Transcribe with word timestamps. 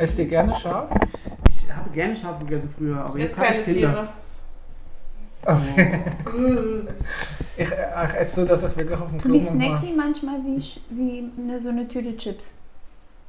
Esst 0.00 0.18
ihr 0.18 0.24
gerne 0.24 0.54
scharf? 0.54 0.90
Ich 1.50 1.70
habe 1.70 1.90
gerne 1.90 2.16
scharf 2.16 2.38
gegessen 2.38 2.70
früher, 2.76 3.04
aber 3.04 3.18
jetzt 3.18 3.38
habe 3.38 3.52
ich 3.52 3.64
Kinder. 3.64 4.08
Okay. 5.44 6.00
ich, 7.58 7.68
ich 7.68 8.14
esse 8.18 8.40
so, 8.40 8.46
dass 8.46 8.62
ich 8.62 8.76
wirklich 8.78 8.98
auf 8.98 9.10
dem 9.10 9.20
Klo 9.20 9.34
Und 9.34 9.40
ich 9.40 9.48
snack 9.48 9.78
die 9.80 9.92
manchmal 9.92 10.36
wie, 10.44 10.62
wie 10.88 11.30
eine, 11.38 11.60
so 11.60 11.68
eine 11.68 11.86
Tüte 11.86 12.16
Chips. 12.16 12.44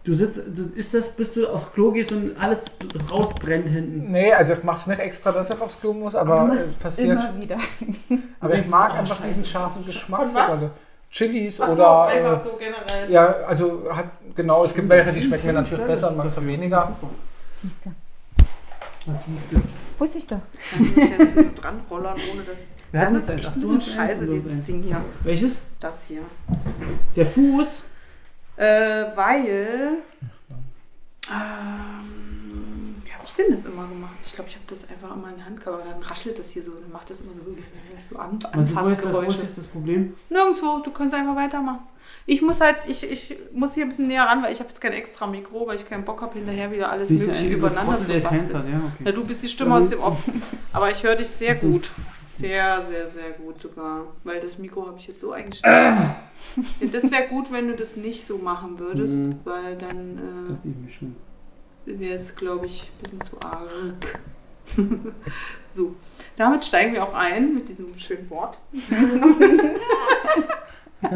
Du 0.05 0.13
sitzt, 0.13 0.37
du 0.37 0.71
ist 0.73 0.93
das, 0.93 1.09
bis 1.09 1.33
du 1.33 1.45
aufs 1.45 1.71
Klo 1.73 1.91
gehst 1.91 2.13
und 2.13 2.37
alles 2.39 2.63
rausbrennt 3.11 3.67
hinten. 3.67 4.09
Nee, 4.09 4.31
also 4.31 4.53
ich 4.53 4.63
mache 4.63 4.77
es 4.77 4.87
nicht 4.87 4.99
extra, 4.99 5.33
dass 5.33 5.49
ich 5.49 5.61
aufs 5.61 5.77
Klo 5.77 5.91
muss, 5.91 6.15
aber 6.15 6.47
Du 6.47 6.55
es 6.55 6.77
passiert. 6.77 7.19
Immer 7.19 7.39
wieder. 7.39 7.57
Aber 8.39 8.55
ich 8.55 8.67
mag 8.67 8.93
einfach 8.93 9.17
scheiße. 9.17 9.27
diesen 9.27 9.45
scharfen 9.45 9.85
Geschmack. 9.85 10.27
Von 10.27 10.35
was? 10.35 10.59
Chilis 11.11 11.59
Ach 11.59 11.67
so, 11.67 11.73
oder... 11.73 12.03
einfach 12.05 12.45
äh, 12.45 12.49
so 12.49 12.57
generell. 12.57 13.11
ja, 13.11 13.27
also 13.45 13.83
hat 13.93 14.05
genau, 14.35 14.63
es 14.63 14.73
gibt 14.73 14.87
welche, 14.87 15.11
die 15.11 15.21
schmecken 15.21 15.47
mir 15.47 15.53
natürlich 15.53 15.85
besser 15.85 16.09
und 16.09 16.17
manche 16.17 16.45
weniger. 16.45 16.95
Siehst 17.61 17.85
du. 17.85 17.91
Was 19.05 19.25
siehst 19.25 19.51
du? 19.51 19.61
Wusste 19.97 20.17
ich 20.19 20.27
doch. 20.27 20.39
Kann 20.71 20.83
ich 20.83 20.95
mich 20.95 21.09
jetzt 21.17 21.35
so 21.35 21.43
dran 21.59 21.81
rollern, 21.89 22.17
ohne 22.31 22.43
dass. 22.43 22.75
Wir 22.91 23.01
Das 23.01 23.13
ist 23.13 23.23
es 23.23 23.29
echt 23.29 23.47
ach, 23.49 23.55
ein 23.55 23.61
bisschen 23.61 23.81
scheiße, 23.81 24.27
dieses 24.27 24.57
ey. 24.57 24.63
Ding 24.63 24.83
hier. 24.83 25.01
Welches? 25.23 25.59
Das 25.79 26.05
hier. 26.07 26.21
Der 27.15 27.25
Fuß. 27.25 27.83
Äh, 28.55 28.63
weil. 29.15 29.97
Ähm, 31.29 32.20
ich 33.31 33.35
denn 33.37 33.51
das 33.51 33.65
immer 33.65 33.87
gemacht? 33.87 34.13
Ich 34.23 34.33
glaube, 34.33 34.49
ich 34.49 34.55
habe 34.55 34.65
das 34.67 34.89
einfach 34.89 35.15
immer 35.15 35.29
in 35.29 35.35
der 35.37 35.45
Hand 35.45 35.59
gehabt, 35.59 35.81
aber 35.81 35.89
dann 35.91 36.01
raschelt 36.03 36.37
das 36.37 36.51
hier 36.51 36.63
so, 36.63 36.71
dann 36.71 36.91
macht 36.91 37.09
das 37.09 37.21
immer 37.21 37.31
so, 37.33 37.41
so 38.11 38.17
an, 38.17 38.37
Was, 38.41 38.53
wo, 38.53 38.59
ist 38.59 38.59
das, 38.59 38.69
ist 38.71 38.77
Anfassgeräusche. 38.77 39.47
das 39.55 39.67
Problem? 39.67 40.13
Nirgendwo, 40.29 40.79
du 40.83 40.91
kannst 40.91 41.15
einfach 41.15 41.35
weitermachen. 41.35 41.79
Ich 42.25 42.41
muss 42.41 42.59
halt, 42.61 42.77
ich, 42.87 43.09
ich 43.09 43.35
muss 43.53 43.73
hier 43.73 43.85
ein 43.85 43.89
bisschen 43.89 44.07
näher 44.07 44.23
ran, 44.25 44.43
weil 44.43 44.51
ich 44.51 44.59
habe 44.59 44.69
jetzt 44.69 44.81
kein 44.81 44.91
extra 44.93 45.25
Mikro, 45.27 45.65
weil 45.65 45.75
ich 45.75 45.87
keinen 45.87 46.03
Bock 46.05 46.21
habe, 46.21 46.33
hinterher 46.33 46.71
wieder 46.71 46.91
alles 46.91 47.07
Siehst 47.07 47.25
Mögliche 47.25 47.47
übereinander 47.47 48.05
zu 48.05 48.19
basteln. 48.19 48.71
ja, 48.71 48.77
okay. 48.79 49.03
Ja, 49.05 49.11
du 49.11 49.23
bist 49.23 49.41
die 49.43 49.47
Stimme 49.47 49.75
aus 49.75 49.87
dem 49.87 49.99
Off. 49.99 50.17
Aber 50.73 50.91
ich 50.91 51.01
höre 51.03 51.15
dich 51.15 51.29
sehr 51.29 51.55
gut. 51.55 51.89
Sehr, 52.37 52.81
sehr, 52.89 53.07
sehr 53.07 53.29
gut 53.31 53.61
sogar. 53.61 54.05
Weil 54.23 54.39
das 54.39 54.57
Mikro 54.57 54.87
habe 54.87 54.97
ich 54.97 55.07
jetzt 55.07 55.21
so 55.21 55.31
eingestellt. 55.31 55.73
Ja, 55.73 56.15
das 56.91 57.11
wäre 57.11 57.27
gut, 57.27 57.51
wenn 57.51 57.67
du 57.67 57.75
das 57.75 57.95
nicht 57.95 58.25
so 58.25 58.37
machen 58.39 58.77
würdest, 58.79 59.19
Mhm. 59.19 59.39
weil 59.43 59.77
dann 59.77 60.15
Das 60.47 60.53
dachte 60.57 60.67
ich 60.67 60.75
mir 60.75 60.89
schon. 60.91 61.15
Wäre 61.85 62.13
es, 62.13 62.35
glaube 62.35 62.65
ich, 62.65 62.83
ein 62.83 63.01
bisschen 63.01 63.21
zu 63.23 63.39
arg. 63.41 64.19
so, 65.73 65.95
damit 66.37 66.63
steigen 66.65 66.93
wir 66.93 67.03
auch 67.03 67.13
ein 67.13 67.53
mit 67.55 67.67
diesem 67.67 67.97
schönen 67.97 68.29
Wort. 68.29 68.57
das, 71.01 71.11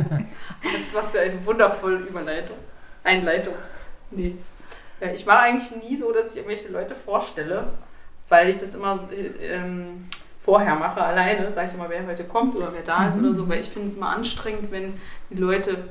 was 0.94 1.12
für 1.12 1.22
eine 1.22 1.46
wundervolle 1.46 1.98
Überleitung. 1.98 2.58
Einleitung. 3.04 3.54
Nee. 4.12 4.36
Ja, 5.00 5.12
ich 5.12 5.26
mache 5.26 5.40
eigentlich 5.40 5.84
nie 5.84 5.98
so, 5.98 6.12
dass 6.12 6.32
ich 6.32 6.38
irgendwelche 6.38 6.70
Leute 6.70 6.96
vorstelle, 6.96 7.68
weil 8.30 8.50
ich 8.50 8.58
das 8.58 8.74
immer 8.74 9.08
äh, 9.12 9.28
ähm, 9.42 10.08
vorher 10.42 10.76
mache, 10.76 11.02
alleine. 11.02 11.52
Sage 11.52 11.68
ich 11.70 11.74
immer, 11.74 11.90
wer 11.90 12.06
heute 12.08 12.24
kommt 12.24 12.56
oder 12.58 12.72
wer 12.74 12.82
da 12.82 13.10
ist 13.10 13.18
oder 13.18 13.34
so, 13.34 13.48
weil 13.48 13.60
ich 13.60 13.70
finde 13.70 13.90
es 13.90 13.96
immer 13.96 14.10
anstrengend, 14.10 14.72
wenn 14.72 15.00
die 15.30 15.38
Leute 15.38 15.90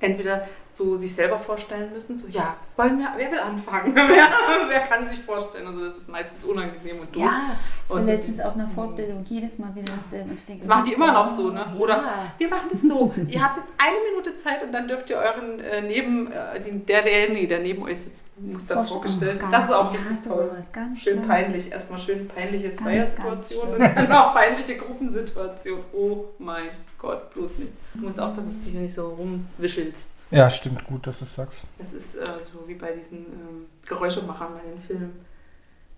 entweder 0.00 0.46
so 0.68 0.96
sich 0.96 1.14
selber 1.14 1.38
vorstellen 1.38 1.92
müssen, 1.92 2.18
so 2.18 2.26
ja, 2.28 2.56
wollen 2.76 2.98
wir, 2.98 3.08
wer 3.16 3.32
will 3.32 3.38
anfangen? 3.38 3.94
wer, 3.96 4.28
wer 4.68 4.80
kann 4.80 5.04
sich 5.06 5.18
vorstellen? 5.20 5.66
Also 5.66 5.84
das 5.84 5.96
ist 5.96 6.08
meistens 6.08 6.44
unangenehm 6.44 7.00
und 7.00 7.14
doof. 7.16 7.22
Ja, 7.24 7.56
und 7.88 8.04
letztens 8.06 8.38
auf 8.40 8.54
einer 8.54 8.68
Fortbildung 8.68 9.24
jedes 9.28 9.58
Mal 9.58 9.74
wieder 9.74 9.92
dasselbe. 9.96 10.34
Ich 10.34 10.44
denke, 10.44 10.60
Das 10.60 10.68
machen 10.68 10.84
die 10.84 10.92
immer 10.92 11.12
noch 11.12 11.26
so, 11.28 11.50
ne? 11.50 11.74
Oder 11.78 11.96
Ja. 11.96 12.32
wir 12.36 12.48
machen 12.48 12.68
das 12.70 12.82
so. 12.82 13.12
ihr 13.26 13.42
habt 13.42 13.56
jetzt 13.56 13.68
eine 13.78 13.96
Minute 14.10 14.36
Zeit 14.36 14.62
und 14.62 14.72
dann 14.72 14.86
dürft 14.86 15.08
ihr 15.10 15.16
euren 15.16 15.58
äh, 15.60 15.80
neben, 15.80 16.30
äh, 16.30 16.60
die, 16.60 16.78
der, 16.84 17.02
derjenige, 17.02 17.48
der 17.48 17.60
neben 17.60 17.82
euch 17.82 17.98
sitzt, 18.00 18.26
muss 18.38 18.66
dann 18.66 18.86
vorgestellt. 18.86 19.40
Ganz- 19.40 19.52
Das 19.52 19.64
ist 19.66 19.72
auch 19.74 19.92
ich 19.94 20.00
richtig 20.00 20.28
toll. 20.28 20.50
Schön 20.96 21.22
peinlich. 21.26 21.72
Erstmal 21.72 21.98
schön 21.98 22.28
peinliche 22.28 22.68
Ganz, 22.68 22.80
Zweiersituation 22.80 23.68
und 23.74 23.80
dann 23.80 24.12
auch 24.12 24.34
peinliche 24.34 24.76
Gruppensituation. 24.76 25.80
Oh 25.92 26.26
mein 26.38 26.64
Gott, 26.98 27.32
bloß 27.34 27.58
nicht. 27.58 27.72
Du 27.94 28.00
musst 28.00 28.18
aufpassen, 28.20 28.48
dass 28.48 28.64
du 28.64 28.70
hier 28.70 28.80
nicht 28.80 28.94
so 28.94 29.08
rumwischelst. 29.10 30.08
Ja, 30.30 30.50
stimmt, 30.50 30.84
gut, 30.84 31.06
dass 31.06 31.20
du 31.20 31.24
es 31.24 31.34
sagst. 31.34 31.66
Das 31.78 31.92
ist 31.92 32.16
äh, 32.16 32.26
so 32.52 32.66
wie 32.66 32.74
bei 32.74 32.92
diesen 32.92 33.18
ähm, 33.18 33.66
Geräuschemachern 33.86 34.48
bei 34.54 34.70
den 34.70 34.78
Filmen. 34.80 35.12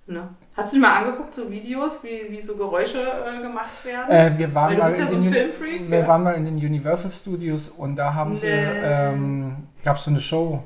Ne? 0.06 0.28
Hast 0.56 0.72
du 0.72 0.76
dir 0.76 0.82
mal 0.82 1.04
angeguckt, 1.04 1.34
so 1.34 1.50
Videos, 1.50 1.98
wie, 2.02 2.30
wie 2.30 2.40
so 2.40 2.56
Geräusche 2.56 3.00
äh, 3.00 3.40
gemacht 3.42 3.84
werden? 3.84 4.10
Äh, 4.10 4.38
wir, 4.38 4.54
waren 4.54 4.70
Weil 4.70 4.76
du 4.76 4.82
mal 4.82 4.90
ja 4.98 5.02
in 5.04 5.08
so 5.08 5.16
ein 5.16 5.22
den, 5.22 5.32
Filmfreak, 5.32 5.90
wir 5.90 5.98
ja. 6.00 6.08
waren 6.08 6.22
mal 6.22 6.34
in 6.34 6.44
den 6.44 6.56
Universal 6.56 7.10
Studios 7.10 7.68
und 7.68 7.96
da 7.96 8.12
haben 8.14 8.36
sie, 8.36 8.46
Nee. 8.46 8.66
ähm, 8.82 9.56
gab 9.84 9.96
es 9.98 10.04
so 10.04 10.10
eine 10.10 10.20
Show, 10.20 10.62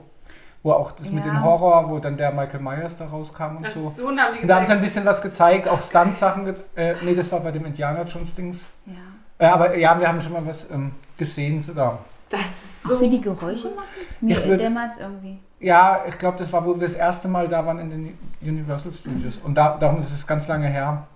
wo 0.63 0.73
auch 0.73 0.93
das 0.93 1.11
mit 1.11 1.25
Ja. 1.27 1.33
den 1.33 1.43
Horror, 1.43 1.91
wo 1.91 1.99
dann 1.99 2.17
der 2.17 2.33
Michael 2.33 2.61
Myers 2.61 2.97
da 2.97 3.07
rauskam 3.07 3.57
und 3.59 3.67
Ach 3.67 3.71
so. 3.71 3.89
so, 3.91 4.09
und 4.09 4.17
da 4.17 4.57
haben 4.57 4.65
sie 4.67 4.73
ein 4.73 4.81
bisschen 4.81 5.05
was 5.05 5.21
gezeigt, 5.21 5.69
auch 5.69 5.81
Stunt-Sachen. 5.83 6.45
ge- 6.47 6.55
Äh, 6.75 6.95
nee, 7.03 7.15
das 7.15 7.31
war 7.31 7.41
bei 7.41 7.51
dem 7.53 7.65
Indiana 7.67 8.03
Jones 8.05 8.35
Dings. 8.35 8.67
Ja. 9.41 9.47
Äh, 9.47 9.51
aber 9.51 9.77
ja, 9.77 9.99
wir 9.99 10.09
haben 10.09 10.21
schon 10.21 10.33
mal 10.33 10.47
was 10.47 10.71
ähm, 10.71 10.93
gesehen 11.17 11.61
sogar. 11.63 11.99
das 12.29 12.41
ist 12.43 12.83
so. 12.83 13.01
wie 13.01 13.09
die 13.09 13.21
Geräusche 13.21 13.69
machen? 13.71 13.87
Mir 14.21 14.37
Ich 14.39 14.45
würd- 14.45 14.61
irgendwie. 15.01 15.39
Ja, 15.61 16.03
ich 16.07 16.19
glaube, 16.19 16.37
das 16.39 16.53
war, 16.53 16.65
wo 16.65 16.75
wir 16.75 16.81
das 16.83 16.95
erste 16.95 17.27
Mal 17.29 17.49
da 17.49 17.65
waren 17.65 17.79
in 17.79 17.91
den 17.91 18.19
Universal 18.43 18.93
Studios. 18.93 19.39
Und 19.39 19.55
da, 19.55 19.77
darum 19.79 19.99
ist 19.99 20.13
es 20.13 20.27
ganz 20.27 20.47
lange 20.47 20.69
her. 20.69 21.07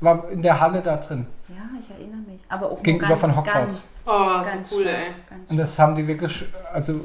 War 0.00 0.28
in 0.30 0.40
der 0.42 0.58
Halle 0.60 0.80
da 0.80 0.96
drin. 0.96 1.26
Ja, 1.48 1.56
ich 1.78 1.90
erinnere 1.90 2.20
mich. 2.20 2.40
Aber 2.48 2.70
auch 2.70 2.82
Gegenüber 2.82 3.08
ganz, 3.08 3.20
von 3.20 3.36
Hogwarts. 3.36 3.58
Ganz, 3.58 3.84
Oh, 4.06 4.42
ganz 4.42 4.70
so 4.70 4.78
cool, 4.78 4.86
ey. 4.86 5.08
Und 5.50 5.56
das 5.58 5.78
haben 5.78 5.94
die 5.94 6.06
wirklich, 6.06 6.46
also, 6.72 7.04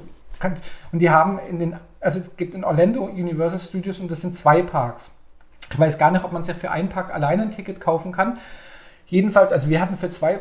und 0.94 1.00
die 1.00 1.10
haben 1.10 1.40
in 1.50 1.60
den, 1.60 1.76
also 2.00 2.20
es 2.20 2.38
gibt 2.38 2.54
in 2.56 2.64
Orlando 2.64 3.04
Universal 3.04 3.60
Studios 3.60 4.00
und 4.00 4.10
das 4.10 4.22
sind 4.22 4.38
zwei 4.38 4.62
Parks. 4.62 5.12
Ich 5.72 5.78
weiß 5.78 5.98
gar 5.98 6.12
nicht, 6.12 6.24
ob 6.24 6.32
man 6.32 6.44
sich 6.46 6.56
für 6.56 6.72
einen 6.72 6.88
Park 6.88 7.14
alleine 7.14 7.44
ein 7.44 7.52
Ticket 7.52 7.82
kaufen 7.82 8.12
kann. 8.14 8.38
Jedenfalls, 9.14 9.52
also 9.52 9.70
wir 9.70 9.80
hatten 9.80 9.96
für 9.96 10.10
zwei, 10.10 10.34
äh, 10.34 10.40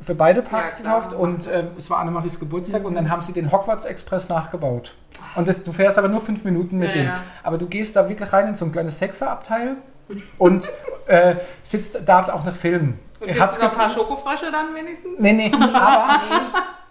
für 0.00 0.16
beide 0.16 0.42
Parks 0.42 0.72
Ja, 0.72 0.78
gekauft 0.78 1.12
und 1.12 1.46
äh, 1.46 1.62
es 1.78 1.88
war 1.88 2.00
Annemaries 2.00 2.40
Geburtstag 2.40 2.84
und 2.84 2.96
dann 2.96 3.10
haben 3.12 3.22
sie 3.22 3.32
den 3.32 3.52
Hogwarts 3.52 3.84
Express 3.84 4.28
nachgebaut. 4.28 4.96
Und 5.36 5.46
das, 5.46 5.62
du 5.62 5.70
fährst 5.72 5.98
aber 6.00 6.08
nur 6.08 6.20
fünf 6.20 6.42
Minuten 6.42 6.78
mit 6.78 6.88
Ja, 6.88 6.94
dem. 6.94 7.04
ja. 7.06 7.20
Aber 7.44 7.58
du 7.58 7.66
gehst 7.68 7.94
da 7.94 8.08
wirklich 8.08 8.32
rein 8.32 8.48
in 8.48 8.54
so 8.56 8.64
ein 8.64 8.72
kleines 8.72 8.98
Sechserabteil 8.98 9.76
und 10.36 10.68
äh, 11.06 11.36
sitzt, 11.62 11.96
darfst 12.06 12.32
auch 12.32 12.44
noch 12.44 12.56
filmen. 12.56 12.98
Und 13.20 13.28
Ich 13.30 13.40
hab's 13.40 13.58
du 13.58 13.64
noch 13.64 13.72
ein 13.72 13.76
paar. 13.78 13.90
Schokofrösche 13.90 14.50
dann 14.52 14.74
wenigstens? 14.74 15.18
Nee, 15.18 15.32
nee, 15.32 15.52
aber 15.74 16.20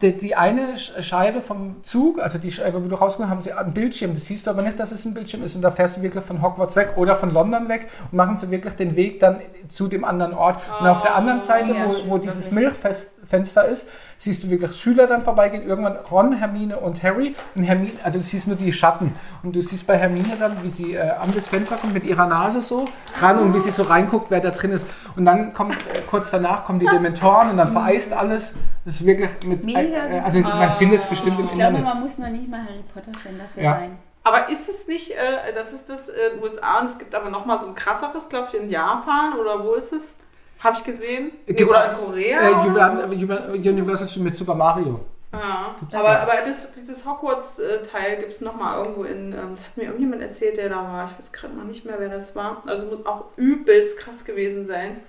die, 0.01 0.15
die 0.17 0.35
eine 0.35 0.73
Sch- 0.75 1.01
Scheibe 1.01 1.41
vom 1.41 1.83
Zug, 1.83 2.19
also 2.19 2.37
die 2.37 2.51
Scheibe, 2.51 2.83
wo 2.83 2.87
du 2.87 2.95
rauskommst, 2.95 3.29
haben 3.31 3.41
sie 3.41 3.53
einen 3.53 3.73
Bildschirm. 3.73 4.13
Das 4.13 4.25
siehst 4.25 4.45
du 4.45 4.51
aber 4.51 4.61
nicht, 4.61 4.79
dass 4.79 4.91
es 4.91 5.05
ein 5.05 5.13
Bildschirm 5.13 5.43
ist. 5.43 5.55
Und 5.55 5.61
da 5.61 5.71
fährst 5.71 5.97
du 5.97 6.01
wirklich 6.01 6.23
von 6.23 6.41
Hogwarts 6.41 6.75
weg 6.75 6.93
oder 6.97 7.15
von 7.15 7.31
London 7.31 7.67
weg 7.69 7.87
und 8.11 8.17
machen 8.17 8.37
sie 8.37 8.51
wirklich 8.51 8.75
den 8.75 8.95
Weg 8.95 9.19
dann 9.19 9.41
zu 9.69 9.87
dem 9.87 10.03
anderen 10.03 10.33
Ort. 10.33 10.63
Und 10.79 10.87
auf 10.87 11.01
der 11.01 11.15
anderen 11.15 11.41
Seite, 11.41 11.71
ja, 11.73 11.87
wo, 11.87 12.11
wo 12.11 12.17
dieses 12.17 12.51
wirklich. 12.53 13.07
Milchfenster 13.27 13.65
ist, 13.65 13.87
siehst 14.17 14.43
du 14.43 14.49
wirklich 14.49 14.75
Schüler 14.75 15.05
dann 15.07 15.21
vorbeigehen. 15.21 15.63
Irgendwann 15.67 15.97
Ron, 16.09 16.33
Hermine 16.33 16.77
und 16.77 17.03
Harry. 17.03 17.35
Und 17.55 17.63
Hermine, 17.63 17.91
also 18.03 18.19
du 18.19 18.23
siehst 18.23 18.47
nur 18.47 18.55
die 18.55 18.71
Schatten. 18.71 19.13
Und 19.43 19.55
du 19.55 19.61
siehst 19.61 19.85
bei 19.85 19.97
Hermine 19.97 20.37
dann, 20.39 20.63
wie 20.63 20.69
sie 20.69 20.95
äh, 20.95 21.09
an 21.09 21.31
das 21.35 21.47
Fenster 21.47 21.75
kommt 21.75 21.93
mit 21.93 22.03
ihrer 22.05 22.25
Nase 22.27 22.61
so 22.61 22.85
ran 23.21 23.37
und 23.39 23.53
wie 23.53 23.59
sie 23.59 23.71
so 23.71 23.83
reinguckt, 23.83 24.31
wer 24.31 24.39
da 24.39 24.51
drin 24.51 24.71
ist. 24.71 24.87
Und 25.15 25.25
dann 25.25 25.53
kommt 25.53 25.73
äh, 25.73 26.01
kurz 26.09 26.31
danach 26.31 26.65
kommen 26.65 26.79
die 26.79 26.87
Dementoren 26.87 27.51
und 27.51 27.57
dann 27.57 27.71
vereist 27.71 28.13
alles. 28.13 28.53
Das 28.85 28.95
ist 29.01 29.05
wirklich 29.05 29.29
mit. 29.45 29.65
Mega. 29.65 29.79
Äh, 30.07 30.19
also 30.21 30.39
man 30.39 30.71
findet 30.73 31.01
es 31.01 31.07
bestimmt 31.07 31.37
im 31.39 31.45
Ich 31.45 31.51
glaube, 31.51 31.77
Internet. 31.77 31.85
man 31.85 32.01
muss 32.01 32.17
noch 32.17 32.29
nicht 32.29 32.47
mal 32.49 32.61
Harry 32.61 32.83
Potter-Fan 32.93 33.37
dafür 33.37 33.63
Ja. 33.63 33.73
sein. 33.79 33.97
Aber 34.23 34.49
ist 34.49 34.67
es 34.67 34.87
nicht, 34.87 35.11
äh, 35.11 35.53
das 35.55 35.71
ist 35.71 35.89
das 35.89 36.09
äh, 36.09 36.13
in 36.33 36.35
den 36.39 36.43
USA 36.43 36.79
und 36.79 36.85
es 36.87 36.97
gibt 36.99 37.15
aber 37.15 37.29
nochmal 37.29 37.57
so 37.57 37.67
ein 37.67 37.75
krasseres, 37.75 38.27
glaube 38.27 38.47
ich, 38.51 38.59
in 38.59 38.69
Japan 38.69 39.33
oder 39.39 39.63
wo 39.63 39.73
ist 39.73 39.93
es? 39.93 40.17
Habe 40.59 40.75
ich 40.77 40.83
gesehen? 40.83 41.31
Nee, 41.45 41.63
oder 41.63 41.91
in 41.91 41.97
Korea? 41.97 42.41
Äh, 42.41 42.69
oder? 42.69 43.07
Univer- 43.09 43.47
Universal 43.51 44.23
mit 44.23 44.35
Super 44.35 44.55
Mario. 44.55 44.99
Ja, 45.33 45.75
Gibt's 45.79 45.93
aber, 45.95 46.07
da? 46.07 46.19
aber 46.21 46.33
das, 46.45 46.71
dieses 46.73 47.05
Hogwarts-Teil 47.05 48.17
gibt 48.17 48.31
es 48.31 48.41
nochmal 48.41 48.79
irgendwo 48.79 49.03
in, 49.03 49.33
ähm, 49.33 49.49
das 49.51 49.65
hat 49.67 49.77
mir 49.77 49.83
irgendjemand 49.83 50.21
erzählt, 50.21 50.57
der 50.57 50.69
da 50.69 50.77
war. 50.77 51.05
Ich 51.11 51.19
weiß 51.19 51.31
gerade 51.31 51.53
mal 51.53 51.65
nicht 51.65 51.85
mehr, 51.85 51.95
wer 51.99 52.09
das 52.09 52.35
war. 52.35 52.63
Also 52.65 52.87
muss 52.87 53.05
auch 53.05 53.25
übelst 53.35 53.99
krass 53.99 54.23
gewesen 54.25 54.65
sein. 54.65 55.01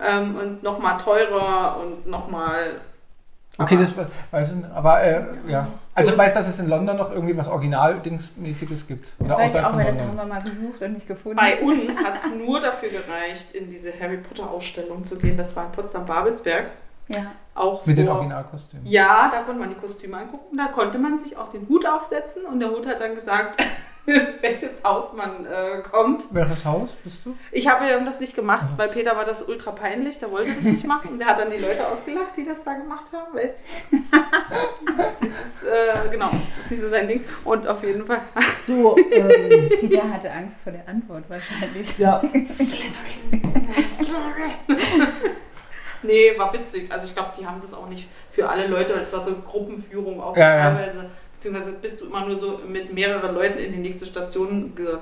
Ähm, 0.00 0.36
und 0.36 0.62
nochmal 0.62 0.98
teurer 0.98 1.78
und 1.80 2.06
nochmal. 2.06 2.80
Okay, 3.60 3.76
das 3.76 3.96
we- 3.96 4.06
weiß 4.30 4.50
ich 4.50 4.56
nicht. 4.56 4.70
Aber 4.72 5.02
äh, 5.02 5.22
ja. 5.48 5.66
Also 5.94 6.12
ich 6.12 6.18
weiß, 6.18 6.34
dass 6.34 6.48
es 6.48 6.58
in 6.58 6.68
London 6.68 6.96
noch 6.96 7.10
irgendwie 7.10 7.36
was 7.36 7.48
Original-Dingsmäßiges 7.48 8.86
gibt. 8.86 9.08
Das 9.18 9.26
Oder 9.26 9.38
weiß 9.38 9.54
ich 9.54 9.60
auch, 9.60 9.70
von 9.70 9.78
weil 9.78 9.86
das 9.86 9.98
haben 9.98 10.06
London. 10.08 10.28
wir 10.28 10.34
mal 10.34 10.42
gesucht 10.42 10.82
und 10.82 10.92
nicht 10.94 11.06
gefunden. 11.08 11.36
Bei 11.36 11.60
uns 11.60 11.98
hat 12.04 12.14
es 12.16 12.26
nur 12.36 12.60
dafür 12.60 12.88
gereicht, 12.90 13.54
in 13.54 13.68
diese 13.68 13.92
Harry 14.00 14.16
Potter-Ausstellung 14.18 15.04
zu 15.06 15.16
gehen. 15.16 15.36
Das 15.36 15.54
war 15.56 15.66
in 15.66 15.72
Potsdam-Babelsberg. 15.72 16.66
Ja. 17.08 17.32
Auch 17.54 17.84
Mit 17.86 17.98
den 17.98 18.06
vor- 18.06 18.14
Originalkostümen. 18.16 18.86
Ja, 18.86 19.28
da 19.32 19.40
konnte 19.42 19.60
man 19.60 19.68
die 19.68 19.74
Kostüme 19.74 20.16
angucken. 20.16 20.56
Da 20.56 20.66
konnte 20.68 20.98
man 20.98 21.18
sich 21.18 21.36
auch 21.36 21.48
den 21.50 21.68
Hut 21.68 21.84
aufsetzen 21.86 22.44
und 22.46 22.60
der 22.60 22.70
Hut 22.70 22.86
hat 22.86 23.00
dann 23.00 23.14
gesagt, 23.14 23.56
welches 24.40 24.82
Haus 24.82 25.12
man 25.12 25.46
äh, 25.46 25.82
kommt. 25.82 26.26
Welches 26.32 26.64
Haus 26.64 26.90
bist 27.04 27.24
du? 27.24 27.36
Ich 27.52 27.68
habe 27.68 27.86
ja 27.86 27.98
das 28.00 28.20
nicht 28.20 28.34
gemacht, 28.34 28.66
weil 28.76 28.88
Peter 28.88 29.16
war 29.16 29.24
das 29.24 29.42
ultra 29.42 29.72
peinlich, 29.72 30.18
der 30.18 30.30
wollte 30.30 30.52
das 30.54 30.64
nicht 30.64 30.86
machen. 30.86 31.12
Und 31.12 31.18
der 31.18 31.28
hat 31.28 31.38
dann 31.38 31.50
die 31.50 31.58
Leute 31.58 31.86
ausgelacht, 31.86 32.36
die 32.36 32.44
das 32.44 32.58
da 32.64 32.74
gemacht 32.74 33.06
haben, 33.12 33.34
weiß 33.34 33.56
ich 33.64 33.92
nicht. 33.92 34.04
Das 35.20 35.48
ist, 35.48 35.62
äh, 35.62 36.10
genau, 36.10 36.30
das 36.30 36.64
ist 36.64 36.70
nicht 36.70 36.80
so 36.80 36.88
sein 36.88 37.06
Ding. 37.06 37.24
Und 37.44 37.66
auf 37.66 37.82
jeden 37.84 38.04
Fall. 38.04 38.20
So, 38.66 38.96
ähm, 39.10 39.68
Peter 39.80 40.10
hatte 40.10 40.30
Angst 40.30 40.62
vor 40.62 40.72
der 40.72 40.88
Antwort 40.88 41.24
wahrscheinlich. 41.28 41.96
ja, 41.98 42.20
Nee, 46.02 46.32
war 46.38 46.52
witzig. 46.52 46.90
Also 46.90 47.06
ich 47.06 47.14
glaube, 47.14 47.30
die 47.38 47.46
haben 47.46 47.60
das 47.60 47.74
auch 47.74 47.88
nicht 47.88 48.08
für 48.30 48.48
alle 48.48 48.66
Leute, 48.66 48.94
weil 48.94 49.02
es 49.02 49.12
war 49.12 49.22
so 49.22 49.34
Gruppenführung 49.36 50.20
auch 50.20 50.34
so 50.34 50.40
Ja, 50.40 50.56
ja. 50.56 50.70
Beziehungsweise 51.40 51.72
bist 51.72 51.98
du 52.02 52.04
immer 52.04 52.26
nur 52.26 52.38
so 52.38 52.60
mit 52.68 52.92
mehreren 52.92 53.34
Leuten 53.34 53.56
in 53.58 53.72
die 53.72 53.78
nächste 53.78 54.04
Station 54.04 54.74
ge 54.74 54.98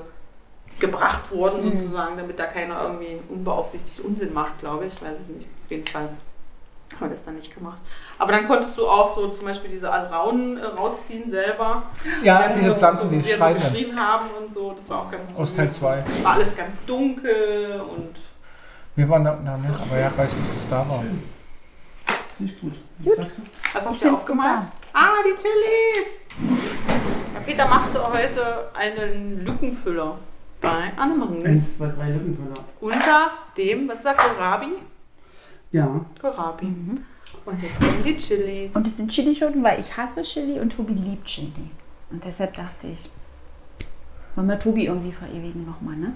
gebracht 0.79 1.33
worden, 1.33 1.65
Mhm. 1.65 1.77
sozusagen, 1.77 2.17
damit 2.17 2.39
da 2.39 2.47
keiner 2.47 2.81
irgendwie 2.85 3.19
unbeaufsichtigt 3.29 3.99
Unsinn 3.99 4.33
macht, 4.33 4.61
glaube 4.61 4.87
ich. 4.87 4.95
Ich 4.95 5.03
weiß 5.03 5.19
es 5.23 5.29
nicht. 5.29 5.49
Auf 5.65 5.71
jeden 5.73 5.85
Fall 5.89 6.03
haben 6.93 7.01
wir 7.01 7.09
das 7.09 7.25
dann 7.25 7.35
nicht 7.35 7.53
gemacht. 7.53 7.79
Aber 8.17 8.31
dann 8.31 8.47
konntest 8.47 8.79
du 8.79 8.87
auch 8.87 9.13
so 9.17 9.27
zum 9.31 9.47
Beispiel 9.47 9.69
diese 9.69 9.91
Alraunen 9.93 10.57
äh, 10.57 10.65
rausziehen 10.67 11.29
selber. 11.33 11.83
Ja, 12.23 12.43
Dann 12.43 12.55
diese 12.55 12.69
so, 12.69 12.75
Pflanzen, 12.77 13.11
so, 13.11 13.17
die 13.17 13.19
sie 13.19 13.33
so 13.37 13.45
geschrien 13.55 13.99
haben 14.01 14.27
und 14.41 14.55
so. 14.55 14.71
Das 14.71 14.89
war 14.89 15.01
auch 15.01 15.11
ganz 15.11 15.37
Aus. 15.37 15.53
Teil 15.53 15.73
2. 15.73 16.05
War 16.23 16.35
alles 16.35 16.57
ganz 16.57 16.77
dunkel 16.87 17.81
und 17.81 18.13
Wir 18.95 19.09
waren 19.09 19.25
da, 19.25 19.37
da 19.45 19.57
nicht, 19.57 19.69
aber 19.81 19.99
ja, 19.99 20.07
ich 20.07 20.17
weiß, 20.17 20.39
dass 20.39 20.55
das 20.55 20.69
da 20.69 20.89
war. 20.89 21.03
nicht 22.39 22.61
gut. 22.61 22.75
Was 23.01 23.17
sagst 23.17 23.39
du? 23.39 23.43
Was 23.75 23.85
habt 23.87 23.97
Ich 23.97 24.03
ihr 24.05 24.15
aufgemalt? 24.15 24.63
Ah, 24.93 25.15
die 25.27 25.31
Chilis! 25.37 26.18
Ja, 27.35 27.41
Peter 27.45 27.67
machte 27.67 28.13
heute 28.13 28.69
einen 28.75 29.45
Lückenfüller 29.45 30.19
bei 30.61 30.93
Annemarie. 30.97 31.45
Eins, 31.45 31.77
zwei, 31.77 31.87
drei 31.89 32.11
Lückenfüller. 32.11 32.65
Unter 32.81 33.31
dem, 33.57 33.89
was 33.89 34.03
sagt 34.03 34.21
Kohlrabi? 34.21 34.73
Ja. 35.73 36.05
Kohlrabi. 36.21 36.67
Und 37.45 37.63
jetzt 37.63 37.81
kommen 37.81 38.03
die 38.05 38.17
Chilis. 38.17 38.75
Und 38.75 38.87
es 38.87 38.97
sind 38.97 39.11
Chilischoten, 39.11 39.63
weil 39.63 39.81
ich 39.81 39.97
hasse 39.97 40.23
Chili 40.23 40.61
und 40.61 40.71
Tobi 40.75 40.93
liebt 40.95 41.25
Chili. 41.27 41.71
Und 42.11 42.25
deshalb 42.25 42.55
dachte 42.55 42.89
ich, 42.89 43.11
wollen 44.35 44.49
wir 44.49 44.59
Tobi 44.59 44.87
irgendwie 44.87 45.13
verewigen 45.13 45.67
nochmal, 45.67 45.97
ne? 45.97 46.13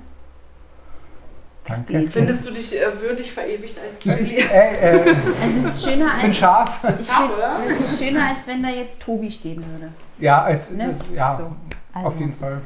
Danke. 1.64 2.08
Findest 2.08 2.48
du 2.48 2.50
dich 2.52 2.80
äh, 2.80 3.00
würdig 3.00 3.30
verewigt 3.32 3.78
als 3.80 4.00
Chili? 4.00 4.36
Ey, 4.38 4.74
äh, 4.74 5.14
Also 5.40 5.68
es 5.68 5.76
ist 5.76 5.84
schöner 5.84 6.06
ich 6.16 6.20
bin 6.20 6.30
als, 6.30 6.36
scharf. 6.36 6.80
ich 7.00 7.06
Scharf, 7.06 7.30
oder? 7.36 7.60
es 7.68 7.80
ist 7.80 8.02
schöner, 8.02 8.26
als 8.26 8.38
wenn 8.46 8.62
da 8.62 8.68
jetzt 8.68 8.98
Tobi 8.98 9.30
stehen 9.30 9.64
würde. 9.64 9.92
Ja, 10.22 10.48
äh, 10.48 10.60
Ne? 10.72 10.88
das, 10.88 11.10
ja 11.12 11.36
So. 11.36 11.56
Also, 11.92 12.06
auf 12.08 12.20
jeden 12.20 12.32
Fall. 12.32 12.60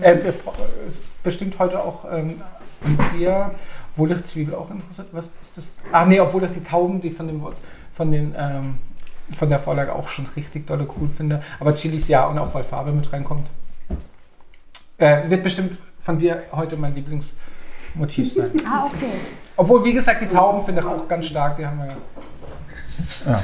Äh, 0.00 0.22
wir 0.24 0.32
fro- 0.34 0.52
es 0.86 0.96
ist 0.98 1.22
bestimmt 1.22 1.58
heute 1.58 1.82
auch 1.82 2.04
ähm, 2.10 2.36
an 2.84 2.98
dir, 3.16 3.52
obwohl 3.92 4.08
dich 4.08 4.24
Zwiebel 4.24 4.54
auch 4.54 4.70
interessiert. 4.70 5.08
Was 5.12 5.26
ist 5.40 5.56
das? 5.56 5.64
Ah, 5.92 6.04
nee, 6.04 6.18
obwohl 6.20 6.42
ich 6.44 6.50
die 6.52 6.62
Tauben, 6.62 7.00
die 7.00 7.10
von, 7.10 7.26
dem, 7.28 7.42
von, 7.94 8.10
den, 8.10 8.34
ähm, 8.36 8.78
von 9.34 9.48
der 9.48 9.58
Vorlage 9.60 9.94
auch 9.94 10.08
schon 10.08 10.26
richtig 10.34 10.66
dolle 10.66 10.86
cool 10.98 11.08
finde. 11.08 11.42
Aber 11.60 11.74
Chilis 11.74 12.08
ja 12.08 12.26
und 12.26 12.38
auch 12.38 12.52
weil 12.54 12.64
Farbe 12.64 12.92
mit 12.92 13.12
reinkommt. 13.12 13.48
Äh, 14.98 15.28
wird 15.30 15.42
bestimmt 15.42 15.78
von 16.00 16.18
dir 16.18 16.42
heute 16.52 16.76
mein 16.76 16.94
Lieblingsmotiv 16.94 18.32
sein. 18.32 18.50
Ah, 18.66 18.86
okay. 18.86 19.12
Obwohl, 19.56 19.84
wie 19.84 19.92
gesagt, 19.92 20.20
die 20.22 20.26
Tauben 20.28 20.64
finde 20.64 20.80
ich 20.80 20.86
auch 20.86 21.06
ganz 21.08 21.26
stark. 21.26 21.56
Die 21.56 21.66
haben 21.66 21.78
wir 21.78 21.86
ja. 21.86 21.96
Ja, 23.26 23.42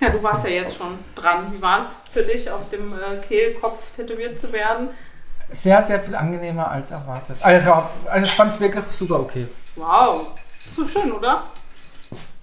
du 0.00 0.22
warst 0.22 0.44
ja 0.44 0.50
jetzt 0.50 0.76
schon 0.76 0.98
dran. 1.14 1.52
Wie 1.52 1.60
war 1.62 1.80
es 1.80 2.12
für 2.12 2.22
dich, 2.22 2.50
auf 2.50 2.68
dem 2.70 2.92
äh, 2.92 3.18
Kehlkopf 3.26 3.94
tätowiert 3.94 4.38
zu 4.38 4.52
werden? 4.52 4.88
Sehr, 5.50 5.80
sehr 5.82 6.00
viel 6.00 6.14
angenehmer 6.14 6.70
als 6.70 6.90
erwartet. 6.90 7.36
Also, 7.40 7.72
also 8.06 8.24
ich 8.24 8.32
fand 8.32 8.54
es 8.54 8.60
wirklich 8.60 8.84
super 8.90 9.20
okay. 9.20 9.46
Wow. 9.76 10.32
Ist 10.58 10.76
so 10.76 10.86
schön, 10.86 11.12
oder? 11.12 11.44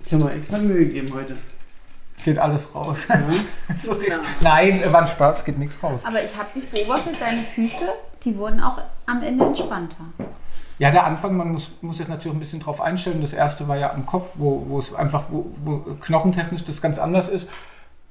Ich 0.05 0.13
habe 0.13 0.23
mir 0.25 0.33
extra 0.33 0.57
Mühe 0.57 0.85
gegeben 0.85 1.13
heute. 1.13 1.37
Geht 2.23 2.39
alles 2.39 2.73
raus. 2.73 3.05
Ja. 3.09 3.21
So, 3.75 4.01
Ja. 4.01 4.19
Nein, 4.41 4.81
war 4.91 5.01
ein 5.01 5.07
Spaß, 5.07 5.43
geht 5.43 5.57
nichts 5.57 5.81
raus. 5.83 6.01
Aber 6.05 6.23
ich 6.23 6.35
habe 6.37 6.47
dich 6.55 6.69
beobachtet, 6.69 7.15
deine 7.19 7.41
Füße, 7.41 7.89
die 8.23 8.37
wurden 8.37 8.61
auch 8.61 8.79
am 9.05 9.21
Ende 9.23 9.45
entspannter. 9.45 10.05
Ja, 10.79 10.91
der 10.91 11.05
Anfang, 11.05 11.37
man 11.37 11.51
muss, 11.51 11.71
muss 11.81 11.97
sich 11.97 12.07
natürlich 12.07 12.35
ein 12.35 12.39
bisschen 12.39 12.59
drauf 12.59 12.81
einstellen. 12.81 13.21
Das 13.21 13.33
erste 13.33 13.67
war 13.67 13.77
ja 13.77 13.93
am 13.93 14.05
Kopf, 14.05 14.31
wo, 14.35 14.65
wo 14.67 14.79
es 14.79 14.93
einfach, 14.93 15.25
wo, 15.29 15.45
wo 15.63 15.77
knochentechnisch 16.01 16.65
das 16.65 16.81
ganz 16.81 16.97
anders 16.97 17.29
ist. 17.29 17.49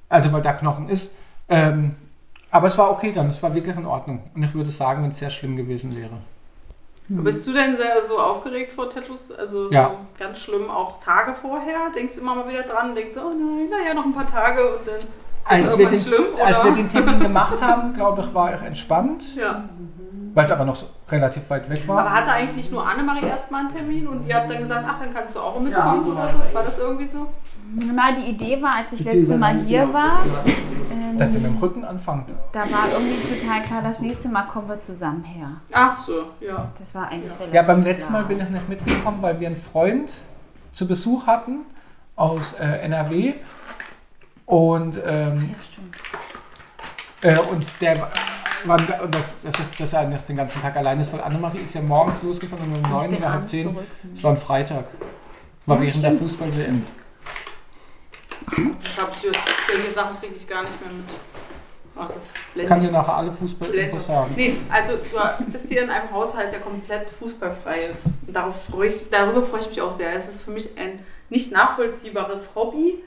Also 0.09 0.33
weil 0.33 0.43
da 0.43 0.53
Knochen 0.53 0.89
ist. 0.89 1.15
Ähm, 1.49 1.97
aber 2.51 2.69
es 2.69 2.79
war 2.79 2.91
okay 2.91 3.13
dann, 3.13 3.29
es 3.31 3.43
war 3.43 3.55
wirklich 3.55 3.77
in 3.77 3.87
Ordnung. 3.87 4.23
Und 4.35 4.43
ich 4.45 4.55
würde 4.55 4.71
sagen, 4.71 5.03
wenn 5.03 5.11
es 5.11 5.19
sehr 5.19 5.31
schlimm 5.31 5.57
gewesen 5.57 5.97
wäre. 5.97 6.19
Bist 7.09 7.47
du 7.47 7.53
denn 7.53 7.77
so 8.07 8.19
aufgeregt 8.19 8.73
vor 8.73 8.89
Tattoos? 8.89 9.33
Also 9.33 9.71
Ja. 9.71 9.91
so 9.91 9.97
ganz 10.19 10.39
schlimm 10.39 10.71
auch 10.71 11.01
Tage 11.01 11.35
vorher? 11.35 11.91
Denkst 11.95 12.15
du 12.15 12.21
immer 12.21 12.37
mal 12.37 12.49
wieder 12.49 12.63
dran? 12.63 12.95
Denkst 12.95 13.15
du, 13.15 13.21
oh 13.21 13.31
nein, 13.31 13.67
naja, 13.71 13.93
noch 13.95 14.05
ein 14.05 14.13
paar 14.15 14.27
Tage 14.27 14.77
und 14.79 14.87
dann 14.87 14.97
Als 15.45 15.77
wir, 15.79 15.89
den, 15.89 15.99
schlimm? 15.99 16.25
Als 16.45 16.65
wir 16.65 16.73
den 16.73 16.89
Termin 16.89 17.21
gemacht 17.21 17.61
haben, 17.61 17.93
glaube 17.95 18.23
ich, 18.23 18.35
war 18.35 18.55
ich 18.55 18.63
entspannt, 18.63 19.35
ja. 19.37 19.65
weil 20.35 20.45
es 20.45 20.51
aber 20.51 20.65
noch 20.65 20.77
so 20.77 20.87
relativ 21.11 21.49
weit 21.51 21.69
weg 21.69 21.87
war. 21.87 22.01
Aber 22.01 22.13
hatte 22.13 22.33
eigentlich 22.33 22.57
nicht 22.57 22.73
nur 22.73 22.87
Annemarie 22.87 23.27
erstmal 23.27 23.61
einen 23.61 23.69
Termin 23.71 24.07
und 24.07 24.27
ihr 24.27 24.37
habt 24.37 24.51
dann 24.51 24.59
gesagt, 24.63 24.87
ach, 24.89 25.01
dann 25.01 25.13
kannst 25.13 25.35
du 25.35 25.41
auch 25.41 25.59
mitkommen 25.61 25.99
Ja, 25.99 26.03
so 26.03 26.11
oder 26.11 26.19
war 26.19 26.27
so? 26.27 26.55
War 26.55 26.65
das 26.65 26.79
irgendwie 26.79 27.07
so? 27.07 27.27
Mal 27.95 28.15
die 28.17 28.31
Idee 28.31 28.61
war, 28.61 28.75
als 28.77 28.93
ich 28.93 29.05
letztes 29.05 29.37
Mal 29.39 29.61
hier 29.61 29.93
war, 29.95 30.19
ähm, 30.93 31.17
Dass 31.17 31.33
ihr 31.35 31.41
mit 31.41 31.51
dem 31.53 31.57
Rücken 31.59 31.85
anfangt. 31.85 32.31
da 32.53 32.61
war 32.61 32.85
irgendwie 32.93 33.39
total 33.39 33.63
klar, 33.63 33.83
das 33.83 33.99
nächste 34.01 34.29
Mal 34.29 34.43
kommen 34.43 34.69
wir 34.69 34.79
zusammen 34.81 35.25
her. 35.25 35.49
Ach 35.73 35.91
so, 35.91 36.25
ja. 36.41 36.69
Das 36.79 36.95
war 36.95 37.09
eigentlich 37.09 37.33
relativ 37.33 37.55
Ja, 37.55 37.63
beim 37.63 37.83
letzten 37.83 38.13
Mal 38.13 38.25
bin 38.25 38.41
ich 38.41 38.49
nicht 38.51 38.69
mitgekommen, 38.69 39.19
weil 39.23 39.41
wir 39.41 39.49
einen 39.49 39.61
Freund 39.61 40.13
zu 40.73 40.87
Besuch 40.87 41.27
hatten 41.27 41.61
aus 42.15 42.53
äh, 42.55 42.65
NRW. 42.65 43.35
Und, 44.47 45.01
ähm, 45.05 45.55
Ja, 45.55 45.63
stimmt. 45.73 45.97
äh, 47.23 47.39
und 47.51 47.65
der 47.81 47.99
war, 48.01 48.11
und 49.03 49.15
das, 49.15 49.25
das, 49.43 49.55
dass 49.79 49.93
er 49.93 50.05
nicht 50.09 50.29
den 50.29 50.37
ganzen 50.37 50.61
Tag 50.63 50.77
allein 50.77 51.01
ist, 51.01 51.13
weil 51.13 51.21
Annemarie 51.21 51.59
ist 51.59 51.75
ja 51.75 51.81
morgens 51.81 52.23
losgefahren 52.23 52.65
um 52.65 52.75
Ich 52.77 52.89
neun 52.89 53.11
bin 53.11 53.19
oder 53.19 53.27
halb 53.29 53.35
abends 53.37 53.51
zehn. 53.51 53.65
zurück. 53.73 53.87
Es 54.15 54.23
war 54.25 54.31
ein 54.33 54.37
Freitag. 54.37 54.85
War 55.67 55.77
Ja, 55.77 55.83
während 55.83 56.03
der. 56.05 56.13
Fußball-WM. 56.17 56.87
Ich 58.83 58.97
glaube, 58.97 59.13
solche 59.15 59.93
Sachen 59.95 60.19
kriege 60.21 60.35
ich 60.35 60.47
gar 60.49 60.63
nicht 60.63 60.81
mehr 60.81 60.93
mit. 60.93 61.05
Oh, 61.95 62.07
Ich 62.55 62.67
kann 62.67 62.81
dir 62.81 62.91
nachher 62.91 63.15
alle 63.17 63.31
Fußball-Infos 63.33 64.07
sagen. 64.07 64.33
Nee, 64.35 64.57
also 64.71 64.95
du 64.97 65.45
bist 65.53 65.69
hier 65.69 65.83
in 65.83 65.91
einem 65.91 66.11
Haushalt, 66.11 66.51
der 66.53 66.61
komplett 66.61 67.09
fußballfrei 67.11 67.87
ist. 67.87 68.07
Und 68.27 68.35
darauf 68.35 68.65
freue 68.65 68.89
ich, 68.89 69.11
darüber 69.11 69.43
freue 69.43 69.61
ich 69.61 69.69
mich 69.69 69.81
auch 69.81 69.97
sehr. 69.97 70.15
Es 70.15 70.27
ist 70.29 70.43
für 70.43 70.51
mich 70.53 70.71
ein 70.79 71.01
nicht 71.29 71.53
nachvollziehbares 71.53 72.51
Hobby. 72.55 73.05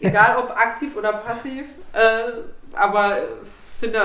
Egal 0.00 0.36
ob 0.36 0.50
aktiv 0.50 0.96
oder 0.96 1.12
passiv. 1.12 1.66
Äh, 1.92 2.32
aber 2.74 3.18
ich 3.18 3.80
finde 3.80 4.00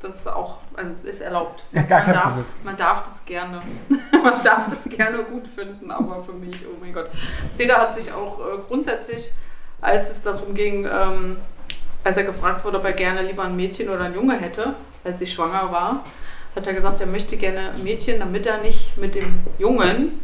das 0.00 0.26
auch, 0.26 0.58
also 0.74 0.92
es 0.92 1.04
ist 1.04 1.20
erlaubt. 1.20 1.64
Ja, 1.72 1.82
gar 1.82 2.00
kein 2.00 2.14
man, 2.14 2.14
darf, 2.14 2.34
Problem. 2.34 2.46
man 2.64 2.76
darf 2.76 3.02
das 3.02 3.24
gerne. 3.24 3.62
man 4.12 4.42
darf 4.42 4.68
das 4.68 4.84
gerne 4.84 5.22
gut 5.24 5.46
finden, 5.46 5.90
aber 5.90 6.22
für 6.22 6.32
mich, 6.32 6.64
oh 6.66 6.76
mein 6.80 6.92
Gott. 6.92 7.10
Peter 7.56 7.76
hat 7.76 7.94
sich 7.94 8.12
auch 8.12 8.40
äh, 8.40 8.58
grundsätzlich, 8.66 9.32
als 9.80 10.10
es 10.10 10.22
darum 10.22 10.54
ging, 10.54 10.86
ähm, 10.90 11.36
als 12.04 12.16
er 12.16 12.24
gefragt 12.24 12.64
wurde, 12.64 12.78
ob 12.78 12.84
er 12.84 12.92
gerne 12.92 13.22
lieber 13.22 13.44
ein 13.44 13.56
Mädchen 13.56 13.88
oder 13.88 14.04
ein 14.04 14.14
Junge 14.14 14.38
hätte, 14.38 14.74
als 15.04 15.18
sie 15.18 15.26
schwanger 15.26 15.70
war, 15.70 16.04
hat 16.54 16.66
er 16.66 16.72
gesagt, 16.72 17.00
er 17.00 17.06
möchte 17.06 17.36
gerne 17.36 17.72
ein 17.72 17.84
Mädchen, 17.84 18.18
damit 18.18 18.46
er 18.46 18.58
nicht 18.58 18.96
mit 18.96 19.14
dem 19.14 19.40
Jungen 19.58 20.20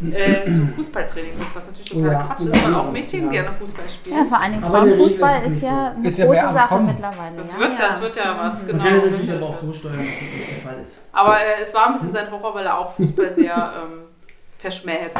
äh, 0.00 0.44
zum 0.52 0.68
Fußballtraining 0.70 1.38
muss, 1.38 1.48
was 1.54 1.66
natürlich 1.66 1.90
total 1.90 2.12
Ja. 2.12 2.22
Quatsch 2.22 2.40
ist, 2.40 2.64
weil 2.64 2.74
auch 2.74 2.90
Mädchen 2.92 3.24
Ja. 3.26 3.30
gerne 3.42 3.52
Fußball 3.52 3.88
spielen. 3.88 4.16
Ja, 4.16 4.24
vor 4.24 4.38
der 4.38 4.48
Regel 4.50 4.62
Frauenfußball 4.70 5.36
ist 5.42 5.52
ist, 5.56 5.62
ja 5.62 5.68
so. 5.92 5.98
eine 5.98 6.08
Ist 6.08 6.18
ja 6.18 6.26
große 6.26 6.40
Sache 6.54 6.68
Kommen. 6.68 6.86
mittlerweile. 6.86 7.36
Das 7.36 7.52
ja, 7.52 7.58
wird, 7.58 7.78
ja. 7.78 7.86
das 7.88 8.00
wird 8.00 8.16
ja 8.16 8.38
was, 8.38 8.58
Man 8.62 8.66
genau. 8.68 8.84
kann 8.84 8.94
es 8.96 9.04
natürlich 9.04 9.32
aber 9.32 9.46
auch 9.46 9.58
ist. 9.58 9.66
so 9.66 9.72
steuern, 9.72 9.96
dass 9.98 10.06
das 10.06 10.48
der 10.62 10.70
Fall 10.70 10.80
ist. 10.82 10.98
Aber 11.12 11.36
äh, 11.40 11.62
es 11.62 11.74
war 11.74 11.86
ein 11.86 11.92
bisschen 11.94 12.12
sein 12.12 12.30
Horror, 12.30 12.54
weil 12.54 12.66
er 12.66 12.78
auch 12.78 12.90
Fußball 12.92 13.34
sehr 13.34 13.54
ähm, 13.82 13.98
verschmäht. 14.58 15.12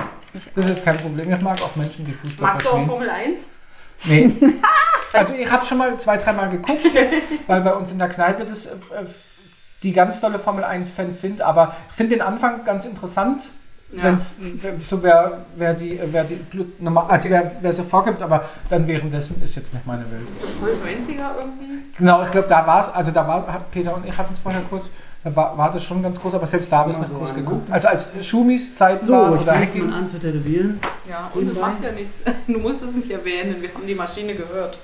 Das 0.55 0.69
ist 0.69 0.85
kein 0.85 0.97
Problem. 0.99 1.33
Ich 1.33 1.41
mag 1.41 1.61
auch 1.63 1.75
Menschen, 1.77 2.05
die 2.05 2.13
Fußball 2.13 2.47
Magst 2.49 2.65
du 2.67 2.71
auch 2.71 2.73
verstehen. 2.75 2.89
Formel 2.91 3.11
1? 3.11 3.41
Nee. 4.05 4.33
Also 5.11 5.33
ich 5.33 5.51
habe 5.51 5.65
schon 5.65 5.79
mal 5.79 5.97
zwei, 5.99 6.19
dreimal 6.19 6.51
geguckt 6.51 6.85
jetzt, 6.93 7.17
weil 7.47 7.63
bei 7.63 7.73
uns 7.73 7.91
in 7.93 7.99
der 7.99 8.11
Kneipe 8.11 8.45
das, 8.45 8.67
äh, 8.67 8.77
die 9.83 9.95
ganz 9.95 10.21
tolle 10.21 10.39
Formel 10.39 10.63
1-Fans 10.65 11.23
sind, 11.23 11.41
aber 11.41 11.75
ich 11.89 11.97
finde 11.97 12.17
den 12.17 12.21
Anfang 12.23 12.63
ganz 12.67 12.85
interessant. 12.85 13.51
Ja. 13.91 14.03
Wenn's, 14.05 14.35
so 14.87 15.03
wer, 15.03 15.47
wer 15.57 15.73
die, 15.73 15.99
wer 16.11 16.25
die 16.25 16.35
Blut- 16.35 16.79
normal- 16.81 17.07
also 17.09 17.31
wer, 17.31 17.53
wer 17.63 17.73
so 17.73 17.85
vorgibt, 17.85 18.23
aber 18.23 18.45
dann 18.69 18.87
währenddessen 18.87 19.41
ist 19.43 19.57
jetzt 19.57 19.73
nicht 19.73 19.87
meine 19.87 20.03
Das 20.03 20.13
Welt. 20.13 20.23
ist 20.25 20.41
so 20.41 20.47
voll 20.61 20.71
90er 20.71 21.39
irgendwie. 21.39 21.85
Genau, 21.97 22.23
ich 22.23 22.31
glaube, 22.31 22.49
da 22.49 22.67
war 22.67 22.81
es, 22.81 22.91
also 22.91 23.11
da 23.11 23.27
war, 23.27 23.65
Peter 23.71 23.95
und 23.97 24.05
ich 24.07 24.17
hatten 24.19 24.33
es 24.35 24.39
vorher 24.39 24.61
kurz, 24.69 24.85
da 25.25 25.35
war, 25.35 25.57
war 25.57 25.73
das 25.73 25.83
schon 25.85 26.03
ganz 26.03 26.21
groß, 26.21 26.35
aber 26.35 26.47
selbst 26.47 26.71
da 26.71 26.79
habe 26.81 26.91
ich 26.91 26.97
es 26.97 27.01
nicht 27.01 27.11
so 27.13 27.19
groß 27.19 27.31
an, 27.31 27.37
geguckt. 27.37 27.69
ne? 27.69 27.75
Also 27.75 27.89
als 27.89 28.09
Schumis 28.21 28.75
Zeiten 28.75 29.07
So, 29.07 29.13
waren 29.15 29.37
ich 29.37 29.43
oder 29.43 29.53
fange 29.53 29.65
jetzt 29.65 29.75
Hacking. 29.75 29.91
mal 29.91 29.99
an 29.99 30.09
zu 30.09 30.19
tätowieren. 30.19 30.81
Ja, 31.09 31.31
und 31.35 31.49
das 31.51 31.59
macht 31.59 31.83
ja 31.83 31.93
nichts. 31.93 32.13
Du 32.47 32.59
musst 32.59 32.83
es 32.83 32.93
nicht 32.95 33.11
erwähnen, 33.11 33.57
wir 33.63 33.73
haben 33.73 33.87
die 33.87 33.95
Maschine 33.95 34.35
gehört. 34.35 34.79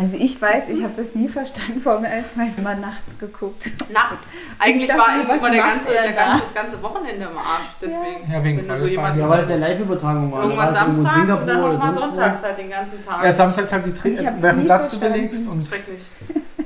Also 0.00 0.16
ich 0.16 0.40
weiß, 0.40 0.68
ich 0.68 0.84
habe 0.84 0.92
das 0.96 1.16
nie 1.16 1.26
verstanden, 1.26 1.80
Formel 1.80 2.06
1, 2.08 2.26
weil 2.36 2.48
ich 2.48 2.56
immer 2.56 2.76
nachts 2.76 3.18
geguckt. 3.18 3.68
Nachts. 3.92 4.32
Eigentlich 4.56 4.86
dachte 4.86 5.00
war 5.00 5.28
was 5.28 5.50
der 5.50 5.60
ganze, 5.60 5.92
er 5.96 6.02
der 6.02 6.12
ganze, 6.12 6.42
das 6.42 6.54
ganze 6.54 6.80
Wochenende 6.80 7.26
im 7.26 7.36
Arsch. 7.36 7.66
Deswegen, 7.82 8.30
Ja, 8.32 8.44
wegen 8.44 8.58
wenn 8.58 8.68
du 8.68 8.76
so 8.76 8.86
jemanden 8.86 9.18
Ja, 9.18 9.28
weil 9.28 9.40
es 9.40 9.48
der 9.48 9.56
Live-Übertragung 9.56 10.30
war. 10.30 10.44
irgendwann 10.44 10.72
samstags 10.72 11.16
und 11.18 11.28
dann 11.46 11.60
nochmal 11.60 11.94
sonntags 11.94 12.42
halt 12.44 12.58
den 12.58 12.70
ganzen 12.70 13.04
Tag. 13.04 13.24
Ja, 13.24 13.32
samstags 13.32 13.72
halt 13.72 13.86
die 13.86 13.94
Tri 13.94 14.18
welchen 14.38 14.64
Platz 14.64 14.88
du 14.88 15.00
belegst. 15.00 15.48
Und, 15.48 15.66
schrecklich. 15.66 16.02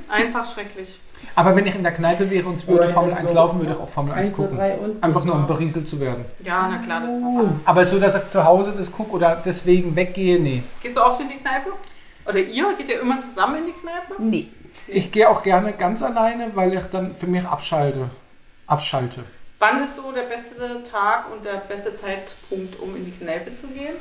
Einfach 0.09 0.45
schrecklich. 0.45 0.99
aber 1.33 1.55
wenn 1.55 1.65
ich 1.65 1.73
in 1.73 1.81
der 1.81 1.93
Kneipe 1.93 2.29
wäre 2.29 2.47
und 2.47 2.55
es 2.55 2.67
würde 2.67 2.89
Formel 2.89 3.09
jetzt 3.09 3.21
1 3.21 3.29
so 3.29 3.35
laufen, 3.35 3.59
würde 3.59 3.71
ich 3.73 3.79
auch 3.79 3.89
Formel 3.89 4.13
1 4.13 4.27
Eins, 4.27 4.37
zwei, 4.37 4.43
gucken. 4.43 5.01
Einfach 5.01 5.25
nur 5.25 5.33
um 5.33 5.47
berieselt 5.47 5.89
zu 5.89 5.99
werden. 5.99 6.25
Ja, 6.43 6.67
na 6.69 6.77
klar, 6.77 7.01
das 7.01 7.11
passt. 7.19 7.49
Aber 7.65 7.83
so, 7.83 7.99
dass 7.99 8.13
ich 8.13 8.29
zu 8.29 8.45
Hause 8.45 8.75
das 8.77 8.91
gucke 8.91 9.11
oder 9.11 9.41
deswegen 9.43 9.95
weggehe, 9.95 10.39
nee. 10.39 10.61
Gehst 10.83 10.97
du 10.97 11.01
oft 11.01 11.19
in 11.19 11.29
die 11.29 11.37
Kneipe? 11.37 11.71
Oder 12.25 12.39
ihr? 12.39 12.73
Geht 12.77 12.89
ihr 12.89 13.01
immer 13.01 13.19
zusammen 13.19 13.57
in 13.59 13.65
die 13.67 13.73
Kneipe? 13.73 14.21
Nee. 14.21 14.49
Ich 14.87 15.11
gehe 15.11 15.29
auch 15.29 15.43
gerne 15.43 15.73
ganz 15.73 16.01
alleine, 16.01 16.51
weil 16.55 16.73
ich 16.75 16.85
dann 16.87 17.15
für 17.15 17.27
mich 17.27 17.45
abschalte. 17.45 18.09
Abschalte. 18.67 19.23
Wann 19.59 19.81
ist 19.83 19.95
so 19.95 20.11
der 20.11 20.23
beste 20.23 20.83
Tag 20.83 21.31
und 21.31 21.45
der 21.45 21.61
beste 21.67 21.95
Zeitpunkt, 21.95 22.79
um 22.79 22.95
in 22.95 23.05
die 23.05 23.11
Kneipe 23.11 23.51
zu 23.51 23.67
gehen? 23.67 23.95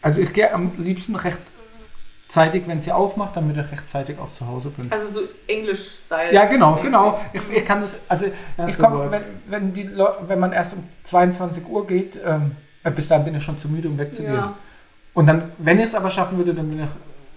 Also 0.00 0.20
ich 0.20 0.32
gehe 0.32 0.52
am 0.52 0.72
liebsten 0.78 1.16
recht 1.16 1.38
zeitig, 2.28 2.64
wenn 2.66 2.80
sie 2.80 2.92
aufmacht, 2.92 3.36
damit 3.36 3.56
ich 3.56 3.70
rechtzeitig 3.70 4.18
auch 4.18 4.32
zu 4.34 4.46
Hause 4.46 4.70
bin. 4.70 4.90
Also 4.90 5.06
so 5.06 5.28
English-Style. 5.46 6.32
Ja, 6.32 6.44
genau, 6.44 6.76
genau. 6.82 7.20
Ich, 7.32 7.42
ich 7.50 7.64
kann 7.64 7.80
das, 7.80 7.96
also 8.08 8.26
ich 8.26 8.32
After 8.58 8.82
komm, 8.82 8.98
work. 8.98 9.10
wenn, 9.10 9.22
wenn, 9.46 9.74
die 9.74 9.90
wenn 10.26 10.38
man 10.38 10.52
erst 10.52 10.74
um 10.74 10.84
22 11.04 11.66
Uhr 11.66 11.86
geht, 11.86 12.20
ähm, 12.24 12.52
äh, 12.84 12.90
bis 12.90 13.08
dahin 13.08 13.24
bin 13.24 13.34
ich 13.34 13.44
schon 13.44 13.58
zu 13.58 13.68
müde, 13.68 13.88
um 13.88 13.98
wegzugehen. 13.98 14.34
Ja. 14.34 14.54
Und 15.14 15.26
dann, 15.26 15.52
wenn 15.58 15.78
ich 15.78 15.84
es 15.84 15.94
aber 15.94 16.10
schaffen 16.10 16.36
würde, 16.36 16.52
dann 16.52 16.68
bin 16.68 16.82
ich 16.82 16.90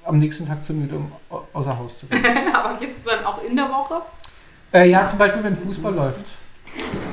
am 0.09 0.19
nächsten 0.19 0.47
Tag 0.47 0.65
zu 0.65 0.73
müde, 0.73 0.95
um 0.97 1.11
au- 1.29 1.43
außer 1.53 1.77
Haus 1.77 1.97
zu 1.97 2.05
gehen. 2.07 2.23
Aber 2.53 2.75
gehst 2.77 3.05
du 3.05 3.09
dann 3.11 3.23
auch 3.25 3.41
in 3.43 3.55
der 3.55 3.69
Woche? 3.69 4.01
äh, 4.73 4.89
ja, 4.89 5.07
zum 5.07 5.17
Beispiel, 5.19 5.43
wenn 5.43 5.55
Fußball 5.55 5.93
läuft. 5.93 6.25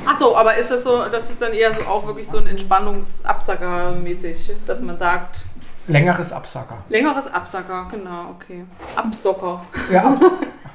Achso, 0.05 0.37
aber 0.37 0.55
ist 0.57 0.71
das 0.71 0.83
so, 0.85 1.07
das 1.09 1.31
ist 1.31 1.41
dann 1.41 1.53
eher 1.55 1.73
so 1.73 1.81
auch 1.83 2.07
wirklich 2.07 2.29
so 2.29 2.37
ein 2.37 2.47
Entspannungsabsacker 2.47 3.93
mäßig, 3.93 4.53
dass 4.67 4.81
man 4.81 4.99
sagt, 4.99 5.45
Längeres 5.89 6.33
Absacker. 6.33 6.79
längeres 6.91 7.27
Absacker, 7.33 7.87
genau, 7.91 8.35
okay. 8.37 8.65
Absocker. 8.97 9.63
Ja, 9.91 10.05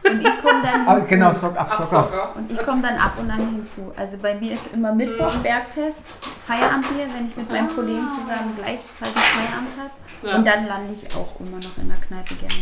Und 0.04 0.20
ich 0.20 0.42
komme 0.44 0.63
dann 0.63 0.88
ah, 0.88 0.96
hinzu. 0.96 1.10
genau, 1.10 1.32
Sock, 1.32 1.56
Absacker. 1.60 2.32
Und 2.36 2.50
ich 2.51 2.58
komme 2.66 2.82
dann 2.82 2.96
ab 2.98 3.13
und 3.20 3.30
an 3.30 3.38
hinzu. 3.40 3.92
Also 3.96 4.18
bei 4.20 4.34
mir 4.34 4.54
ist 4.54 4.74
immer 4.74 4.92
Mittwoch 4.96 5.32
Mhm. 5.36 5.44
Bergfest, 5.44 6.13
Feierabendbier, 6.48 7.06
wenn 7.16 7.28
ich 7.28 7.38
mit 7.38 7.51
meinem 7.51 7.68
Kollegen 7.70 8.08
zusammen 8.10 8.56
gleichzeitig 8.58 9.22
Feierabend 9.22 9.70
habe. 9.78 9.92
Ja. 10.24 10.36
Und 10.36 10.46
dann 10.48 10.68
lande 10.68 10.94
ich 11.01 11.16
auch 11.16 11.40
immer 11.40 11.58
noch 11.58 11.78
in 11.78 11.88
der 11.90 11.98
Kneipe 11.98 12.36
gerne. 12.36 12.54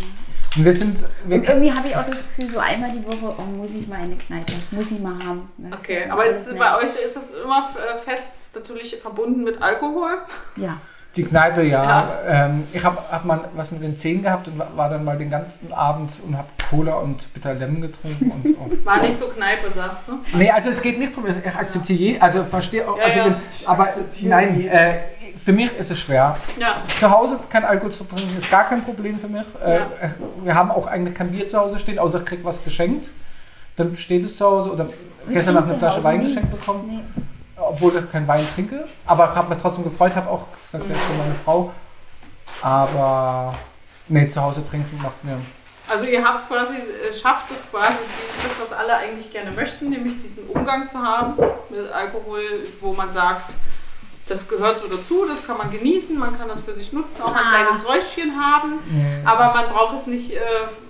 Und 0.55 0.65
wir 0.65 0.73
sind, 0.73 0.97
wir, 1.25 1.37
Und 1.37 1.47
irgendwie 1.47 1.71
habe 1.71 1.87
ich 1.87 1.95
auch 1.95 2.05
das 2.05 2.17
Gefühl, 2.17 2.49
so 2.53 2.59
einmal 2.59 2.91
die 2.91 3.05
Woche, 3.05 3.33
oh, 3.37 3.57
muss 3.57 3.69
ich 3.75 3.87
mal 3.87 3.97
eine 3.99 4.15
Kneipe, 4.15 4.53
muss 4.71 4.91
ich 4.91 4.99
mal 4.99 5.13
haben. 5.23 5.49
Das 5.57 5.79
Okay, 5.79 6.03
ist 6.05 6.11
aber 6.11 6.25
ist 6.25 6.57
bei 6.57 6.69
nett. 6.71 6.77
euch 6.79 7.05
ist 7.05 7.15
das 7.15 7.31
immer 7.31 7.69
äh, 7.75 7.97
fest 7.97 8.29
natürlich 8.55 8.95
verbunden 8.95 9.43
mit 9.43 9.61
Alkohol? 9.61 10.09
Ja. 10.55 10.77
die 11.15 11.23
Kneipe, 11.23 11.63
ja. 11.63 11.83
Ja. 11.83 12.45
Ähm, 12.47 12.63
ich 12.73 12.83
habe 12.83 12.97
hab 13.11 13.25
mal 13.25 13.49
was 13.53 13.69
mit 13.71 13.83
den 13.83 13.97
Zähnen 13.97 14.23
gehabt 14.23 14.47
und 14.47 14.57
war, 14.57 14.89
dann 14.89 15.03
mal 15.03 15.17
den 15.17 15.29
ganzen 15.29 15.71
Abend 15.73 16.11
und 16.25 16.35
habe 16.37 16.47
Cola 16.69 16.95
und 16.95 17.31
Bitter 17.33 17.53
Lemon 17.55 17.81
getrunken 17.81 18.31
und 18.31 18.47
so. 18.47 18.71
War 18.85 19.01
nicht 19.01 19.17
so 19.17 19.27
Kneipe, 19.27 19.69
sagst 19.73 20.07
du? 20.07 20.19
Nee, 20.35 20.49
also 20.51 20.69
es 20.69 20.81
geht 20.81 20.97
nicht 20.99 21.15
darum, 21.15 21.29
ich 21.29 21.55
akzeptiere 21.55 21.99
je, 21.99 22.19
also 22.19 22.43
verstehe 22.43 22.87
auch, 22.89 22.97
Ja, 22.97 23.05
also 23.05 23.19
ja. 23.19 23.25
wenn, 23.25 23.35
aber 23.67 23.89
nein, 24.21 24.67
äh, 24.67 24.99
für 25.49 25.55
mich 25.55 25.75
ist 25.77 25.89
es 25.89 25.99
schwer. 25.99 26.31
Ja. 26.59 26.75
Zu 26.99 27.09
Hause 27.09 27.39
kein 27.49 27.65
Alkohol 27.65 27.91
zu 27.91 28.03
trinken 28.03 28.37
ist 28.37 28.51
gar 28.51 28.65
kein 28.65 28.83
Problem 28.83 29.19
für 29.19 29.27
mich. 29.27 29.45
Äh, 29.65 29.79
Ja. 29.79 29.87
Wir 30.43 30.53
haben 30.53 30.69
auch 30.69 30.85
eigentlich 30.85 31.15
kein 31.15 31.31
Bier 31.31 31.47
zu 31.47 31.57
Hause 31.59 31.79
stehen, 31.79 31.97
außer 31.97 32.19
ich 32.19 32.25
krieg 32.25 32.41
was 32.43 32.63
geschenkt. 32.63 33.09
Dann 33.75 33.97
steht 33.97 34.23
es 34.25 34.37
zu 34.37 34.45
Hause 34.45 34.71
oder 34.73 34.85
gestern 35.27 35.55
noch 35.55 35.63
eine 35.63 35.75
Flasche 35.75 36.03
Wein 36.03 36.19
nie. 36.19 36.27
geschenkt 36.27 36.51
bekommen, 36.51 36.87
Nee. 36.87 37.23
obwohl 37.57 37.97
ich 37.97 38.11
keinen 38.11 38.27
Wein 38.27 38.45
trinke. 38.53 38.85
Aber 39.07 39.25
ich 39.31 39.35
habe 39.35 39.49
mich 39.49 39.57
trotzdem 39.57 39.85
gefreut, 39.85 40.15
habe 40.15 40.29
auch 40.29 40.45
gesagt, 40.61 40.83
das 40.87 40.97
ist 40.97 41.03
für 41.03 41.13
meine 41.17 41.33
Frau. 41.43 41.71
Aber 42.61 43.55
nee, 44.07 44.27
zu 44.29 44.41
Hause 44.43 44.63
trinken 44.69 44.99
macht 45.01 45.23
mir. 45.23 45.37
Also 45.89 46.05
ihr 46.05 46.23
habt 46.23 46.47
quasi, 46.47 46.75
äh, 46.75 47.11
schafft 47.11 47.49
es 47.49 47.67
quasi 47.71 47.97
das, 48.43 48.69
was 48.69 48.77
alle 48.77 48.95
eigentlich 48.97 49.31
gerne 49.31 49.49
möchten, 49.49 49.89
nämlich 49.89 50.13
diesen 50.19 50.43
Umgang 50.47 50.87
zu 50.87 50.99
haben 50.99 51.33
mit 51.71 51.91
Alkohol, 51.91 52.43
wo 52.81 52.93
man 52.93 53.11
sagt, 53.11 53.55
das 54.29 54.47
gehört 54.47 54.81
so 54.81 54.87
dazu, 54.87 55.25
das 55.27 55.45
kann 55.45 55.57
man 55.57 55.71
genießen, 55.71 56.17
man 56.17 56.37
kann 56.37 56.47
das 56.47 56.59
für 56.61 56.73
sich 56.73 56.93
nutzen, 56.93 57.21
auch 57.21 57.33
ein 57.35 57.43
Ah. 57.45 57.49
kleines 57.49 57.85
Räuschchen 57.87 58.33
haben, 58.39 58.79
aber 59.25 59.53
man 59.53 59.69
braucht 59.73 59.95
es 59.95 60.07
nicht, 60.07 60.31
äh, 60.33 60.39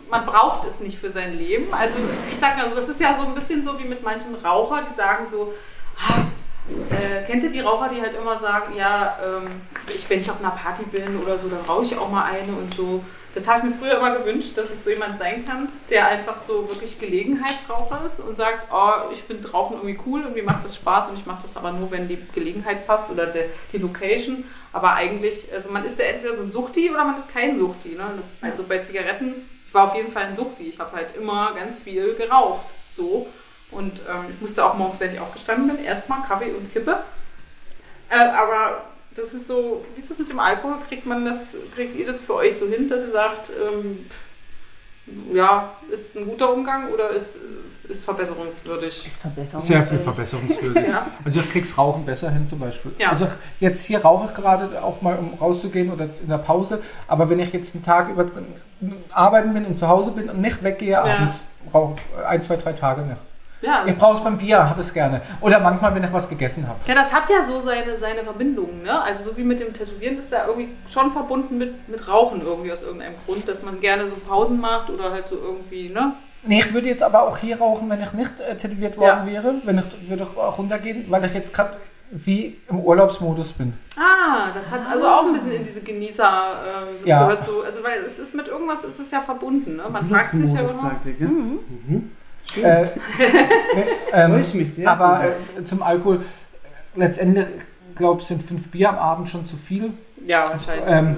man 0.10 0.26
braucht 0.26 0.66
es 0.68 0.80
nicht 0.80 0.98
für 1.00 1.12
sein 1.12 1.34
Leben. 1.38 1.74
Also 1.74 1.98
ich 2.32 2.38
sage 2.40 2.58
mal 2.58 2.70
so, 2.70 2.76
das 2.76 2.90
ist 2.90 3.00
ja 3.00 3.16
so 3.20 3.26
ein 3.26 3.36
bisschen 3.36 3.64
so 3.64 3.78
wie 3.80 3.86
mit 3.86 4.04
manchen 4.04 4.36
Raucher, 4.36 4.84
die 4.90 4.94
sagen 4.94 5.28
so, 5.30 5.54
ah, 5.98 6.22
äh, 6.94 7.26
kennt 7.26 7.44
ihr 7.44 7.50
die 7.50 7.62
Raucher, 7.62 7.90
die 7.90 8.02
halt 8.02 8.16
immer 8.16 8.38
sagen, 8.38 8.74
ja, 8.76 9.18
ähm, 9.24 9.48
ich, 9.94 10.10
wenn 10.10 10.20
ich 10.20 10.30
auf 10.30 10.40
einer 10.40 10.52
Party 10.52 10.84
bin 10.84 11.18
oder 11.22 11.38
so, 11.40 11.48
dann 11.48 11.62
rauche 11.68 11.84
ich 11.84 11.98
auch 11.98 12.10
mal 12.10 12.24
eine 12.24 12.54
und 12.54 12.74
so. 12.74 13.04
Das 13.40 13.48
habe 13.48 13.60
ich 13.60 13.74
mir 13.74 13.80
früher 13.80 13.98
immer 14.00 14.18
gewünscht, 14.18 14.58
dass 14.58 14.70
ich 14.70 14.80
so 14.80 14.90
jemand 14.90 15.18
sein 15.18 15.46
kann, 15.46 15.70
der 15.90 16.10
einfach 16.10 16.36
so 16.36 16.68
wirklich 16.68 17.00
Gelegenheitsraucher 17.00 18.02
ist 18.06 18.20
und 18.20 18.36
sagt, 18.36 18.68
oh, 18.70 19.10
ich 19.14 19.24
finde 19.24 19.50
Rauchen 19.50 19.78
irgendwie 19.78 19.98
cool 20.06 20.26
und 20.26 20.34
mir 20.34 20.44
macht 20.44 20.66
das 20.66 20.76
Spaß 20.76 21.08
und 21.08 21.18
ich 21.18 21.26
mache 21.26 21.44
das 21.44 21.56
aber 21.56 21.72
nur, 21.72 21.90
wenn 21.90 22.10
die 22.10 22.18
Gelegenheit 22.36 22.86
passt 22.86 23.10
oder 23.10 23.28
der, 23.28 23.46
die 23.72 23.78
Location. 23.78 24.44
Aber 24.74 24.92
eigentlich, 24.96 25.48
also 25.54 25.70
man 25.70 25.86
ist 25.86 25.98
ja 26.00 26.06
entweder 26.08 26.36
so 26.36 26.44
ein 26.44 26.52
Suchti 26.52 26.90
oder 26.90 27.06
man 27.06 27.16
ist 27.16 27.30
kein 27.32 27.56
Suchti. 27.56 27.96
Ne? 27.96 28.04
Also 28.42 28.64
bei 28.64 28.80
Zigaretten, 28.80 29.48
ich 29.66 29.74
war 29.74 29.86
auf 29.86 29.96
jeden 29.96 30.12
Fall 30.12 30.24
ein 30.26 30.36
Suchti. 30.36 30.64
Ich 30.64 30.78
habe 30.78 30.98
halt 30.98 31.16
immer 31.16 31.54
ganz 31.54 31.80
viel 31.80 32.16
geraucht. 32.16 32.66
So. 32.92 33.30
Und 33.72 34.02
ähm, 34.02 34.34
ich 34.34 34.42
musste 34.42 34.66
auch 34.66 34.74
morgens, 34.74 35.00
wenn 35.00 35.14
ich 35.14 35.20
aufgestanden 35.22 35.78
bin, 35.78 35.86
erstmal 35.86 36.24
Kaffee 36.28 36.52
und 36.52 36.74
Kippe. 36.74 37.04
Äh, 38.10 38.18
aber 38.18 38.82
das 39.16 39.34
ist 39.34 39.48
so, 39.48 39.86
wie 39.96 40.02
ist 40.02 40.10
das 40.10 40.20
mit 40.20 40.30
dem 40.30 40.40
Alkohol? 40.40 40.78
Kriegt 40.88 41.06
man 41.06 41.26
das, 41.26 41.56
kriegt 41.76 41.96
ihr 41.96 42.06
das 42.06 42.22
für 42.22 42.36
euch 42.36 42.58
so 42.58 42.68
hin, 42.68 42.90
dass 42.90 43.04
ihr 43.04 43.12
sagt, 43.12 43.50
ähm, 43.50 44.06
ja, 45.34 45.72
ist 45.92 46.16
ein 46.16 46.26
guter 46.26 46.54
Umgang 46.54 46.90
oder 46.90 47.10
ist, 47.10 47.38
ist 47.88 48.04
verbesserungswürdig? 48.06 49.08
Ist 49.08 49.20
Verbesserung. 49.20 49.62
Sehr 49.62 49.84
viel 49.84 49.98
verbesserungswürdig. 49.98 50.88
Ja. 50.88 51.08
Also 51.26 51.40
ich 51.40 51.52
krieg's 51.52 51.76
Rauchen 51.78 52.06
besser 52.06 52.30
hin 52.30 52.48
zum 52.48 52.60
Beispiel. 52.60 52.92
Ja. 53.00 53.10
Also 53.10 53.28
jetzt 53.60 53.86
hier 53.86 54.00
rauche 54.02 54.28
ich 54.28 54.36
gerade 54.36 54.82
auch 54.84 55.02
mal, 55.02 55.18
um 55.18 55.34
rauszugehen 55.34 55.92
oder 55.92 56.06
in 56.06 56.30
der 56.30 56.38
Pause. 56.38 56.82
Aber 57.08 57.30
wenn 57.30 57.40
ich 57.40 57.52
jetzt 57.52 57.74
einen 57.74 57.84
Tag 57.84 58.10
über 58.10 58.26
arbeiten 59.10 59.54
bin 59.54 59.66
und 59.66 59.80
zu 59.80 59.88
Hause 59.88 60.12
bin 60.12 60.30
und 60.30 60.40
nicht 60.40 60.64
weggehe 60.64 61.02
abends, 61.02 61.44
rauche 61.74 61.96
ich 61.96 62.26
ein, 62.26 62.42
zwei, 62.42 62.58
drei 62.58 62.74
Tage 62.74 63.02
nicht. 63.02 63.20
Ja, 63.62 63.84
Ich 63.86 63.98
brauche 63.98 64.14
es 64.18 64.24
beim 64.24 64.38
Bier, 64.38 64.70
habe 64.70 64.80
es 64.80 64.94
gerne. 64.94 65.22
Oder 65.42 65.60
manchmal, 65.60 65.94
wenn 65.94 66.04
ich 66.04 66.14
was 66.14 66.30
gegessen 66.30 66.66
habe. 66.68 66.80
ja, 66.88 66.96
das 66.96 67.12
hat 67.14 67.30
ja 67.30 67.44
so 67.44 67.60
seine, 67.60 67.98
seine 67.98 68.24
Verbindungen. 68.24 68.84
Ne? 68.84 69.02
Also 69.02 69.32
so 69.32 69.38
wie 69.38 69.44
mit 69.44 69.60
dem 69.60 69.74
Tätowieren 69.74 70.18
ist 70.18 70.32
ja 70.32 70.46
irgendwie 70.48 70.70
schon 70.88 71.12
verbunden 71.12 71.58
mit, 71.58 71.90
mit 71.90 72.08
Rauchen 72.08 72.42
irgendwie 72.42 72.72
aus 72.72 72.82
irgendeinem 72.84 73.16
Grund, 73.26 73.48
dass 73.48 73.62
man 73.62 73.80
gerne 73.82 74.08
so 74.08 74.16
Pausen 74.16 74.62
macht 74.62 74.90
oder 74.90 75.12
halt 75.12 75.28
so 75.28 75.36
irgendwie, 75.36 75.90
ne? 75.90 76.14
Nee, 76.44 76.62
ich 76.66 76.74
würde 76.74 76.88
jetzt 76.88 77.04
aber 77.04 77.24
auch 77.24 77.38
hier 77.38 77.60
rauchen, 77.60 77.90
wenn 77.90 78.02
ich 78.02 78.14
nicht 78.14 78.40
äh, 78.40 78.56
tätowiert 78.56 78.98
worden 78.98 79.28
wäre. 79.28 79.56
Wenn 79.66 79.78
ich 79.80 80.10
würde 80.10 80.24
auch 80.24 80.58
runtergehen, 80.58 81.06
weil 81.10 81.26
ich 81.26 81.34
jetzt 81.34 81.54
gerade 81.54 81.76
wie 82.12 82.58
im 82.70 82.80
Urlaubsmodus 82.80 83.52
bin. 83.52 83.74
Ah, 83.98 84.48
das 84.54 84.72
hat 84.72 84.80
also 84.90 85.06
auch 85.06 85.26
ein 85.26 85.34
bisschen 85.34 85.52
in 85.52 85.64
diese 85.66 85.82
Genießer, 85.82 86.24
ähm, 86.26 86.96
das 87.02 87.08
Ja. 87.10 87.24
gehört 87.24 87.44
so, 87.44 87.62
also 87.62 87.84
weil 87.84 88.00
es 88.06 88.18
ist 88.18 88.34
mit 88.34 88.48
irgendwas 88.48 88.86
ist 88.86 89.00
es 89.00 89.12
ja 89.12 89.20
verbunden, 89.20 89.76
ne? 89.76 89.84
Man 89.92 90.06
fragt 90.06 90.30
sich 90.32 90.52
ja 90.54 90.62
Urlaubsmodus, 90.62 90.80
immer. 90.82 90.90
sagte 90.92 91.10
ich, 91.12 91.20
ja? 91.20 91.28
Mhm. 91.28 91.60
Schön. 91.88 92.12
Äh, 92.58 92.88
ähm, 94.14 94.40
ich 94.42 94.54
mich 94.54 94.74
sehr. 94.76 94.90
aber 94.90 95.22
äh, 95.58 95.64
zum 95.64 95.84
Alkohol, 95.84 96.22
letztendlich 96.96 97.46
glaube, 97.96 98.22
sind 98.24 98.44
fünf 98.44 98.70
Bier 98.70 98.90
am 98.90 98.98
Abend 98.98 99.30
schon 99.30 99.46
zu 99.46 99.58
viel. 99.58 99.92
Ja, 100.26 100.50
wahrscheinlich. 100.52 100.86
Ähm, 100.88 101.16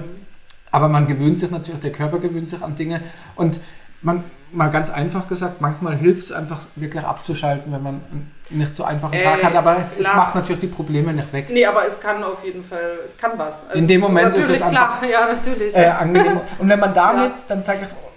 Aber 0.70 0.88
man 0.88 1.06
gewöhnt 1.06 1.38
sich 1.38 1.50
natürlich, 1.50 1.80
der 1.80 1.92
Körper 1.92 2.18
gewöhnt 2.18 2.48
sich 2.48 2.62
an 2.62 2.76
Dinge. 2.76 3.00
Und 3.36 3.60
man, 4.00 4.24
mal 4.52 4.68
ganz 4.70 4.90
einfach 4.90 5.28
gesagt, 5.28 5.60
manchmal 5.60 5.96
hilft 5.96 6.24
es 6.26 6.32
einfach 6.32 6.60
wirklich 6.76 7.04
abzuschalten, 7.04 7.72
wenn 7.72 7.82
man 7.82 7.94
einen 8.10 8.32
nicht 8.50 8.74
so 8.74 8.84
einfachen 8.84 9.14
Äh, 9.14 9.22
Tag 9.22 9.42
hat. 9.44 9.54
Aber 9.54 9.78
es, 9.78 9.96
es 9.96 10.06
macht 10.06 10.34
natürlich 10.34 10.60
die 10.60 10.66
Probleme 10.66 11.12
nicht 11.12 11.32
weg. 11.32 11.46
nee, 11.50 11.64
aber 11.64 11.86
es 11.86 12.00
kann 12.00 12.22
auf 12.24 12.44
jeden 12.44 12.64
Fall, 12.64 12.98
es 13.04 13.16
kann 13.16 13.32
was. 13.36 13.62
Also 13.68 13.78
In 13.78 13.86
dem 13.88 14.00
Moment 14.00 14.28
ist 14.34 14.40
natürlich 14.48 14.56
es 14.56 14.62
einfach- 14.62 15.00
klar. 15.00 15.10
Ja, 15.10 15.32
natürlich. 15.32 15.76
Äh, 15.76 15.86
angenehm. 15.86 16.40
Und 16.58 16.68
wenn 16.68 16.80
man 16.80 16.92
damit, 16.94 17.32
dann 17.48 17.62
sage 17.62 17.80
ich, 17.82 18.11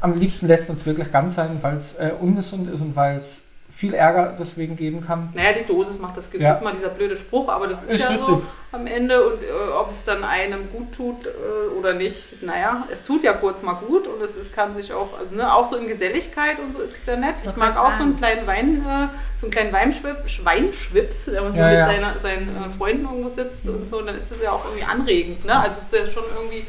am 0.00 0.18
liebsten 0.18 0.46
lässt 0.46 0.68
man 0.68 0.76
es 0.76 0.86
wirklich 0.86 1.10
ganz 1.10 1.34
sein, 1.34 1.58
weil 1.60 1.76
es 1.76 1.94
äh, 1.94 2.12
ungesund 2.20 2.70
ist 2.70 2.80
und 2.80 2.94
weil 2.96 3.18
es 3.18 3.40
viel 3.78 3.94
Ärger 3.94 4.34
deswegen 4.36 4.74
geben 4.74 5.06
kann. 5.06 5.28
Naja, 5.34 5.52
die 5.52 5.64
Dosis 5.64 6.00
macht 6.00 6.16
das 6.16 6.28
Gift. 6.32 6.42
Ja. 6.42 6.48
Das 6.48 6.58
ist 6.58 6.64
mal 6.64 6.72
dieser 6.72 6.88
blöde 6.88 7.14
Spruch, 7.14 7.48
aber 7.48 7.68
das 7.68 7.80
ist, 7.84 7.92
Ist 7.92 8.00
ja 8.02 8.08
richtig. 8.08 8.26
so 8.26 8.42
am 8.72 8.88
Ende. 8.88 9.24
Und 9.24 9.40
äh, 9.40 9.46
ob 9.80 9.92
es 9.92 10.04
dann 10.04 10.24
einem 10.24 10.68
gut 10.72 10.92
tut 10.92 11.26
äh, 11.28 11.78
oder 11.78 11.94
nicht, 11.94 12.42
naja, 12.42 12.88
es 12.90 13.04
tut 13.04 13.22
ja 13.22 13.34
kurz 13.34 13.62
mal 13.62 13.74
gut 13.74 14.08
und 14.08 14.20
es, 14.20 14.34
es 14.36 14.52
kann 14.52 14.74
sich 14.74 14.92
auch, 14.92 15.16
also 15.16 15.36
ne, 15.36 15.54
auch 15.54 15.70
so 15.70 15.76
in 15.76 15.86
Geselligkeit 15.86 16.58
und 16.58 16.72
so 16.72 16.80
ist 16.80 16.96
es 16.96 17.06
ja 17.06 17.14
nett. 17.14 17.36
Ich 17.42 17.46
Wollte 17.50 17.60
mag 17.60 17.76
auch 17.76 17.92
so 17.92 18.02
einen 18.02 18.16
kleinen 18.16 18.48
Wein, 18.48 18.84
äh, 18.84 19.08
so 19.36 19.46
einen 19.46 19.52
kleinen 19.52 19.72
Weinschwip, 19.72 20.24
Weinschwips, 20.42 21.18
wenn 21.26 21.44
man 21.44 21.52
so 21.52 21.58
Ja, 21.60 21.68
mit 21.68 21.78
ja. 21.78 21.86
seiner, 21.86 22.18
seinen 22.18 22.56
äh, 22.56 22.70
Freunden 22.70 23.04
irgendwo 23.04 23.28
sitzt 23.28 23.68
und 23.68 23.86
so, 23.86 24.02
dann 24.02 24.16
ist 24.16 24.32
das 24.32 24.42
ja 24.42 24.50
auch 24.50 24.64
irgendwie 24.64 24.86
anregend. 24.86 25.44
Ne? 25.44 25.54
Also 25.54 25.78
es 25.78 25.84
ist 25.84 25.94
ja 25.94 26.06
schon 26.08 26.24
irgendwie 26.36 26.66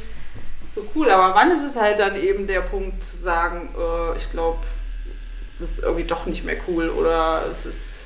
so 0.70 0.86
cool. 0.96 1.10
Aber 1.10 1.36
wann 1.36 1.52
ist 1.52 1.64
es 1.64 1.76
halt 1.76 2.00
dann 2.00 2.16
eben 2.16 2.48
der 2.48 2.62
Punkt 2.62 3.04
zu 3.04 3.18
sagen, 3.18 3.70
äh, 3.78 4.18
ich 4.18 4.30
glaube, 4.32 4.60
es 5.56 5.62
ist 5.62 5.80
irgendwie 5.80 6.06
doch 6.06 6.26
nicht 6.26 6.46
mehr 6.46 6.58
cool 6.68 6.90
oder 6.90 7.46
es 7.50 7.66
ist 7.66 8.06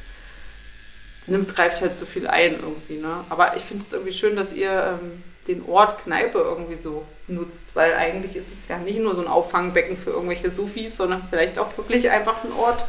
nimmt, 1.27 1.55
greift 1.55 1.81
halt 1.81 1.97
so 1.97 2.05
viel 2.05 2.27
ein 2.27 2.53
irgendwie, 2.53 2.97
ne? 2.97 3.23
Aber 3.29 3.55
ich 3.55 3.63
finde 3.63 3.83
es 3.83 3.93
irgendwie 3.93 4.11
schön, 4.11 4.35
dass 4.35 4.53
ihr 4.53 4.99
ähm, 5.01 5.23
den 5.47 5.65
Ort 5.67 6.03
Kneipe 6.03 6.37
irgendwie 6.37 6.75
so 6.75 7.05
nutzt, 7.27 7.75
weil 7.75 7.93
eigentlich 7.93 8.35
ist 8.35 8.51
es 8.51 8.67
ja 8.67 8.77
nicht 8.77 8.99
nur 8.99 9.15
so 9.15 9.21
ein 9.21 9.27
Auffangbecken 9.27 9.97
für 9.97 10.11
irgendwelche 10.11 10.51
Sufis, 10.51 10.97
sondern 10.97 11.23
vielleicht 11.29 11.59
auch 11.59 11.77
wirklich 11.77 12.09
einfach 12.09 12.43
ein 12.43 12.51
Ort, 12.53 12.85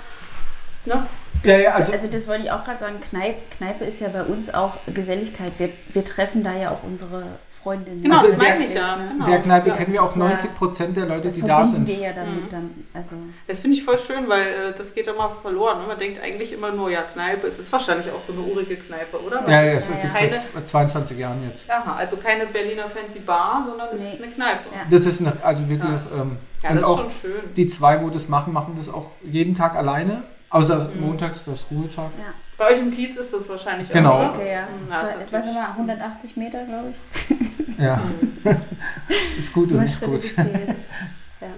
ne? 0.85 1.07
Ja, 1.43 1.59
ja, 1.59 1.71
Also, 1.73 1.93
also 1.93 2.07
also 2.07 2.19
das 2.19 2.27
wollte 2.27 2.45
ich 2.45 2.51
auch 2.51 2.65
gerade 2.65 2.81
sagen, 2.81 3.01
Kneipe, 3.11 3.41
Kneipe 3.59 3.85
ist 3.85 4.01
ja 4.01 4.09
bei 4.09 4.23
uns 4.23 4.53
auch 4.53 4.79
Geselligkeit. 4.87 5.53
Wir, 5.59 5.71
wir 5.93 6.05
treffen 6.05 6.43
da 6.43 6.57
ja 6.57 6.71
auch 6.71 6.83
unsere 6.83 7.25
Freundinnen. 7.65 8.03
Genau, 8.03 8.17
Also 8.19 8.29
das 8.29 8.37
meine 8.37 8.65
ich 8.65 8.75
ja. 8.75 8.97
Genau. 9.11 9.25
der 9.25 9.39
Kneipe 9.41 9.69
ja. 9.71 9.75
kennen 9.77 9.93
wir 9.93 10.03
auch 10.05 10.11
ist 10.11 10.17
ja- 10.17 10.29
90 10.29 10.55
Prozent 10.57 10.97
der 10.97 11.07
Leute, 11.07 11.23
Das 11.23 11.35
die 11.35 11.41
da 11.43 11.67
sind. 11.67 11.89
wir 11.89 11.97
ja 11.99 12.13
damit 12.13 12.45
Mhm. 12.45 12.49
dann. 12.51 12.71
Also, 12.95 13.17
Das 13.49 13.59
finde 13.59 13.77
ich 13.77 13.83
voll 13.83 13.99
schön, 13.99 14.29
weil 14.29 14.47
äh, 14.47 14.75
das 14.77 14.95
geht 14.95 15.07
immer 15.09 15.31
verloren. 15.43 15.81
Ne? 15.81 15.89
Man 15.89 15.99
denkt 15.99 16.23
eigentlich 16.23 16.53
immer 16.53 16.71
nur, 16.71 16.91
ja, 16.91 17.03
Kneipe. 17.03 17.47
Es 17.49 17.59
ist 17.59 17.73
wahrscheinlich 17.73 18.07
auch 18.13 18.21
so 18.25 18.33
eine 18.33 18.43
urige 18.43 18.77
Kneipe, 18.77 19.21
oder? 19.21 19.43
Ja, 19.49 19.63
ja, 19.63 19.73
es 19.73 19.87
das 19.89 19.97
ist 19.97 20.03
gibt 20.03 20.15
keine, 20.15 20.37
es 20.37 20.47
seit 20.55 20.69
22 20.69 21.19
Jahren 21.19 21.43
jetzt. 21.51 21.69
aha, 21.69 21.97
also 21.97 22.17
keine 22.19 22.47
Berliner 22.47 22.85
Fancy 22.89 23.19
Bar, 23.21 23.65
sondern 23.67 23.89
es 23.93 24.01
Nee. 24.03 24.13
ist 24.13 24.23
eine 24.23 24.31
Kneipe. 24.33 24.65
Ja. 24.73 24.81
Das 24.89 25.07
ist 25.07 25.21
eine, 25.21 25.33
also 25.43 25.69
wirklich. 25.69 25.91
Ähm, 26.15 26.37
Ja, 26.63 26.71
und 26.71 26.77
das 26.77 26.85
ist 26.85 26.91
auch 26.91 26.99
schon 27.01 27.11
schön. 27.11 27.33
die 27.57 27.67
zwei, 27.67 28.01
wo 28.03 28.09
das 28.11 28.29
machen, 28.29 28.53
machen 28.53 28.75
das 28.79 28.89
auch 28.89 29.11
jeden 29.23 29.55
Tag 29.55 29.75
alleine. 29.75 30.23
Außer 30.51 30.89
Mhm. 30.95 31.01
montags, 31.07 31.45
das 31.45 31.67
Ruhetag. 31.71 32.11
Bei 32.57 32.71
euch 32.71 32.79
im 32.81 32.95
Kiez 32.95 33.17
ist 33.17 33.33
das 33.33 33.49
wahrscheinlich 33.49 33.89
Genau. 33.91 34.13
auch. 34.13 34.35
okay, 34.35 34.53
ja. 34.53 34.63
Mhm, 34.63 34.89
Das 34.89 35.33
war 35.33 35.53
mal 35.53 35.71
180 35.77 36.37
Meter, 36.37 36.65
glaube 36.65 36.91
ich. 36.91 37.79
Ja, 37.79 37.97
Mhm. 38.45 38.45
ist 39.39 39.53
gut 39.53 39.73
und 39.73 39.81
nicht 39.81 40.01
gut. 40.01 40.23
Ja. 41.41 41.51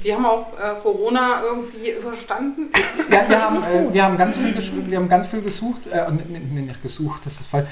Die 0.00 0.14
haben 0.14 0.24
auch 0.26 0.52
äh, 0.56 0.76
Corona 0.80 1.42
irgendwie 1.42 1.90
überstanden. 1.90 2.68
Ja, 3.10 3.28
wir, 3.28 3.40
haben, 3.42 3.56
äh, 3.64 3.92
wir, 3.92 4.04
haben 4.04 4.16
ganz 4.16 4.38
viel 4.38 4.52
gesch- 4.52 4.70
wir 4.88 4.96
haben 4.96 5.08
ganz 5.08 5.26
viel 5.28 5.40
gesucht, 5.42 5.88
äh, 5.88 6.04
nee, 6.12 6.38
nee, 6.52 6.60
nicht 6.62 6.80
gesucht, 6.82 7.22
das 7.26 7.40
ist 7.40 7.48
falsch. 7.48 7.68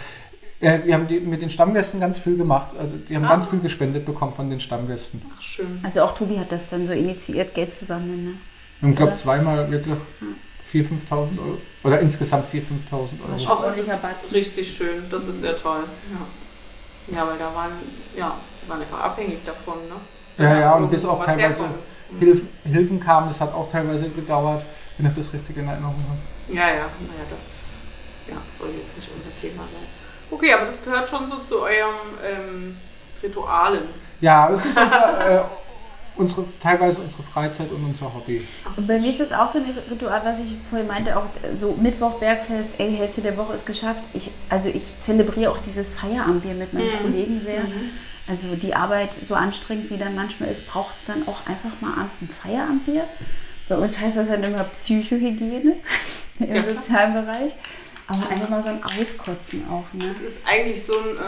Äh, 0.60 0.80
wir 0.84 0.94
haben 0.94 1.06
die, 1.06 1.20
mit 1.20 1.40
den 1.40 1.50
Stammgästen 1.50 2.00
ganz 2.00 2.18
viel 2.18 2.36
gemacht. 2.36 2.70
Also 2.76 2.96
die 2.96 3.14
haben 3.14 3.24
Ah. 3.26 3.28
ganz 3.28 3.46
viel 3.46 3.60
gespendet 3.60 4.04
bekommen 4.04 4.32
von 4.32 4.50
den 4.50 4.58
Stammgästen. 4.58 5.22
Ach, 5.36 5.40
schön. 5.40 5.78
Also 5.84 6.02
auch 6.02 6.16
Tobi 6.16 6.36
hat 6.40 6.50
das 6.50 6.68
dann 6.68 6.84
so 6.88 6.92
initiiert, 6.94 7.54
Geld 7.54 7.72
zu 7.78 7.84
sammeln. 7.84 8.38
Ne? 8.80 8.90
Ich 8.90 8.96
glaube 8.96 9.14
zweimal 9.14 9.70
wirklich 9.70 9.96
4.000, 10.72 10.86
5.000 11.10 11.38
Euro. 11.38 11.58
Oder 11.84 12.00
insgesamt 12.00 12.52
4.000, 12.52 12.62
5.000 12.90 12.92
Euro. 12.92 13.52
Auch 13.52 13.62
Ordentlicher 13.64 13.94
ist 13.94 14.32
richtig 14.32 14.76
schön. 14.76 15.04
Das 15.10 15.26
ist 15.26 15.40
sehr 15.40 15.56
toll. 15.56 15.84
Ja, 17.08 17.16
ja 17.16 17.26
weil 17.28 17.38
da 17.38 17.54
waren, 17.54 17.72
ja, 18.16 18.34
waren 18.66 18.80
einfach 18.80 19.00
abhängig 19.00 19.44
davon. 19.44 19.78
Ne? 19.88 20.44
Ja, 20.44 20.58
ja, 20.58 20.72
und 20.74 20.90
bis 20.90 21.04
auch 21.04 21.24
teilweise. 21.24 21.62
Mhm. 21.62 22.18
Hilfen, 22.18 22.48
Hilfen 22.64 23.00
kamen, 23.00 23.28
das 23.28 23.40
hat 23.40 23.54
auch 23.54 23.70
teilweise 23.70 24.08
gedauert, 24.10 24.64
wenn 24.98 25.06
ich 25.06 25.16
das 25.16 25.32
richtig 25.32 25.56
in 25.56 25.66
Erinnerung 25.66 25.96
habe. 25.96 26.54
Ja, 26.54 26.68
ja, 26.68 26.74
naja, 27.00 27.24
das 27.30 27.64
ja, 28.28 28.36
soll 28.58 28.70
jetzt 28.78 28.96
nicht 28.96 29.08
unser 29.14 29.34
Thema 29.34 29.62
sein. 29.62 29.86
Okay, 30.30 30.52
aber 30.52 30.66
das 30.66 30.82
gehört 30.82 31.08
schon 31.08 31.28
so 31.28 31.38
zu 31.38 31.60
eurem 31.62 31.94
ähm, 32.24 32.76
Ritualen. 33.22 33.84
Ja, 34.20 34.50
es 34.50 34.64
ist 34.64 34.76
unser, 34.76 35.40
äh, 35.40 35.42
unsere, 36.16 36.44
teilweise 36.60 37.00
unsere 37.00 37.22
Freizeit 37.22 37.70
und 37.70 37.84
unser 37.84 38.12
Hobby. 38.14 38.46
Und 38.76 38.86
bei 38.86 38.98
mir 39.00 39.08
ist 39.10 39.20
das 39.20 39.32
auch 39.32 39.52
so 39.52 39.58
ein 39.58 39.64
Ritual, 39.90 40.20
was 40.24 40.40
ich 40.40 40.54
vorhin 40.68 40.88
meinte, 40.88 41.16
auch 41.16 41.24
so 41.56 41.72
Mittwoch 41.80 42.18
Bergfest, 42.18 42.70
ey, 42.78 42.94
Hälfte 42.96 43.20
der 43.22 43.36
Woche 43.36 43.54
ist 43.54 43.66
geschafft. 43.66 44.02
Ich, 44.12 44.30
also 44.48 44.68
ich 44.68 44.84
zelebriere 45.04 45.50
auch 45.50 45.58
dieses 45.58 45.92
Feierabendbier 45.92 46.54
mit 46.54 46.72
meinen 46.72 46.86
Mhm. 46.86 47.02
Kollegen 47.02 47.40
sehr. 47.40 47.60
Mhm. 47.60 47.90
Also 48.28 48.54
die 48.54 48.74
Arbeit, 48.74 49.10
so 49.28 49.34
anstrengend 49.34 49.90
wie 49.90 49.96
dann 49.96 50.14
manchmal 50.14 50.50
ist, 50.50 50.66
braucht 50.68 50.94
es 51.00 51.06
dann 51.12 51.26
auch 51.26 51.46
einfach 51.46 51.72
mal 51.80 51.92
abends 51.92 52.14
ein 52.22 52.28
Feierabendbier. 52.28 53.04
Bei 53.68 53.76
uns 53.76 53.98
heißt 53.98 54.16
das 54.16 54.28
dann 54.28 54.44
immer 54.44 54.64
Psychohygiene 54.64 55.74
im 56.38 56.54
Ja, 56.54 56.62
sozialen 56.62 57.14
Bereich. 57.14 57.52
Aber 58.12 58.30
einfach 58.30 58.48
mal 58.48 58.64
so 58.64 58.72
ein 58.72 58.82
Auskotzen 58.82 59.64
auch. 59.70 59.84
Ne? 59.92 60.06
Das 60.06 60.20
ist 60.20 60.40
eigentlich 60.46 60.82
so 60.84 60.92
ein, 60.92 61.16
äh, 61.16 61.20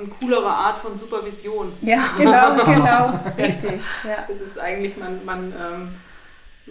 eine 0.00 0.08
coolere 0.20 0.48
Art 0.48 0.78
von 0.78 0.96
Supervision. 0.98 1.72
Ja, 1.82 2.10
genau, 2.16 2.64
genau. 2.64 3.20
Richtig. 3.36 3.82
Ja. 4.04 4.24
Das 4.28 4.38
ist 4.40 4.58
eigentlich, 4.58 4.96
man, 4.96 5.24
man, 5.24 5.52
ähm, 5.52 5.94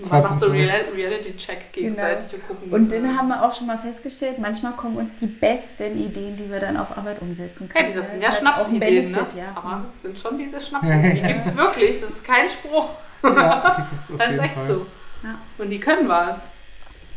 man 0.09 0.23
macht 0.23 0.39
so. 0.39 0.47
Real 0.47 0.85
Reality-Check 0.95 1.73
gegenseitig 1.73 2.33
und 2.33 2.47
gucken. 2.47 2.71
Und 2.71 2.91
dann 2.91 3.17
haben 3.17 3.27
wir 3.27 3.43
auch 3.43 3.53
schon 3.53 3.67
mal 3.67 3.77
festgestellt, 3.77 4.39
manchmal 4.39 4.71
kommen 4.73 4.97
uns 4.97 5.11
die 5.19 5.27
besten 5.27 6.01
Ideen, 6.03 6.37
die 6.37 6.49
wir 6.49 6.59
dann 6.59 6.77
auf 6.77 6.97
Arbeit 6.97 7.21
umsetzen 7.21 7.67
können. 7.69 7.85
Hey, 7.85 7.93
das 7.93 8.11
sind 8.11 8.21
ja 8.21 8.29
Das 8.29 8.41
halt 8.41 8.55
Schnapsideen, 8.55 9.11
ne? 9.11 9.27
Ja. 9.35 9.51
Aber 9.55 9.83
das 9.89 10.01
sind 10.01 10.17
schon 10.17 10.37
diese 10.37 10.59
Schnapsideen. 10.61 11.15
Die 11.15 11.21
gibt 11.21 11.41
es 11.45 11.55
wirklich. 11.55 11.99
Das 12.01 12.11
ist 12.11 12.23
kein 12.23 12.47
Spruch. 12.49 12.89
Ja, 13.23 13.87
Das 14.17 14.31
ist 14.31 14.39
echt 14.39 14.53
Fall. 14.53 14.67
so. 14.67 14.85
Ja. 15.23 15.35
Und 15.57 15.69
die 15.69 15.79
können 15.79 16.07
was. 16.07 16.37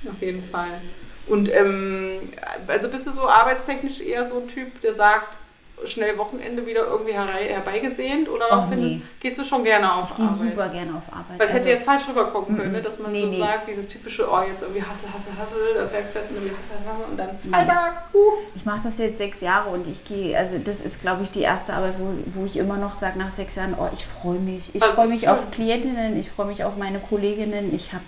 Auf 0.05 0.21
jeden 0.21 0.43
Fall. 0.51 0.81
Und 1.27 1.53
ähm, 1.55 2.19
also 2.67 2.89
bist 2.89 3.07
du 3.07 3.13
so 3.13 3.29
arbeitstechnisch 3.29 4.01
eher 4.01 4.29
so 4.29 4.39
ein 4.39 4.49
Typ, 4.49 4.81
der 4.81 4.93
sagt, 4.93 5.37
schnell 5.85 6.17
Wochenende 6.17 6.65
wieder 6.65 6.87
irgendwie 6.87 7.13
herbeigesehnt? 7.13 8.29
Oder 8.29 8.67
findest, 8.69 8.97
nee. 8.97 9.03
gehst 9.21 9.39
du 9.39 9.45
schon 9.45 9.65
gerne 9.65 9.93
auf 9.93 10.11
Ich 10.11 10.17
gehe 10.17 10.27
Arbeit? 10.27 10.51
super 10.51 10.69
gerne 10.69 10.91
auf 10.97 11.03
Arbeit. 11.13 11.39
Weil 11.39 11.47
es 11.47 11.53
hätte 11.53 11.59
Also- 11.59 11.69
jetzt 11.71 11.85
falsch 11.85 12.09
rüberkommen 12.09 12.57
können, 12.57 12.73
ne? 12.73 12.83
dass 12.83 12.99
man 13.01 13.11
Nee, 13.11 13.23
so 13.23 13.27
nee. 13.29 13.39
sagt, 13.39 13.67
dieses 13.67 13.89
typische, 13.89 14.29
oh, 14.31 14.41
jetzt 14.49 14.63
irgendwie 14.63 14.83
Hassel, 14.83 15.09
Hassel, 15.13 15.33
Hassel, 15.37 15.59
äh, 15.77 15.87
Bergfest 15.93 16.31
und 16.31 16.37
irgendwie 16.37 16.55
Hassel, 16.57 16.89
Hassel 16.89 17.05
und 17.11 17.17
dann. 17.17 17.39
Freitag, 17.51 18.15
uh. 18.15 18.19
Ich 18.55 18.65
mache 18.65 18.81
das 18.85 18.99
jetzt 18.99 19.19
sechs 19.19 19.41
Jahre 19.41 19.71
und 19.71 19.87
ich 19.89 20.05
gehe, 20.05 20.39
also 20.39 20.59
das 20.59 20.79
ist, 20.81 21.01
glaube 21.01 21.25
ich, 21.25 21.31
die 21.33 21.43
erste 21.43 21.73
Arbeit, 21.75 21.95
wo, 21.99 22.13
wo 22.41 22.47
ich 22.47 22.57
immer 22.57 22.77
noch 22.77 22.95
sage 22.97 23.19
nach 23.19 23.33
sechs 23.33 23.57
Jahren, 23.57 23.75
oh, 23.77 23.89
ich 23.93 24.07
freue 24.07 24.39
mich. 24.39 24.73
Ich 24.75 24.83
Also 24.83 24.95
freue 24.95 25.09
mich 25.09 25.23
schön. 25.23 25.31
auf 25.31 25.51
Klientinnen, 25.51 26.17
ich 26.19 26.31
freue 26.31 26.47
mich 26.47 26.63
auf 26.63 26.77
meine 26.77 27.01
Kolleginnen. 27.01 27.75
Ich 27.75 27.93
habe 27.93 28.05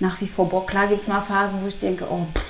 nach 0.00 0.20
wie 0.20 0.28
vor 0.28 0.48
Bock. 0.48 0.68
Klar 0.68 0.86
gibt 0.88 1.00
es 1.00 1.08
mal 1.08 1.20
Phasen, 1.22 1.62
wo 1.62 1.68
ich 1.68 1.78
denke, 1.78 2.04
oh, 2.10 2.26
pff, 2.34 2.42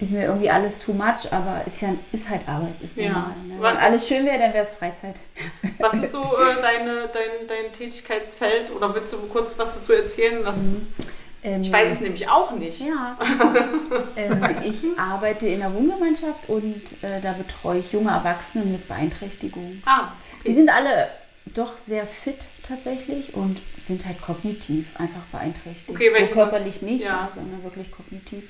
ist 0.00 0.12
mir 0.12 0.24
irgendwie 0.24 0.48
alles 0.50 0.78
too 0.78 0.92
much, 0.94 1.30
aber 1.30 1.62
ist 1.66 1.82
ja 1.82 1.90
ist 2.10 2.28
halt 2.30 2.48
Arbeit, 2.48 2.74
ist 2.82 2.96
Ja. 2.96 3.08
normal. 3.12 3.34
Ne? 3.46 3.54
Wenn 3.60 3.76
alles 3.76 4.08
schön 4.08 4.24
wäre, 4.24 4.38
dann 4.38 4.52
wäre 4.54 4.64
es 4.66 4.72
Freizeit. 4.72 5.14
Was 5.78 5.94
ist 5.94 6.12
so 6.12 6.22
äh, 6.22 6.60
deine, 6.62 7.08
dein, 7.12 7.46
dein 7.46 7.72
Tätigkeitsfeld? 7.72 8.70
Oder 8.74 8.94
willst 8.94 9.12
du 9.12 9.18
kurz 9.28 9.58
was 9.58 9.74
dazu 9.74 9.92
erzählen? 9.92 10.42
Das, 10.44 10.56
Ähm, 11.42 11.62
Ich 11.62 11.70
weiß 11.72 11.92
es 11.94 12.00
nämlich 12.00 12.28
auch 12.28 12.50
nicht. 12.52 12.80
Ja. 12.80 13.16
ähm, 14.16 14.42
ich 14.64 14.84
arbeite 14.98 15.46
in 15.48 15.60
der 15.60 15.72
Wohngemeinschaft 15.74 16.48
und 16.48 16.82
äh, 17.02 17.20
da 17.22 17.32
betreue 17.32 17.78
ich 17.80 17.92
junge 17.92 18.10
Erwachsene 18.10 18.64
mit 18.64 18.86
Beeinträchtigungen. 18.88 19.82
Ah, 19.86 20.08
Die 20.46 20.54
sind 20.54 20.68
alle 20.70 21.08
doch 21.46 21.72
sehr 21.86 22.06
fit 22.06 22.38
tatsächlich 22.66 23.34
und 23.34 23.58
sind 23.90 24.06
halt 24.06 24.20
kognitiv 24.22 24.86
einfach 24.98 25.22
beeinträchtigt. 25.32 25.90
Okay, 25.90 26.08
so 26.10 26.14
welche- 26.14 26.32
körperlich 26.32 26.74
was- 26.76 26.82
nicht, 26.82 27.04
ja. 27.04 27.28
sondern 27.34 27.62
wirklich 27.64 27.90
kognitiv. 27.90 28.44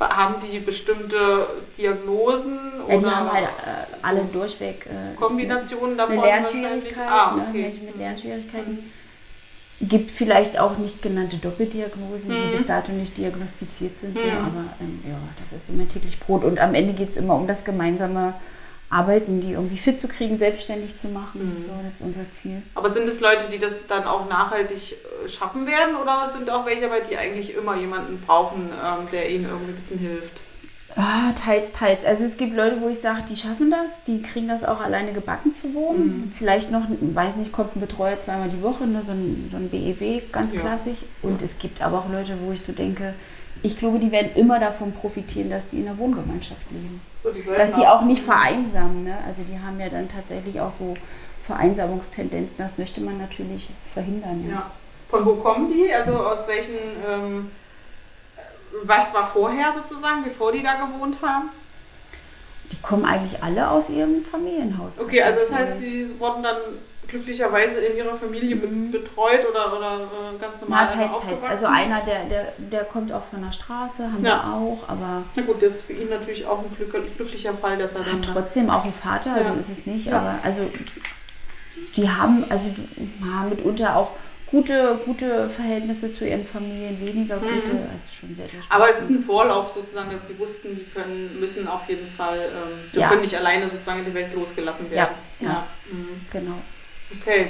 haben 0.00 0.36
die 0.40 0.58
bestimmte 0.60 1.46
Diagnosen 1.76 2.58
Ja, 2.78 2.84
oder 2.96 2.98
die 2.98 3.04
haben 3.14 3.32
halt 3.32 3.44
äh, 3.44 3.98
so 4.00 4.06
alle 4.06 4.20
durchweg 4.32 4.86
äh, 4.86 5.14
Kombinationen 5.14 5.98
davon? 5.98 6.16
eine? 6.18 6.26
Lernschwierigkeit, 6.26 7.06
Ah, 7.10 7.34
ne, 7.36 7.46
okay. 7.48 7.62
Menschen 7.62 7.84
mit 7.84 7.96
Lernschwierigkeiten. 7.98 8.78
Gibt 9.82 10.10
vielleicht 10.10 10.58
auch 10.58 10.78
nicht 10.78 11.02
genannte 11.02 11.36
Doppeldiagnosen, 11.36 12.30
Mhm. 12.30 12.42
die 12.52 12.56
bis 12.56 12.66
dato 12.66 12.92
nicht 12.92 13.16
diagnostiziert 13.18 13.98
sind, 14.00 14.18
so, 14.18 14.24
Mhm. 14.24 14.30
aber 14.38 14.64
ähm, 14.80 15.02
ja, 15.06 15.18
das 15.38 15.58
ist 15.58 15.66
so 15.66 15.72
mein 15.74 15.88
täglich 15.90 16.18
Brot. 16.18 16.44
Und 16.44 16.58
am 16.58 16.74
Ende 16.74 16.94
geht 16.94 17.10
es 17.10 17.16
immer 17.18 17.34
um 17.34 17.46
das 17.46 17.64
gemeinsame 17.66 18.32
Arbeiten, 18.90 19.40
die 19.40 19.52
irgendwie 19.52 19.78
fit 19.78 20.00
zu 20.00 20.08
kriegen, 20.08 20.36
selbstständig 20.36 20.98
zu 21.00 21.06
machen. 21.08 21.40
Mhm. 21.42 21.64
So, 21.66 21.72
das 21.84 21.94
ist 21.94 22.00
unser 22.00 22.30
Ziel. 22.32 22.62
Aber 22.74 22.90
sind 22.90 23.08
es 23.08 23.20
Leute, 23.20 23.44
die 23.50 23.58
das 23.58 23.76
dann 23.86 24.04
auch 24.04 24.28
nachhaltig 24.28 24.96
äh, 25.24 25.28
schaffen 25.28 25.66
werden 25.66 25.94
oder 25.94 26.28
sind 26.28 26.50
auch 26.50 26.66
welche, 26.66 26.88
bei 26.88 27.00
die 27.00 27.16
eigentlich 27.16 27.54
immer 27.54 27.76
jemanden 27.76 28.20
brauchen, 28.20 28.68
ähm, 28.72 29.08
der 29.12 29.30
ihnen 29.30 29.44
irgendwie 29.44 29.72
ein 29.72 29.76
bisschen 29.76 29.98
hilft? 29.98 30.40
Ah, 30.96 31.30
teils, 31.40 31.72
teils. 31.72 32.04
Also 32.04 32.24
es 32.24 32.36
gibt 32.36 32.56
Leute, 32.56 32.80
wo 32.80 32.88
ich 32.88 32.98
sage, 32.98 33.22
die 33.30 33.36
schaffen 33.36 33.70
das, 33.70 34.02
die 34.08 34.22
kriegen 34.22 34.48
das 34.48 34.64
auch 34.64 34.80
alleine 34.80 35.12
gebacken 35.12 35.54
zu 35.54 35.72
wohnen. 35.72 36.22
Mhm. 36.26 36.32
Vielleicht 36.36 36.72
noch, 36.72 36.82
weiß 36.90 37.36
nicht, 37.36 37.52
kommt 37.52 37.76
ein 37.76 37.80
Betreuer 37.80 38.18
zweimal 38.18 38.48
die 38.48 38.60
Woche, 38.60 38.88
ne, 38.88 39.02
so, 39.06 39.12
ein, 39.12 39.48
so 39.52 39.56
ein 39.56 39.70
BEW, 39.70 40.20
ganz 40.32 40.52
Ja. 40.52 40.60
klassisch. 40.62 40.98
Und 41.22 41.40
es 41.42 41.58
gibt 41.58 41.80
aber 41.80 42.00
auch 42.00 42.10
Leute, 42.10 42.36
wo 42.42 42.50
ich 42.50 42.62
so 42.62 42.72
denke, 42.72 43.14
ich 43.62 43.78
glaube, 43.78 43.98
die 43.98 44.10
werden 44.10 44.30
immer 44.34 44.58
davon 44.58 44.92
profitieren, 44.92 45.50
dass 45.50 45.68
die 45.68 45.80
in 45.80 45.88
einer 45.88 45.98
Wohngemeinschaft 45.98 46.70
leben. 46.70 47.00
So, 47.22 47.30
die 47.30 47.44
Dass 47.44 47.74
die 47.74 47.86
auch 47.86 48.02
nicht 48.02 48.22
vereinsamen. 48.22 49.04
Ne? 49.04 49.16
Also 49.26 49.42
die 49.42 49.58
haben 49.58 49.78
ja 49.78 49.88
dann 49.88 50.08
tatsächlich 50.08 50.60
auch 50.60 50.70
so 50.70 50.96
Vereinsamungstendenzen. 51.46 52.54
Das 52.56 52.78
möchte 52.78 53.00
man 53.00 53.18
natürlich 53.18 53.68
verhindern. 53.92 54.44
Ja. 54.48 54.54
Ja. 54.54 54.70
Von 55.08 55.26
wo 55.26 55.34
kommen 55.34 55.68
die? 55.68 55.92
Also 55.92 56.16
aus 56.16 56.46
welchen, 56.46 56.76
ähm, 57.06 57.50
was 58.84 59.12
war 59.12 59.26
vorher 59.26 59.72
sozusagen, 59.72 60.22
bevor 60.24 60.52
die 60.52 60.62
da 60.62 60.74
gewohnt 60.74 61.18
haben? 61.20 61.50
Die 62.70 62.80
kommen 62.80 63.04
eigentlich 63.04 63.42
alle 63.42 63.68
aus 63.68 63.90
ihrem 63.90 64.24
Familienhaus. 64.24 64.92
Okay, 64.98 65.22
also 65.22 65.40
das 65.40 65.52
heißt, 65.52 65.80
die 65.80 66.08
wurden 66.20 66.44
dann 66.44 66.56
glücklicherweise 67.10 67.78
in 67.80 67.96
ihrer 67.96 68.16
Familie 68.16 68.56
be 68.56 68.66
betreut 68.66 69.46
oder, 69.50 69.76
oder 69.76 69.94
äh, 69.96 70.38
ganz 70.40 70.56
Na, 70.60 70.66
normal 70.66 70.86
teils, 70.86 70.98
teils. 70.98 71.12
aufgewachsen? 71.12 71.46
Also 71.50 71.66
einer, 71.66 72.00
der, 72.02 72.24
der, 72.24 72.52
der 72.58 72.84
kommt 72.84 73.12
auch 73.12 73.24
von 73.24 73.42
der 73.42 73.52
Straße, 73.52 74.04
haben 74.04 74.24
Ja. 74.24 74.42
wir 74.44 74.54
auch, 74.54 74.88
aber 74.88 75.22
Na 75.34 75.42
gut, 75.42 75.62
das 75.62 75.74
ist 75.76 75.82
für 75.82 75.92
ihn 75.92 76.08
natürlich 76.08 76.46
auch 76.46 76.58
ein 76.60 76.74
glück 76.76 76.92
glücklicher 77.16 77.54
Fall, 77.54 77.78
dass 77.78 77.94
er 77.94 78.02
dann... 78.04 78.26
hat 78.26 78.32
trotzdem 78.32 78.70
auch 78.70 78.84
einen 78.84 78.94
Vater, 78.94 79.34
also 79.34 79.50
Ja. 79.52 79.60
ist 79.60 79.70
es 79.70 79.86
nicht. 79.86 80.06
Ja. 80.06 80.18
Aber 80.18 80.38
also 80.42 80.60
die 81.96 82.08
haben 82.08 82.44
also 82.48 82.66
die 82.74 82.88
haben 83.24 83.48
mitunter 83.50 83.96
auch 83.96 84.10
gute, 84.50 84.98
gute 85.04 85.48
Verhältnisse 85.48 86.14
zu 86.14 86.26
ihren 86.26 86.44
Familien, 86.44 87.00
weniger 87.06 87.36
gute. 87.36 87.72
Mhm. 87.72 87.86
Das 87.92 88.04
ist 88.06 88.14
schon 88.16 88.34
sehr, 88.34 88.46
sehr 88.46 88.60
Aber 88.68 88.90
es 88.90 88.98
ist 89.00 89.08
ein 89.10 89.22
Vorlauf 89.22 89.72
sozusagen, 89.74 90.10
dass 90.10 90.26
die 90.26 90.36
wussten, 90.38 90.74
die 90.74 90.82
können, 90.92 91.38
müssen 91.38 91.68
auf 91.68 91.88
jeden 91.88 92.08
Fall, 92.08 92.38
ähm, 92.38 92.78
die 92.92 92.98
Ja. 92.98 93.08
können 93.08 93.20
nicht 93.20 93.34
alleine 93.36 93.68
sozusagen 93.68 94.00
in 94.00 94.06
die 94.06 94.14
Welt 94.14 94.34
losgelassen 94.34 94.90
werden. 94.90 95.14
Ja, 95.40 95.46
ja. 95.46 95.66
Mhm. 95.90 96.26
Genau. 96.32 96.54
Okay, 97.20 97.48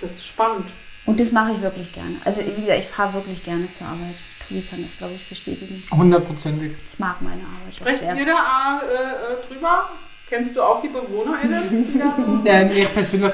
das 0.00 0.12
ist 0.12 0.26
spannend. 0.26 0.66
Und 1.06 1.20
das 1.20 1.32
mache 1.32 1.52
ich 1.52 1.60
wirklich 1.62 1.92
gerne. 1.92 2.16
Also 2.24 2.40
wie 2.40 2.60
gesagt, 2.62 2.78
ich 2.80 2.88
fahre 2.88 3.14
wirklich 3.14 3.44
gerne 3.44 3.68
zur 3.76 3.86
Arbeit. 3.86 4.14
Tobi 4.48 4.62
kann 4.62 4.82
das, 4.82 4.96
glaube 4.98 5.14
ich, 5.14 5.28
bestätigen. 5.28 5.82
Hundertprozentig. 5.90 6.72
Ich 6.92 6.98
mag 6.98 7.20
meine 7.20 7.40
Arbeit. 7.42 7.74
Sprecht 7.74 8.02
ihr 8.02 8.26
da 8.26 8.80
äh, 8.82 8.94
äh, 8.94 9.46
drüber? 9.48 9.90
Kennst 10.28 10.56
du 10.56 10.62
auch 10.62 10.80
die 10.80 10.88
BewohnerInnen? 10.88 12.42
Ja, 12.44 12.62
ich 12.62 12.92
persönlich, 12.92 13.32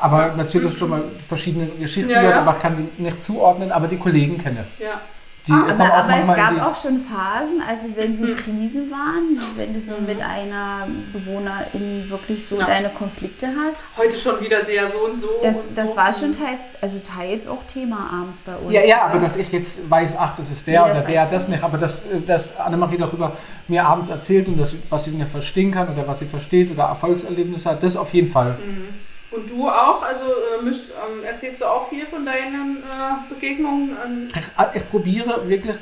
aber 0.00 0.34
natürlich 0.36 0.76
schon 0.76 0.90
mal 0.90 1.02
verschiedene 1.28 1.66
Geschichten 1.66 2.10
Ja, 2.10 2.20
gehört, 2.20 2.36
ja. 2.36 2.42
aber 2.42 2.56
ich 2.56 2.62
kann 2.62 2.76
die 2.96 3.02
nicht 3.02 3.22
zuordnen, 3.24 3.70
aber 3.72 3.86
die 3.88 3.96
Kollegen 3.98 4.42
kenne. 4.42 4.64
ja. 4.78 5.00
Die 5.46 5.50
Ah, 5.52 5.66
aber, 5.70 5.92
aber 5.92 6.12
es 6.20 6.36
gab 6.36 6.62
auch 6.62 6.80
schon 6.80 7.00
Phasen, 7.00 7.60
also 7.68 7.96
wenn 7.96 8.16
so 8.16 8.26
Hm. 8.26 8.36
Krisen 8.36 8.90
waren, 8.92 9.36
wenn 9.56 9.74
du 9.74 9.80
so 9.80 9.94
mit 10.00 10.20
einer 10.20 10.86
Bewohnerin 11.12 12.08
wirklich 12.08 12.46
so 12.46 12.60
Ja. 12.60 12.66
deine 12.66 12.90
Konflikte 12.90 13.48
hast, 13.48 13.80
Heute 13.96 14.16
schon 14.16 14.40
wieder 14.40 14.62
der 14.62 14.88
so 14.88 14.98
und 14.98 15.18
so. 15.18 15.26
das, 15.42 15.56
und 15.56 15.76
das 15.76 15.90
so. 15.90 15.96
war 15.96 16.12
schon 16.12 16.32
teils, 16.38 16.60
also 16.80 17.00
teils 17.00 17.48
auch 17.48 17.64
Thema 17.72 18.08
abends 18.12 18.38
bei 18.46 18.54
uns. 18.54 18.72
Ja, 18.72 18.82
ja, 18.84 19.02
aber 19.06 19.18
dass 19.18 19.36
ich 19.36 19.50
jetzt 19.50 19.90
weiß, 19.90 20.14
ach, 20.16 20.36
das 20.36 20.48
ist 20.50 20.64
der 20.66 20.74
Ja, 20.74 20.84
oder 20.84 20.94
das 20.94 21.06
der, 21.06 21.26
das 21.26 21.42
ich. 21.44 21.48
nicht. 21.48 21.64
Aber 21.64 21.76
dass, 21.78 21.96
äh, 21.96 22.20
dass 22.24 22.56
Annemarie 22.56 22.98
darüber 22.98 23.32
mir 23.66 23.84
abends 23.84 24.10
erzählt 24.10 24.46
und 24.46 24.58
das, 24.60 24.74
was 24.90 25.04
sie 25.04 25.10
nicht 25.10 25.28
verstehen 25.30 25.72
kann 25.72 25.88
oder 25.88 26.06
was 26.06 26.20
sie 26.20 26.26
versteht 26.26 26.70
oder 26.70 26.84
Erfolgserlebnisse 26.84 27.68
hat, 27.70 27.82
das 27.82 27.96
auf 27.96 28.14
jeden 28.14 28.30
Fall. 28.30 28.52
Mhm. 28.64 28.88
Und 29.34 29.50
du 29.50 29.68
auch? 29.68 30.02
Also 30.02 30.24
äh, 30.24 30.62
mischt, 30.62 30.90
ähm, 30.90 31.24
erzählst 31.24 31.60
du 31.60 31.66
auch 31.66 31.88
viel 31.88 32.06
von 32.06 32.26
deinen 32.26 32.78
äh, 32.78 33.32
Begegnungen? 33.32 33.96
Ich, 34.36 34.76
ich 34.82 34.90
probiere 34.90 35.48
wirklich 35.48 35.76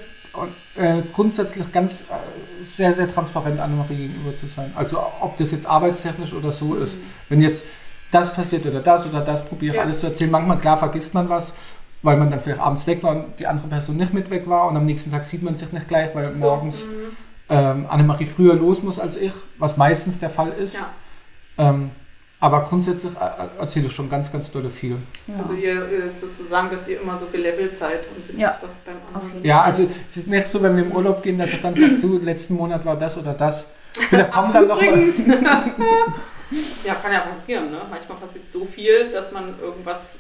äh, 0.76 1.02
grundsätzlich 1.12 1.72
ganz 1.72 2.02
äh, 2.02 2.64
sehr, 2.64 2.92
sehr 2.92 3.12
transparent 3.12 3.58
Annemarie 3.58 3.96
gegenüber 3.96 4.36
zu 4.38 4.46
sein. 4.46 4.72
Also 4.76 5.04
ob 5.20 5.36
das 5.36 5.50
jetzt 5.50 5.66
arbeitstechnisch 5.66 6.32
oder 6.32 6.52
so 6.52 6.76
ist. 6.76 6.96
Wenn 7.28 7.42
jetzt 7.42 7.64
das 8.10 8.32
passiert 8.32 8.66
oder 8.66 8.80
das 8.80 9.06
oder 9.06 9.20
das, 9.20 9.44
probiere 9.44 9.72
ich 9.72 9.76
Ja. 9.76 9.82
alles 9.82 10.00
zu 10.00 10.06
erzählen. 10.06 10.30
Manchmal, 10.30 10.58
klar, 10.58 10.78
vergisst 10.78 11.14
man 11.14 11.28
was, 11.28 11.54
weil 12.02 12.16
man 12.16 12.30
dann 12.30 12.40
vielleicht 12.40 12.60
abends 12.60 12.86
weg 12.86 13.02
war 13.02 13.10
und 13.10 13.38
die 13.38 13.46
andere 13.46 13.68
Person 13.68 13.96
nicht 13.96 14.12
mit 14.14 14.30
weg 14.30 14.48
war 14.48 14.68
und 14.68 14.76
am 14.76 14.86
nächsten 14.86 15.10
Tag 15.10 15.24
sieht 15.24 15.42
man 15.42 15.56
sich 15.56 15.72
nicht 15.72 15.88
gleich, 15.88 16.14
weil 16.14 16.32
so, 16.32 16.44
morgens 16.44 16.86
mhm. 16.86 17.16
ähm, 17.48 17.86
Annemarie 17.88 18.26
früher 18.26 18.54
los 18.54 18.82
muss 18.82 18.98
als 18.98 19.16
ich, 19.16 19.32
was 19.58 19.76
meistens 19.76 20.18
der 20.18 20.30
Fall 20.30 20.52
ist. 20.52 20.76
Ja. 20.76 20.90
Ähm, 21.58 21.90
aber 22.40 22.62
grundsätzlich 22.62 23.12
äh, 23.14 23.60
erzähle 23.60 23.86
ich 23.86 23.92
schon 23.92 24.08
ganz, 24.08 24.32
ganz 24.32 24.50
dolle 24.50 24.70
viel. 24.70 24.96
Ja. 25.26 25.34
Also 25.38 25.52
ihr 25.52 25.74
äh, 25.90 26.10
sozusagen, 26.10 26.70
dass 26.70 26.88
ihr 26.88 27.00
immer 27.00 27.16
so 27.16 27.26
gelevelt 27.26 27.76
seid 27.76 28.06
und 28.16 28.26
wisst, 28.26 28.38
Ja. 28.38 28.56
was 28.62 28.74
beim 28.86 28.96
anderen 29.12 29.44
Ja, 29.44 29.62
also 29.62 29.86
es 30.08 30.16
ist 30.16 30.26
nicht 30.26 30.48
so, 30.48 30.62
wenn 30.62 30.74
wir 30.76 30.84
im 30.84 30.92
Urlaub 30.92 31.22
gehen, 31.22 31.38
dass 31.38 31.52
ich 31.52 31.60
dann 31.60 31.74
sage, 31.74 31.98
du, 31.98 32.18
letzten 32.18 32.54
Monat 32.54 32.84
war 32.84 32.96
das 32.96 33.18
oder 33.18 33.34
das. 33.34 33.66
Vielleicht 34.08 34.32
kommt 34.32 34.54
dann 34.54 34.68
noch 34.68 34.76
mal. 34.76 34.86
Übrigens. 34.86 35.26
ja, 36.84 36.94
kann 36.94 37.12
ja 37.12 37.20
passieren, 37.20 37.70
ne? 37.70 37.78
Manchmal 37.90 38.18
passiert 38.18 38.50
so 38.50 38.64
viel, 38.64 39.10
dass 39.12 39.32
man 39.32 39.58
irgendwas 39.60 40.18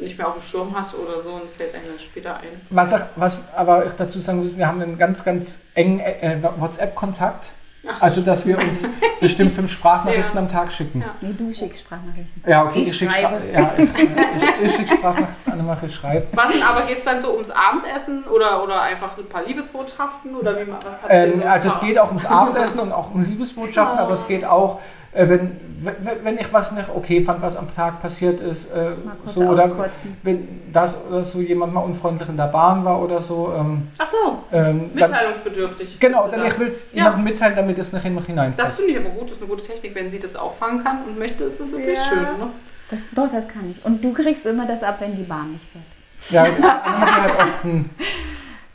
nicht 0.00 0.18
mehr 0.18 0.26
auf 0.26 0.34
dem 0.34 0.42
Schirm 0.42 0.78
hat 0.78 0.94
oder 0.94 1.20
so 1.20 1.34
und 1.34 1.48
fällt 1.50 1.74
einem 1.74 1.84
dann 1.88 1.98
später 1.98 2.36
ein. 2.38 2.48
Was, 2.70 2.94
was 3.16 3.40
aber 3.54 3.86
ich 3.86 3.92
dazu 3.92 4.20
sagen 4.20 4.42
muss, 4.42 4.56
wir 4.56 4.66
haben 4.66 4.80
einen 4.80 4.98
ganz, 4.98 5.22
ganz 5.22 5.58
engen 5.74 6.00
äh, 6.00 6.38
WhatsApp-Kontakt. 6.58 7.52
Ach, 7.90 8.02
Also, 8.02 8.20
dass 8.20 8.44
wir 8.46 8.58
uns 8.58 8.88
bestimmt 9.20 9.54
fünf 9.54 9.70
Sprachnachrichten 9.72 10.34
Ja. 10.34 10.40
am 10.40 10.48
Tag 10.48 10.72
schicken. 10.72 11.00
Ja. 11.00 11.14
Nee, 11.20 11.34
du 11.38 11.52
schickst 11.54 11.80
Sprachnachrichten. 11.80 12.42
Ja, 12.46 12.64
okay, 12.64 12.82
Ich 12.82 12.88
ich, 12.88 12.96
schicke 12.96 13.12
schreibe. 13.12 13.36
Spra 13.48 13.60
ja, 13.60 13.72
ich, 13.76 13.84
ich, 13.94 14.64
ich 14.66 14.74
schick 14.76 14.88
Sprachnachrichten, 14.88 15.52
Annemarie 15.52 15.88
schreibt. 15.88 16.36
Was 16.36 16.52
denn 16.52 16.62
aber 16.62 16.82
geht 16.82 16.98
es 16.98 17.04
dann 17.04 17.20
so 17.20 17.32
ums 17.32 17.50
Abendessen 17.50 18.24
oder, 18.24 18.62
oder 18.62 18.82
einfach 18.82 19.16
ein 19.18 19.28
paar 19.28 19.44
Liebesbotschaften 19.44 20.34
oder 20.36 20.58
wie 20.60 20.64
man 20.70 20.76
was 20.82 20.96
Ähm, 21.08 21.40
so? 21.40 21.46
also 21.48 21.68
es 21.68 21.80
geht 21.80 21.98
auch 21.98 22.08
ums 22.08 22.26
Abendessen 22.26 22.80
und 22.80 22.92
auch 22.92 23.12
um 23.14 23.22
Liebesbotschaften, 23.24 23.98
aber 23.98 24.12
es 24.12 24.26
geht 24.26 24.44
auch, 24.44 24.80
äh, 25.16 25.28
wenn, 25.28 25.56
wenn 25.80 25.94
wenn 26.24 26.38
ich 26.38 26.52
was 26.52 26.72
nicht 26.72 26.88
okay 26.94 27.22
fand, 27.22 27.42
was 27.42 27.56
am 27.56 27.72
Tag 27.74 28.00
passiert 28.02 28.40
ist, 28.40 28.70
äh, 28.72 28.92
so 29.26 29.42
oder 29.42 29.64
auskotzen. 29.64 30.16
wenn 30.22 30.48
das 30.72 31.04
oder 31.08 31.22
so 31.24 31.40
jemand 31.40 31.74
mal 31.74 31.80
unfreundlich 31.80 32.28
in 32.28 32.36
der 32.36 32.46
Bahn 32.48 32.84
war 32.84 33.00
oder 33.02 33.20
so. 33.20 33.52
Ähm, 33.56 33.88
Ach 33.98 34.08
so, 34.08 34.38
ähm, 34.52 34.90
dann, 34.94 35.10
mitteilungsbedürftig. 35.10 36.00
genau, 36.00 36.28
dann 36.28 36.40
da. 36.40 36.46
ich 36.46 36.58
will 36.58 36.68
es 36.68 36.92
Ja. 36.92 37.04
jemandem 37.04 37.24
mitteilen, 37.24 37.56
damit 37.56 37.78
es 37.78 37.92
nicht 37.92 38.04
in 38.04 38.14
mich 38.14 38.22
Das 38.24 38.26
hineinfällt. 38.28 38.68
finde 38.70 38.90
ich 38.92 38.98
aber 38.98 39.10
gut, 39.10 39.24
das 39.24 39.32
ist 39.36 39.42
eine 39.42 39.50
gute 39.50 39.62
Technik. 39.64 39.94
Wenn 39.94 40.10
sie 40.10 40.18
das 40.18 40.36
auffangen 40.36 40.82
kann 40.84 41.04
und 41.04 41.18
möchte, 41.18 41.44
ist 41.44 41.60
das 41.60 41.70
natürlich 41.70 41.98
Ja. 41.98 42.04
schön. 42.04 42.22
Ne? 42.22 42.46
Das, 42.90 43.00
doch, 43.14 43.28
das 43.32 43.48
kann 43.48 43.70
ich. 43.70 43.84
Und 43.84 44.02
du 44.02 44.12
kriegst 44.12 44.46
immer 44.46 44.66
das 44.66 44.82
ab, 44.82 44.96
wenn 45.00 45.16
die 45.16 45.24
Bahn 45.24 45.52
nicht 45.52 45.64
fährt. 45.72 45.84
Ja, 46.30 46.42
Annemarie 46.84 47.20
hat 47.20 47.38
oft 47.38 47.64
ein, 47.64 47.90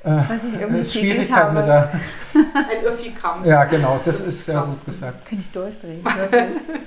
äh, 0.03 0.09
Was 0.09 0.43
ich 0.47 0.59
irgendwie 0.59 0.81
äh, 0.81 0.83
Schwierigkeiten 0.83 1.53
mit 1.53 1.65
der. 1.65 1.91
Ein 2.33 2.85
Öffi-Kampf. 2.85 3.45
Ja, 3.45 3.65
genau, 3.65 3.99
das 4.03 4.21
ist 4.21 4.45
sehr 4.45 4.61
gut 4.61 4.85
gesagt. 4.85 5.25
Könnte 5.27 5.43
ich 5.43 5.51
durchdrehen. 5.51 6.03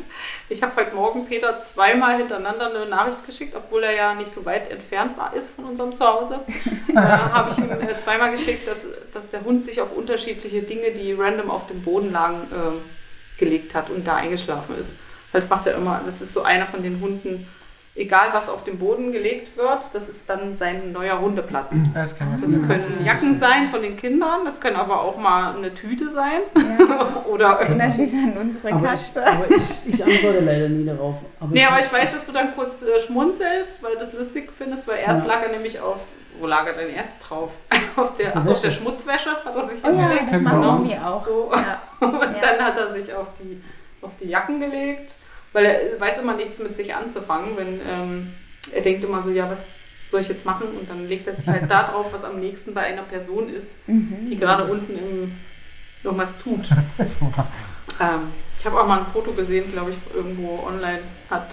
Ich 0.49 0.63
habe 0.63 0.77
heute 0.77 0.95
Morgen 0.95 1.27
Peter 1.27 1.63
zweimal 1.63 2.19
hintereinander 2.19 2.71
eine 2.71 2.87
Nachricht 2.87 3.27
geschickt, 3.27 3.55
obwohl 3.57 3.83
er 3.83 3.93
ja 3.93 4.15
nicht 4.15 4.31
so 4.31 4.45
weit 4.45 4.71
entfernt 4.71 5.17
war, 5.17 5.35
ist 5.35 5.57
von 5.57 5.65
unserem 5.65 5.95
Zuhause. 5.95 6.41
äh, 6.89 6.97
habe 6.97 7.51
ich 7.51 7.59
ihm 7.59 7.71
äh, 7.71 7.99
zweimal 7.99 8.31
geschickt, 8.31 8.69
dass, 8.69 8.83
dass 9.13 9.31
der 9.31 9.45
Hund 9.45 9.65
sich 9.65 9.81
auf 9.81 9.97
unterschiedliche 9.97 10.63
Dinge, 10.63 10.93
die 10.93 11.13
random 11.13 11.51
auf 11.51 11.67
dem 11.67 11.83
Boden 11.83 12.13
lagen, 12.13 12.43
äh, 12.53 13.41
gelegt 13.41 13.75
hat 13.75 13.91
und 13.91 14.07
da 14.07 14.17
eingeschlafen 14.17 14.79
ist. 14.79 14.93
Weil 15.33 15.41
das 15.41 15.51
macht 15.51 15.67
er 15.67 15.75
immer, 15.77 16.01
das 16.05 16.21
ist 16.21 16.33
so 16.33 16.43
einer 16.43 16.67
von 16.67 16.83
den 16.83 17.01
Hunden, 17.01 17.49
egal 17.97 18.29
was 18.33 18.49
auf 18.49 18.65
dem 18.65 18.79
Boden 18.79 19.13
gelegt 19.13 19.57
wird, 19.57 19.83
das 19.93 20.09
ist 20.09 20.29
dann 20.29 20.57
sein 20.57 20.91
neuer 20.93 21.21
Hundeplatz. 21.21 21.73
Ja, 21.73 22.03
Das, 22.03 22.19
kann 22.19 22.35
ich 22.37 22.41
Das 22.43 22.61
können. 22.61 23.05
Jacken 23.05 23.37
sein 23.37 23.69
von 23.69 23.83
den 23.83 23.97
Kindern, 23.97 24.45
das 24.45 24.61
können 24.61 24.77
aber 24.77 25.01
auch 25.03 25.17
mal 25.17 25.55
eine 25.55 25.73
Tüte 25.75 26.11
sein. 26.11 26.41
Ja. 26.57 27.25
Oder 27.29 27.51
Erinnert 27.61 27.97
mich 27.97 28.13
an 28.13 28.37
unsere 28.37 28.73
Aber 28.75 28.95
ich, 28.95 29.15
Katze. 29.15 29.27
aber 29.27 29.51
ich, 29.51 29.65
ich 29.87 30.05
antworte 30.05 30.41
leider 30.41 30.69
nie 30.69 30.85
darauf. 30.87 31.17
Aber 31.39 31.51
Nee, 31.53 31.65
aber 31.65 31.81
ich 31.81 31.93
weiß, 31.93 32.13
dass 32.13 32.27
du 32.27 32.33
dann 32.33 32.55
kurz 32.55 32.83
äh, 32.83 32.99
schmunzelst, 33.01 33.83
weil 33.83 33.93
du 33.93 33.99
das 34.01 34.13
lustig 34.13 34.51
findest, 34.57 34.89
weil 34.89 34.99
erst 34.99 35.23
Ja. 35.23 35.29
lag 35.35 35.43
er 35.43 35.51
nämlich 35.53 35.79
auf, 35.81 35.99
wo 36.41 36.47
lag 36.49 36.67
er 36.67 36.73
denn 36.73 36.93
erst 36.93 37.17
drauf? 37.29 37.53
auf 37.97 38.17
der, 38.17 38.31
Der 38.33 38.37
ach, 38.41 38.45
so, 38.45 38.51
auf 38.51 38.61
der 38.61 38.71
Wäsche. 38.71 38.81
Schmutzwäsche 38.81 39.31
hat 39.45 39.55
er 39.55 39.65
sich 39.69 39.79
Oh 39.85 39.87
ja, 39.89 39.93
hingelegt. 40.09 40.33
das 40.33 40.41
macht 40.41 40.55
Genau. 40.57 40.73
Mami 40.73 40.97
auch. 40.99 41.25
So. 41.27 41.53
Ja. 41.55 41.83
Und 42.07 42.13
Ja. 42.21 42.41
dann 42.41 42.65
hat 42.67 42.77
er 42.77 42.93
sich 42.93 43.15
auf 43.15 43.29
die, 43.41 43.63
auf 44.03 44.17
die 44.21 44.29
Jacken 44.29 44.59
gelegt, 44.59 45.13
weil 45.55 45.65
er 45.65 45.99
weiß 46.01 46.19
immer 46.19 46.35
nichts 46.35 46.59
mit 46.59 46.77
sich 46.77 46.95
anzufangen, 46.95 47.57
wenn 47.57 47.81
ähm, 47.91 48.35
er 48.73 48.83
denkt 48.83 49.03
immer 49.05 49.23
so, 49.23 49.31
ja, 49.31 49.51
was 49.51 49.79
soll 50.11 50.21
ich 50.21 50.29
jetzt 50.29 50.45
machen? 50.45 50.67
Und 50.79 50.89
dann 50.91 51.09
legt 51.09 51.27
er 51.27 51.35
sich 51.35 51.49
halt 51.49 51.71
da 51.71 51.85
drauf, 51.85 52.13
was 52.13 52.23
am 52.25 52.39
nächsten 52.39 52.75
bei 52.75 52.83
einer 52.83 53.03
Person 53.03 53.49
ist, 53.49 53.77
Mhm. 53.87 54.27
die 54.31 54.37
gerade 54.37 54.65
unten 54.65 54.93
im, 54.99 55.33
irgendwas 56.03 56.37
tut. 56.39 56.69
ähm, 56.99 58.29
ich 58.59 58.67
habe 58.67 58.81
auch 58.81 58.87
mal 58.87 59.01
ein 59.01 59.07
Foto 59.13 59.33
gesehen, 59.33 59.73
glaube 59.73 59.91
ich, 59.93 59.97
irgendwo 60.15 60.65
online 60.67 61.01
hat 61.31 61.49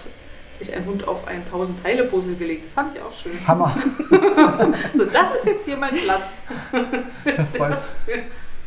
sich 0.50 0.74
ein 0.74 0.84
Hund 0.84 1.06
auf 1.08 1.26
ein 1.26 1.42
1000-Teile-Puzzle 1.52 2.36
gelegt. 2.36 2.66
Das 2.66 2.72
fand 2.74 2.94
ich 2.94 3.00
auch 3.02 3.12
schön. 3.12 3.32
Hammer, 3.46 3.74
So, 4.94 5.04
das 5.06 5.36
ist 5.36 5.46
jetzt 5.46 5.64
hier 5.64 5.76
mein 5.78 5.96
Platz. 5.96 6.22
das 7.24 7.48
freut 7.56 7.78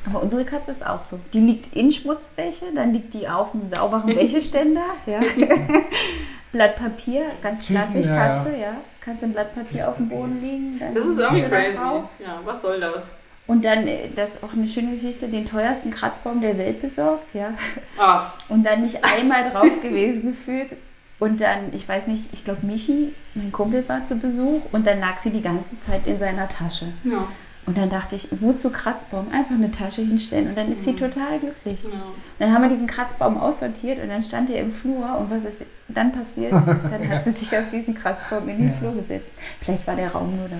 Aber 0.07 0.21
unsere 0.21 0.45
Katze 0.45 0.71
ist 0.71 0.85
auch 0.85 1.01
so. 1.03 1.19
Die 1.33 1.39
liegt 1.39 1.75
in 1.75 1.91
Schmutzwäsche, 1.91 2.65
dann 2.73 2.93
liegt 2.93 3.13
die 3.13 3.27
auf 3.27 3.53
einem 3.53 3.69
sauberen 3.69 4.07
Wäscheständer. 4.15 4.85
Ja. 5.05 5.19
Blatt 6.51 6.77
Papier, 6.77 7.23
ganz 7.43 7.65
klassisch 7.65 8.05
ja, 8.05 8.15
Katze, 8.15 8.55
ja. 8.57 8.73
Kannst 9.01 9.23
ein 9.23 9.33
Blatt 9.33 9.53
Papier 9.53 9.89
auf 9.89 9.97
dem 9.97 10.07
Boden 10.09 10.39
liegen. 10.41 10.79
Dann 10.79 10.93
Das 10.93 11.05
ist 11.05 11.19
irgendwie 11.19 11.43
crazy. 11.43 11.77
Ja, 11.77 12.39
was 12.43 12.61
soll 12.61 12.79
das? 12.79 13.11
Und 13.47 13.63
dann, 13.63 13.87
äh, 13.87 14.07
das 14.15 14.29
ist 14.29 14.43
auch 14.43 14.53
eine 14.53 14.67
schöne 14.67 14.93
Geschichte, 14.93 15.27
den 15.27 15.47
teuersten 15.47 15.91
Kratzbaum 15.91 16.41
der 16.41 16.57
Welt 16.57 16.81
besorgt, 16.81 17.35
ja. 17.35 17.49
Ah, 17.97 18.31
Und 18.49 18.65
dann 18.65 18.81
nicht 18.81 19.03
einmal 19.03 19.51
drauf 19.51 19.81
gewesen 19.81 20.31
gefühlt. 20.31 20.75
Und 21.19 21.39
dann, 21.41 21.71
ich 21.73 21.87
weiß 21.87 22.07
nicht, 22.07 22.29
ich 22.33 22.43
glaube 22.43 22.65
Michi, 22.65 23.13
mein 23.35 23.51
Kumpel 23.51 23.87
war 23.87 24.05
zu 24.05 24.15
Besuch 24.15 24.61
und 24.71 24.85
dann 24.87 24.99
lag 24.99 25.19
sie 25.19 25.29
die 25.29 25.41
ganze 25.41 25.79
Zeit 25.85 26.07
in 26.07 26.19
seiner 26.19 26.47
Tasche. 26.49 26.87
ja. 27.03 27.27
Und 27.65 27.77
dann 27.77 27.89
dachte 27.89 28.15
ich, 28.15 28.27
wozu 28.39 28.69
Kratzbaum? 28.69 29.27
Einfach 29.31 29.55
eine 29.55 29.71
Tasche 29.71 30.01
hinstellen 30.03 30.49
und 30.49 30.55
dann 30.57 30.71
ist 30.71 30.85
sie 30.85 30.93
total 30.93 31.39
glücklich. 31.39 31.81
ja. 31.83 31.89
Dann 32.37 32.53
haben 32.53 32.61
wir 32.61 32.69
diesen 32.69 32.85
Kratzbaum 32.87 33.37
aussortiert 33.37 34.01
und 34.01 34.09
dann 34.09 34.23
stand 34.23 34.49
er 34.51 34.59
im 34.61 34.71
Flur 34.71 35.17
und 35.17 35.31
was 35.31 35.45
ist 35.51 35.65
dann 35.87 36.11
passiert? 36.11 36.51
Dann 36.51 37.09
hat 37.09 37.23
sie 37.23 37.31
sich 37.39 37.57
auf 37.57 37.67
diesen 37.71 37.95
Kratzbaum 37.95 38.47
in 38.49 38.59
den 38.59 38.73
Flur 38.77 38.93
gesetzt. 38.93 39.31
Vielleicht 39.61 39.85
war 39.87 39.95
der 39.95 40.11
Raum 40.11 40.35
nur 40.37 40.47
das. 40.47 40.59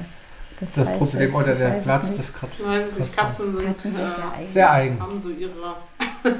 Das, 0.59 0.73
Das 0.73 0.87
Falsche. 0.87 0.99
Problem 1.05 1.35
oder 1.35 1.53
der 1.53 1.69
Platz 1.81 2.15
des 2.15 2.33
Kratz. 2.33 2.49
Ich 2.57 2.65
weiß 2.65 2.87
es 2.87 2.99
nicht, 2.99 3.17
Katzen 3.17 3.53
sind, 3.53 3.65
Katzen 3.67 3.91
sind 3.93 3.97
sehr 3.97 4.17
äh, 4.17 4.37
eigen. 4.37 4.47
Sehr 4.47 4.71
eigen. 4.71 4.99
haben 5.01 5.19
so 5.19 5.29
ihre. 5.29 5.51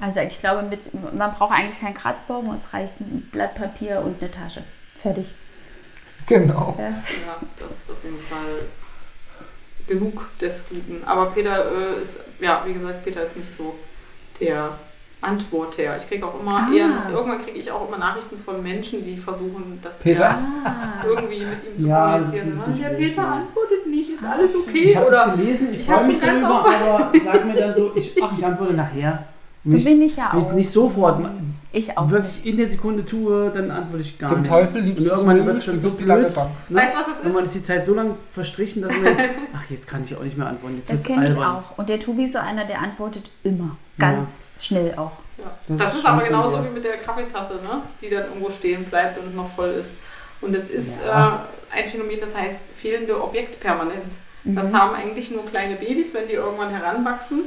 Also 0.00 0.20
ich 0.20 0.38
glaube, 0.38 0.62
mit, 0.62 0.78
man 1.12 1.32
braucht 1.32 1.52
eigentlich 1.52 1.80
keinen 1.80 1.94
Kratzbaum, 1.94 2.54
es 2.54 2.72
reicht 2.72 3.00
ein 3.00 3.28
Blatt 3.32 3.56
Papier 3.56 4.00
und 4.04 4.22
eine 4.22 4.30
Tasche. 4.30 4.62
Fertig. 5.02 5.26
Genau. 6.28 6.76
Ja. 6.78 6.84
Ja, 6.90 7.00
das 7.58 7.78
ist 7.78 7.90
auf 7.90 7.96
jeden 8.04 8.20
Fall 8.20 8.68
genug 9.88 10.26
des 10.40 10.64
Guten. 10.68 11.02
Aber 11.06 11.26
Peter 11.26 11.64
äh, 11.96 12.00
ist, 12.00 12.20
ja, 12.40 12.62
wie 12.66 12.74
gesagt, 12.74 13.04
Peter 13.04 13.22
ist 13.22 13.36
nicht 13.36 13.50
so 13.50 13.74
der 14.40 14.70
Antworter. 15.20 15.96
Ich 15.96 16.06
kriege 16.08 16.24
auch 16.24 16.38
immer 16.40 16.68
Ah. 16.68 16.72
eher, 16.72 16.88
irgendwann 17.10 17.42
kriege 17.42 17.58
ich 17.58 17.70
auch 17.72 17.88
immer 17.88 17.98
Nachrichten 17.98 18.38
von 18.38 18.62
Menschen, 18.62 19.04
die 19.04 19.16
versuchen, 19.16 19.80
das 19.82 19.98
Peter? 19.98 20.30
Ah. 20.64 21.04
irgendwie 21.04 21.40
mit 21.40 21.64
ihm 21.64 21.80
zu 21.80 21.88
Ja, 21.88 22.12
kommunizieren. 22.12 22.52
das 22.56 22.60
ist 22.60 22.66
so 22.66 22.72
schwierig, 22.80 22.98
Peter 22.98 23.22
ja. 23.22 23.32
antwortet 23.32 23.86
nicht, 23.88 24.10
ist 24.10 24.24
alles 24.24 24.54
okay? 24.54 24.78
Ich 24.84 24.96
habe 24.96 25.36
gelesen, 25.36 25.72
ich, 25.72 25.80
ich 25.80 25.86
freue 25.86 26.04
mich 26.06 26.20
darüber, 26.20 26.64
aber 26.66 27.12
sag 27.24 27.44
mir 27.46 27.54
dann 27.54 27.74
so, 27.74 27.90
ich, 27.96 28.14
ach, 28.22 28.32
ich 28.38 28.44
antworte 28.46 28.74
nachher. 28.74 29.24
So 29.64 29.74
Nicht- 29.74 29.84
bin 29.86 30.02
ich 30.02 30.16
ja 30.16 30.32
auch. 30.34 30.52
nicht 30.52 30.70
sofort 30.70 31.20
Ich 31.70 31.98
auch. 31.98 32.08
wirklich 32.10 32.46
in 32.46 32.56
der 32.56 32.68
Sekunde 32.68 33.04
tue, 33.04 33.50
dann 33.50 33.70
antworte 33.70 34.02
ich 34.02 34.18
gar 34.18 34.30
Dem 34.30 34.40
nicht. 34.40 34.50
Teufel 34.50 34.80
liebst 34.82 35.00
Und 35.00 35.06
es 35.06 35.12
irgendwann 35.12 35.46
wird 35.46 35.56
es 35.58 35.64
schon 35.64 35.80
so 35.80 35.90
blöd. 35.90 36.24
Weißt 36.24 36.36
du, 36.36 36.98
was 36.98 37.06
das 37.06 37.18
Irgendwann 37.20 37.44
ist? 37.44 37.48
ist 37.50 37.54
die 37.56 37.62
Zeit 37.62 37.84
so 37.84 37.94
lang 37.94 38.14
verstrichen, 38.32 38.82
dass 38.82 38.92
man, 38.92 39.16
ach, 39.54 39.68
jetzt 39.70 39.86
kann 39.86 40.02
ich 40.04 40.16
auch 40.16 40.22
nicht 40.22 40.36
mehr 40.38 40.46
antworten. 40.46 40.76
Jetzt 40.78 40.90
Das 40.92 41.02
kenne 41.02 41.28
ich 41.28 41.36
auch. 41.36 41.76
Und 41.76 41.88
der 41.88 42.00
Tobi 42.00 42.24
ist 42.24 42.32
so 42.32 42.38
einer, 42.38 42.64
der 42.64 42.80
antwortet 42.80 43.30
immer. 43.44 43.76
Ganz 43.98 44.28
schnell 44.60 44.94
auch. 44.96 45.12
Ja. 45.38 45.44
Das 45.68 45.78
Das, 45.78 45.92
ist 45.92 45.98
ist 46.00 46.06
aber 46.06 46.22
genauso 46.24 46.64
wie 46.64 46.70
mit 46.70 46.84
der 46.84 46.96
Kaffeetasse, 46.96 47.54
ne? 47.54 47.82
die 48.00 48.08
dann 48.10 48.24
irgendwo 48.24 48.50
stehen 48.50 48.84
bleibt 48.84 49.18
und 49.20 49.36
noch 49.36 49.48
voll 49.48 49.68
ist. 49.70 49.92
Und 50.40 50.54
es 50.54 50.68
ist 50.68 50.98
Ja. 51.04 51.46
äh, 51.72 51.78
ein 51.82 51.84
Phänomen, 51.88 52.18
das 52.20 52.34
heißt 52.34 52.60
fehlende 52.80 53.22
Objektpermanenz. 53.22 54.20
Das 54.44 54.70
Mhm. 54.72 54.78
haben 54.80 54.94
eigentlich 54.94 55.30
nur 55.30 55.44
kleine 55.46 55.74
Babys, 55.76 56.14
wenn 56.14 56.28
die 56.28 56.34
irgendwann 56.34 56.70
heranwachsen, 56.70 57.40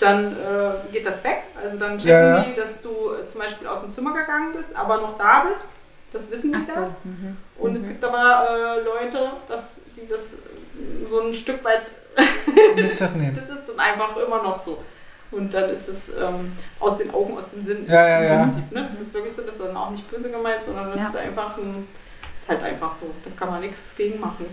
dann 0.00 0.32
äh, 0.32 0.92
geht 0.92 1.06
das 1.06 1.22
weg. 1.24 1.38
Also 1.62 1.76
dann 1.78 1.98
checken 1.98 2.10
Ja, 2.10 2.36
ja. 2.38 2.44
die, 2.44 2.54
dass 2.54 2.80
du 2.80 2.88
äh, 3.12 3.26
zum 3.26 3.40
Beispiel 3.40 3.66
aus 3.66 3.80
dem 3.82 3.92
Zimmer 3.92 4.12
gegangen 4.14 4.52
bist, 4.56 4.68
aber 4.74 4.98
noch 4.98 5.16
da 5.18 5.44
bist. 5.48 5.66
Das 6.12 6.28
wissen 6.30 6.52
die 6.52 6.64
so. 6.64 6.72
dann. 6.72 6.96
Mhm. 7.04 7.36
Und 7.58 7.74
es 7.76 7.86
gibt 7.86 8.04
aber 8.04 8.48
äh, 8.50 8.80
Leute, 8.82 9.30
dass, 9.48 9.68
die 9.96 10.08
das 10.08 10.32
äh, 10.32 11.08
so 11.08 11.20
ein 11.20 11.32
Stück 11.34 11.62
weit 11.64 11.82
Mit 12.74 12.96
sich 12.96 13.10
nehmen. 13.12 13.34
das 13.36 13.58
ist 13.58 13.68
dann 13.68 13.78
einfach 13.78 14.16
immer 14.16 14.42
noch 14.42 14.56
so. 14.56 14.82
Und 15.30 15.54
dann 15.54 15.70
ist 15.70 15.88
es 15.88 16.08
ähm, 16.08 16.50
aus 16.80 16.96
den 16.96 17.14
Augen, 17.14 17.36
aus 17.38 17.46
dem 17.46 17.62
Sinn 17.62 17.86
Ja, 17.88 18.08
ja, 18.08 18.18
im 18.18 18.24
ja. 18.24 18.38
Prinzip. 18.42 18.72
Ne? 18.72 18.80
Das 18.82 19.00
ist 19.00 19.14
wirklich 19.14 19.32
so, 19.32 19.42
das 19.42 19.54
ist 19.54 19.64
dann 19.64 19.76
auch 19.76 19.90
nicht 19.90 20.10
böse 20.10 20.28
gemeint, 20.30 20.64
sondern 20.64 20.88
das 20.90 20.96
Ja. 21.00 21.06
ist 21.06 21.16
einfach 21.16 21.56
ein, 21.56 21.86
ist 22.34 22.48
halt 22.48 22.62
einfach 22.64 22.90
so. 22.90 23.06
Da 23.24 23.30
kann 23.38 23.50
man 23.50 23.60
nichts 23.60 23.94
gegen 23.96 24.18
machen. 24.18 24.46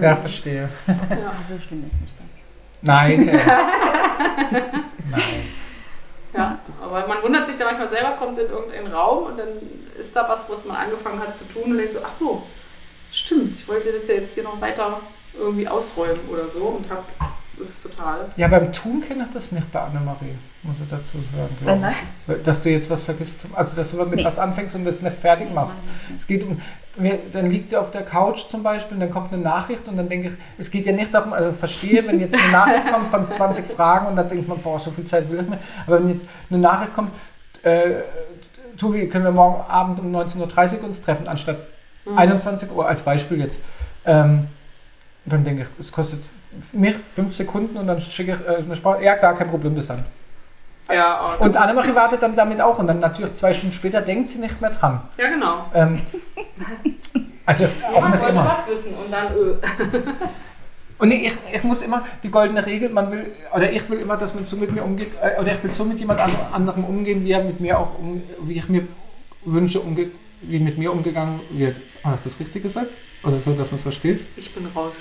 Ja, 0.00 0.16
verstehe. 0.16 0.68
Ja. 0.88 1.32
So 1.48 1.56
schlimm 1.58 1.84
ist 1.86 2.00
nicht. 2.00 2.12
Nein. 2.86 3.26
Nein. 5.10 5.48
ja. 6.34 6.58
Aber 6.82 7.06
man 7.06 7.22
wundert 7.22 7.46
sich 7.46 7.56
da 7.56 7.64
manchmal 7.64 7.88
selber, 7.88 8.12
kommt 8.12 8.38
in 8.38 8.48
irgendeinen 8.48 8.92
Raum 8.92 9.26
und 9.26 9.38
dann 9.38 9.48
ist 9.98 10.14
da 10.14 10.28
was, 10.28 10.48
was 10.48 10.64
man 10.64 10.76
angefangen 10.76 11.20
hat 11.20 11.36
zu 11.36 11.44
tun 11.44 11.72
und 11.72 11.78
denkt 11.78 11.94
so, 11.94 12.00
ach 12.04 12.14
so, 12.16 12.42
stimmt, 13.12 13.58
ich 13.58 13.68
wollte 13.68 13.92
das 13.92 14.06
ja 14.06 14.14
jetzt 14.14 14.34
hier 14.34 14.44
noch 14.44 14.60
weiter 14.60 15.00
irgendwie 15.38 15.68
ausräumen 15.68 16.20
oder 16.30 16.48
so 16.48 16.62
und 16.64 16.88
hab 16.90 17.04
das 17.58 17.68
ist 17.70 17.82
total. 17.82 18.26
Ja, 18.36 18.48
beim 18.48 18.70
Tun 18.70 19.02
kenne 19.06 19.24
ich 19.24 19.32
das 19.32 19.50
nicht 19.50 19.72
bei 19.72 19.80
Annemarie, 19.80 20.34
muss 20.62 20.76
ich 20.82 20.90
dazu 20.90 21.16
sagen. 21.64 21.94
Dass 22.44 22.62
du 22.62 22.68
jetzt 22.68 22.90
was 22.90 23.02
vergisst, 23.02 23.46
also 23.54 23.74
dass 23.76 23.90
du 23.92 23.96
mit 24.04 24.16
Nee. 24.16 24.24
was 24.26 24.38
anfängst 24.38 24.74
und 24.74 24.84
das 24.84 25.00
nicht 25.00 25.16
fertig 25.16 25.52
machst. 25.54 25.74
Es 26.14 26.26
geht 26.26 26.42
um, 26.44 26.60
mir- 26.96 27.18
dann 27.32 27.50
liegt 27.50 27.70
sie 27.70 27.76
auf 27.76 27.90
der 27.90 28.02
Couch 28.02 28.46
zum 28.48 28.62
Beispiel 28.62 28.94
und 28.94 29.00
dann 29.00 29.10
kommt 29.10 29.32
eine 29.32 29.42
Nachricht 29.42 29.86
und 29.88 29.96
dann 29.96 30.08
denke 30.08 30.28
ich, 30.28 30.34
es 30.58 30.70
geht 30.70 30.86
ja 30.86 30.92
nicht 30.92 31.12
darum, 31.12 31.32
also 31.32 31.52
verstehe, 31.52 32.06
wenn 32.06 32.20
jetzt 32.20 32.34
eine 32.38 32.52
Nachricht 32.52 32.92
kommt 32.92 33.08
von 33.08 33.28
20 33.28 33.66
Fragen 33.66 34.06
und 34.06 34.16
dann 34.16 34.28
denkt 34.28 34.48
man, 34.48 34.58
boah, 34.58 34.78
so 34.78 34.90
viel 34.90 35.04
Zeit 35.06 35.30
will 35.30 35.40
ich 35.40 35.48
nicht. 35.48 35.62
Aber 35.86 35.98
wenn 36.00 36.10
jetzt 36.10 36.26
eine 36.50 36.58
Nachricht 36.60 36.94
kommt, 36.94 37.10
äh, 37.62 37.96
Tobi, 38.78 39.08
können 39.08 39.24
wir 39.24 39.30
morgen 39.32 39.68
Abend 39.70 39.98
um 40.00 40.14
19.30 40.14 40.78
Uhr 40.80 40.84
uns 40.84 41.02
treffen, 41.02 41.26
anstatt 41.28 41.56
Mhm. 42.04 42.18
21 42.18 42.70
Uhr 42.70 42.86
als 42.86 43.02
Beispiel 43.02 43.40
jetzt. 43.40 43.58
Ähm, 44.04 44.46
dann 45.24 45.42
denke 45.42 45.62
ich, 45.62 45.68
es 45.80 45.90
kostet 45.90 46.20
mir 46.72 46.94
fünf 46.94 47.34
Sekunden 47.34 47.76
und 47.76 47.88
dann 47.88 48.00
schicke 48.00 48.34
ich 48.40 48.48
äh, 48.48 48.58
eine 48.62 48.76
Sprache. 48.76 49.02
Ja, 49.02 49.16
gar 49.16 49.34
kein 49.36 49.48
Problem, 49.50 49.74
bis 49.74 49.88
dann. 49.88 50.04
Ja, 50.88 51.16
aber 51.18 51.40
Und 51.40 51.54
das- 51.54 51.62
Annemarie 51.62 51.94
wartet 51.94 52.22
dann 52.22 52.36
damit 52.36 52.60
auch 52.60 52.78
und 52.78 52.86
dann 52.86 53.00
natürlich 53.00 53.34
zwei 53.34 53.52
Stunden 53.52 53.74
später 53.74 54.00
denkt 54.00 54.30
sie 54.30 54.38
nicht 54.38 54.60
mehr 54.60 54.70
dran. 54.70 55.00
Ja, 55.18 55.28
genau. 55.28 55.66
Ähm, 55.74 56.00
also 57.44 57.64
auch 57.64 57.94
Jemand 57.94 58.14
nicht 58.14 58.28
immer. 58.28 58.44
was 58.44 58.66
wissen 58.74 58.94
und 58.94 59.12
dann, 59.12 59.26
äh, 59.26 60.02
Und 60.98 61.10
ich, 61.10 61.30
ich 61.52 61.62
muss 61.62 61.82
immer, 61.82 62.06
die 62.22 62.30
goldene 62.30 62.64
Regel, 62.64 62.88
man 62.88 63.10
will, 63.12 63.26
oder 63.54 63.70
ich 63.70 63.86
will 63.90 63.98
immer, 64.00 64.16
dass 64.16 64.34
man 64.34 64.46
so 64.46 64.56
mit 64.56 64.72
mir 64.72 64.82
umgeht, 64.82 65.10
äh, 65.22 65.38
oder 65.38 65.52
ich 65.52 65.62
will 65.62 65.70
so 65.70 65.84
mit 65.84 65.98
jemand 66.00 66.20
an- 66.20 66.34
anderem 66.54 66.84
umgehen, 66.84 67.22
wie 67.22 67.32
er 67.32 67.44
mit 67.44 67.60
mir 67.60 67.78
auch, 67.78 67.98
um, 67.98 68.22
wie 68.40 68.56
ich 68.56 68.66
mir 68.70 68.88
wünsche, 69.44 69.78
umge 69.80 70.06
wie 70.40 70.58
mit 70.58 70.78
mir 70.78 70.90
umgegangen 70.92 71.38
wird. 71.50 71.76
Habe 72.02 72.16
ich 72.16 72.22
das 72.32 72.40
richtig 72.40 72.62
gesagt? 72.62 72.86
Oder 73.24 73.38
so, 73.38 73.52
dass 73.52 73.70
man 73.72 73.76
es 73.76 73.82
versteht? 73.82 74.20
ich 74.36 74.54
bin 74.54 74.66
raus. 74.74 74.94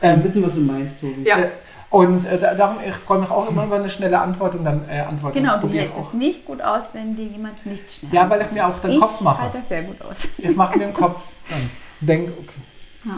Ein 0.00 0.20
bisschen, 0.24 0.44
was 0.44 0.54
du 0.54 0.60
meinst, 0.62 1.00
Tobi. 1.00 1.22
Ja. 1.28 1.38
Äh, 1.38 1.48
Und 1.92 2.24
äh, 2.24 2.38
da- 2.38 2.54
darum, 2.54 2.76
ich 2.86 2.94
freue 2.94 3.20
mich 3.20 3.30
auch 3.30 3.48
immer 3.50 3.64
über 3.64 3.76
eine 3.76 3.90
schnelle 3.90 4.18
Antwort 4.18 4.54
und 4.54 4.64
dann 4.64 4.88
äh, 4.88 5.00
Antworten 5.00 5.38
Genau, 5.38 5.58
du 5.58 5.68
hältst 5.68 5.90
ich 5.94 6.00
es 6.02 6.08
auch. 6.08 6.12
nicht 6.14 6.44
gut 6.46 6.62
aus, 6.62 6.84
wenn 6.94 7.14
dir 7.14 7.26
jemand 7.26 7.64
nicht 7.66 7.84
schnell 7.92 8.14
Ja, 8.14 8.30
weil 8.30 8.40
ich 8.40 8.50
mir 8.50 8.66
auch 8.66 8.78
den 8.78 8.92
ich 8.92 9.00
Kopf 9.00 9.20
mache. 9.20 9.42
halte 9.42 9.58
das 9.58 9.68
sehr 9.68 9.82
gut 9.82 10.00
aus. 10.02 10.16
Ich 10.38 10.56
mache 10.56 10.78
mir 10.78 10.86
den 10.86 10.94
Kopf 10.94 11.22
dann. 11.50 11.68
Denk, 12.00 12.30
okay. 12.30 13.12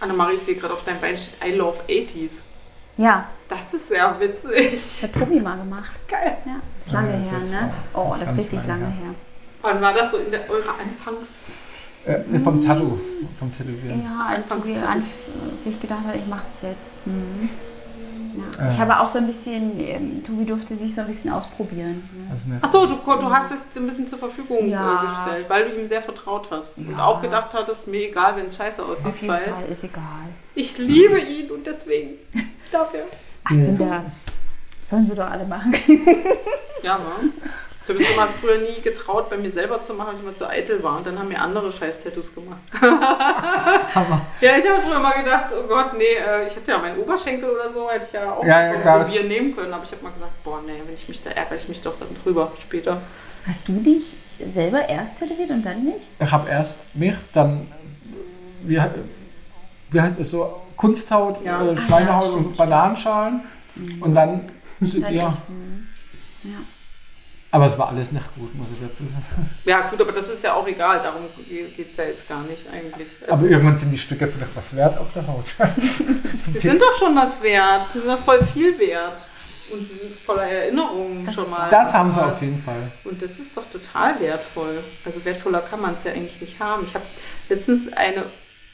Annemarie, 0.00 0.34
ich 0.34 0.42
sehe 0.42 0.54
gerade 0.54 0.74
auf 0.74 0.84
deinem 0.84 1.00
Bein 1.00 1.16
steht 1.16 1.34
I 1.44 1.56
love 1.56 1.78
80s. 1.88 2.42
Ja, 2.96 3.26
Das 3.48 3.74
ist 3.74 3.88
sehr 3.88 4.14
witzig. 4.20 4.70
das 4.70 5.02
hat 5.02 5.12
Tobi 5.14 5.40
mal 5.40 5.56
gemacht. 5.56 5.90
Geil. 6.08 6.36
Ja, 6.46 6.60
ist 6.84 6.92
lange 6.92 7.10
Ja, 7.14 7.18
das 7.18 7.30
her, 7.30 7.38
ist, 7.40 7.52
ne? 7.52 7.58
äh, 7.58 7.96
Oh, 7.98 8.06
das 8.10 8.20
das 8.20 8.30
ist 8.30 8.38
richtig 8.38 8.66
lange 8.68 8.82
lange 8.84 8.94
her. 8.94 9.04
her. 9.06 9.14
Wann 9.62 9.80
war 9.80 9.92
das 9.92 10.10
so 10.12 10.18
in 10.18 10.30
der, 10.30 10.48
eurer 10.48 10.74
Anfangs... 10.80 11.30
Äh, 12.04 12.38
vom 12.38 12.60
Tattoo, 12.60 12.98
vom 13.38 13.50
Tätowieren. 13.56 14.04
Ja, 14.04 14.26
als 14.28 14.46
Tobi 14.46 14.60
Anfangstabu. 14.74 14.86
an, 14.92 15.02
sich 15.64 15.80
gedacht 15.80 16.00
hat, 16.06 16.14
ich 16.16 16.26
mache 16.26 16.42
das 16.60 16.70
jetzt. 16.70 17.06
Mhm. 17.06 17.48
Ja. 18.58 18.68
Ich 18.68 18.78
habe 18.78 18.98
auch 19.00 19.08
so 19.08 19.18
ein 19.18 19.26
bisschen, 19.26 19.78
ähm, 19.80 20.24
Tobi 20.24 20.44
durfte 20.44 20.76
sich 20.76 20.94
so 20.94 21.00
ein 21.02 21.06
bisschen 21.06 21.30
ausprobieren. 21.32 22.02
Ne? 22.46 22.58
Achso, 22.60 22.86
du, 22.86 22.96
du 22.96 23.30
hast 23.30 23.52
es 23.52 23.64
ein 23.76 23.86
bisschen 23.86 24.06
zur 24.06 24.18
Verfügung 24.18 24.68
Ja. 24.68 25.02
äh, 25.02 25.06
gestellt, 25.06 25.46
weil 25.48 25.68
du 25.70 25.80
ihm 25.80 25.86
sehr 25.86 26.02
vertraut 26.02 26.48
hast. 26.50 26.76
Und 26.78 26.90
Ja. 26.92 27.04
auch 27.06 27.20
gedacht 27.22 27.54
hattest, 27.54 27.86
mir 27.86 28.08
egal, 28.08 28.36
wenn 28.36 28.46
es 28.46 28.56
scheiße 28.56 28.84
aussieht, 28.84 29.06
Auf 29.06 29.16
jeden 29.20 29.32
weil 29.32 29.42
Fall, 29.42 29.64
ist 29.70 29.84
egal. 29.84 30.02
ich 30.54 30.78
liebe 30.78 31.18
ihn 31.20 31.50
und 31.50 31.66
deswegen 31.66 32.10
darf 32.72 32.92
er. 32.94 33.04
Ach, 33.44 33.50
sind 33.50 33.78
da, 33.80 34.04
sollen 34.84 35.06
sie 35.08 35.14
doch 35.14 35.30
alle 35.30 35.44
machen. 35.44 35.74
Ja, 36.82 36.98
ne? 36.98 37.04
Ich 37.84 37.90
habe 37.90 38.02
es 38.02 38.08
immer 38.10 38.28
früher 38.40 38.58
nie 38.58 38.80
getraut, 38.80 39.28
bei 39.28 39.36
mir 39.36 39.50
selber 39.50 39.82
zu 39.82 39.92
machen, 39.92 40.08
weil 40.08 40.14
ich 40.14 40.22
immer 40.22 40.34
zu 40.34 40.48
eitel 40.48 40.82
war. 40.82 40.96
Und 40.96 41.06
dann 41.06 41.18
haben 41.18 41.28
mir 41.28 41.38
andere 41.38 41.70
scheiß 41.70 42.02
Tattoos 42.02 42.34
gemacht. 42.34 42.58
ja, 44.40 44.56
ich 44.58 44.66
habe 44.66 44.80
früher 44.82 44.98
mal 45.00 45.22
gedacht, 45.22 45.46
oh 45.52 45.66
Gott, 45.68 45.92
nee, 45.98 46.04
äh, 46.04 46.46
ich 46.46 46.56
hätte 46.56 46.72
ja 46.72 46.78
meinen 46.78 46.98
Oberschenkel 46.98 47.50
oder 47.50 47.70
so, 47.70 47.90
hätte 47.90 48.06
ich 48.06 48.12
ja 48.12 48.32
auch 48.32 48.42
Ja, 48.42 48.72
ja, 48.72 48.80
klar, 48.80 49.00
probieren 49.02 49.28
nehmen 49.28 49.54
können. 49.54 49.72
Aber 49.74 49.84
ich 49.84 49.92
habe 49.92 50.02
mal 50.02 50.12
gesagt, 50.12 50.42
boah, 50.42 50.62
nee, 50.64 50.80
wenn 50.82 50.94
ich 50.94 51.06
mich 51.08 51.20
da 51.20 51.30
ärgere, 51.30 51.56
ich 51.56 51.68
mich 51.68 51.82
doch 51.82 51.92
dann 51.98 52.08
drüber 52.22 52.50
später. 52.58 53.02
Hast 53.46 53.68
du 53.68 53.72
dich 53.74 54.04
selber 54.54 54.88
erst 54.88 55.18
tätowiert 55.18 55.50
und 55.50 55.62
dann 55.62 55.84
nicht? 55.84 56.00
Ich 56.18 56.32
habe 56.32 56.48
erst 56.48 56.78
mich, 56.94 57.14
dann, 57.34 57.70
wie, 58.62 58.80
wie 59.90 60.00
heißt 60.00 60.18
es 60.18 60.30
so, 60.30 60.62
Kunsthaut, 60.76 61.44
Ja. 61.44 61.62
äh, 61.62 61.74
Ach, 61.76 61.86
Schweinehaut 61.86 62.24
ja, 62.24 62.30
und 62.32 62.56
Bananenschalen. 62.56 63.40
Und 64.00 64.14
dann, 64.14 64.50
Dann 64.80 65.14
ja. 65.14 65.36
ich, 65.38 65.48
mhm. 65.54 65.88
ja. 66.44 66.58
Aber 67.54 67.66
es 67.66 67.78
war 67.78 67.88
alles 67.88 68.10
nicht 68.10 68.34
gut, 68.34 68.52
muss 68.56 68.66
ich 68.72 68.84
dazu 68.84 69.04
sagen. 69.04 69.48
Ja, 69.64 69.88
gut, 69.88 70.00
aber 70.00 70.10
das 70.10 70.28
ist 70.28 70.42
ja 70.42 70.54
auch 70.54 70.66
egal, 70.66 71.00
darum 71.00 71.22
geht 71.48 71.92
es 71.92 71.96
ja 71.96 72.02
jetzt 72.02 72.28
gar 72.28 72.42
nicht 72.42 72.62
eigentlich. 72.68 73.06
Also, 73.20 73.32
Aber 73.32 73.44
irgendwann 73.44 73.76
sind 73.76 73.92
die 73.92 73.98
Stücke 73.98 74.26
vielleicht 74.26 74.56
was 74.56 74.74
wert 74.74 74.98
auf 74.98 75.12
der 75.12 75.24
Haut. 75.24 75.54
die 76.32 76.58
sind 76.58 76.82
doch 76.82 76.98
schon 76.98 77.14
was 77.14 77.40
wert. 77.42 77.82
Die 77.94 77.98
sind 78.00 78.08
doch 78.08 78.18
voll 78.18 78.42
viel 78.44 78.76
wert. 78.80 79.28
Und 79.72 79.86
sie 79.86 79.94
sind 79.94 80.16
voller 80.16 80.42
Erinnerungen 80.42 81.24
Das 81.24 81.34
schon 81.34 81.48
mal. 81.48 81.70
Das 81.70 81.94
haben 81.94 82.10
sie 82.10 82.24
auf 82.24 82.40
jeden 82.42 82.60
Fall. 82.60 82.90
Und 83.04 83.22
das 83.22 83.38
ist 83.38 83.56
doch 83.56 83.70
total 83.70 84.18
wertvoll. 84.18 84.82
Also 85.04 85.24
wertvoller 85.24 85.60
kann 85.60 85.80
man 85.80 85.94
es 85.94 86.02
ja 86.02 86.10
eigentlich 86.10 86.40
nicht 86.40 86.58
haben. 86.58 86.84
Ich 86.88 86.94
habe 86.96 87.04
letztens 87.48 87.92
eine 87.92 88.24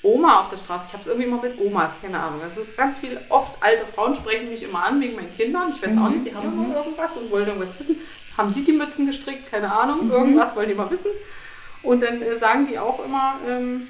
Oma 0.03 0.41
auf 0.41 0.49
der 0.49 0.57
Straße. 0.57 0.85
Ich 0.89 0.93
habe 0.95 1.03
es 1.03 1.07
irgendwie 1.07 1.29
immer 1.29 1.43
mit 1.43 1.61
Omas, 1.61 1.91
keine 2.01 2.19
Ahnung. 2.19 2.41
Also 2.43 2.63
ganz 2.79 2.97
viel, 2.99 3.21
oft 3.29 3.63
alte 3.63 3.85
Frauen 3.85 4.15
sprechen 4.15 4.49
mich 4.49 4.63
immer 4.63 4.85
an 4.85 5.01
wegen 5.03 5.17
meinen 5.17 5.37
Kindern. 5.37 5.69
Ich 5.69 5.83
weiß 5.83 5.99
auch 5.99 6.09
nicht, 6.09 6.25
die 6.25 6.35
haben 6.35 6.51
immer 6.51 6.75
irgendwas 6.75 7.11
und 7.13 7.31
wollen 7.31 7.47
irgendwas 7.47 7.79
wissen. 7.79 7.97
Haben 8.41 8.53
sie 8.53 8.65
die 8.65 8.73
Mützen 8.73 9.07
gestrickt? 9.07 9.51
Keine 9.51 9.71
Ahnung, 9.71 10.11
irgendwas 10.11 10.57
wollen 10.57 10.69
die 10.69 10.73
immer 10.73 10.91
wissen. 10.91 11.11
Und 11.83 12.03
dann 12.03 12.23
äh, 12.23 12.37
sagen 12.37 12.67
die 12.67 12.79
auch 12.79 13.05
immer, 13.05 13.37
ähm, 13.47 13.89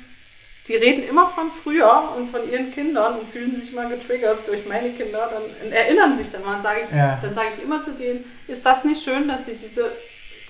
die 0.66 0.74
reden 0.76 1.08
immer 1.08 1.26
von 1.28 1.50
früher 1.52 2.12
und 2.16 2.28
von 2.30 2.48
ihren 2.50 2.72
Kindern 2.72 3.18
und 3.18 3.28
fühlen 3.28 3.54
sich 3.54 3.72
mal 3.72 3.88
getriggert 3.88 4.40
durch 4.46 4.66
meine 4.66 4.90
Kinder. 4.90 5.30
Dann 5.32 5.72
erinnern 5.72 6.16
sich 6.16 6.30
dann 6.32 6.44
mal. 6.44 6.54
Dann 6.54 6.62
sage 6.62 6.80
ich, 6.82 6.96
Ja. 6.96 7.18
dann 7.22 7.32
sage 7.34 7.48
ich 7.56 7.62
immer 7.62 7.82
zu 7.82 7.92
denen, 7.92 8.24
ist 8.48 8.66
das 8.66 8.84
nicht 8.84 9.02
schön, 9.02 9.28
dass 9.28 9.46
sie 9.46 9.54
diese 9.54 9.92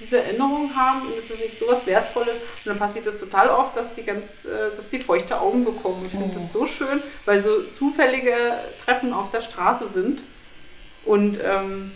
diese 0.01 0.23
Erinnerung 0.25 0.75
haben 0.75 1.03
und 1.03 1.19
ist 1.19 1.29
nicht 1.39 1.59
so 1.59 1.67
was 1.69 1.85
Wertvolles. 1.87 2.39
Und 2.39 2.65
dann 2.65 2.79
passiert 2.79 3.07
es 3.07 3.19
total 3.19 3.51
oft, 3.51 3.77
dass 3.77 3.95
die 3.95 4.03
ganz, 4.03 4.47
äh, 4.47 4.75
dass 4.75 4.87
die 4.89 4.99
feuchte 4.99 5.39
Augen 5.39 5.63
bekommen. 5.63 6.03
Ich 6.07 6.13
finde 6.13 6.31
das 6.33 6.51
so 6.55 6.65
schön, 6.65 7.03
weil 7.27 7.39
so 7.41 7.63
zufällige 7.79 8.35
Treffen 8.83 9.13
auf 9.13 9.31
der 9.31 9.43
Straße 9.43 9.89
sind. 9.91 10.23
Und 11.05 11.39
ähm, 11.45 11.93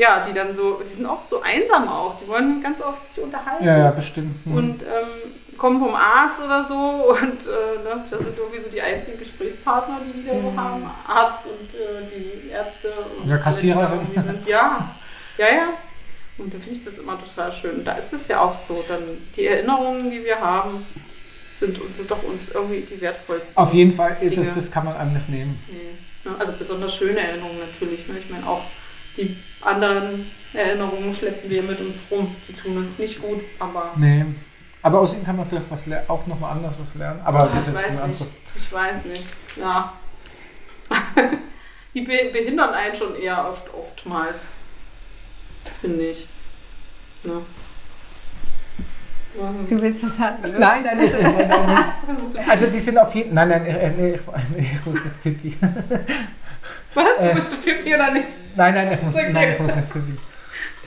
ja, 0.00 0.24
die 0.26 0.32
dann 0.32 0.54
so, 0.54 0.80
die 0.82 0.88
sind 0.88 1.04
oft 1.04 1.28
so 1.28 1.42
einsam 1.42 1.86
auch. 1.86 2.18
Die 2.18 2.26
wollen 2.26 2.62
ganz 2.62 2.80
oft 2.80 3.06
sich 3.06 3.22
unterhalten. 3.22 3.62
Ja, 3.62 3.76
ja, 3.76 3.90
bestimmt. 3.90 4.46
Mhm. 4.46 4.56
Und 4.56 4.82
ähm, 4.82 5.58
kommen 5.58 5.78
vom 5.78 5.94
Arzt 5.94 6.40
oder 6.42 6.64
so 6.66 6.74
und 7.20 7.46
äh, 7.46 7.84
ne, 7.84 8.04
das 8.08 8.22
sind 8.22 8.38
irgendwie 8.38 8.60
so 8.60 8.70
die 8.70 8.80
einzigen 8.80 9.18
Gesprächspartner, 9.18 9.98
die 10.06 10.22
die 10.22 10.26
da 10.26 10.40
so 10.40 10.56
haben. 10.56 10.90
Arzt 11.06 11.44
und 11.44 11.74
äh, 11.78 12.08
die 12.16 12.48
Ärzte 12.48 12.88
und 13.18 13.28
Ja, 13.28 13.36
da 13.36 13.42
Kassiererin. 13.42 14.00
Ja, 14.46 14.94
ja, 15.36 15.46
ja. 15.46 15.68
Und 16.38 16.54
dann 16.54 16.62
finde 16.62 16.78
ich 16.78 16.84
das 16.86 16.98
immer 16.98 17.18
total 17.20 17.52
schön. 17.52 17.80
Und 17.80 17.84
da 17.84 17.92
ist 17.92 18.10
es 18.14 18.26
ja 18.26 18.40
auch 18.40 18.56
so, 18.56 18.82
dann 18.88 19.02
die 19.36 19.44
Erinnerungen, 19.44 20.10
die 20.10 20.24
wir 20.24 20.40
haben, 20.40 20.86
sind, 21.52 21.78
sind 21.94 22.10
doch 22.10 22.22
uns 22.22 22.48
irgendwie 22.48 22.80
die 22.80 22.98
wertvollsten. 23.02 23.54
Auf 23.54 23.74
jeden 23.74 23.92
Fall 23.92 24.16
ist 24.22 24.38
es, 24.38 24.44
Dinge. 24.44 24.56
das 24.56 24.70
kann 24.70 24.86
man 24.86 24.96
einem 24.96 25.12
nicht 25.12 25.28
nehmen. 25.28 25.62
Nee. 25.68 25.76
Ja, 26.24 26.36
Also 26.38 26.52
besonders 26.52 26.96
schöne 26.96 27.20
Erinnerungen 27.20 27.58
natürlich. 27.58 28.08
Ne? 28.08 28.14
Ich 28.18 28.30
meine 28.30 28.46
auch 28.46 28.62
die 29.16 29.36
anderen 29.60 30.30
Erinnerungen 30.52 31.14
schleppen 31.14 31.48
wir 31.50 31.62
mit 31.62 31.80
uns 31.80 31.96
rum. 32.10 32.34
Die 32.48 32.52
tun 32.52 32.76
uns 32.78 32.98
nicht 32.98 33.20
gut, 33.20 33.40
aber 33.58 33.92
Nee. 33.96 34.24
Aber 34.82 35.00
aus 35.00 35.14
ihnen 35.14 35.24
kann 35.24 35.36
man 35.36 35.46
vielleicht 35.46 35.70
was 35.70 35.84
auch 36.08 36.26
nochmal 36.26 36.52
anders 36.52 36.74
was 36.82 36.94
lernen. 36.94 37.20
Aber 37.24 37.40
Ah, 37.40 37.50
das 37.54 37.68
ich 37.68 37.74
ist 37.74 37.86
weiß 37.86 38.06
nicht. 38.06 38.26
Ich 38.56 38.72
weiß 38.72 39.04
nicht. 39.04 39.24
Ja. 39.56 39.92
Die 41.94 42.00
be 42.02 42.30
behindern 42.32 42.72
einen 42.72 42.94
schon 42.94 43.14
eher 43.16 43.48
oft, 43.48 43.72
oftmals. 43.74 44.38
Finde 45.80 46.06
ich. 46.06 46.26
Ne? 47.24 47.42
Ja. 49.38 49.54
Du 49.68 49.80
willst 49.80 50.02
was 50.02 50.16
sagen? 50.16 50.38
oder? 50.44 50.58
Nein, 50.58 50.82
nein, 50.82 51.00
ich, 51.00 51.12
nein, 51.12 51.34
nein, 51.36 51.48
nein. 51.66 52.48
Also 52.48 52.66
die 52.66 52.78
sind 52.78 52.98
auf 52.98 53.14
jeden 53.14 53.34
Nein, 53.34 53.48
nein, 53.48 53.64
äh, 53.66 53.90
nee, 53.90 54.14
ich, 54.14 54.20
nee, 54.56 54.70
ich 54.74 54.86
muss 54.86 55.04
nicht 55.04 55.22
pipi. 55.22 55.56
Was? 56.94 57.06
Äh. 57.18 57.34
Bist 57.34 57.46
du 57.52 57.56
Pipi 57.56 57.94
oder 57.94 58.10
nicht? 58.12 58.26
Nein, 58.56 58.74
nein, 58.74 58.92
ich 58.92 59.02
muss, 59.02 59.14
Okay. 59.14 59.30
nein, 59.32 59.50
ich 59.52 59.58
muss 59.58 59.74
nicht 59.74 59.92
pipi. 59.92 60.12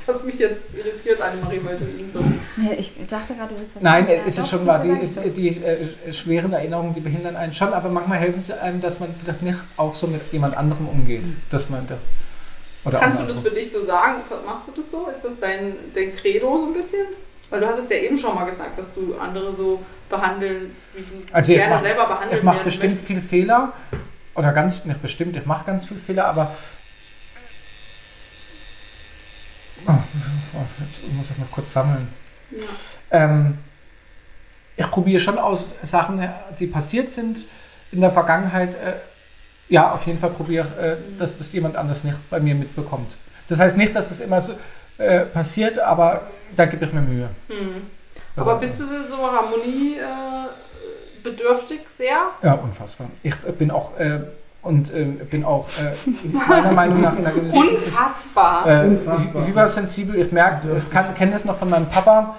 Du 0.06 0.14
hast 0.14 0.26
mich 0.26 0.38
jetzt 0.38 0.60
irritiert, 0.76 1.22
Annemarie, 1.22 1.62
weil 1.64 1.78
du 1.78 1.86
ihn 1.86 2.10
so. 2.10 2.20
Nee, 2.58 2.74
ich 2.78 2.94
dachte 3.08 3.34
gerade, 3.36 3.54
du 3.54 3.60
willst 3.62 3.74
was 3.76 3.82
Nein, 3.84 4.06
es 4.10 4.18
Ja, 4.18 4.24
ist 4.26 4.40
doch, 4.40 4.48
schon 4.50 4.66
wahr. 4.68 4.80
Die, 4.80 4.90
sagen. 4.90 5.34
die 5.34 5.48
äh, 5.64 6.12
schweren 6.12 6.52
Erinnerungen, 6.52 6.94
die 6.94 7.00
behindern 7.00 7.38
einen 7.38 7.54
schon, 7.54 7.72
aber 7.72 7.88
manchmal 7.88 8.18
helfen 8.20 8.44
sie 8.44 8.60
einem, 8.60 8.82
dass 8.82 9.00
man 9.00 9.16
vielleicht 9.24 9.42
nicht 9.44 9.58
auch 9.78 9.96
so 9.96 10.08
mit 10.08 10.20
jemand 10.34 10.58
anderem 10.58 10.90
umgeht. 10.90 11.24
Dass 11.50 11.70
man 11.70 11.88
da, 11.88 11.96
oder 12.84 13.00
Kannst 13.00 13.22
du 13.22 13.26
das 13.26 13.40
für 13.40 13.52
dich 13.52 13.72
so 13.72 13.82
sagen? 13.86 14.16
Machst 14.46 14.68
du 14.68 14.74
das 14.76 14.92
so? 14.92 15.08
Ist 15.10 15.24
das 15.24 15.40
dein, 15.40 15.76
dein 15.96 16.14
Credo 16.18 16.58
so 16.60 16.66
ein 16.66 16.74
bisschen? 16.74 17.06
Weil 17.50 17.62
du 17.62 17.68
hast 17.68 17.78
es 17.80 17.88
ja 17.90 17.96
eben 17.98 18.18
schon 18.18 18.36
mal 18.36 18.44
gesagt, 18.46 18.78
dass 18.78 18.94
du 18.94 19.16
andere 19.18 19.54
so 19.56 19.80
behandelst, 20.10 20.82
wie 20.96 21.02
du 21.04 21.34
Also 21.34 21.54
gerne 21.54 21.76
mach- 21.76 21.82
selber 21.82 22.08
behandelt 22.08 22.40
Ich 22.40 22.44
mache 22.44 22.64
bestimmt 22.66 22.96
möchtest. 22.96 23.08
viel 23.08 23.22
Fehler. 23.22 23.72
Oder 24.36 24.52
ganz, 24.52 24.86
nicht 24.86 25.02
bestimmt, 25.02 25.36
ich 25.38 25.46
mache 25.46 25.66
ganz 25.66 25.86
viel 25.86 25.98
Fehler, 25.98 26.26
aber. 26.26 26.56
Oh, 29.86 29.92
jetzt 30.80 31.14
muss 31.14 31.30
ich 31.30 31.38
noch 31.38 31.52
kurz 31.52 31.74
sammeln. 31.74 32.08
Ja. 32.52 32.60
Ähm, 33.12 33.58
ich 34.76 34.90
probiere 34.90 35.20
schon 35.20 35.38
aus 35.38 35.66
Sachen, 35.84 36.28
die 36.58 36.68
passiert 36.68 37.12
sind 37.12 37.40
in 37.92 38.02
der 38.02 38.12
Vergangenheit. 38.12 38.70
Äh, 38.76 38.94
ja, 39.70 39.92
auf 39.92 40.06
jeden 40.06 40.20
Fall 40.20 40.32
probiere 40.32 40.68
ich, 40.68 40.84
äh, 40.84 40.98
dass 41.18 41.38
das 41.38 41.52
jemand 41.54 41.76
anders 41.76 42.04
nicht 42.04 42.18
bei 42.30 42.40
mir 42.40 42.56
mitbekommt. 42.56 43.18
Das 43.50 43.60
heißt 43.60 43.78
nicht, 43.78 43.96
dass 43.96 44.10
das 44.10 44.20
immer 44.20 44.42
so 44.42 44.54
äh, 44.98 45.22
passiert, 45.26 45.80
aber 45.80 46.28
da 46.56 46.66
gebe 46.66 46.86
ich 46.86 46.94
mir 46.94 47.02
Mühe. 47.02 47.30
Hm. 47.48 47.88
Aber 48.36 48.56
bist 48.56 48.80
du 48.80 48.86
so 48.86 49.18
harmoniebedürftig 49.18 50.02
äh, 50.02 50.73
bedürftig 51.24 51.82
sehr? 51.98 52.18
Ja, 52.42 52.54
unfassbar. 52.54 53.08
Ich 53.24 53.36
bin 53.58 53.72
auch 53.72 53.98
äh, 53.98 54.20
und 54.62 54.94
äh, 54.94 55.04
bin 55.04 55.44
auch 55.44 55.68
äh, 55.80 55.94
meiner 56.48 56.72
Meinung 56.72 57.02
nach 57.02 57.14
in 57.18 57.26
einer 57.26 57.34
gewissen 57.36 57.58
Unfassbar. 57.58 58.66
äh, 58.68 58.88
Unfassbar. 58.88 59.46
hypersensibel. 59.46 60.16
Ich 60.20 60.32
merke, 60.32 60.78
ich 60.78 60.90
kann- 60.90 61.14
kenne 61.16 61.32
das 61.34 61.44
noch 61.46 61.58
von 61.58 61.70
meinem 61.70 61.88
Papa, 61.90 62.36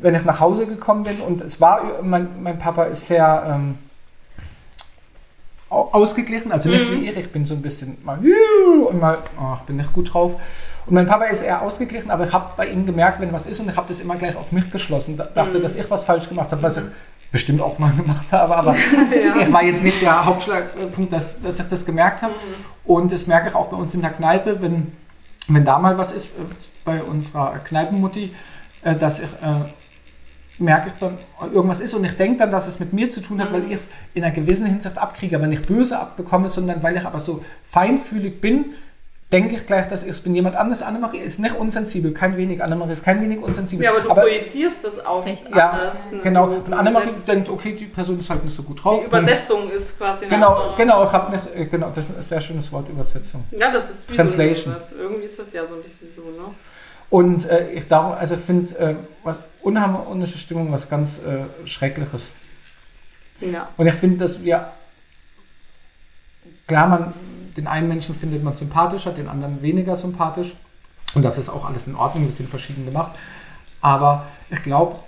wenn 0.00 0.14
ich 0.14 0.24
nach 0.24 0.40
Hause 0.40 0.66
gekommen 0.66 1.04
bin 1.04 1.18
und 1.20 1.42
es 1.42 1.60
war, 1.60 1.82
mein, 2.02 2.28
mein 2.42 2.58
Papa 2.58 2.84
ist 2.84 3.06
sehr 3.06 3.44
ähm, 3.46 3.78
au- 5.70 5.88
ausgeglichen, 5.92 6.50
also 6.52 6.68
nicht 6.68 6.88
Mhm. 6.90 6.94
wie 7.00 7.08
ich, 7.08 7.16
ich 7.16 7.30
bin 7.32 7.44
so 7.44 7.54
ein 7.54 7.62
bisschen 7.62 7.96
mal 8.04 8.18
und 8.88 9.00
mal, 9.00 9.18
oh, 9.40 9.54
ich 9.56 9.62
bin 9.62 9.76
nicht 9.76 9.92
gut 9.92 10.12
drauf. 10.12 10.34
Und 10.86 10.94
mein 10.94 11.06
Papa 11.06 11.24
ist 11.26 11.42
eher 11.42 11.62
ausgeglichen, 11.62 12.10
aber 12.10 12.24
ich 12.24 12.32
habe 12.32 12.50
bei 12.56 12.66
ihm 12.66 12.84
gemerkt, 12.86 13.20
wenn 13.20 13.32
was 13.32 13.46
ist 13.46 13.60
und 13.60 13.68
ich 13.68 13.76
habe 13.76 13.86
das 13.88 14.00
immer 14.00 14.16
gleich 14.16 14.34
auf 14.36 14.50
mich 14.52 14.70
geschlossen, 14.70 15.16
da, 15.16 15.24
dachte, 15.24 15.58
Mhm. 15.58 15.62
dass 15.62 15.76
ich 15.76 15.88
was 15.90 16.04
falsch 16.04 16.28
gemacht 16.28 16.50
habe, 16.50 16.62
was 16.62 16.76
ich 16.78 16.84
bestimmt 17.32 17.60
auch 17.60 17.78
mal 17.78 17.90
gemacht 17.96 18.30
habe, 18.30 18.56
aber 18.56 18.76
Ja. 19.24 19.40
ich 19.40 19.52
war 19.52 19.64
jetzt 19.64 19.82
nicht 19.82 20.00
der 20.00 20.24
Hauptschlagpunkt, 20.24 21.12
dass, 21.12 21.40
dass 21.40 21.58
ich 21.58 21.66
das 21.66 21.84
gemerkt 21.84 22.22
habe. 22.22 22.34
Und 22.84 23.10
das 23.10 23.26
merke 23.26 23.48
ich 23.48 23.54
auch 23.54 23.68
bei 23.68 23.76
uns 23.76 23.94
in 23.94 24.02
der 24.02 24.10
Kneipe, 24.10 24.60
wenn, 24.60 24.92
wenn 25.48 25.64
da 25.64 25.78
mal 25.78 25.98
was 25.98 26.12
ist, 26.12 26.26
äh, 26.26 26.44
bei 26.84 27.02
unserer 27.02 27.58
Kneipenmutti, 27.58 28.32
äh, 28.82 28.94
dass 28.94 29.18
ich 29.18 29.26
äh, 29.42 29.64
merke 30.58 30.88
ich 30.88 30.94
dann, 30.94 31.18
irgendwas 31.52 31.80
ist 31.80 31.94
und 31.94 32.04
ich 32.04 32.16
denke 32.16 32.38
dann, 32.38 32.50
dass 32.50 32.68
es 32.68 32.78
mit 32.78 32.92
mir 32.92 33.10
zu 33.10 33.20
tun 33.20 33.40
hat, 33.40 33.52
weil 33.52 33.64
ich 33.64 33.72
es 33.72 33.90
in 34.14 34.22
einer 34.22 34.32
gewissen 34.32 34.66
Hinsicht 34.66 34.96
abkriege, 34.98 35.34
aber 35.36 35.46
nicht 35.46 35.66
böse 35.66 35.98
abbekomme, 35.98 36.50
sondern 36.50 36.82
weil 36.82 36.96
ich 36.96 37.04
aber 37.04 37.18
so 37.20 37.44
feinfühlig 37.70 38.40
bin, 38.40 38.66
denke 39.32 39.54
ich 39.56 39.66
gleich, 39.66 39.88
dass 39.88 40.02
ich 40.02 40.10
es 40.10 40.20
bin 40.20 40.34
jemand 40.34 40.56
anderes. 40.56 40.82
Annemarie 40.82 41.18
ist 41.18 41.38
nicht 41.40 41.54
unsensibel, 41.54 42.12
kein 42.12 42.36
wenig. 42.36 42.62
Annemarie 42.62 42.92
ist 42.92 43.02
kein 43.02 43.20
wenig 43.22 43.40
unsensibel. 43.40 43.84
Ja, 43.84 43.90
aber 43.92 44.00
du 44.02 44.08
projizierst 44.14 44.76
das 44.84 44.94
Richtig. 45.24 45.54
ja, 45.56 45.70
anders. 45.70 45.94
ne? 46.12 46.20
genau. 46.22 46.46
Du- 46.46 46.52
Und 46.56 46.68
du 46.68 46.76
Annemarie 46.76 47.08
setzt- 47.14 47.28
denkt, 47.28 47.48
okay, 47.48 47.72
die 47.74 47.86
Person 47.86 48.20
ist 48.20 48.28
halt 48.30 48.44
nicht 48.44 48.54
so 48.54 48.62
gut 48.62 48.84
drauf. 48.84 49.00
Die 49.00 49.06
Übersetzung 49.06 49.70
ist 49.70 49.96
quasi 49.98 50.26
eine 50.26 50.34
Genau, 50.34 50.54
andere. 50.54 50.76
genau, 50.76 51.04
ich 51.04 51.12
habe 51.12 51.32
nicht, 51.36 51.46
äh, 51.56 51.64
genau, 51.64 51.88
das 51.94 52.08
ist 52.10 52.16
ein 52.16 52.22
sehr 52.22 52.40
schönes 52.40 52.70
Wort, 52.70 52.88
Übersetzung. 52.88 53.44
Ja, 53.50 53.72
das 53.72 53.90
ist 53.90 54.10
wie 54.12 54.16
Translation. 54.16 54.76
So, 54.90 54.96
irgendwie 54.96 55.24
ist 55.24 55.38
das 55.38 55.52
ja 55.52 55.66
so 55.66 55.74
ein 55.76 55.82
bisschen 55.82 56.08
so, 56.14 56.22
ne? 56.22 56.54
Und 57.10 57.48
äh, 57.48 57.70
ich 57.72 57.88
darum, 57.88 58.12
also 58.12 58.34
ich 58.34 58.40
finde 58.40 58.78
äh, 58.78 58.94
was 59.24 59.36
unharmonische 59.62 60.38
Stimmung 60.38 60.72
was 60.72 60.88
ganz 60.88 61.18
äh, 61.18 61.66
Schreckliches. 61.68 62.32
Ja. 63.40 63.68
Und 63.76 63.86
ich 63.86 63.94
finde, 63.94 64.18
dass 64.18 64.42
wir 64.42 64.68
klar, 66.66 66.86
man 66.88 67.12
den 67.56 67.66
einen 67.66 67.88
Menschen 67.88 68.14
findet 68.14 68.42
man 68.42 68.56
sympathischer, 68.56 69.12
den 69.12 69.28
anderen 69.28 69.62
weniger 69.62 69.96
sympathisch. 69.96 70.54
Und 71.14 71.22
das 71.22 71.38
ist 71.38 71.48
auch 71.48 71.66
alles 71.66 71.86
in 71.86 71.94
Ordnung, 71.94 72.24
wir 72.24 72.32
sind 72.32 72.48
verschieden 72.48 72.84
gemacht. 72.84 73.12
Aber 73.80 74.26
ich 74.50 74.62
glaube, 74.62 75.00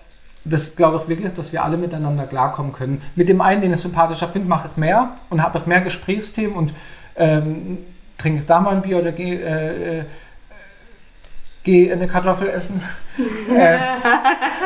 das 0.44 0.76
glaube 0.76 1.00
ich 1.02 1.08
wirklich, 1.08 1.32
dass 1.32 1.52
wir 1.52 1.64
alle 1.64 1.76
miteinander 1.76 2.26
klarkommen 2.26 2.72
können. 2.72 3.02
Mit 3.14 3.28
dem 3.28 3.40
einen, 3.40 3.62
den 3.62 3.72
ich 3.72 3.80
sympathischer 3.80 4.28
finde, 4.28 4.48
mache 4.48 4.68
ich 4.70 4.76
mehr 4.76 5.12
und 5.30 5.42
habe 5.42 5.58
ich 5.58 5.66
mehr 5.66 5.80
Gesprächsthemen 5.80 6.54
und 6.54 6.74
ähm, 7.16 7.78
trinke 8.18 8.40
ich 8.40 8.46
da 8.46 8.60
mal 8.60 8.74
ein 8.74 8.82
Bier 8.82 8.98
oder 8.98 9.12
gehe 9.12 9.40
äh, 9.40 9.98
äh, 10.00 10.04
geh 11.62 11.90
eine 11.90 12.06
Kartoffel 12.06 12.48
essen. 12.48 12.82
äh, 13.50 13.78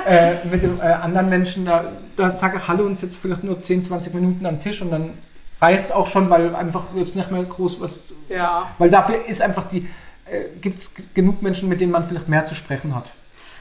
äh, 0.06 0.34
mit 0.50 0.62
dem 0.62 0.80
äh, 0.80 0.84
anderen 0.84 1.28
Menschen, 1.28 1.64
da, 1.64 1.84
da 2.16 2.30
sage 2.30 2.58
ich 2.58 2.66
Hallo 2.66 2.84
und 2.84 2.98
sitze 2.98 3.18
vielleicht 3.20 3.44
nur 3.44 3.60
10, 3.60 3.84
20 3.84 4.12
Minuten 4.14 4.44
am 4.46 4.60
Tisch 4.60 4.82
und 4.82 4.90
dann 4.90 5.10
reicht 5.60 5.86
es 5.86 5.92
auch 5.92 6.06
schon, 6.06 6.30
weil 6.30 6.54
einfach 6.54 6.86
jetzt 6.94 7.16
nicht 7.16 7.30
mehr 7.30 7.44
groß 7.44 7.80
was. 7.80 7.98
Ja. 8.28 8.70
Weil 8.78 8.90
dafür 8.90 9.24
ist 9.26 9.42
einfach 9.42 9.68
die, 9.68 9.88
äh, 10.30 10.44
gibt 10.60 10.78
es 10.78 10.92
genug 11.14 11.42
Menschen, 11.42 11.68
mit 11.68 11.80
denen 11.80 11.92
man 11.92 12.06
vielleicht 12.06 12.28
mehr 12.28 12.46
zu 12.46 12.54
sprechen 12.54 12.94
hat. 12.94 13.06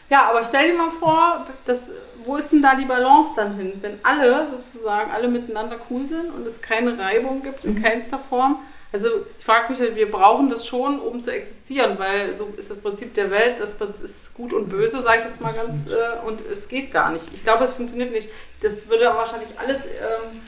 Ja, 0.09 0.30
aber 0.30 0.43
stell 0.43 0.72
dir 0.72 0.78
mal 0.78 0.91
vor, 0.91 1.45
das, 1.65 1.80
wo 2.24 2.38
ist 2.38 2.51
denn 2.51 2.61
da 2.61 2.76
die 2.76 2.86
Balance 2.86 3.32
dann 3.36 3.55
hin? 3.57 3.74
Wenn 3.82 3.99
alle 4.03 4.47
sozusagen, 4.49 5.11
alle 5.11 5.28
miteinander 5.28 5.78
cool 5.89 6.05
sind 6.05 6.30
und 6.34 6.45
es 6.45 6.61
keine 6.61 6.97
Reibung 6.97 7.43
gibt 7.43 7.65
in 7.65 7.82
keinster 7.82 8.17
Form. 8.17 8.59
Also 8.93 9.09
ich 9.38 9.43
frage 9.43 9.69
mich 9.69 9.82
halt, 9.82 9.97
wir 9.97 10.09
brauchen 10.09 10.47
das 10.47 10.65
schon, 10.65 10.99
um 10.99 11.22
zu 11.22 11.30
existieren, 11.34 11.99
weil 11.99 12.34
so 12.36 12.53
ist 12.55 12.72
das 12.72 12.78
Prinzip 12.78 13.13
der 13.15 13.32
Welt, 13.32 13.59
das 13.59 13.76
ist 13.99 14.34
gut 14.34 14.53
und 14.53 14.69
böse, 14.69 15.01
sage 15.01 15.19
ich 15.19 15.26
jetzt 15.26 15.41
mal 15.41 15.53
ganz, 15.53 15.88
äh, 15.88 16.26
und 16.26 16.39
es 16.49 16.69
geht 16.69 16.91
gar 16.91 17.11
nicht. 17.11 17.28
Ich 17.34 17.43
glaube, 17.43 17.65
es 17.65 17.74
funktioniert 17.74 18.13
nicht. 18.13 18.30
Das 18.61 18.88
würde 18.88 19.05
wahrscheinlich 19.13 19.49
alles 19.59 19.86
ähm, 19.86 20.39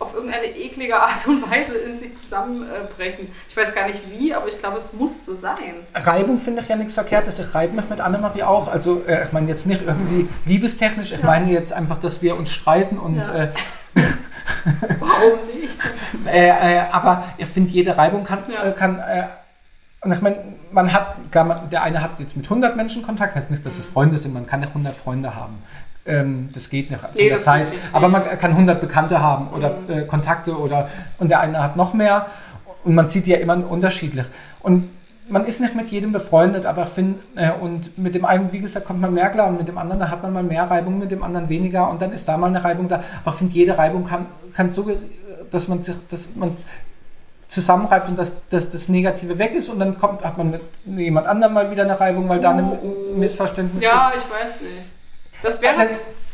auf 0.00 0.14
irgendeine 0.14 0.46
eklige 0.46 0.96
Art 0.98 1.26
und 1.28 1.48
Weise 1.50 1.74
in 1.76 1.98
sich 1.98 2.16
zusammenbrechen. 2.16 3.28
Ich 3.48 3.56
weiß 3.56 3.74
gar 3.74 3.86
nicht 3.86 4.00
wie, 4.10 4.34
aber 4.34 4.48
ich 4.48 4.58
glaube, 4.58 4.78
es 4.78 4.92
muss 4.92 5.24
so 5.26 5.34
sein. 5.34 5.74
Reibung 5.94 6.38
finde 6.38 6.62
ich 6.62 6.68
ja 6.68 6.74
nichts 6.76 6.94
Verkehrtes. 6.94 7.38
Ich 7.38 7.54
reibe 7.54 7.76
mich 7.76 7.88
mit 7.88 8.00
Annemarie 8.00 8.42
auch. 8.42 8.66
Also, 8.68 9.02
äh, 9.06 9.24
ich 9.26 9.32
meine 9.32 9.48
jetzt 9.48 9.66
nicht 9.66 9.82
irgendwie 9.86 10.26
liebestechnisch. 10.46 11.12
Ich 11.12 11.20
Ja. 11.20 11.26
meine 11.26 11.52
jetzt 11.52 11.72
einfach, 11.72 11.98
dass 11.98 12.22
wir 12.22 12.36
uns 12.36 12.50
streiten 12.50 12.98
und 12.98 13.16
Ja. 13.18 13.34
äh, 13.44 13.52
Warum 14.98 15.38
nicht? 15.60 15.78
Äh, 16.26 16.48
äh, 16.48 16.80
aber 16.90 17.24
ich 17.38 17.46
finde, 17.46 17.70
jede 17.70 17.96
Reibung 17.96 18.24
kann, 18.24 18.40
Ja. 18.52 18.64
äh, 18.64 18.72
kann 18.72 18.98
äh, 18.98 19.24
und 20.02 20.12
ich 20.12 20.20
meine, 20.22 20.36
man 20.72 20.92
hat, 20.92 21.16
der 21.32 21.82
eine 21.82 22.02
hat 22.02 22.18
jetzt 22.20 22.36
mit 22.36 22.46
100 22.46 22.74
Menschen 22.74 23.02
Kontakt, 23.02 23.34
heißt 23.34 23.50
nicht, 23.50 23.64
dass 23.66 23.78
es 23.78 23.86
Freunde 23.86 24.16
sind, 24.18 24.32
man 24.32 24.46
kann 24.46 24.60
nicht 24.60 24.70
100 24.70 24.96
Freunde 24.96 25.34
haben. 25.34 25.62
Ähm, 26.06 26.48
das 26.54 26.70
geht 26.70 26.90
nicht 26.90 27.00
von 27.00 27.10
Nee, 27.14 27.28
der 27.28 27.40
Zeit. 27.40 27.70
nicht, 27.70 27.82
Aber 27.92 28.08
nee. 28.08 28.12
man 28.12 28.38
kann 28.38 28.52
100 28.52 28.80
Bekannte 28.80 29.20
haben 29.20 29.48
oder 29.48 29.74
äh, 29.88 30.02
Kontakte 30.06 30.56
oder 30.58 30.88
und 31.18 31.28
der 31.30 31.40
eine 31.40 31.62
hat 31.62 31.76
noch 31.76 31.92
mehr 31.94 32.26
und 32.84 32.94
man 32.94 33.08
sieht 33.08 33.26
ja 33.26 33.36
immer 33.36 33.56
unterschiedlich. 33.70 34.26
Und 34.60 34.88
man 35.28 35.44
ist 35.44 35.60
nicht 35.60 35.74
mit 35.76 35.88
jedem 35.90 36.10
befreundet, 36.10 36.66
aber 36.66 36.84
ich 36.84 36.88
finde, 36.88 37.20
äh, 37.36 37.50
und 37.52 37.96
mit 37.98 38.14
dem 38.14 38.24
einen, 38.24 38.50
wie 38.52 38.60
gesagt, 38.60 38.86
kommt 38.86 39.00
man 39.00 39.12
mehr 39.14 39.28
klar 39.28 39.48
und 39.48 39.58
mit 39.58 39.68
dem 39.68 39.78
anderen, 39.78 40.00
da 40.00 40.08
hat 40.10 40.22
man 40.22 40.32
mal 40.32 40.42
mehr 40.42 40.64
Reibung, 40.68 40.98
mit 40.98 41.10
dem 41.10 41.22
anderen 41.22 41.48
weniger 41.48 41.88
und 41.90 42.00
dann 42.02 42.12
ist 42.12 42.26
da 42.26 42.36
mal 42.36 42.48
eine 42.48 42.64
Reibung 42.64 42.88
da. 42.88 43.02
Aber 43.22 43.32
ich 43.32 43.38
finde, 43.38 43.54
jede 43.54 43.76
Reibung 43.78 44.06
kann, 44.08 44.26
kann 44.54 44.70
so, 44.70 44.90
dass 45.50 45.68
man 45.68 45.82
sich, 45.82 45.94
dass 46.08 46.30
man 46.34 46.56
zusammenreibt 47.46 48.08
und 48.08 48.18
dass, 48.18 48.46
dass 48.48 48.70
das 48.70 48.88
Negative 48.88 49.38
weg 49.38 49.54
ist 49.54 49.68
und 49.68 49.78
dann 49.80 49.98
kommt, 49.98 50.24
hat 50.24 50.38
man 50.38 50.50
mit 50.50 50.62
jemand 50.86 51.26
anderem 51.26 51.52
mal 51.54 51.70
wieder 51.70 51.82
eine 51.82 51.98
Reibung, 51.98 52.28
weil 52.28 52.40
da 52.40 52.50
ein 52.52 52.72
Missverständnis 53.16 53.82
Ja, 53.82 54.10
ist. 54.10 54.24
ich 54.24 54.30
weiß 54.30 54.60
nicht. 54.62 54.82
Das 55.42 55.60
wäre. 55.60 55.88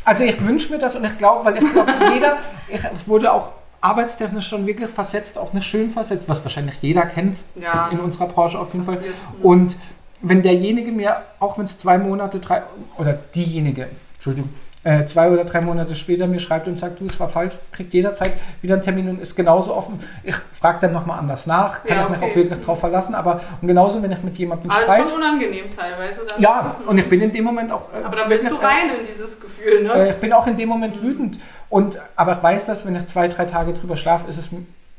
Also 0.05 0.23
ich 0.23 0.39
wünsche 0.45 0.71
mir 0.71 0.79
das 0.79 0.95
und 0.95 1.03
ich 1.05 1.17
glaube, 1.17 1.43
weil 1.45 1.61
ich 1.61 1.73
glaube, 1.73 1.91
jeder, 2.13 2.37
ich 2.69 2.81
wurde 3.07 3.31
auch 3.31 3.49
arbeitstechnisch 3.81 4.47
schon 4.47 4.65
wirklich 4.65 4.89
versetzt, 4.89 5.37
auch 5.37 5.53
nicht 5.53 5.67
schön 5.67 5.89
versetzt, 5.89 6.23
was 6.27 6.43
wahrscheinlich 6.43 6.75
jeder 6.81 7.05
kennt 7.05 7.43
Ja, 7.55 7.89
in 7.91 7.99
unserer 7.99 8.27
Branche 8.27 8.57
auf 8.57 8.73
jeden 8.73 8.85
Fall. 8.85 8.95
passiert. 8.95 9.15
Und 9.43 9.77
wenn 10.21 10.41
derjenige 10.41 10.91
mir, 10.91 11.17
auch 11.39 11.57
wenn 11.57 11.65
es 11.65 11.77
zwei 11.77 11.97
Monate, 11.97 12.39
drei, 12.39 12.63
oder 12.97 13.13
diejenige, 13.13 13.89
Entschuldigung, 14.13 14.49
äh, 14.87 15.05
zwei 15.05 15.29
oder 15.29 15.43
drei 15.43 15.59
Monate 15.59 15.95
später 15.97 16.27
mir 16.27 16.39
schreibt 16.39 16.65
und 16.69 16.79
sagt, 16.79 17.01
du, 17.01 17.07
es 17.07 17.19
war 17.19 17.27
falsch, 17.27 17.55
kriegt 17.73 17.91
jederzeit 17.91 18.33
wieder 18.61 18.75
einen 18.75 18.83
Termin 18.83 19.09
und 19.09 19.19
ist 19.19 19.35
genauso 19.35 19.75
offen. 19.75 19.99
Ich 20.23 20.35
frage 20.57 20.79
dann 20.79 20.93
nochmal 20.93 21.19
anders 21.19 21.45
nach, 21.45 21.83
kann 21.83 21.97
Ja, 21.97 22.03
ich 22.03 22.09
mich 22.11 22.21
okay. 22.21 22.31
auch 22.31 22.35
wirklich 22.37 22.59
drauf 22.61 22.79
verlassen, 22.79 23.13
aber 23.13 23.41
und 23.61 23.67
genauso, 23.67 24.01
wenn 24.01 24.13
ich 24.13 24.23
mit 24.23 24.37
jemandem 24.37 24.71
Aber 24.71 24.79
es 24.79 24.87
ist 24.87 24.93
streite, 24.93 25.09
schon 25.09 25.17
unangenehm 25.17 25.65
teilweise. 25.75 26.21
Dann. 26.25 26.41
ja, 26.41 26.77
und 26.87 26.97
ich 26.97 27.09
bin 27.09 27.19
in 27.19 27.33
dem 27.33 27.43
Moment 27.43 27.69
auch... 27.69 27.89
äh, 27.93 28.01
Aber 28.05 28.15
da 28.15 28.29
willst 28.29 28.49
du 28.49 28.55
rein 28.55 28.89
in 28.97 29.05
dieses 29.05 29.41
Gefühl, 29.41 29.83
ne? 29.83 29.91
äh, 29.93 30.09
ich 30.11 30.15
bin 30.17 30.31
auch 30.31 30.47
in 30.47 30.55
dem 30.55 30.69
Moment 30.69 31.01
wütend. 31.01 31.37
Und, 31.69 31.99
aber 32.15 32.37
ich 32.37 32.43
weiß, 32.43 32.65
dass 32.67 32.85
wenn 32.85 32.95
ich 32.95 33.07
zwei, 33.07 33.27
drei 33.27 33.43
Tage 33.43 33.73
drüber 33.73 33.97
schlafe, 33.97 34.29
ist 34.29 34.37
es, 34.37 34.49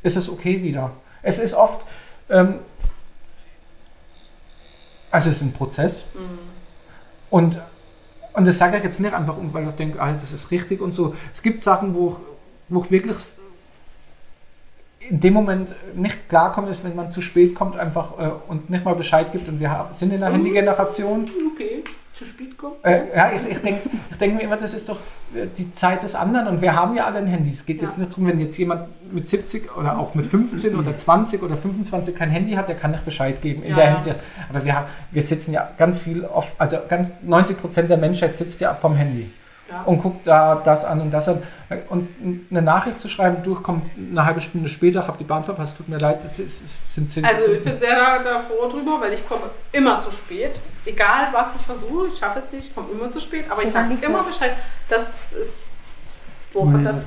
ist 0.03 0.17
es 0.19 0.29
okay 0.29 0.63
wieder. 0.63 0.91
Es 1.23 1.39
ist 1.39 1.55
oft, 1.55 1.87
ähm, 2.29 2.57
also 5.11 5.31
es 5.31 5.37
ist 5.37 5.43
ein 5.43 5.53
Prozess. 5.55 6.05
Mhm. 6.13 6.39
Und, 7.31 7.59
und 8.39 8.47
das 8.47 8.57
sage 8.59 8.79
ich 8.79 8.85
jetzt 8.85 9.01
nicht 9.01 9.13
einfach, 9.15 9.37
um, 9.37 9.53
weil 9.53 9.69
ich 9.69 9.75
denke, 9.75 10.01
ah, 10.01 10.13
das 10.13 10.33
ist 10.33 10.51
richtig 10.51 10.81
und 10.81 10.93
so. 10.95 11.15
Es 11.35 11.43
gibt 11.43 11.63
Sachen, 11.63 11.95
wo 11.95 12.09
ich, 12.11 12.15
wo 12.71 12.83
ich 12.85 12.91
wirklich 12.91 13.17
in 15.01 15.21
dem 15.21 15.35
Moment 15.35 15.75
nicht 15.95 16.29
klarkomme, 16.29 16.71
ist, 16.71 16.85
wenn 16.85 16.95
man 16.95 17.13
zu 17.13 17.21
spät 17.21 17.55
kommt 17.55 17.77
einfach 17.79 18.19
äh, 18.19 18.31
und 18.49 18.69
nicht 18.71 18.85
mal 18.85 18.95
Bescheid 18.95 19.33
gibt. 19.33 19.49
Und 19.49 19.59
wir 19.61 19.71
haben- 19.71 19.95
sind 19.95 20.13
in 20.13 20.23
einer 20.23 20.35
Handy-Generation. 20.35 21.31
Okay, 21.55 21.83
zu 22.19 22.25
spät 22.25 22.59
kommen. 22.59 22.75
Äh, 22.83 23.17
ja, 23.17 23.31
ich, 23.33 23.53
ich 23.53 23.59
denke 23.63 23.89
ich 24.11 24.17
denk 24.19 24.35
mir 24.35 24.43
immer, 24.43 24.57
das 24.57 24.75
ist 24.75 24.89
doch 24.89 24.99
äh, 25.35 25.47
die 25.57 25.73
Zeit 25.73 26.03
des 26.03 26.15
anderen 26.15 26.49
und 26.49 26.61
wir 26.63 26.75
haben 26.75 26.95
ja 26.97 27.07
alle 27.07 27.19
ein 27.19 27.27
Handy. 27.27 27.51
Es 27.51 27.65
geht 27.65 27.81
Ja. 27.81 27.89
jetzt 27.89 27.99
nicht 27.99 28.11
darum, 28.13 28.27
wenn 28.27 28.41
jetzt 28.41 28.59
jemand 28.59 28.89
mit 29.13 29.29
70 29.29 29.77
oder 29.77 29.99
auch 29.99 30.15
mit 30.15 30.27
15 30.27 30.75
oder 30.77 30.97
20 30.97 31.43
oder 31.43 31.57
25 31.57 32.15
kein 32.15 32.31
Handy 32.31 32.53
hat, 32.55 32.69
der 32.69 32.77
kann 32.77 32.91
nicht 32.91 33.05
Bescheid 33.05 33.41
geben 33.41 33.63
in 33.63 33.71
Ja, 33.71 33.77
der 33.77 33.85
ja. 33.87 33.95
Hinsicht. 33.95 34.17
Aber 34.49 34.65
wir, 34.65 34.75
haben, 34.75 34.87
wir 35.13 35.23
sitzen 35.23 35.53
ja 35.53 35.71
ganz 35.79 36.01
viel 36.01 36.25
oft, 36.25 36.55
also 36.59 36.79
ganz 36.89 37.11
90 37.23 37.61
Prozent 37.61 37.89
der 37.91 37.99
Menschheit 37.99 38.37
sitzt 38.37 38.61
ja 38.61 38.75
vom 38.75 38.95
Handy 38.97 39.31
Ja. 39.71 39.83
und 39.83 40.01
guckt 40.01 40.27
da 40.27 40.55
das 40.65 40.85
an 40.85 41.01
und 41.01 41.11
das 41.11 41.29
an. 41.29 41.43
Und 41.91 42.09
eine 42.51 42.63
Nachricht 42.63 43.01
zu 43.01 43.09
schreiben, 43.09 43.43
durchkommt 43.43 43.85
eine 43.99 44.25
halbe 44.25 44.41
Stunde 44.41 44.69
später, 44.69 45.07
habe 45.07 45.19
die 45.19 45.25
Bahn 45.25 45.45
verpasst, 45.45 45.77
tut 45.77 45.89
mir 45.89 45.99
leid, 45.99 46.25
das 46.25 46.39
ist, 46.39 46.63
sind 46.95 47.13
zehn 47.13 47.25
Also 47.25 47.45
ich 47.45 47.63
bin 47.63 47.79
sehr 47.79 47.95
da, 47.95 48.19
da 48.23 48.39
froh 48.39 48.67
drüber, 48.69 48.99
weil 49.01 49.13
ich 49.13 49.29
komme 49.29 49.43
immer 49.73 49.99
zu 49.99 50.11
spät. 50.11 50.53
Egal 50.87 51.29
was 51.33 51.55
ich 51.55 51.63
versuche, 51.63 52.07
ich 52.09 52.19
schaffe 52.19 52.39
es 52.39 52.51
nicht, 52.51 52.69
ich 52.69 52.75
komme 52.75 52.89
immer 52.91 53.11
zu 53.11 53.21
spät. 53.21 53.45
Aber 53.51 53.63
ich 53.63 53.71
sage 53.71 53.95
immer? 54.01 54.23
Bescheid. 54.23 54.53
Das 54.89 55.09
ist. 55.33 55.69
Woran 56.55 56.83
das. 56.85 57.03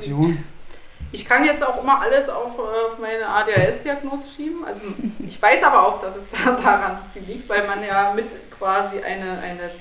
Ich 1.13 1.25
kann 1.25 1.43
jetzt 1.43 1.65
auch 1.65 1.83
immer 1.83 1.99
alles 1.99 2.29
auf, 2.29 2.57
auf 2.57 2.99
meine 2.99 3.27
ADHS-Diagnose 3.27 4.25
schieben. 4.33 4.63
Also 4.65 4.81
ich 5.27 5.41
weiß 5.41 5.63
aber 5.63 5.87
auch, 5.87 5.99
dass 5.99 6.15
es 6.15 6.27
da 6.29 6.51
daran 6.63 6.99
liegt, 7.27 7.49
weil 7.49 7.67
man 7.67 7.83
ja 7.83 8.13
mit 8.13 8.33
quasi 8.57 8.99
eine, 8.99 9.39
eine 9.39 9.71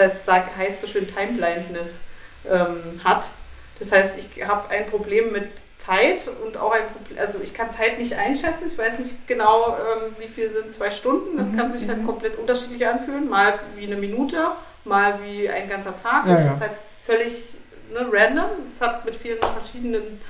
heißt, 0.00 0.26
sag- 0.26 0.56
heißt 0.56 0.80
so 0.80 0.86
schön 0.86 1.06
Time 1.06 1.32
Blindness 1.32 2.00
ähm, 2.48 3.00
hat. 3.04 3.30
Das 3.78 3.92
heißt, 3.92 4.16
ich 4.18 4.46
habe 4.46 4.68
ein 4.68 4.86
Problem 4.86 5.32
mit 5.32 5.48
Zeit 5.78 6.28
und 6.44 6.58
auch 6.58 6.72
ein 6.72 6.86
Problem, 6.86 7.18
also 7.18 7.38
ich 7.42 7.54
kann 7.54 7.72
Zeit 7.72 7.98
nicht 7.98 8.14
einschätzen. 8.14 8.64
Ich 8.66 8.76
weiß 8.76 8.98
nicht 8.98 9.26
genau, 9.26 9.76
ähm, 9.76 10.14
wie 10.18 10.26
viel 10.26 10.50
sind 10.50 10.72
zwei 10.72 10.90
Stunden. 10.90 11.38
Das 11.38 11.56
kann 11.56 11.72
sich 11.72 11.88
halt 11.88 12.04
komplett 12.04 12.38
unterschiedlich 12.38 12.86
anfühlen. 12.86 13.28
Mal 13.28 13.54
wie 13.76 13.86
eine 13.86 13.96
Minute, 13.96 14.48
mal 14.84 15.18
wie 15.24 15.48
ein 15.48 15.68
ganzer 15.68 15.96
Tag. 15.96 16.26
Ja, 16.26 16.34
das 16.34 16.44
ja. 16.44 16.50
ist 16.50 16.60
halt 16.60 16.72
völlig 17.02 17.54
ne, 17.90 18.06
random. 18.12 18.62
Es 18.62 18.80
hat 18.82 19.06
mit 19.06 19.16
vielen 19.16 19.38
verschiedenen 19.38 20.20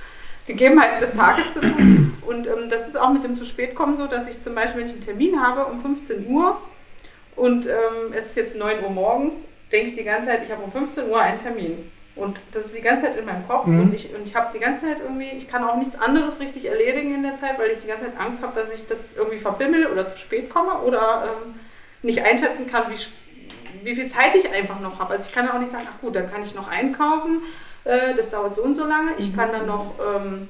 Gegebenheiten 0.46 1.00
des 1.00 1.12
Tages 1.12 1.52
zu 1.52 1.60
tun. 1.60 2.16
Und 2.26 2.46
ähm, 2.46 2.68
das 2.70 2.86
ist 2.86 2.96
auch 2.96 3.12
mit 3.12 3.24
dem 3.24 3.34
zu 3.34 3.44
spät 3.44 3.74
kommen 3.74 3.96
so, 3.96 4.06
dass 4.06 4.28
ich 4.28 4.40
zum 4.40 4.54
Beispiel, 4.54 4.82
wenn 4.82 4.86
ich 4.86 4.94
einen 4.94 5.02
Termin 5.02 5.42
habe 5.42 5.64
um 5.64 5.78
15 5.78 6.28
Uhr 6.28 6.56
und 7.34 7.66
ähm, 7.66 8.12
es 8.12 8.26
ist 8.26 8.36
jetzt 8.36 8.54
9 8.56 8.84
Uhr 8.84 8.90
morgens, 8.90 9.46
denke 9.72 9.90
ich 9.90 9.96
die 9.96 10.04
ganze 10.04 10.28
Zeit, 10.30 10.42
ich 10.44 10.50
habe 10.50 10.62
um 10.62 10.72
15 10.72 11.08
Uhr 11.08 11.20
einen 11.20 11.38
Termin. 11.38 11.90
Und 12.16 12.38
das 12.52 12.66
ist 12.66 12.76
die 12.76 12.82
ganze 12.82 13.04
Zeit 13.06 13.16
in 13.16 13.24
meinem 13.24 13.46
Kopf 13.46 13.66
Mhm. 13.66 13.80
und 13.82 13.94
ich, 13.94 14.12
und 14.14 14.26
ich 14.26 14.34
habe 14.34 14.50
die 14.52 14.58
ganze 14.58 14.84
Zeit 14.86 14.98
irgendwie, 15.02 15.30
ich 15.30 15.48
kann 15.48 15.64
auch 15.64 15.76
nichts 15.76 15.98
anderes 15.98 16.40
richtig 16.40 16.66
erledigen 16.66 17.14
in 17.14 17.22
der 17.22 17.36
Zeit, 17.36 17.58
weil 17.58 17.70
ich 17.70 17.78
die 17.80 17.86
ganze 17.86 18.06
Zeit 18.06 18.18
Angst 18.18 18.42
habe, 18.42 18.58
dass 18.60 18.74
ich 18.74 18.86
das 18.86 19.14
irgendwie 19.16 19.38
verbimmel 19.38 19.86
oder 19.86 20.06
zu 20.06 20.16
spät 20.18 20.50
komme 20.50 20.80
oder 20.80 21.30
ähm, 21.44 21.54
nicht 22.02 22.22
einschätzen 22.22 22.66
kann, 22.66 22.84
wie, 22.90 23.84
wie 23.84 23.94
viel 23.94 24.08
Zeit 24.08 24.34
ich 24.34 24.50
einfach 24.50 24.80
noch 24.80 24.98
habe. 24.98 25.14
Also 25.14 25.28
ich 25.28 25.34
kann 25.34 25.48
auch 25.48 25.58
nicht 25.58 25.70
sagen, 25.70 25.84
ach 25.88 26.00
gut, 26.00 26.14
dann 26.16 26.30
kann 26.30 26.42
ich 26.42 26.54
noch 26.54 26.68
einkaufen, 26.68 27.42
äh, 27.84 28.12
das 28.14 28.28
dauert 28.30 28.56
so 28.56 28.62
und 28.64 28.74
so 28.74 28.84
lange. 28.84 29.12
Ich 29.18 29.34
kann 29.34 29.52
dann 29.52 29.66
noch, 29.66 29.94
ähm, 30.00 30.48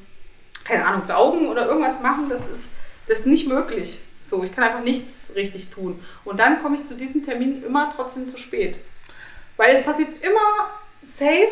keine 0.64 0.86
Ahnung, 0.86 1.02
saugen 1.02 1.46
oder 1.46 1.66
irgendwas 1.66 2.00
machen. 2.00 2.28
Das 2.30 2.40
ist, 2.52 2.72
das 3.06 3.20
ist 3.20 3.26
nicht 3.26 3.46
möglich. 3.48 4.00
So, 4.24 4.42
ich 4.44 4.52
kann 4.52 4.64
einfach 4.64 4.82
nichts 4.82 5.30
richtig 5.34 5.68
tun. 5.70 6.02
Und 6.24 6.40
dann 6.40 6.62
komme 6.62 6.76
ich 6.76 6.84
zu 6.86 6.94
diesem 6.94 7.22
Termin 7.24 7.62
immer 7.64 7.92
trotzdem 7.94 8.26
zu 8.26 8.38
spät. 8.38 8.76
Weil 9.60 9.74
es 9.74 9.82
passiert 9.82 10.08
immer 10.22 10.70
safe. 11.02 11.50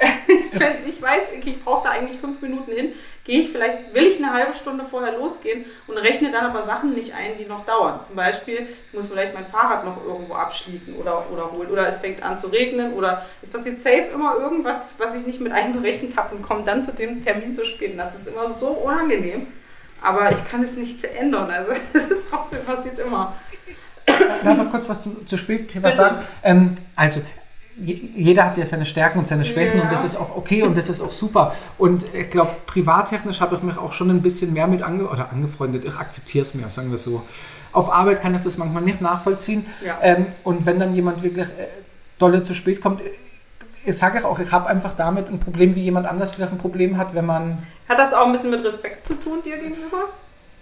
Wenn 0.52 0.88
ich 0.88 1.02
weiß, 1.02 1.24
ich 1.44 1.62
brauche 1.62 1.86
da 1.86 1.90
eigentlich 1.90 2.18
fünf 2.18 2.40
Minuten 2.40 2.72
hin, 2.72 2.94
gehe 3.22 3.42
ich 3.42 3.50
vielleicht, 3.52 3.92
will 3.92 4.04
ich 4.04 4.16
eine 4.16 4.32
halbe 4.32 4.54
Stunde 4.54 4.86
vorher 4.86 5.18
losgehen 5.18 5.66
und 5.86 5.98
rechne 5.98 6.30
dann 6.32 6.46
aber 6.46 6.62
Sachen 6.62 6.94
nicht 6.94 7.12
ein, 7.12 7.36
die 7.38 7.44
noch 7.44 7.66
dauern. 7.66 8.00
Zum 8.06 8.16
Beispiel, 8.16 8.66
ich 8.86 8.94
muss 8.94 9.08
vielleicht 9.08 9.34
mein 9.34 9.44
Fahrrad 9.44 9.84
noch 9.84 10.02
irgendwo 10.02 10.32
abschließen 10.32 10.96
oder, 10.96 11.30
oder 11.30 11.52
holen 11.52 11.68
oder 11.68 11.86
es 11.86 11.98
fängt 11.98 12.22
an 12.22 12.38
zu 12.38 12.46
regnen 12.46 12.94
oder 12.94 13.26
es 13.42 13.50
passiert 13.50 13.82
safe 13.82 14.08
immer 14.14 14.36
irgendwas, 14.36 14.94
was 14.96 15.14
ich 15.14 15.26
nicht 15.26 15.42
mit 15.42 15.52
einberechnet 15.52 16.16
habe 16.16 16.36
und 16.36 16.42
komme 16.42 16.64
dann 16.64 16.82
zu 16.82 16.94
dem 16.94 17.22
Termin 17.22 17.52
zu 17.52 17.66
spät. 17.66 17.92
Das 17.98 18.18
ist 18.18 18.26
immer 18.26 18.54
so 18.54 18.68
unangenehm. 18.68 19.48
Aber 20.00 20.32
ich 20.32 20.50
kann 20.50 20.62
es 20.62 20.76
nicht 20.76 21.04
ändern. 21.04 21.50
Also 21.50 21.72
es 21.92 22.06
ist 22.06 22.22
trotzdem 22.30 22.64
passiert 22.64 22.98
immer. 23.00 23.36
Darf 24.42 24.62
ich 24.62 24.70
kurz 24.70 24.88
was 24.88 25.02
zu, 25.02 25.24
zu 25.26 25.36
Bitte. 25.36 25.92
sagen? 25.92 26.24
Ähm, 26.42 26.78
also, 26.96 27.20
jeder 27.82 28.44
hat 28.44 28.56
ja 28.56 28.66
seine 28.66 28.84
Stärken 28.86 29.18
und 29.18 29.28
seine 29.28 29.44
Schwächen 29.44 29.78
Ja. 29.78 29.84
und 29.84 29.92
das 29.92 30.04
ist 30.04 30.16
auch 30.16 30.36
okay 30.36 30.62
und 30.62 30.76
das 30.76 30.88
ist 30.88 31.00
auch 31.00 31.12
super. 31.12 31.54
Und 31.78 32.04
ich 32.14 32.30
glaube, 32.30 32.50
privattechnisch 32.66 33.40
habe 33.40 33.56
ich 33.56 33.62
mich 33.62 33.76
auch 33.78 33.92
schon 33.92 34.10
ein 34.10 34.22
bisschen 34.22 34.52
mehr 34.52 34.66
mit 34.66 34.82
ange 34.82 35.08
oder 35.08 35.30
angefreundet. 35.32 35.84
Ich 35.84 35.96
akzeptiere 35.96 36.42
es 36.44 36.54
mehr, 36.54 36.68
sagen 36.70 36.90
wir 36.90 36.98
so. 36.98 37.22
Auf 37.72 37.92
Arbeit 37.92 38.20
kann 38.22 38.34
ich 38.34 38.42
das 38.42 38.58
manchmal 38.58 38.82
nicht 38.82 39.00
nachvollziehen. 39.00 39.64
Ja. 39.84 39.98
Ähm, 40.02 40.26
und 40.44 40.66
wenn 40.66 40.78
dann 40.78 40.94
jemand 40.94 41.22
wirklich 41.22 41.46
äh, 41.46 41.66
dolle 42.18 42.42
zu 42.42 42.54
spät 42.54 42.82
kommt, 42.82 43.00
äh, 43.00 43.04
ich 43.84 43.96
sage 43.96 44.26
auch, 44.26 44.38
ich 44.38 44.52
habe 44.52 44.68
einfach 44.68 44.92
damit 44.94 45.28
ein 45.30 45.38
Problem, 45.38 45.74
wie 45.74 45.82
jemand 45.82 46.06
anders 46.06 46.32
vielleicht 46.32 46.52
ein 46.52 46.58
Problem 46.58 46.98
hat, 46.98 47.14
wenn 47.14 47.24
man. 47.24 47.58
Hat 47.88 47.98
das 47.98 48.12
auch 48.12 48.26
ein 48.26 48.32
bisschen 48.32 48.50
mit 48.50 48.62
Respekt 48.62 49.06
zu 49.06 49.14
tun 49.14 49.38
dir 49.44 49.56
gegenüber? 49.56 50.04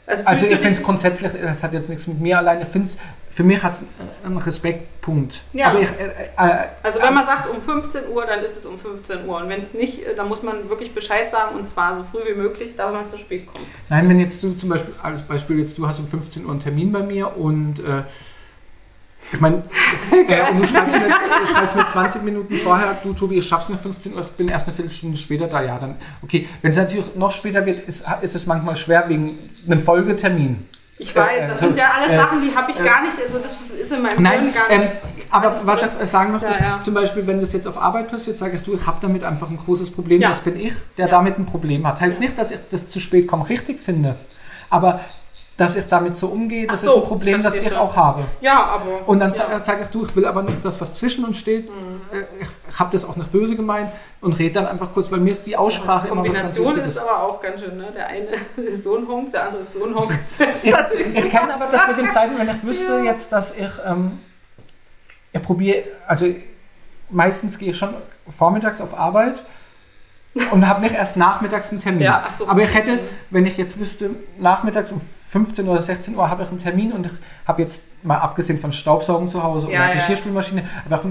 Also, 0.06 0.24
Also, 0.24 0.46
ich 0.46 0.56
finde 0.58 0.74
es 0.76 0.82
grundsätzlich, 0.82 1.32
das 1.42 1.62
hat 1.62 1.74
jetzt 1.74 1.88
nichts 1.88 2.06
mit 2.06 2.20
mir 2.20 2.38
alleine, 2.38 2.62
ich 2.62 2.68
finde 2.68 2.88
es, 2.88 2.96
für 3.38 3.44
mich 3.44 3.62
hat 3.62 3.74
es 3.74 3.82
einen 4.24 4.36
Respektpunkt. 4.36 5.42
Ja. 5.52 5.72
Ich, 5.78 5.90
äh, 5.90 6.06
äh, 6.36 6.66
Also 6.82 7.00
wenn 7.00 7.14
man 7.14 7.24
sagt 7.24 7.48
um 7.48 7.62
15 7.62 8.08
Uhr, 8.12 8.26
dann 8.26 8.40
ist 8.40 8.56
es 8.56 8.66
um 8.66 8.76
15 8.76 9.28
Uhr. 9.28 9.36
Und 9.36 9.48
wenn 9.48 9.60
es 9.60 9.74
nicht, 9.74 10.04
äh, 10.04 10.16
dann 10.16 10.26
muss 10.26 10.42
man 10.42 10.68
wirklich 10.68 10.92
Bescheid 10.92 11.30
sagen 11.30 11.54
und 11.54 11.68
zwar 11.68 11.94
so 11.94 12.02
früh 12.02 12.18
wie 12.28 12.34
möglich, 12.34 12.74
dass 12.74 12.92
man 12.92 13.06
zu 13.06 13.16
spät 13.16 13.46
kommt. 13.46 13.64
Nein, 13.90 14.08
wenn 14.08 14.18
jetzt 14.18 14.42
du 14.42 14.54
zum 14.54 14.70
Beispiel, 14.70 14.92
als 15.00 15.22
Beispiel 15.22 15.60
jetzt 15.60 15.78
du 15.78 15.86
hast 15.86 16.00
um 16.00 16.08
15 16.08 16.46
Uhr 16.46 16.50
einen 16.50 16.58
Termin 16.58 16.90
bei 16.90 17.04
mir 17.04 17.36
und 17.36 17.78
äh, 17.78 18.02
ich 19.32 19.40
meine, 19.40 19.62
äh, 20.28 20.50
und 20.50 20.58
du 20.58 20.66
schreibst, 20.66 20.96
mir, 20.98 21.08
schreibst 21.46 21.76
mir 21.76 21.86
20 21.86 22.22
Minuten 22.24 22.58
vorher, 22.58 22.98
du 23.04 23.12
Tobi, 23.12 23.38
ich 23.38 23.46
schaff's 23.46 23.68
mir 23.68 23.78
15 23.78 24.14
Uhr, 24.14 24.22
ich 24.22 24.32
bin 24.32 24.48
erst 24.48 24.66
eine 24.66 24.74
Viertelstunde 24.74 25.16
später 25.16 25.46
da, 25.46 25.62
ja, 25.62 25.78
dann, 25.78 25.94
okay. 26.22 26.48
Wenn 26.60 26.72
es 26.72 26.76
natürlich 26.76 27.14
noch 27.14 27.30
später 27.30 27.64
wird, 27.64 27.86
ist, 27.86 28.04
ist 28.20 28.34
es 28.34 28.46
manchmal 28.46 28.74
schwer 28.74 29.08
wegen 29.08 29.38
einem 29.64 29.84
Folgetermin. 29.84 30.66
Ich 31.00 31.14
weiß, 31.14 31.48
das 31.50 31.60
so, 31.60 31.66
sind 31.66 31.76
ja 31.76 31.90
alles 31.96 32.10
äh, 32.10 32.16
Sachen, 32.16 32.40
die 32.42 32.54
habe 32.54 32.70
ich 32.72 32.80
äh, 32.80 32.82
gar 32.84 33.02
nicht, 33.02 33.14
also 33.24 33.38
das 33.38 33.52
ist 33.80 33.92
in 33.92 34.02
meinem 34.02 34.22
Nein, 34.22 34.40
Hirn 34.42 34.54
gar 34.54 34.70
ähm, 34.70 34.78
nicht. 34.80 34.92
aber 35.30 35.50
nicht 35.50 35.66
was 35.66 35.82
ich 36.02 36.08
sagen 36.08 36.32
möchte, 36.32 36.46
Ja, 36.48 36.52
ist 36.52 36.60
ja. 36.60 36.80
zum 36.80 36.94
Beispiel, 36.94 37.26
wenn 37.26 37.40
das 37.40 37.52
jetzt 37.52 37.68
auf 37.68 37.80
Arbeit 37.80 38.10
passiert, 38.10 38.36
sage 38.38 38.56
ich, 38.56 38.62
du, 38.62 38.74
ich 38.74 38.84
habe 38.86 38.98
damit 39.00 39.22
einfach 39.22 39.48
ein 39.48 39.58
großes 39.58 39.90
Problem, 39.92 40.20
Ja. 40.20 40.30
das 40.30 40.40
bin 40.40 40.58
ich, 40.58 40.74
der 40.96 41.06
damit 41.08 41.38
ein 41.38 41.46
Problem 41.46 41.86
hat. 41.86 42.00
Heißt 42.00 42.18
nicht, 42.20 42.36
dass 42.36 42.50
ich 42.50 42.58
das 42.70 42.90
zu 42.90 42.98
spät 43.00 43.28
kommen 43.28 43.42
richtig 43.44 43.80
finde, 43.80 44.16
aber 44.70 45.00
dass 45.58 45.74
ich 45.74 45.88
damit 45.88 46.16
so 46.16 46.28
umgehe, 46.28 46.68
das 46.68 46.82
so, 46.82 46.90
ist 46.90 46.96
ein 47.02 47.08
Problem, 47.08 47.36
ich 47.36 47.42
das 47.42 47.54
ich 47.56 47.74
auch 47.74 47.96
habe. 47.96 48.24
Ja, 48.40 48.64
aber. 48.64 49.08
Und 49.08 49.18
dann 49.18 49.30
ja. 49.30 49.34
sage 49.34 49.60
sag 49.64 49.82
ich, 49.82 49.88
du, 49.88 50.04
ich 50.04 50.14
will 50.14 50.24
aber 50.24 50.44
nicht 50.44 50.64
das, 50.64 50.80
was 50.80 50.94
zwischen 50.94 51.24
uns 51.24 51.36
steht. 51.36 51.68
Mhm. 51.68 52.00
Äh, 52.12 52.22
Ich 52.70 52.78
habe 52.78 52.90
das 52.92 53.04
auch 53.04 53.16
nicht 53.16 53.32
böse 53.32 53.56
gemeint 53.56 53.90
und 54.20 54.38
rede 54.38 54.54
dann 54.54 54.68
einfach 54.68 54.92
kurz, 54.92 55.10
weil 55.10 55.18
mir 55.18 55.32
ist 55.32 55.44
die 55.46 55.56
Aussprache 55.56 56.06
Die 56.06 56.12
immer 56.12 56.22
was 56.22 56.36
ganz 56.36 56.54
Kombination 56.54 56.84
ist 56.84 56.98
aber 56.98 57.24
auch 57.24 57.40
ganz 57.42 57.60
schön, 57.60 57.76
ne? 57.76 57.88
Der 57.92 58.06
eine 58.06 58.28
ist 58.56 58.84
so 58.84 58.96
ein 58.96 59.08
Honk, 59.08 59.32
der 59.32 59.46
andere 59.46 59.62
ist 59.62 59.72
so 59.72 59.84
ein 59.84 59.94
Honk. 59.96 60.18
Ich, 60.62 61.14
ich 61.14 61.30
kenne 61.30 61.52
aber 61.52 61.66
das 61.72 61.88
mit 61.88 61.98
den 61.98 62.12
Zeiten, 62.12 62.38
wenn 62.38 62.48
ich 62.48 62.62
wüsste 62.62 63.00
jetzt, 63.04 63.32
dass 63.32 63.50
ich, 63.50 63.70
ähm, 63.84 64.20
ich 65.32 65.42
probiere, 65.42 65.82
also 66.06 66.26
meistens 67.10 67.58
gehe 67.58 67.72
ich 67.72 67.76
schon 67.76 67.94
vormittags 68.36 68.80
auf 68.80 68.96
Arbeit 68.96 69.42
und 70.52 70.68
habe 70.68 70.82
nicht 70.82 70.94
erst 70.94 71.16
nachmittags 71.16 71.72
einen 71.72 71.80
Termin. 71.80 72.02
Ja, 72.02 72.28
so, 72.36 72.48
aber 72.48 72.62
ich 72.62 72.72
hätte, 72.72 73.00
wenn 73.30 73.44
ich 73.44 73.56
jetzt 73.56 73.76
wüsste, 73.80 74.10
nachmittags 74.38 74.92
um 74.92 75.00
15 75.28 75.68
oder 75.68 75.82
16 75.82 76.16
Uhr 76.16 76.28
habe 76.30 76.42
ich 76.42 76.48
einen 76.48 76.58
Termin 76.58 76.92
und 76.92 77.06
ich 77.06 77.12
habe 77.46 77.62
jetzt 77.62 77.82
mal 78.02 78.16
abgesehen 78.16 78.58
von 78.58 78.72
Staubsaugen 78.72 79.28
zu 79.28 79.42
Hause 79.42 79.70
Ja, 79.70 79.80
oder 79.80 79.88
ja. 79.88 79.94
Geschirrspülmaschine, 79.94 80.62
aber 80.86 81.02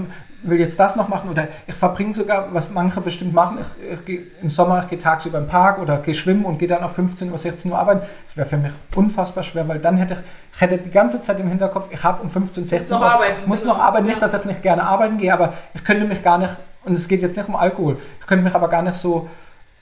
ich 0.42 0.50
will 0.50 0.58
jetzt 0.58 0.78
das 0.80 0.96
noch 0.96 1.08
machen 1.08 1.30
oder 1.30 1.48
ich 1.66 1.74
verbringe 1.74 2.12
sogar, 2.12 2.52
was 2.52 2.70
manche 2.70 3.00
bestimmt 3.00 3.32
machen, 3.32 3.58
ich, 3.60 3.92
ich 3.92 4.04
gehe 4.04 4.26
im 4.42 4.50
Sommer, 4.50 4.80
ich 4.82 4.88
gehe 4.88 4.98
tagsüber 4.98 5.38
im 5.38 5.46
Park 5.46 5.78
oder 5.80 5.98
gehe 5.98 6.14
schwimmen 6.14 6.44
und 6.44 6.58
gehe 6.58 6.66
dann 6.66 6.82
auf 6.82 6.94
15 6.94 7.30
Uhr, 7.30 7.38
16 7.38 7.70
Uhr 7.70 7.78
arbeiten. 7.78 8.00
Das 8.26 8.36
wäre 8.36 8.48
für 8.48 8.56
mich 8.56 8.72
unfassbar 8.94 9.44
schwer, 9.44 9.68
weil 9.68 9.78
dann 9.78 9.96
hätte 9.96 10.14
ich, 10.14 10.20
ich 10.54 10.60
hätte 10.60 10.78
die 10.78 10.90
ganze 10.90 11.20
Zeit 11.20 11.38
im 11.38 11.48
Hinterkopf, 11.48 11.86
ich 11.90 12.02
habe 12.02 12.22
um 12.22 12.30
15, 12.30 12.66
16 12.66 12.90
noch 12.96 13.00
Uhr, 13.04 13.10
arbeiten, 13.12 13.48
muss 13.48 13.60
genau. 13.60 13.74
noch 13.74 13.80
arbeiten, 13.80 14.06
nicht, 14.06 14.20
dass 14.20 14.34
ich 14.34 14.44
nicht 14.44 14.62
gerne 14.62 14.82
arbeiten 14.82 15.18
gehe, 15.18 15.32
aber 15.32 15.52
ich 15.74 15.84
könnte 15.84 16.04
mich 16.04 16.22
gar 16.22 16.38
nicht, 16.38 16.56
und 16.84 16.94
es 16.94 17.06
geht 17.06 17.22
jetzt 17.22 17.36
nicht 17.36 17.48
um 17.48 17.54
Alkohol, 17.54 17.98
ich 18.20 18.26
könnte 18.26 18.44
mich 18.44 18.54
aber 18.54 18.68
gar 18.68 18.82
nicht 18.82 18.96
so 18.96 19.28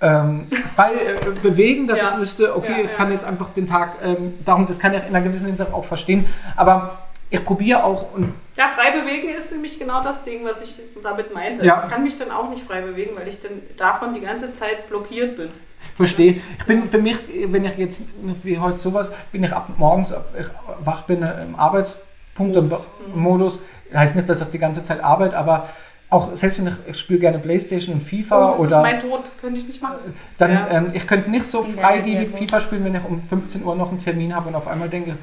ähm, 0.01 0.47
frei 0.75 0.93
äh, 0.95 1.31
bewegen, 1.43 1.87
dass 1.87 2.01
Ja. 2.01 2.13
ich 2.15 2.19
wüsste, 2.21 2.55
okay, 2.57 2.83
Ja, 2.83 2.91
ich 2.91 2.95
kann 2.97 3.11
jetzt 3.13 3.25
einfach 3.25 3.51
den 3.51 3.67
Tag, 3.67 3.95
ähm, 4.03 4.35
darum, 4.45 4.67
das 4.67 4.79
kann 4.79 4.93
ich 4.93 5.01
in 5.01 5.15
einer 5.15 5.23
gewissen 5.23 5.47
Hinsicht 5.47 5.73
auch 5.73 5.85
verstehen, 5.85 6.27
aber 6.55 6.99
ich 7.31 7.45
probiere 7.45 7.83
auch 7.83 8.13
und 8.15 8.35
Ja, 8.57 8.69
frei 8.77 8.91
bewegen 8.93 9.29
ist 9.31 9.51
nämlich 9.53 9.79
genau 9.79 10.03
das 10.03 10.23
Ding, 10.25 10.45
was 10.45 10.63
ich 10.63 10.81
damit 11.03 11.35
meinte. 11.35 11.65
Ja. 11.65 11.85
Ich 11.85 11.91
kann 11.93 12.03
mich 12.03 12.17
dann 12.17 12.31
auch 12.31 12.49
nicht 12.51 12.63
frei 12.65 12.83
bewegen, 12.83 13.17
weil 13.17 13.27
ich 13.27 13.41
dann 13.41 13.53
davon 13.77 14.15
die 14.15 14.21
ganze 14.21 14.53
Zeit 14.53 14.89
blockiert 14.89 15.37
bin. 15.37 15.49
verstehe. 15.97 16.41
Ich 16.59 16.65
bin 16.67 16.89
für 16.89 16.99
mich, 16.99 17.17
wenn 17.49 17.65
ich 17.65 17.77
jetzt 17.79 18.03
wie 18.43 18.59
heute 18.59 18.79
sowas, 18.79 19.11
bin 19.33 19.45
ich 19.45 19.53
ab 19.53 19.69
morgens, 19.79 20.13
ab 20.13 20.27
ich 20.39 20.47
wach 20.85 21.03
bin 21.03 21.23
äh, 21.23 21.43
im 21.43 21.55
Arbeitspunkt, 21.57 22.57
im 22.57 22.71
Modus, 23.15 23.61
heißt 23.95 24.17
nicht, 24.17 24.29
dass 24.29 24.43
ich 24.43 24.49
die 24.49 24.59
ganze 24.59 24.85
Zeit 24.85 25.03
arbeite, 25.03 25.37
aber 25.39 25.69
auch 26.11 26.37
selbst 26.37 26.59
wenn 26.61 26.69
ich, 26.69 26.75
ich 26.87 26.99
spiele 26.99 27.19
gerne 27.19 27.39
Playstation 27.39 27.97
und 27.97 28.01
FIFA 28.03 28.47
Oh, 28.47 28.51
das 28.51 28.61
oder 28.61 28.77
ist 28.77 28.83
mein 28.83 29.01
Tod, 29.01 29.25
das 29.25 29.39
könnte 29.39 29.59
ich 29.61 29.67
nicht 29.67 29.83
machen. 29.83 29.97
Das 30.07 30.37
dann, 30.39 30.51
wär- 30.53 30.71
ähm, 30.71 30.91
ich 30.95 31.07
könnte 31.07 31.31
nicht 31.31 31.45
so 31.47 31.65
freigebig 31.65 32.31
FIFA 32.37 32.61
spielen, 32.61 32.85
wenn 32.85 32.95
ich 32.95 33.05
um 33.05 33.21
15 33.23 33.65
Uhr 33.65 33.75
noch 33.75 33.91
einen 33.91 33.99
Termin 33.99 34.35
habe 34.35 34.49
und 34.49 34.55
auf 34.55 34.69
einmal 34.69 34.89
denke, 34.89 35.17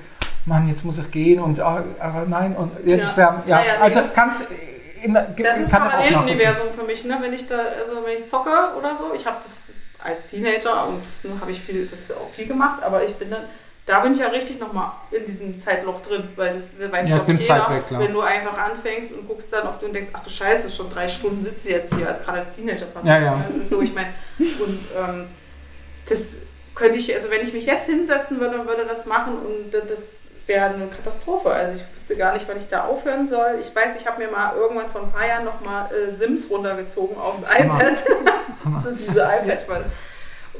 Mann, 0.45 0.67
jetzt 0.67 0.84
muss 0.84 0.97
ich 0.97 1.09
gehen 1.09 1.39
und 1.41 1.59
ah, 1.61 1.84
aber 1.99 2.25
nein 2.27 2.53
und 2.55 2.71
ja, 2.86 2.97
das 2.97 3.15
ja, 3.15 3.43
Ja, 3.47 3.63
ja, 3.63 3.73
also 3.79 3.99
nee. 4.01 4.05
ich 4.07 4.13
kann's 4.13 4.43
in, 5.01 5.13
das 5.13 5.57
ist. 5.57 5.71
Paralleluniversum 5.71 6.67
für 6.77 6.84
mich, 6.86 7.05
ne? 7.05 7.17
Wenn 7.21 7.31
ich 7.34 7.47
da, 7.47 7.57
also 7.79 7.93
wenn 8.05 8.15
ich 8.15 8.27
zocke 8.27 8.49
oder 8.77 8.93
so, 8.95 9.13
ich 9.15 9.25
habe 9.25 9.38
das 9.41 9.57
als 10.03 10.25
Teenager 10.25 10.88
und 10.88 11.01
nun 11.23 11.39
habe 11.39 11.51
ich 11.51 11.61
viel, 11.61 11.86
das 11.88 12.11
auch 12.11 12.29
viel 12.29 12.45
gemacht, 12.45 12.84
aber 12.84 13.03
ich 13.05 13.15
bin 13.15 13.29
dann, 13.29 13.43
da 13.86 13.99
bin 13.99 14.13
ich 14.13 14.19
ja 14.19 14.27
richtig 14.27 14.59
nochmal 14.59 14.91
in 15.11 15.25
diesem 15.25 15.59
Zeitloch 15.59 16.01
drin, 16.01 16.29
weil 16.38 16.53
das 16.53 16.75
weiß 16.79 17.07
Ja, 17.09 17.17
es 17.17 17.25
glaub 17.25 17.39
ich 17.39 17.47
jeder, 17.47 17.69
weg, 17.69 17.88
klar. 17.88 17.99
wenn 17.99 18.13
du 18.13 18.21
einfach 18.21 18.57
anfängst 18.57 19.11
und 19.13 19.27
guckst 19.27 19.51
dann 19.51 19.67
auf 19.67 19.79
du 19.79 19.88
und 19.88 19.93
denkst, 19.93 20.09
ach 20.13 20.23
du 20.23 20.29
Scheiße, 20.29 20.69
schon 20.71 20.89
drei 20.89 21.07
Stunden 21.07 21.43
sitze 21.43 21.69
ich 21.69 21.75
jetzt 21.75 21.93
hier, 21.93 22.07
als 22.07 22.23
gerade 22.23 22.39
als 22.39 22.55
Teenager 22.55 22.86
passiert. 22.86 23.05
Ja, 23.05 23.19
ja. 23.21 23.45
Und 23.53 23.69
so, 23.69 23.81
ich 23.81 23.93
meine, 23.93 24.13
und 24.39 24.79
ähm, 24.97 25.27
das 26.07 26.36
könnte 26.75 26.97
ich, 26.97 27.13
also 27.13 27.29
wenn 27.29 27.41
ich 27.41 27.53
mich 27.53 27.65
jetzt 27.65 27.86
hinsetzen 27.88 28.39
würde, 28.39 28.65
würde 28.65 28.86
das 28.86 29.05
machen 29.05 29.34
und 29.38 29.71
das 29.89 30.19
wäre 30.47 30.65
eine 30.73 30.88
Katastrophe. 30.88 31.49
Also 31.51 31.81
ich 31.81 31.95
wüsste 31.95 32.15
gar 32.15 32.34
nicht, 32.34 32.47
wann 32.47 32.57
ich 32.57 32.67
da 32.69 32.86
aufhören 32.86 33.27
soll. 33.27 33.57
Ich 33.59 33.73
weiß, 33.75 33.95
ich 33.97 34.07
habe 34.07 34.23
mir 34.23 34.31
mal 34.31 34.55
irgendwann 34.55 34.89
vor 34.89 35.01
ein 35.03 35.11
paar 35.11 35.27
Jahren 35.27 35.45
nochmal 35.45 35.89
äh, 35.93 36.11
Sims 36.11 36.49
runtergezogen 36.49 37.17
aufs 37.17 37.43
Hammer. 37.47 37.79
iPad. 37.81 38.03
So 38.84 38.91
diese 38.91 39.19
iPads, 39.19 39.65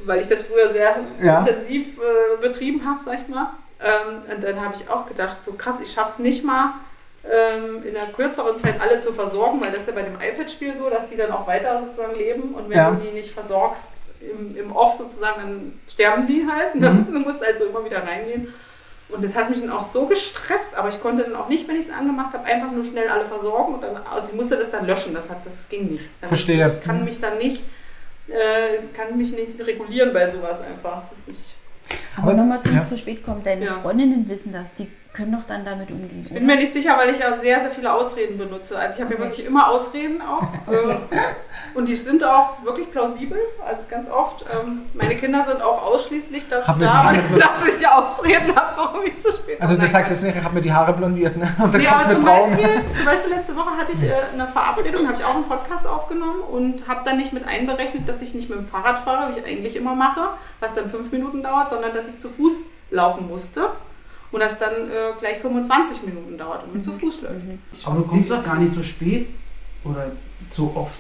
weil, 0.06 0.22
ich 0.22 0.28
das 0.28 0.44
früher 0.44 0.72
sehr 0.72 0.96
Ja. 1.22 1.40
intensiv 1.40 2.00
äh, 2.00 2.42
betrieben 2.42 2.82
habe, 2.86 3.00
sag 3.06 3.20
ich 3.22 3.28
mal. 3.28 3.52
Ähm, 3.82 4.22
und 4.34 4.44
dann 4.44 4.62
habe 4.64 4.74
ich 4.76 4.90
auch 4.90 5.06
gedacht, 5.06 5.44
so 5.44 5.54
krass, 5.54 5.76
ich 5.82 5.92
schaff's 5.92 6.20
nicht 6.20 6.44
mal 6.44 6.74
ähm, 7.30 7.84
in 7.84 7.96
einer 7.96 8.08
kürzeren 8.08 8.58
Zeit 8.58 8.80
alle 8.82 9.00
zu 9.02 9.14
versorgen, 9.14 9.62
weil 9.62 9.72
das 9.72 9.82
ist 9.82 9.88
ja 9.88 9.94
bei 9.94 10.02
dem 10.04 10.16
iPad-Spiel 10.16 10.76
so, 10.76 10.90
dass 10.90 11.08
die 11.10 11.16
dann 11.18 11.32
auch 11.32 11.48
weiter 11.48 11.82
sozusagen 11.82 12.16
leben 12.16 12.54
und 12.54 12.70
wenn 12.70 12.78
Ja. 12.78 12.92
du 12.92 12.98
die 12.98 13.12
nicht 13.12 13.32
versorgst 13.32 13.88
im, 14.22 14.56
im 14.58 14.72
Off 14.76 14.96
sozusagen, 14.96 15.42
dann 15.42 15.80
sterben 15.88 16.28
die 16.28 16.46
halt. 16.50 16.76
Ne? 16.76 16.90
Mhm. 17.10 17.14
Du 17.14 17.20
musst 17.20 17.46
also 17.46 17.66
immer 17.66 17.84
wieder 17.86 18.04
reingehen. 18.06 18.54
Und 19.10 19.24
das 19.24 19.36
hat 19.36 19.50
mich 19.50 19.60
dann 19.60 19.70
auch 19.70 19.92
so 19.92 20.06
gestresst, 20.08 20.76
aber 20.76 20.90
ich 20.90 21.00
konnte 21.00 21.24
dann 21.24 21.36
auch 21.36 21.48
nicht, 21.50 21.68
wenn 21.68 21.76
ich 21.76 21.88
es 21.88 21.92
angemacht 21.92 22.34
habe, 22.34 22.46
einfach 22.46 22.72
nur 22.72 22.84
schnell 22.84 23.10
alle 23.10 23.26
versorgen 23.26 23.76
und 23.76 23.84
dann, 23.84 23.98
also 24.12 24.30
ich 24.30 24.34
musste 24.36 24.56
das 24.58 24.72
dann 24.72 24.88
löschen, 24.88 25.14
das, 25.14 25.30
hat, 25.30 25.46
das 25.46 25.68
ging 25.70 25.92
nicht. 25.92 26.06
Dann 26.22 26.30
Verstehe. 26.30 26.78
Ich 26.80 26.86
kann 26.86 27.04
mich 27.04 27.20
dann 27.20 27.38
nicht, 27.38 27.62
äh, 28.28 28.78
kann 28.96 29.18
mich 29.18 29.32
nicht 29.32 29.60
regulieren 29.66 30.14
bei 30.14 30.30
sowas 30.30 30.62
einfach. 30.62 31.00
Das 31.02 31.12
ist 31.12 31.28
nicht, 31.28 31.56
Aber 32.16 32.28
Aber- 32.32 32.34
nochmal 32.38 32.62
zum 32.62 32.76
ja. 32.76 32.86
zu 32.86 32.98
spät 32.98 33.24
kommen. 33.24 33.44
Deine 33.44 33.66
Ja. 33.66 33.74
Freundinnen 33.74 34.28
wissen 34.30 34.54
das. 34.54 34.66
Die 34.78 34.88
können 35.14 35.32
doch 35.32 35.46
dann 35.48 35.64
damit 35.64 35.92
umgehen. 35.92 36.24
Ich 36.26 36.34
bin 36.34 36.46
mir 36.46 36.56
nicht 36.56 36.74
sicher, 36.74 36.98
weil 36.98 37.10
ich 37.12 37.20
ja 37.20 37.38
sehr, 37.38 37.60
sehr 37.62 37.70
viele 37.70 37.94
Ausreden 37.94 38.38
benutze. 38.38 38.78
Also 38.78 38.96
ich 38.96 39.02
habe 39.02 39.14
ja 39.14 39.20
Okay. 39.20 39.30
wirklich 39.30 39.46
immer 39.46 39.70
Ausreden 39.70 40.22
auch. 40.22 40.42
Äh, 40.74 40.96
Und 41.76 41.88
die 41.88 41.96
sind 41.96 42.24
auch 42.24 42.64
wirklich 42.64 42.92
plausibel. 42.92 43.38
Also 43.66 43.88
ganz 43.90 44.10
oft. 44.10 44.44
Ähm, 44.44 44.82
meine 44.94 45.16
Kinder 45.16 45.44
sind 45.44 45.62
auch 45.62 45.84
ausschließlich 45.84 46.48
dazu 46.50 46.68
Hab 46.68 46.80
da, 46.80 47.14
dass 47.40 47.66
ich 47.66 47.88
Ausreden 47.88 48.56
habe, 48.56 48.74
warum 48.78 49.04
ich 49.06 49.18
zu 49.20 49.32
spät 49.32 49.62
Also 49.62 49.76
das 49.76 49.92
sagst 49.92 50.10
du 50.10 50.16
jetzt 50.16 50.24
nicht, 50.24 50.38
ich 50.38 50.44
habe 50.44 50.56
mir 50.56 50.62
die 50.62 50.74
Haare 50.74 50.94
blondiert 50.94 51.36
ne? 51.38 51.48
und 51.62 51.74
dann 51.74 51.82
Nee, 51.82 51.88
aber 51.88 52.04
du 52.06 52.14
zum. 52.16 52.26
Beispiel, 52.26 52.82
zum 52.96 53.06
Beispiel 53.06 53.30
letzte 53.34 53.56
Woche 53.56 53.78
hatte 53.78 53.92
ich 53.92 54.04
äh, 54.04 54.14
eine 54.34 54.48
Verabredung, 54.48 55.08
habe 55.08 55.18
ich 55.18 55.26
auch 55.26 55.36
einen 55.36 55.46
Podcast 55.46 55.86
aufgenommen 55.86 56.42
und 56.52 56.88
habe 56.88 57.02
dann 57.06 57.18
nicht 57.18 57.34
mit 57.34 57.46
einberechnet, 57.48 58.08
dass 58.08 58.22
ich 58.22 58.34
nicht 58.34 58.50
mit 58.50 58.58
dem 58.60 58.68
Fahrrad 58.68 59.00
fahre, 59.00 59.34
wie 59.34 59.40
ich 59.40 59.46
eigentlich 59.46 59.76
immer 59.76 59.96
mache, 59.96 60.22
was 60.60 60.74
dann 60.74 60.90
fünf 60.90 61.12
Minuten 61.12 61.44
dauert, 61.44 61.70
sondern 61.70 61.94
dass 61.94 62.08
ich 62.08 62.20
zu 62.20 62.30
Fuß 62.30 62.64
laufen 62.92 63.28
musste 63.28 63.70
und 64.34 64.40
das 64.40 64.60
dann 64.60 64.74
äh, 64.90 65.14
gleich 65.20 65.38
25 65.38 66.04
Minuten 66.04 66.38
dauert 66.38 66.64
und 66.64 66.74
man 66.74 66.84
zu 66.84 66.92
Fuß 66.94 67.22
läuft. 67.22 67.46
Ich 67.72 67.88
Aber 67.88 68.00
du 68.00 68.08
kommst 68.08 68.30
doch 68.32 68.44
gar 68.44 68.56
nicht 68.58 68.74
so 68.74 68.84
spät 68.84 69.28
oder 69.86 70.12
so 70.52 70.72
oft. 70.76 71.00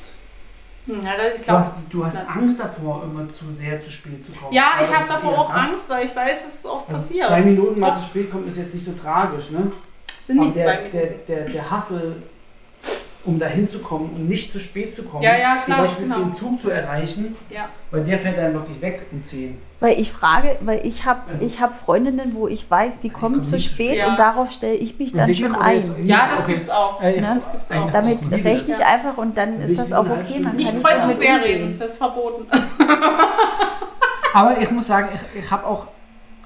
Hm, 0.85 1.01
Ja, 1.01 1.11
das- 1.17 1.39
ich 1.41 1.45
Du 1.47 1.53
hast, 1.53 1.71
du 1.89 2.05
hast 2.05 2.17
Angst 2.29 2.59
davor, 2.59 3.03
immer 3.03 3.31
zu 3.31 3.45
sehr 3.57 3.79
zu 3.81 3.89
spät 3.89 4.25
zu 4.25 4.37
kommen. 4.37 4.53
Ja, 4.53 4.71
Aber 4.75 4.83
ich 4.83 4.89
das 4.89 4.97
habe 4.99 5.07
davor 5.09 5.37
auch 5.39 5.53
das. 5.53 5.63
Angst, 5.63 5.89
weil 5.89 6.05
ich 6.05 6.15
weiß, 6.15 6.45
es 6.47 6.53
ist 6.55 6.65
oft 6.65 6.89
Also 6.89 7.01
passiert. 7.01 7.27
zwei 7.27 7.41
Minuten 7.41 7.79
mal 7.79 7.89
Ja. 7.89 7.95
zu 7.95 8.03
spät 8.05 8.31
kommen 8.31 8.47
ist 8.47 8.57
jetzt 8.57 8.73
nicht 8.73 8.85
so 8.85 8.91
tragisch, 8.93 9.51
ne? 9.51 9.71
Es 10.07 10.27
sind 10.27 10.39
nicht 10.39 10.55
der, 10.55 10.65
zwei 10.65 10.75
der, 10.89 11.01
Minuten. 11.05 11.19
der, 11.27 11.45
der 11.49 11.71
Hustle, 11.71 12.15
um 13.25 13.39
da 13.39 13.45
hinzukommen 13.47 14.09
und 14.15 14.27
nicht 14.27 14.51
zu 14.51 14.59
spät 14.59 14.93
zu 14.95 15.03
kommen, 15.03 15.23
Ja, 15.23 15.37
ja, 15.37 15.57
klar, 15.57 15.77
zum 15.77 15.85
Beispiel 15.85 16.05
genau. 16.07 16.19
den 16.19 16.33
Zug 16.33 16.61
zu 16.61 16.69
erreichen, 16.69 17.35
Ja. 17.49 17.69
weil 17.91 18.03
der 18.03 18.17
fährt 18.17 18.37
dann 18.37 18.53
wirklich 18.53 18.81
weg 18.81 19.03
um 19.11 19.23
10. 19.23 19.57
Weil 19.79 19.99
ich 19.99 20.11
frage, 20.11 20.57
weil 20.61 20.81
ich 20.85 21.05
habe 21.05 21.21
Also- 21.31 21.45
ich 21.45 21.61
hab 21.61 21.77
Freundinnen, 21.77 22.33
wo 22.35 22.47
ich 22.47 22.69
weiß, 22.69 22.99
die 22.99 23.09
kommen 23.09 23.35
kommen 23.35 23.45
zu 23.45 23.51
zu 23.51 23.59
spät. 23.61 23.97
Ja. 23.97 24.07
und 24.09 24.19
darauf 24.19 24.51
stelle 24.51 24.75
ich 24.75 24.97
mich 24.99 25.13
dann 25.13 25.33
schon 25.33 25.55
ein. 25.55 26.05
ja, 26.05 26.27
das 26.31 26.43
Okay. 26.43 26.53
gibt's 26.53 26.69
auch. 26.69 27.01
Äh, 27.01 27.21
Ne? 27.21 27.31
Das 27.35 27.51
gibt's 27.51 27.71
auch. 27.71 27.91
Damit 27.91 28.19
rechne 28.45 28.73
ich 28.73 28.79
Ja. 28.79 28.87
einfach 28.87 29.17
und 29.17 29.37
dann 29.37 29.59
ist 29.61 29.79
das 29.79 29.91
auch 29.93 30.05
okay. 30.05 30.39
Man 30.41 30.55
Nicht 30.57 30.71
kann 30.73 30.83
kreuz 30.83 31.03
und 31.03 31.19
quer 31.19 31.43
reden, 31.43 31.79
das 31.79 31.91
ist 31.91 31.97
verboten. 31.97 32.45
Aber 34.33 34.57
ich 34.59 34.69
muss 34.71 34.87
sagen, 34.87 35.09
ich, 35.13 35.43
ich 35.43 35.51
habe 35.51 35.65
auch, 35.67 35.87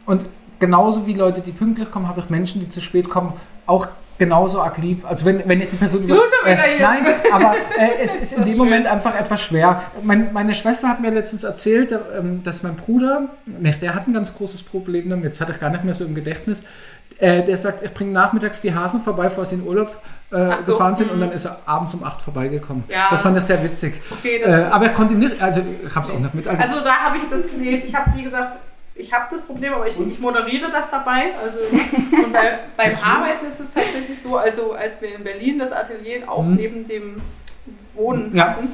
und 0.06 0.24
genauso 0.60 1.06
wie 1.08 1.14
Leute, 1.14 1.42
die 1.42 1.52
pünktlich 1.52 1.90
kommen, 1.90 2.08
habe 2.08 2.20
ich 2.20 2.30
Menschen, 2.30 2.60
die 2.62 2.70
zu 2.70 2.82
spät 2.82 3.10
kommen, 3.10 3.34
auch 3.66 3.88
genauso 4.18 4.62
arg 4.62 4.78
lieb. 4.78 5.06
Also 5.08 5.26
wenn, 5.26 5.48
wenn 5.48 5.62
ich 5.62 5.70
die 5.70 5.76
Person 5.76 6.06
Du 6.06 6.16
schon 6.16 6.52
wieder 6.52 6.66
äh, 6.66 6.78
hier. 6.78 6.88
Nein, 6.88 7.06
aber 7.32 7.56
äh, 7.78 8.02
es 8.02 8.16
ist 8.16 8.34
in 8.34 8.44
dem 8.44 8.52
ist 8.52 8.58
Moment 8.58 8.86
schön. 8.86 8.94
einfach 8.94 9.20
etwas 9.20 9.42
schwer. 9.42 9.82
Mein, 10.02 10.34
meine 10.34 10.54
Schwester 10.54 10.88
hat 10.90 11.02
mir 11.02 11.12
letztens 11.12 11.44
erzählt, 11.44 11.92
äh, 11.92 12.00
ähm, 12.18 12.44
dass 12.44 12.64
mein 12.64 12.76
Bruder, 12.76 13.30
der 13.46 13.96
hat 13.96 14.08
ein 14.08 14.14
ganz 14.14 14.36
großes 14.36 14.64
Problem 14.64 15.10
damit, 15.10 15.26
jetzt 15.26 15.42
hat 15.42 15.50
er 15.50 15.58
gar 15.58 15.70
nicht 15.70 15.84
mehr 15.84 15.94
so 15.94 16.06
im 16.06 16.16
Gedächtnis, 16.16 16.62
äh, 17.20 17.44
der 17.44 17.58
sagt, 17.58 17.84
ich 17.84 17.94
bringe 17.94 18.12
nachmittags 18.12 18.62
die 18.62 18.74
Hasen 18.74 19.02
vorbei, 19.02 19.26
bevor 19.26 19.46
sie 19.46 19.56
in 19.56 19.64
Urlaub 19.64 20.02
äh, 20.32 20.60
so, 20.60 20.74
gefahren 20.74 20.96
sind 20.96 21.10
und 21.10 21.18
mhm. 21.18 21.22
dann 21.22 21.32
ist 21.32 21.46
er 21.46 21.60
abends 21.66 21.94
um 21.94 22.04
8 22.04 22.22
vorbeigekommen. 22.22 22.84
Ja. 22.90 23.08
Das 23.10 23.22
fand 23.22 23.38
ich 23.38 23.44
sehr 23.44 23.64
witzig. 23.64 24.00
Okay, 24.12 24.38
Äh, 24.38 24.66
aber 24.70 24.86
ich 24.88 24.94
konnte 24.94 25.14
ihm 25.14 25.20
nicht, 25.20 25.42
also 25.42 25.62
ich 25.62 25.96
habe 25.96 26.06
es 26.06 26.14
auch 26.14 26.20
nicht 26.20 26.34
mit. 26.34 26.48
Also, 26.48 26.62
also 26.62 26.80
da 26.84 26.94
habe 26.94 27.18
ich 27.18 27.24
das, 27.30 27.52
nee, 27.58 27.84
ich 27.86 27.96
habe 27.96 28.12
wie 28.16 28.24
gesagt, 28.24 28.60
ich 28.98 29.14
habe 29.14 29.26
das 29.30 29.46
Problem, 29.46 29.74
aber 29.74 29.88
ich, 29.88 30.00
ich 30.00 30.20
moderiere 30.20 30.70
das 30.72 30.90
dabei. 30.90 31.34
Also 31.44 31.60
und 32.24 32.34
bei, 32.34 32.60
beim 32.78 32.94
Arbeiten 33.04 33.46
ist 33.46 33.60
es 33.60 33.72
tatsächlich 33.72 34.22
so, 34.22 34.38
also 34.38 34.74
als 34.74 35.02
wir 35.02 35.16
in 35.16 35.24
Berlin 35.24 35.60
das 35.60 35.72
Atelier 35.72 36.30
auch 36.32 36.44
Mhm. 36.44 36.54
neben 36.56 36.88
dem 36.88 37.22
Wohnen 37.94 38.36
Ja. 38.36 38.50
hatten, 38.50 38.74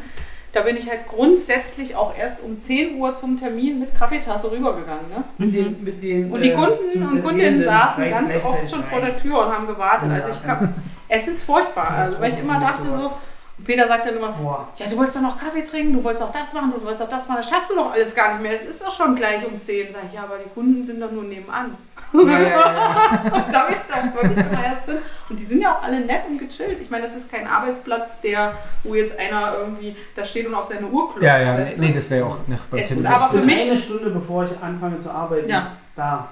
da 0.53 0.61
bin 0.61 0.76
ich 0.78 0.88
halt 0.89 1.07
grundsätzlich 1.07 1.95
auch 1.95 2.15
erst 2.17 2.43
um 2.43 2.61
10 2.61 2.97
Uhr 2.99 3.15
zum 3.15 3.38
Termin 3.39 3.80
mit 3.80 3.97
Kaffeetasse 3.97 4.51
rübergegangen. 4.51 5.09
Ne? 5.09 5.24
Mit 5.39 5.53
den, 5.53 5.84
mit 5.84 6.01
den, 6.03 6.32
Und 6.32 6.43
die 6.43 6.51
äh, 6.51 6.55
Kunden 6.55 7.07
und 7.07 7.24
Kundinnen 7.24 7.63
saßen 7.63 8.07
ganz 8.09 8.34
oft 8.43 8.69
schon 8.69 8.84
vor 8.84 8.99
rein. 8.99 9.05
der 9.07 9.17
Tür 9.17 9.39
und 9.47 9.51
haben 9.51 9.65
gewartet. 9.65 10.09
Ja, 10.09 10.15
Also 10.15 10.30
ich 10.30 10.43
kann, 10.43 10.76
es 11.09 11.28
ist 11.28 11.43
furchtbar, 11.43 11.89
also, 11.97 12.19
weil 12.21 12.32
ich 12.34 12.39
immer 12.39 12.59
dachte 12.59 12.84
so, 12.91 13.13
und 13.57 13.65
Peter 13.65 13.87
sagt 13.87 14.05
dann 14.07 14.15
immer, 14.17 14.29
Boah. 14.31 14.67
ja, 14.77 14.87
du 14.87 14.97
wolltest 14.97 15.17
doch 15.17 15.21
noch 15.21 15.37
Kaffee 15.37 15.61
trinken, 15.63 15.93
du 15.93 16.03
wolltest 16.03 16.23
doch 16.23 16.31
das 16.31 16.51
machen, 16.53 16.71
du 16.75 16.81
wolltest 16.81 17.01
doch 17.01 17.09
das 17.09 17.27
machen, 17.27 17.37
das 17.37 17.49
schaffst 17.49 17.69
du 17.69 17.75
doch 17.75 17.91
alles 17.93 18.13
gar 18.15 18.33
nicht 18.33 18.41
mehr. 18.41 18.61
Es 18.63 18.69
ist 18.69 18.85
doch 18.85 18.91
schon 18.91 19.15
gleich 19.15 19.45
um 19.45 19.59
10. 19.59 19.91
Sag 19.93 20.01
ich, 20.07 20.13
ja, 20.13 20.23
aber 20.23 20.37
die 20.43 20.49
Kunden 20.49 20.83
sind 20.83 20.99
doch 20.99 21.11
nur 21.11 21.23
nebenan. 21.23 21.77
Ja, 22.13 22.21
ja, 22.39 22.39
ja. 22.49 23.21
Und 23.23 23.51
damit 23.53 23.77
dann 23.89 24.13
wirklich 24.13 24.37
immer 24.45 24.63
erst 24.63 24.85
sind. 24.85 24.99
Und 25.29 25.39
die 25.39 25.43
sind 25.43 25.61
ja 25.61 25.75
auch 25.77 25.81
alle 25.83 25.99
nett 26.01 26.21
und 26.29 26.37
gechillt. 26.37 26.79
Ich 26.79 26.89
meine, 26.91 27.03
das 27.03 27.15
ist 27.15 27.31
kein 27.31 27.47
Arbeitsplatz, 27.47 28.19
der, 28.21 28.53
wo 28.83 28.93
jetzt 28.93 29.17
einer 29.17 29.53
irgendwie 29.57 29.95
da 30.15 30.23
steht 30.23 30.45
und 30.47 30.53
auf 30.53 30.65
seine 30.65 30.85
Uhr 30.87 31.07
klopft. 31.09 31.23
ja, 31.23 31.39
ja, 31.39 31.57
weißt 31.57 31.77
du? 31.77 31.81
nee, 31.81 31.91
das 31.91 32.09
wäre 32.11 32.25
auch 32.25 32.37
nicht 32.47 32.69
beim 32.69 32.79
Es 32.79 32.91
ist 32.91 33.03
aber 33.05 33.29
für 33.29 33.39
Ich 33.39 33.45
bin 33.45 33.45
mich- 33.45 33.69
eine 33.71 33.77
Stunde 33.79 34.09
bevor 34.11 34.43
ich 34.45 34.51
anfange 34.61 34.99
zu 34.99 35.09
arbeiten, 35.09 35.49
Ja. 35.49 35.71
da. 35.95 36.27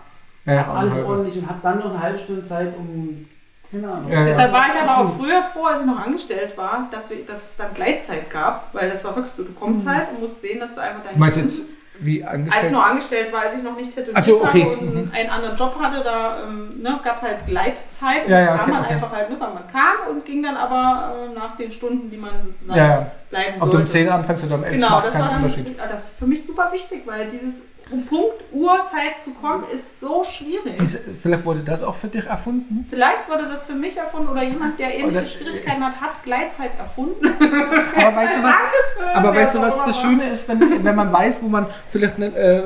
ja, 0.46 0.72
alles 0.72 0.98
ordentlich 1.04 1.38
und 1.38 1.48
habe 1.50 1.60
dann 1.64 1.80
noch 1.80 1.90
eine 1.92 2.02
halbe 2.02 2.18
Stunde 2.20 2.46
Zeit, 2.46 2.76
um. 2.78 3.28
Keine 3.72 3.92
Ahnung. 3.92 4.12
Ja, 4.12 4.24
Deshalb 4.24 4.52
war 4.52 4.68
was 4.68 4.76
ich 4.76 4.82
aber 4.82 4.98
auch 5.06 5.18
früher 5.18 5.44
froh, 5.44 5.66
als 5.66 5.82
ich 5.82 5.88
noch 5.88 6.00
angestellt 6.06 6.58
war, 6.58 6.88
dass, 6.92 7.10
wir, 7.10 7.26
dass 7.26 7.38
es 7.52 7.56
dann 7.58 7.74
Gleitzeit 7.74 8.30
gab, 8.30 8.74
weil 8.74 8.90
das 8.90 9.04
war 9.06 9.16
wirklich 9.16 9.34
so, 9.34 9.44
du 9.44 9.54
kommst 9.54 9.88
halt 9.88 10.10
und 10.12 10.20
musst 10.20 10.42
sehen, 10.42 10.60
dass 10.60 10.76
du 10.76 10.82
einfach 10.82 11.02
deine 11.04 11.14
Du 11.16 11.20
meinst 11.20 11.38
jetzt 11.38 11.62
wie 12.04 12.24
Als 12.24 12.34
ich 12.34 12.46
angestellt? 12.46 12.72
noch 12.72 12.86
angestellt 12.88 13.32
war, 13.32 13.42
als 13.42 13.56
ich 13.58 13.64
noch 13.64 13.76
nicht 13.76 13.94
tätowiert 13.94 14.26
so, 14.26 14.44
okay. 14.44 14.64
habe 14.64 14.78
und 14.78 15.14
einen 15.14 15.30
anderen 15.30 15.56
Job 15.56 15.76
hatte, 15.80 16.04
da 16.04 16.44
ähm, 16.48 16.82
ne, 16.82 17.00
gab 17.04 17.18
es 17.18 17.22
halt 17.22 17.46
Gleitzeit. 17.46 18.26
Und 18.26 18.32
Ja, 18.32 18.40
ja, 18.40 18.46
da 18.46 18.58
kam 18.58 18.62
okay, 18.64 18.72
man 18.72 18.82
okay. 18.82 18.94
einfach 18.96 19.12
halt, 19.12 19.30
ne, 19.30 19.36
weil 19.40 19.54
man 19.54 19.68
kam 19.68 20.08
und 20.10 20.26
ging 20.26 20.42
dann 20.42 20.58
aber 20.58 21.16
äh, 21.30 21.34
nach 21.36 21.56
den 21.56 21.70
Stunden, 21.70 22.10
die 22.10 22.18
man 22.18 22.32
sozusagen 22.44 22.80
Ja, 22.80 22.86
ja. 22.88 23.12
bleiben 23.30 23.54
Ob 23.62 23.70
du 23.70 23.78
um 23.78 23.84
sollte. 23.84 23.92
10 23.92 24.10
anfängst 24.10 24.46
oder 24.46 24.56
um 24.56 24.64
11 24.64 24.74
Genau, 24.74 24.90
macht 24.90 25.06
das 25.06 25.14
war 25.14 25.22
keinen 25.22 25.32
dann 25.34 25.44
Unterschied. 25.44 25.80
das 25.80 26.00
ist 26.02 26.10
für 26.18 26.26
mich 26.26 26.44
super 26.44 26.72
wichtig, 26.74 27.04
weil 27.06 27.28
dieses 27.28 27.62
Punkt 27.98 28.44
Uhrzeit 28.52 29.22
zu 29.24 29.32
kommen, 29.32 29.64
ist 29.74 30.00
so 30.00 30.24
schwierig. 30.24 30.76
Diese, 30.80 31.00
vielleicht 31.00 31.46
wurde 31.46 31.60
das 31.62 31.84
auch 31.84 31.96
für 31.96 32.08
dich 32.08 32.26
erfunden? 32.26 32.86
Vielleicht 32.90 33.30
wurde 33.30 33.46
das 33.48 33.66
für 33.66 33.74
mich 33.74 33.98
erfunden 33.98 34.30
oder 34.30 34.44
jemand, 34.44 34.80
der 34.80 34.94
ähnliche 34.96 35.20
Oder- 35.20 35.26
Schwierigkeiten 35.26 35.84
hat, 35.86 36.00
hat 36.02 36.24
Gleitzeit 36.24 36.72
erfunden. 36.80 37.26
Aber 37.96 38.16
weißt 38.16 38.38
du 38.38 38.44
was? 38.44 38.54
Dankeschön, 38.54 39.16
Aber 39.16 39.36
weißt 39.36 39.56
du, 39.56 39.62
was 39.62 39.76
das 39.78 39.86
war. 39.88 39.94
Schöne 39.94 40.30
ist, 40.30 40.48
wenn, 40.48 40.84
wenn 40.84 40.96
man 40.96 41.12
weiß, 41.12 41.42
wo 41.42 41.48
man 41.48 41.66
vielleicht 41.90 42.16
eine, 42.18 42.28
äh, 42.36 42.64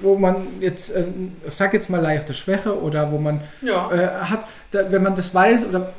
wo 0.00 0.16
man 0.16 0.46
jetzt, 0.60 0.90
äh, 0.94 1.04
ich 1.46 1.54
sag 1.54 1.72
jetzt 1.74 1.88
mal 1.90 2.00
leichte 2.00 2.34
Schwäche 2.34 2.80
oder 2.80 3.10
wo 3.12 3.18
man 3.18 3.40
Ja. 3.60 3.90
äh, 3.92 4.08
hat, 4.30 4.44
da, 4.72 4.90
wenn 4.90 5.02
man 5.02 5.14
das 5.14 5.34
weiß 5.34 5.64
oder 5.66 5.92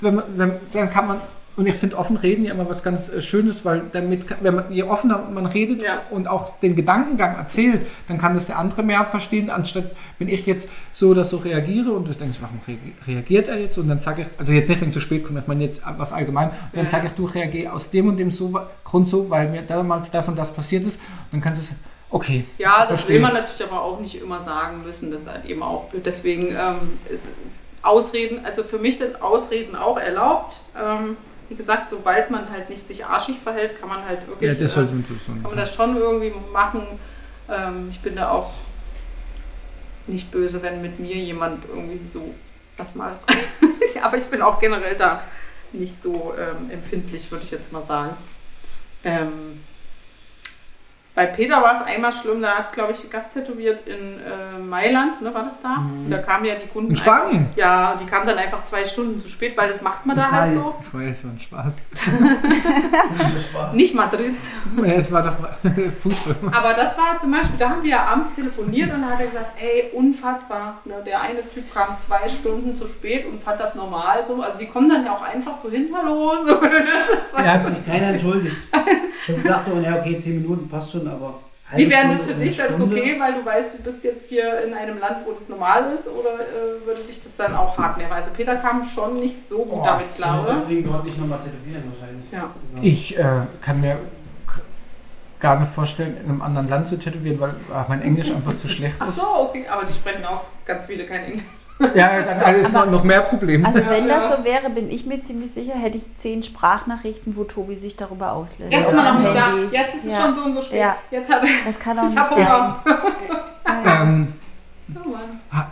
wenn 0.00 0.14
man, 0.16 0.24
wenn, 0.36 0.52
dann 0.72 0.90
kann 0.90 1.06
man 1.06 1.20
und 1.56 1.66
ich 1.66 1.74
finde 1.74 1.96
offen 1.96 2.16
reden 2.16 2.44
ja 2.44 2.52
immer 2.52 2.68
was 2.68 2.82
ganz 2.82 3.08
äh, 3.08 3.20
Schönes, 3.22 3.64
weil 3.64 3.82
damit, 3.92 4.26
kann- 4.28 4.38
wenn 4.42 4.54
man, 4.56 4.70
je 4.72 4.82
offener 4.82 5.18
man 5.32 5.46
redet 5.46 5.82
Ja. 5.82 6.02
und 6.10 6.28
auch 6.28 6.58
den 6.60 6.76
Gedankengang 6.76 7.36
erzählt, 7.36 7.86
dann 8.08 8.18
kann 8.18 8.34
das 8.34 8.46
der 8.46 8.58
andere 8.58 8.82
mehr 8.82 9.04
verstehen, 9.04 9.48
anstatt 9.50 9.90
wenn 10.18 10.28
ich 10.28 10.44
jetzt 10.46 10.68
so 10.92 11.08
oder 11.08 11.24
so 11.24 11.38
reagiere 11.38 11.92
und 11.92 12.06
du 12.08 12.12
denkst, 12.12 12.38
warum 12.40 12.60
reagi- 12.66 12.92
reagiert 13.06 13.48
er 13.48 13.58
jetzt? 13.58 13.78
Und 13.78 13.88
dann 13.88 14.00
sage 14.00 14.22
ich, 14.22 14.28
also 14.38 14.52
jetzt 14.52 14.68
nicht 14.68 14.80
wegen 14.80 14.92
zu 14.92 15.00
spät 15.00 15.24
kommt, 15.24 15.38
ich 15.38 15.46
meine 15.46 15.64
jetzt 15.64 15.82
was 15.96 16.12
allgemein, 16.12 16.48
und 16.50 16.56
dann 16.76 16.88
sage 16.88 17.06
ich, 17.06 17.12
du 17.14 17.24
reagier 17.24 17.72
aus 17.72 17.90
dem 17.90 18.08
und 18.08 18.16
dem 18.18 18.30
so, 18.30 18.58
Grund 18.84 19.08
so, 19.08 19.28
weil 19.30 19.48
mir 19.48 19.62
damals 19.62 20.10
das 20.10 20.28
und 20.28 20.38
das 20.38 20.52
passiert 20.52 20.86
ist. 20.86 20.96
Und 21.00 21.32
dann 21.32 21.40
kannst 21.40 21.62
du 21.62 21.66
sagen, 21.66 21.80
okay. 22.10 22.44
Ja, 22.58 22.80
das 22.80 23.00
verstehe. 23.00 23.14
will 23.16 23.22
man 23.22 23.32
natürlich 23.34 23.64
aber 23.70 23.82
auch 23.82 23.98
nicht 23.98 24.20
immer 24.20 24.40
sagen 24.40 24.82
müssen. 24.84 25.10
Das 25.10 25.22
ist 25.22 25.28
halt 25.30 25.44
eben 25.46 25.62
auch 25.62 25.84
blöd. 25.88 26.04
Deswegen 26.06 26.48
ähm, 26.48 26.98
ist 27.10 27.30
Ausreden, 27.82 28.44
also 28.44 28.62
für 28.64 28.78
mich 28.78 28.98
sind 28.98 29.22
Ausreden 29.22 29.74
auch 29.76 29.98
erlaubt. 29.98 30.58
Ähm, 30.80 31.16
wie 31.48 31.54
gesagt, 31.54 31.88
sobald 31.88 32.30
man 32.30 32.50
halt 32.50 32.68
nicht 32.68 32.86
sich 32.86 33.04
arschig 33.04 33.36
verhält, 33.42 33.78
kann 33.78 33.88
man 33.88 34.04
halt 34.04 34.26
wirklich, 34.26 34.52
Ja, 34.52 34.60
das 34.60 34.76
äh, 34.76 34.86
kann 34.86 35.42
man 35.42 35.56
das 35.56 35.74
schon 35.74 35.96
irgendwie 35.96 36.32
machen. 36.52 36.86
Ähm, 37.48 37.88
ich 37.90 38.00
bin 38.00 38.16
da 38.16 38.30
auch 38.30 38.52
nicht 40.06 40.30
böse, 40.30 40.62
wenn 40.62 40.82
mit 40.82 40.98
mir 40.98 41.16
jemand 41.16 41.64
irgendwie 41.68 42.06
so 42.06 42.34
was 42.76 42.94
macht. 42.94 43.26
aber 44.02 44.16
ich 44.16 44.26
bin 44.26 44.42
auch 44.42 44.58
generell 44.60 44.96
da 44.96 45.22
nicht 45.72 45.96
so 45.96 46.34
ähm, 46.38 46.70
empfindlich, 46.70 47.30
würde 47.30 47.44
ich 47.44 47.50
jetzt 47.50 47.72
mal 47.72 47.82
sagen. 47.82 48.16
Ähm, 49.04 49.60
bei 51.16 51.24
Peter 51.24 51.62
war 51.62 51.72
es 51.72 51.80
einmal 51.80 52.12
schlimm, 52.12 52.42
da 52.42 52.58
hat, 52.58 52.74
glaube 52.74 52.92
ich, 52.92 53.08
Gast 53.08 53.32
tätowiert 53.32 53.88
in 53.88 54.20
äh, 54.20 54.58
Mailand, 54.58 55.22
ne, 55.22 55.32
war 55.32 55.44
das 55.44 55.58
da? 55.62 55.76
Und 55.76 56.10
Da 56.10 56.18
kamen 56.18 56.44
ja 56.44 56.56
die 56.56 56.68
Kunden. 56.68 56.90
In 56.90 56.96
Spanien? 56.96 57.38
Einfach, 57.38 57.56
ja, 57.56 57.92
und 57.92 58.02
die 58.02 58.04
kamen 58.04 58.26
dann 58.26 58.36
einfach 58.36 58.62
zwei 58.64 58.84
Stunden 58.84 59.18
zu 59.18 59.26
spät, 59.26 59.56
weil 59.56 59.70
das 59.70 59.80
macht 59.80 60.04
man 60.04 60.14
da 60.14 60.30
halt 60.30 60.52
so. 60.52 60.74
Ich 60.82 60.92
weiß, 60.92 61.24
war 61.24 61.30
ein 61.30 61.40
Spaß. 61.40 61.82
Spaß. 63.50 63.72
Nicht 63.72 63.94
Madrid. 63.94 64.34
Ja, 64.76 64.92
es 64.92 65.10
war 65.10 65.22
doch 65.22 65.36
Fußball. 66.02 66.36
Aber 66.52 66.74
das 66.74 66.98
war 66.98 67.18
zum 67.18 67.30
Beispiel, 67.32 67.58
da 67.58 67.70
haben 67.70 67.82
wir 67.82 67.90
ja 67.92 68.04
abends 68.04 68.34
telefoniert 68.34 68.92
und 68.92 69.00
da 69.00 69.08
hat 69.08 69.20
er 69.20 69.26
gesagt, 69.26 69.52
ey, 69.58 69.90
unfassbar. 69.94 70.82
Ne, 70.84 70.96
der 71.06 71.22
eine 71.22 71.40
Typ 71.48 71.72
kam 71.72 71.96
zwei 71.96 72.28
Stunden 72.28 72.76
zu 72.76 72.86
spät 72.86 73.24
und 73.24 73.42
fand 73.42 73.58
das 73.58 73.74
normal 73.74 74.26
so. 74.26 74.42
Also 74.42 74.58
die 74.58 74.66
kommen 74.66 74.90
dann 74.90 75.06
ja 75.06 75.14
auch 75.14 75.22
einfach 75.22 75.54
so 75.54 75.70
hin, 75.70 75.88
hallo. 75.96 76.44
So. 76.46 76.60
Das 76.60 77.42
Ja, 77.44 77.52
Hat 77.52 77.68
sich 77.68 77.86
keiner 77.86 78.08
entschuldigt. 78.08 78.58
Ich 79.22 79.28
habe 79.28 79.42
gesagt, 79.42 79.64
so, 79.64 79.78
ja, 79.80 79.96
okay, 79.96 80.18
10 80.18 80.42
Minuten 80.42 80.68
passt 80.68 80.92
schon, 80.92 81.05
aber. 81.08 81.34
Wie 81.74 81.90
wäre 81.90 82.08
das 82.08 82.24
für 82.24 82.34
dich? 82.34 82.56
Wäre 82.58 82.68
das 82.70 82.80
okay, 82.80 83.16
weil 83.18 83.34
du 83.34 83.44
weißt, 83.44 83.74
du 83.74 83.82
bist 83.82 84.04
jetzt 84.04 84.28
hier 84.28 84.62
in 84.62 84.72
einem 84.72 84.98
Land, 84.98 85.26
wo 85.26 85.32
das 85.32 85.48
normal 85.48 85.92
ist? 85.92 86.06
Oder 86.06 86.34
äh, 86.34 86.86
würde 86.86 87.02
dich 87.02 87.20
das 87.20 87.36
dann 87.36 87.56
auch 87.56 87.76
hart 87.76 87.98
nehmen? 87.98 88.12
Also 88.12 88.30
Peter 88.30 88.54
kam 88.54 88.84
schon 88.84 89.14
nicht 89.14 89.48
so 89.48 89.64
gut 89.64 89.80
Oh, 89.80 89.84
damit 89.84 90.14
klar, 90.14 90.42
oder? 90.44 90.54
Deswegen 90.54 90.88
dort 90.88 91.04
nicht 91.04 91.18
nochmal 91.18 91.40
tätowieren 91.40 91.82
wahrscheinlich. 91.90 92.30
Ja. 92.30 92.50
Ich 92.82 93.18
äh, 93.18 93.40
kann 93.60 93.80
mir 93.80 93.98
gar 95.40 95.58
nicht 95.58 95.72
vorstellen, 95.72 96.16
in 96.22 96.30
einem 96.30 96.42
anderen 96.42 96.68
Land 96.68 96.88
zu 96.88 96.98
tätowieren, 96.98 97.40
weil 97.40 97.54
ach, 97.74 97.88
mein 97.88 98.00
Englisch 98.02 98.30
einfach 98.30 98.56
zu 98.56 98.68
schlecht 98.68 98.96
Ach 99.00 99.08
ist. 99.08 99.16
so, 99.16 99.26
okay, 99.26 99.66
aber 99.68 99.84
die 99.84 99.92
sprechen 99.92 100.24
auch 100.24 100.42
ganz 100.64 100.86
viele 100.86 101.04
kein 101.04 101.24
Englisch. 101.24 101.42
Ja, 101.94 102.22
dann 102.22 102.54
ist 102.54 102.72
noch, 102.72 102.86
noch 102.90 103.04
mehr 103.04 103.20
Problem. 103.22 103.64
Also 103.66 103.78
Ja, 103.80 103.90
wenn 103.90 104.06
ja. 104.08 104.14
das 104.28 104.38
so 104.38 104.44
wäre, 104.44 104.70
bin 104.70 104.90
ich 104.90 105.04
mir 105.04 105.22
ziemlich 105.22 105.52
sicher, 105.52 105.74
hätte 105.74 105.98
ich 105.98 106.04
zehn 106.18 106.42
Sprachnachrichten, 106.42 107.36
wo 107.36 107.44
Tobi 107.44 107.76
sich 107.76 107.96
darüber 107.96 108.32
auslässt. 108.32 108.72
Er 108.72 108.80
ist 108.80 108.90
immer 108.90 109.12
noch 109.12 109.18
nicht 109.18 109.34
da. 109.34 109.48
Jetzt 109.70 109.94
ist 109.96 110.06
es 110.06 110.12
Ja. 110.12 110.22
schon 110.24 110.34
so 110.34 110.40
und 110.42 110.54
so 110.54 110.62
spät. 110.62 110.80
Ja. 110.80 110.96
Jetzt 111.10 111.30
hat 111.30 111.42
er. 111.42 111.48
Das 111.66 111.78
kann 111.78 111.98
auch 111.98 112.08
Ich 112.08 112.16
habe 112.16 112.34
nicht 112.34 112.48
sein. 112.48 112.56
Hunger. 112.56 112.82
Ja. 113.84 114.02
Ähm, 114.02 114.32
Oh 114.94 115.10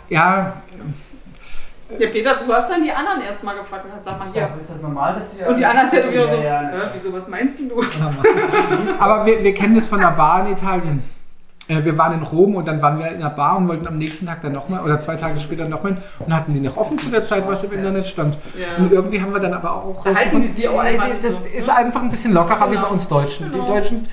ja, 0.09 0.53
Ja, 1.99 2.07
Peter, 2.09 2.35
du 2.35 2.51
hast 2.53 2.69
dann 2.69 2.83
die 2.83 2.91
anderen 2.91 3.21
erstmal 3.21 3.55
gefragt. 3.55 3.85
Sag 4.03 4.19
mal 4.19 4.27
Ja. 4.33 4.47
hier. 4.49 4.49
Ist 4.59 4.71
das 4.71 4.81
normal, 4.81 5.13
dass 5.15 5.31
sie. 5.37 5.43
Und 5.43 5.57
die 5.57 5.65
anderen 5.65 5.89
Tätowierer 5.89 6.27
so, 6.27 6.35
Ja, 6.35 6.41
ja, 6.63 6.69
"Hä, 6.71 6.77
wieso, 6.93 7.13
was 7.13 7.27
meinst 7.27 7.59
du? 7.59 7.81
aber 8.99 9.25
wir, 9.25 9.41
wir 9.43 9.53
kennen 9.53 9.75
das 9.75 9.87
von 9.87 9.99
der 10.01 10.11
Bar 10.11 10.45
in 10.45 10.53
Italien. 10.53 11.03
Äh, 11.67 11.83
Wir 11.83 11.97
waren 11.97 12.13
in 12.13 12.23
Rom 12.23 12.55
und 12.55 12.67
dann 12.67 12.81
waren 12.81 12.99
wir 12.99 13.07
in 13.11 13.19
der 13.19 13.29
Bar 13.29 13.57
und 13.57 13.67
wollten 13.67 13.87
am 13.87 13.97
nächsten 13.97 14.25
Tag 14.27 14.41
dann 14.41 14.51
nochmal 14.51 14.83
oder 14.83 14.99
zwei 14.99 15.15
Tage 15.15 15.39
später 15.39 15.67
nochmal 15.67 15.97
und 16.19 16.33
hatten 16.33 16.53
die 16.53 16.59
noch 16.59 16.77
offen 16.77 16.99
zu 16.99 17.09
der 17.09 17.23
Zeit, 17.23 17.47
was 17.47 17.63
im 17.63 17.71
Internet 17.73 18.05
stand. 18.05 18.37
Ja. 18.57 18.77
Und 18.77 18.91
irgendwie 18.91 19.19
haben 19.21 19.33
wir 19.33 19.39
dann 19.39 19.53
aber 19.53 19.71
auch 19.73 20.03
Da 20.03 20.13
halten 20.15 20.41
die 20.41 20.47
sich 20.47 20.67
auch 20.69 20.83
das 20.83 21.23
so. 21.23 21.39
ist 21.57 21.69
einfach 21.69 22.01
ein 22.03 22.11
bisschen 22.11 22.33
lockerer 22.33 22.67
wie 22.69 22.75
Genau. 22.75 22.87
bei 22.87 22.91
uns 22.93 23.07
Deutschen. 23.07 23.51
Genau. 23.51 23.65
Die 23.65 23.71
Deutschen 23.71 24.07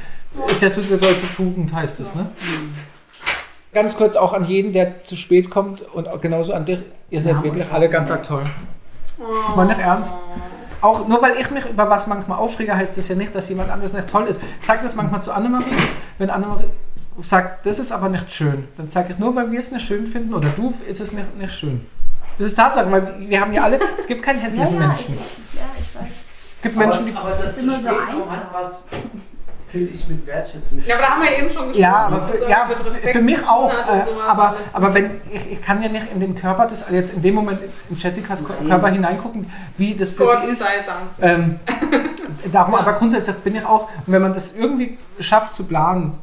ist 0.46 0.62
ja 0.62 0.70
so 0.70 0.80
die 0.80 0.88
deutsche 0.98 1.34
Tugend, 1.36 1.72
heißt 1.74 2.00
es, 2.00 2.14
ne? 2.14 2.26
Ganz 3.74 3.96
kurz 3.96 4.16
auch 4.16 4.32
an 4.34 4.44
jeden, 4.44 4.72
der 4.72 4.98
zu 4.98 5.16
spät 5.16 5.48
kommt 5.50 5.80
und 5.94 6.06
genauso 6.20 6.52
an 6.52 6.64
dich. 6.66 6.80
Ihr 7.10 7.20
seid 7.22 7.36
Ja, 7.36 7.42
wirklich 7.42 7.70
alle 7.72 7.88
ganz 7.88 8.10
arg 8.10 8.22
toll. 8.22 8.44
Das 9.46 9.56
war 9.56 9.64
nicht 9.64 9.78
ernst. 9.80 10.12
Auch 10.82 11.06
nur 11.06 11.22
weil 11.22 11.32
ich 11.40 11.50
mich 11.50 11.64
über 11.66 11.88
was 11.88 12.06
manchmal 12.06 12.38
aufrege, 12.38 12.74
heißt 12.74 12.98
das 12.98 13.08
ja 13.08 13.14
nicht, 13.14 13.34
dass 13.34 13.48
jemand 13.48 13.70
anderes 13.70 13.92
nicht 13.92 14.08
toll 14.10 14.24
ist. 14.24 14.40
Ich 14.60 14.66
sage 14.66 14.80
das 14.82 14.94
manchmal 14.96 15.22
zu 15.22 15.32
Annemarie, 15.32 15.64
wenn 16.18 16.28
Annemarie 16.28 16.64
sagt, 17.20 17.66
das 17.66 17.78
ist 17.78 17.92
aber 17.92 18.08
nicht 18.08 18.30
schön, 18.32 18.66
dann 18.76 18.88
sage 18.88 19.12
ich 19.12 19.18
nur, 19.18 19.34
weil 19.36 19.50
wir 19.50 19.58
es 19.58 19.70
nicht 19.70 19.86
schön 19.86 20.06
finden 20.06 20.32
oder 20.34 20.48
du 20.56 20.72
ist 20.88 21.00
es 21.00 21.12
nicht, 21.12 21.36
nicht 21.36 21.52
schön. 21.52 21.86
Das 22.38 22.48
ist 22.48 22.54
Tatsache, 22.56 22.90
weil 22.90 23.14
wir 23.18 23.40
haben 23.40 23.52
ja 23.52 23.62
alle, 23.62 23.78
es 23.98 24.06
gibt 24.06 24.22
keinen 24.22 24.38
hässlichen 24.38 24.74
ja, 24.80 24.86
Menschen. 24.86 25.14
ich, 25.14 25.60
ja, 25.60 25.66
ich 25.78 25.94
weiß. 25.94 26.24
Es 26.56 26.62
gibt 26.62 26.76
Menschen, 26.76 27.06
die 27.06 27.12
aber, 27.12 27.28
aber 27.28 27.30
das 27.44 27.58
immer 27.58 27.74
zu 27.74 27.82
so 27.82 28.30
hat 28.30 28.48
was, 28.52 28.84
finde 29.68 29.90
ich, 29.92 30.08
mit 30.08 30.26
Wertschätzung. 30.26 30.82
Ja, 30.86 30.94
aber 30.94 31.02
da 31.02 31.10
haben 31.10 31.22
wir 31.22 31.30
eben 31.38 31.50
schon 31.50 31.68
gesprochen. 31.68 31.80
Ja, 31.80 31.94
aber 32.06 32.18
dass 32.18 32.30
für, 32.38 32.44
es 32.44 32.48
ja, 33.02 33.12
für 33.12 33.20
mich 33.20 33.46
auch. 33.46 33.70
Äh, 33.70 34.04
aber, 34.26 34.56
aber 34.72 34.94
wenn 34.94 35.20
ich, 35.30 35.52
ich 35.52 35.60
kann 35.62 35.82
ja 35.82 35.88
nicht 35.88 36.06
in 36.12 36.20
den 36.20 36.34
Körper 36.34 36.66
des, 36.66 36.82
also 36.82 36.94
jetzt 36.94 37.12
in 37.12 37.20
dem 37.22 37.34
Moment 37.34 37.58
in 37.90 37.96
Jessicas 37.96 38.42
Ko- 38.42 38.54
Körper 38.66 38.88
hineingucken, 38.88 39.50
wie 39.76 39.94
das 39.94 40.10
für 40.10 40.24
Gott 40.24 40.38
sie 40.44 40.52
ist. 40.52 40.58
sei 40.60 40.84
Dank. 40.86 41.10
Ähm, 41.20 41.60
darum, 42.52 42.74
aber 42.74 42.92
grundsätzlich 42.94 43.36
bin 43.36 43.56
ich 43.56 43.64
auch, 43.64 43.88
und 44.06 44.12
wenn 44.12 44.22
man 44.22 44.32
das 44.34 44.54
irgendwie 44.54 44.98
schafft 45.20 45.54
zu 45.54 45.64
planen, 45.64 46.14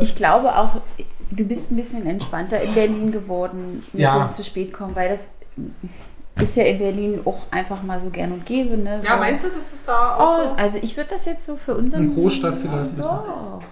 Ich 0.00 0.14
glaube 0.16 0.56
auch, 0.56 0.76
du 1.30 1.44
bist 1.44 1.70
ein 1.70 1.76
bisschen 1.76 2.06
entspannter 2.06 2.60
in 2.60 2.74
Berlin 2.74 3.12
geworden 3.12 3.82
mit 3.92 4.02
Ja. 4.02 4.26
dem 4.26 4.32
zu 4.32 4.42
spät 4.44 4.72
kommen, 4.72 4.94
weil 4.96 5.08
das 5.10 5.28
ist 6.42 6.56
ja 6.56 6.64
in 6.64 6.78
Berlin 6.78 7.20
auch 7.24 7.38
einfach 7.50 7.82
mal 7.82 7.98
so 7.98 8.10
gern 8.10 8.32
und 8.32 8.46
gäbe. 8.46 8.76
Ne? 8.76 9.00
Ja, 9.04 9.14
so. 9.14 9.16
meinst 9.20 9.44
du, 9.44 9.48
dass 9.48 9.72
es 9.72 9.84
da 9.84 10.16
auch 10.16 10.38
Oh, 10.38 10.44
so? 10.44 10.50
also 10.56 10.78
ich 10.80 10.96
würde 10.96 11.10
das 11.10 11.24
jetzt 11.24 11.46
so 11.46 11.56
für 11.56 11.74
unseren... 11.74 12.04
In 12.04 12.14
Großstadt 12.14 12.54
vielleicht 12.60 12.90
ein 12.90 12.94
bisschen. 12.96 13.10
Ja. 13.10 13.58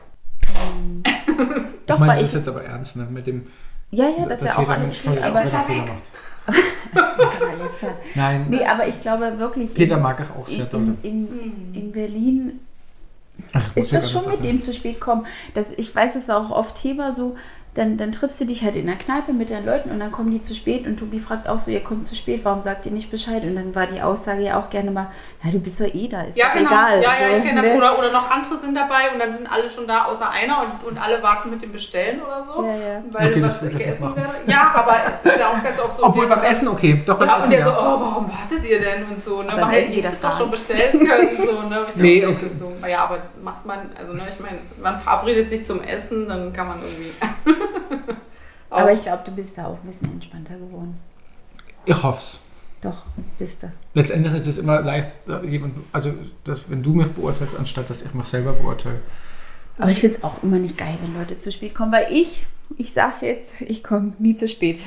Ähm, 0.68 1.02
ich 1.04 1.86
Doch, 1.86 1.98
meine, 1.98 2.12
weil 2.12 2.18
das 2.20 2.28
ist 2.28 2.34
ich... 2.34 2.38
jetzt 2.40 2.48
aber 2.48 2.64
ernst, 2.64 2.96
ne? 2.96 3.06
mit 3.10 3.26
dem, 3.26 3.46
Ja, 3.90 4.06
ja, 4.08 4.26
das 4.26 4.40
ist 4.42 4.48
ja 4.48 4.58
auch 4.62 4.68
alles 4.68 5.02
gut, 5.02 5.16
ist, 5.16 5.22
aber 5.24 5.34
wenn 5.44 5.86
er. 5.86 5.96
Nein, 8.14 8.46
Nee, 8.48 8.64
aber 8.64 8.86
ich 8.86 9.00
glaube 9.00 9.38
wirklich, 9.38 9.74
Peter 9.74 9.96
mag 9.98 10.20
ich 10.20 10.30
auch 10.30 10.48
in, 10.48 10.56
sehr 10.56 10.66
doll. 10.66 10.94
in, 11.02 11.28
in, 11.28 11.74
in 11.74 11.92
Berlin 11.92 12.60
Ach, 13.52 13.76
ist 13.76 13.92
das 13.92 14.10
schon 14.10 14.28
mit 14.28 14.44
dem 14.44 14.62
zu 14.62 14.72
spät 14.72 15.00
kommen. 15.00 15.26
Das, 15.54 15.70
ich 15.76 15.94
weiß, 15.94 16.14
das 16.14 16.28
war 16.28 16.38
auch 16.38 16.50
oft 16.50 16.80
Thema 16.80 17.12
so. 17.12 17.36
Dann, 17.76 17.98
dann 17.98 18.10
triffst 18.10 18.40
du 18.40 18.46
dich 18.46 18.62
halt 18.64 18.74
in 18.74 18.86
der 18.86 18.96
Kneipe 18.96 19.32
mit 19.34 19.50
deinen 19.50 19.66
Leuten 19.66 19.90
und 19.90 20.00
dann 20.00 20.10
kommen 20.10 20.30
die 20.30 20.40
zu 20.42 20.54
spät 20.54 20.86
und 20.86 20.96
Tobi 20.98 21.20
fragt 21.20 21.46
auch 21.46 21.58
so, 21.58 21.70
ihr 21.70 21.84
kommt 21.84 22.06
zu 22.06 22.14
spät, 22.14 22.40
warum 22.42 22.62
sagt 22.62 22.86
ihr 22.86 22.92
nicht 22.92 23.10
Bescheid? 23.10 23.42
Und 23.44 23.54
dann 23.56 23.74
war 23.74 23.86
die 23.86 24.00
Aussage 24.00 24.40
ja 24.42 24.58
auch 24.58 24.70
gerne 24.70 24.90
mal, 24.90 25.10
ja, 25.44 25.50
du 25.50 25.58
bist 25.60 25.78
doch 25.78 25.84
eh 25.84 26.08
da, 26.08 26.22
ist 26.22 26.38
Ja, 26.38 26.48
genau. 26.54 26.70
egal. 26.70 27.02
ja, 27.02 27.20
ja, 27.20 27.30
so, 27.30 27.36
ich 27.36 27.44
kenne 27.44 27.60
das. 27.60 27.70
ne? 27.70 27.76
Oder, 27.76 27.98
oder 27.98 28.12
noch 28.12 28.30
andere 28.30 28.56
sind 28.56 28.74
dabei 28.74 29.12
und 29.12 29.18
dann 29.20 29.32
sind 29.34 29.46
alle 29.52 29.68
schon 29.68 29.86
da, 29.86 30.06
außer 30.06 30.30
einer 30.30 30.62
und, 30.82 30.88
und 30.88 30.98
alle 31.02 31.22
warten 31.22 31.50
mit 31.50 31.60
dem 31.60 31.70
Bestellen 31.70 32.22
oder 32.22 32.42
so. 32.42 32.64
Ja, 32.64 32.76
ja. 32.76 33.02
Weil 33.10 33.30
Okay, 33.32 33.40
das 33.42 33.62
was 33.62 33.68
gegessen 33.70 34.04
machen. 34.04 34.22
Ja, 34.46 34.72
aber 34.74 34.96
das 35.22 35.34
ist 35.34 35.38
ja 35.40 35.48
auch 35.50 35.62
ganz 35.62 35.78
oft 35.78 35.96
so. 35.98 36.04
Obwohl 36.04 36.26
beim 36.28 36.40
der- 36.40 36.50
Essen 36.50 36.68
okay, 36.68 37.02
doch 37.04 37.18
beim 37.18 37.28
Ja, 37.28 37.34
und 37.34 37.40
Essen 37.40 37.50
der 37.50 37.64
so, 37.64 37.70
ja. 37.70 37.78
oh, 37.78 38.00
warum 38.00 38.28
wartet 38.32 38.64
ihr 38.66 38.80
denn 38.80 39.04
und 39.04 39.20
so, 39.22 39.42
ne? 39.42 39.48
Aber 39.50 39.50
Man 39.52 39.60
beim 39.60 39.68
hätte 39.70 39.82
Essen 39.82 39.94
geht 39.96 40.04
das 40.06 40.18
das 40.20 40.30
doch 40.32 40.38
schon 40.40 40.50
bestellen 40.50 41.06
können, 41.06 41.28
so, 41.36 41.62
ne? 41.68 41.78
Ich 41.94 41.96
Nee, 42.00 42.24
okay. 42.24 42.36
denke, 42.40 42.56
so, 42.58 42.72
ja, 42.88 43.04
aber 43.04 43.16
das 43.18 43.32
macht 43.44 43.66
man, 43.66 43.90
also, 43.98 44.14
ne, 44.14 44.22
ich 44.32 44.40
meine, 44.40 44.58
man 44.82 44.98
verabredet 44.98 45.50
sich 45.50 45.62
zum 45.62 45.82
Essen, 45.82 46.26
dann 46.26 46.52
kann 46.54 46.68
man 46.68 46.78
irgendwie. 46.80 47.12
Aber 48.70 48.92
ich 48.92 49.00
glaube, 49.00 49.22
du 49.24 49.30
bist 49.32 49.56
da 49.56 49.66
auch 49.66 49.78
ein 49.82 49.86
bisschen 49.86 50.12
entspannter 50.12 50.54
geworden. 50.56 50.98
Ich 51.84 52.02
hoff's. 52.02 52.40
Doch, 52.82 53.04
bist 53.38 53.62
du. 53.62 53.72
Letztendlich 53.94 54.34
ist 54.34 54.46
es 54.46 54.58
immer 54.58 54.80
leicht, 54.80 55.08
jemand, 55.44 55.74
also 55.92 56.12
dass, 56.44 56.68
wenn 56.68 56.82
du 56.82 56.92
mich 56.92 57.08
beurteilst, 57.08 57.56
anstatt 57.56 57.88
dass 57.88 58.02
ich 58.02 58.12
mich 58.12 58.26
selber 58.26 58.52
beurteile. 58.52 59.00
Aber 59.78 59.90
ich 59.90 60.00
finde 60.00 60.16
es 60.16 60.24
auch 60.24 60.42
immer 60.42 60.58
nicht 60.58 60.76
geil, 60.76 60.98
wenn 61.02 61.14
Leute 61.14 61.38
zu 61.38 61.50
spät 61.52 61.74
kommen, 61.74 61.92
weil 61.92 62.12
ich, 62.12 62.46
ich 62.76 62.92
sag's 62.92 63.20
jetzt, 63.22 63.60
ich 63.60 63.82
komme 63.82 64.12
nie 64.18 64.36
zu 64.36 64.48
spät. 64.48 64.80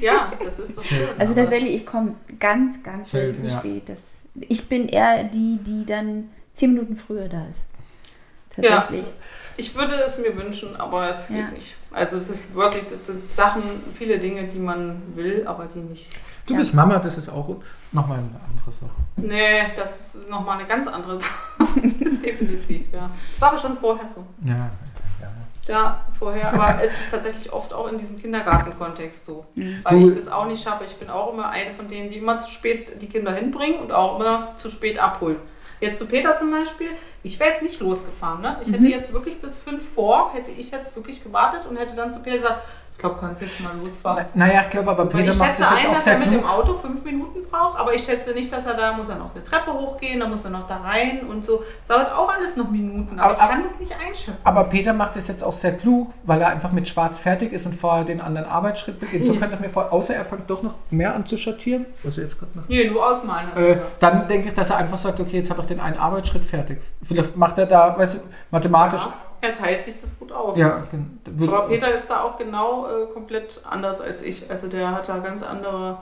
ja, 0.00 0.32
das 0.42 0.58
ist 0.58 0.74
so 0.74 0.82
schön. 0.82 1.08
Also 1.18 1.34
tatsächlich, 1.34 1.74
ich 1.74 1.86
komme 1.86 2.14
ganz, 2.38 2.82
ganz 2.82 3.10
selten 3.10 3.38
zu 3.38 3.46
ja. 3.48 3.58
spät. 3.58 3.88
Das, 3.88 4.02
ich 4.34 4.68
bin 4.68 4.88
eher 4.88 5.24
die, 5.24 5.58
die 5.62 5.84
dann 5.86 6.30
zehn 6.52 6.74
Minuten 6.74 6.96
früher 6.96 7.28
da 7.28 7.46
ist. 7.46 7.60
Tatsächlich. 8.50 9.04
Ich 9.58 9.74
würde 9.74 9.94
es 10.06 10.16
mir 10.18 10.34
wünschen, 10.36 10.76
aber 10.76 11.08
es 11.10 11.28
geht 11.28 11.36
Ja. 11.38 11.48
nicht. 11.50 11.74
Also 11.90 12.16
es 12.18 12.30
ist 12.30 12.54
wirklich, 12.54 12.88
das 12.88 13.06
sind 13.06 13.32
Sachen, 13.34 13.62
viele 13.94 14.18
Dinge, 14.18 14.44
die 14.44 14.58
man 14.58 15.02
will, 15.16 15.44
aber 15.46 15.66
die 15.66 15.80
nicht. 15.80 16.08
Du 16.46 16.54
Ja. 16.54 16.60
bist 16.60 16.74
Mama, 16.74 16.98
das 16.98 17.18
ist 17.18 17.28
auch 17.28 17.56
nochmal 17.92 18.18
eine 18.18 18.40
andere 18.48 18.72
Sache. 18.72 18.90
Nee, 19.16 19.72
das 19.76 20.14
ist 20.14 20.30
nochmal 20.30 20.58
eine 20.58 20.68
ganz 20.68 20.86
andere 20.86 21.18
Sache. 21.20 21.32
Definitiv, 22.24 22.86
ja. 22.92 23.10
Es 23.34 23.40
war 23.40 23.48
aber 23.50 23.58
schon 23.58 23.76
vorher 23.76 24.06
so. 24.14 24.24
Ja, 24.44 24.70
ja. 25.20 25.28
Ja, 25.66 26.00
vorher, 26.18 26.52
aber 26.54 26.80
es 26.82 26.92
ist 26.92 27.10
tatsächlich 27.10 27.52
oft 27.52 27.74
auch 27.74 27.90
in 27.90 27.98
diesem 27.98 28.18
Kindergartenkontext 28.20 29.26
so. 29.26 29.44
Mhm. 29.56 29.80
Weil 29.82 30.00
Du- 30.00 30.08
ich 30.10 30.14
das 30.14 30.28
auch 30.28 30.46
nicht 30.46 30.62
schaffe. 30.62 30.84
Ich 30.84 30.96
bin 30.96 31.10
auch 31.10 31.32
immer 31.32 31.48
eine 31.50 31.72
von 31.74 31.88
denen, 31.88 32.10
die 32.10 32.18
immer 32.18 32.38
zu 32.38 32.48
spät 32.50 33.02
die 33.02 33.08
Kinder 33.08 33.32
hinbringen 33.34 33.80
und 33.80 33.92
auch 33.92 34.18
immer 34.20 34.54
zu 34.56 34.70
spät 34.70 34.98
abholen. 34.98 35.36
Jetzt 35.80 35.98
zu 35.98 36.06
Peter 36.06 36.36
zum 36.36 36.50
Beispiel, 36.50 36.88
ich 37.22 37.38
wäre 37.38 37.50
jetzt 37.50 37.62
nicht 37.62 37.80
losgefahren. 37.80 38.40
Ne? 38.42 38.58
Ich 38.62 38.68
hätte 38.68 38.82
Mhm. 38.84 38.90
jetzt 38.90 39.12
wirklich 39.12 39.40
bis 39.40 39.56
fünf 39.56 39.94
vor, 39.94 40.32
hätte 40.34 40.50
ich 40.50 40.70
jetzt 40.70 40.94
wirklich 40.96 41.22
gewartet 41.22 41.66
und 41.68 41.76
hätte 41.76 41.94
dann 41.94 42.12
zu 42.12 42.20
Peter 42.20 42.38
gesagt, 42.38 42.62
ich 42.98 43.02
glaube, 43.02 43.16
kannst 43.20 43.42
jetzt 43.42 43.60
mal 43.62 43.70
losfahren. 43.80 44.24
Naja, 44.34 44.62
ich 44.62 44.70
glaube 44.70 44.90
aber 44.90 45.06
Peter 45.06 45.30
ich 45.30 45.38
macht 45.38 45.50
schätze 45.50 45.62
das 45.62 45.70
ein, 45.70 45.76
jetzt 45.78 45.86
auch 45.86 45.92
dass 45.92 46.06
er 46.08 46.18
sehr 46.18 46.18
mit 46.18 46.32
dem. 46.32 46.44
Auto 46.44 46.74
fünf 46.74 47.04
Minuten 47.04 47.38
braucht, 47.48 47.78
aber 47.78 47.94
ich 47.94 48.02
schätze 48.02 48.32
nicht, 48.34 48.52
dass 48.52 48.66
er 48.66 48.74
da 48.74 48.92
muss 48.94 49.08
er 49.08 49.14
noch 49.14 49.32
eine 49.32 49.44
Treppe 49.44 49.72
hochgehen, 49.72 50.18
da 50.18 50.26
muss 50.26 50.42
er 50.42 50.50
noch 50.50 50.66
da 50.66 50.78
rein 50.78 51.20
und 51.30 51.44
so. 51.44 51.62
Das 51.78 51.96
dauert 51.96 52.10
auch 52.12 52.28
alles 52.34 52.56
noch 52.56 52.68
Minuten, 52.68 53.20
aber, 53.20 53.34
Aber- 53.34 53.44
ich 53.44 53.50
kann 53.50 53.62
das 53.62 53.78
nicht 53.78 53.92
einschätzen. 53.92 54.40
Aber 54.42 54.64
Peter 54.64 54.92
macht 54.94 55.14
das 55.14 55.28
jetzt 55.28 55.44
auch 55.44 55.52
sehr 55.52 55.76
klug, 55.76 56.10
weil 56.24 56.40
er 56.42 56.48
einfach 56.48 56.72
mit 56.72 56.88
Schwarz 56.88 57.20
fertig 57.20 57.52
ist 57.52 57.66
und 57.66 57.76
vorher 57.76 58.04
den 58.04 58.20
anderen 58.20 58.48
Arbeitsschritt 58.48 58.98
beginnt. 58.98 59.26
So 59.26 59.34
könnte 59.36 59.54
ich 59.54 59.60
mir 59.60 59.70
vor, 59.70 59.92
außer 59.92 60.16
er 60.16 60.24
fängt 60.24 60.50
doch 60.50 60.64
noch 60.64 60.74
mehr 60.90 61.14
an 61.14 61.24
zu 61.24 61.36
schattieren, 61.36 61.86
was 62.02 62.18
er 62.18 62.24
jetzt 62.24 62.36
gerade 62.40 62.50
macht. 62.56 62.68
nee, 62.68 62.90
nur 62.90 63.06
ausmalen. 63.06 63.56
Äh, 63.56 63.76
dann 64.00 64.26
denke 64.26 64.48
ich, 64.48 64.54
dass 64.54 64.70
er 64.70 64.78
einfach 64.78 64.98
sagt, 64.98 65.20
okay, 65.20 65.36
jetzt 65.36 65.50
habe 65.50 65.60
ich 65.60 65.68
den 65.68 65.78
einen 65.78 65.98
Arbeitsschritt 65.98 66.44
fertig. 66.44 66.80
Vielleicht 67.04 67.36
macht 67.36 67.58
er 67.58 67.66
da, 67.66 67.96
weißt 67.96 68.16
du, 68.16 68.18
mathematisch. 68.50 69.04
ja, 69.04 69.12
er 69.40 69.52
teilt 69.52 69.84
sich 69.84 70.00
das 70.00 70.18
gut 70.18 70.32
auf. 70.32 70.56
Ja, 70.56 70.84
Aber 71.40 71.68
Peter 71.68 71.92
ist 71.92 72.08
da 72.08 72.22
auch 72.22 72.38
genau 72.38 72.86
äh, 72.86 73.06
komplett 73.12 73.60
anders 73.68 74.00
als 74.00 74.22
ich. 74.22 74.50
Also 74.50 74.66
der 74.66 74.92
hat 74.92 75.08
da 75.08 75.18
ganz 75.18 75.42
andere. 75.42 75.98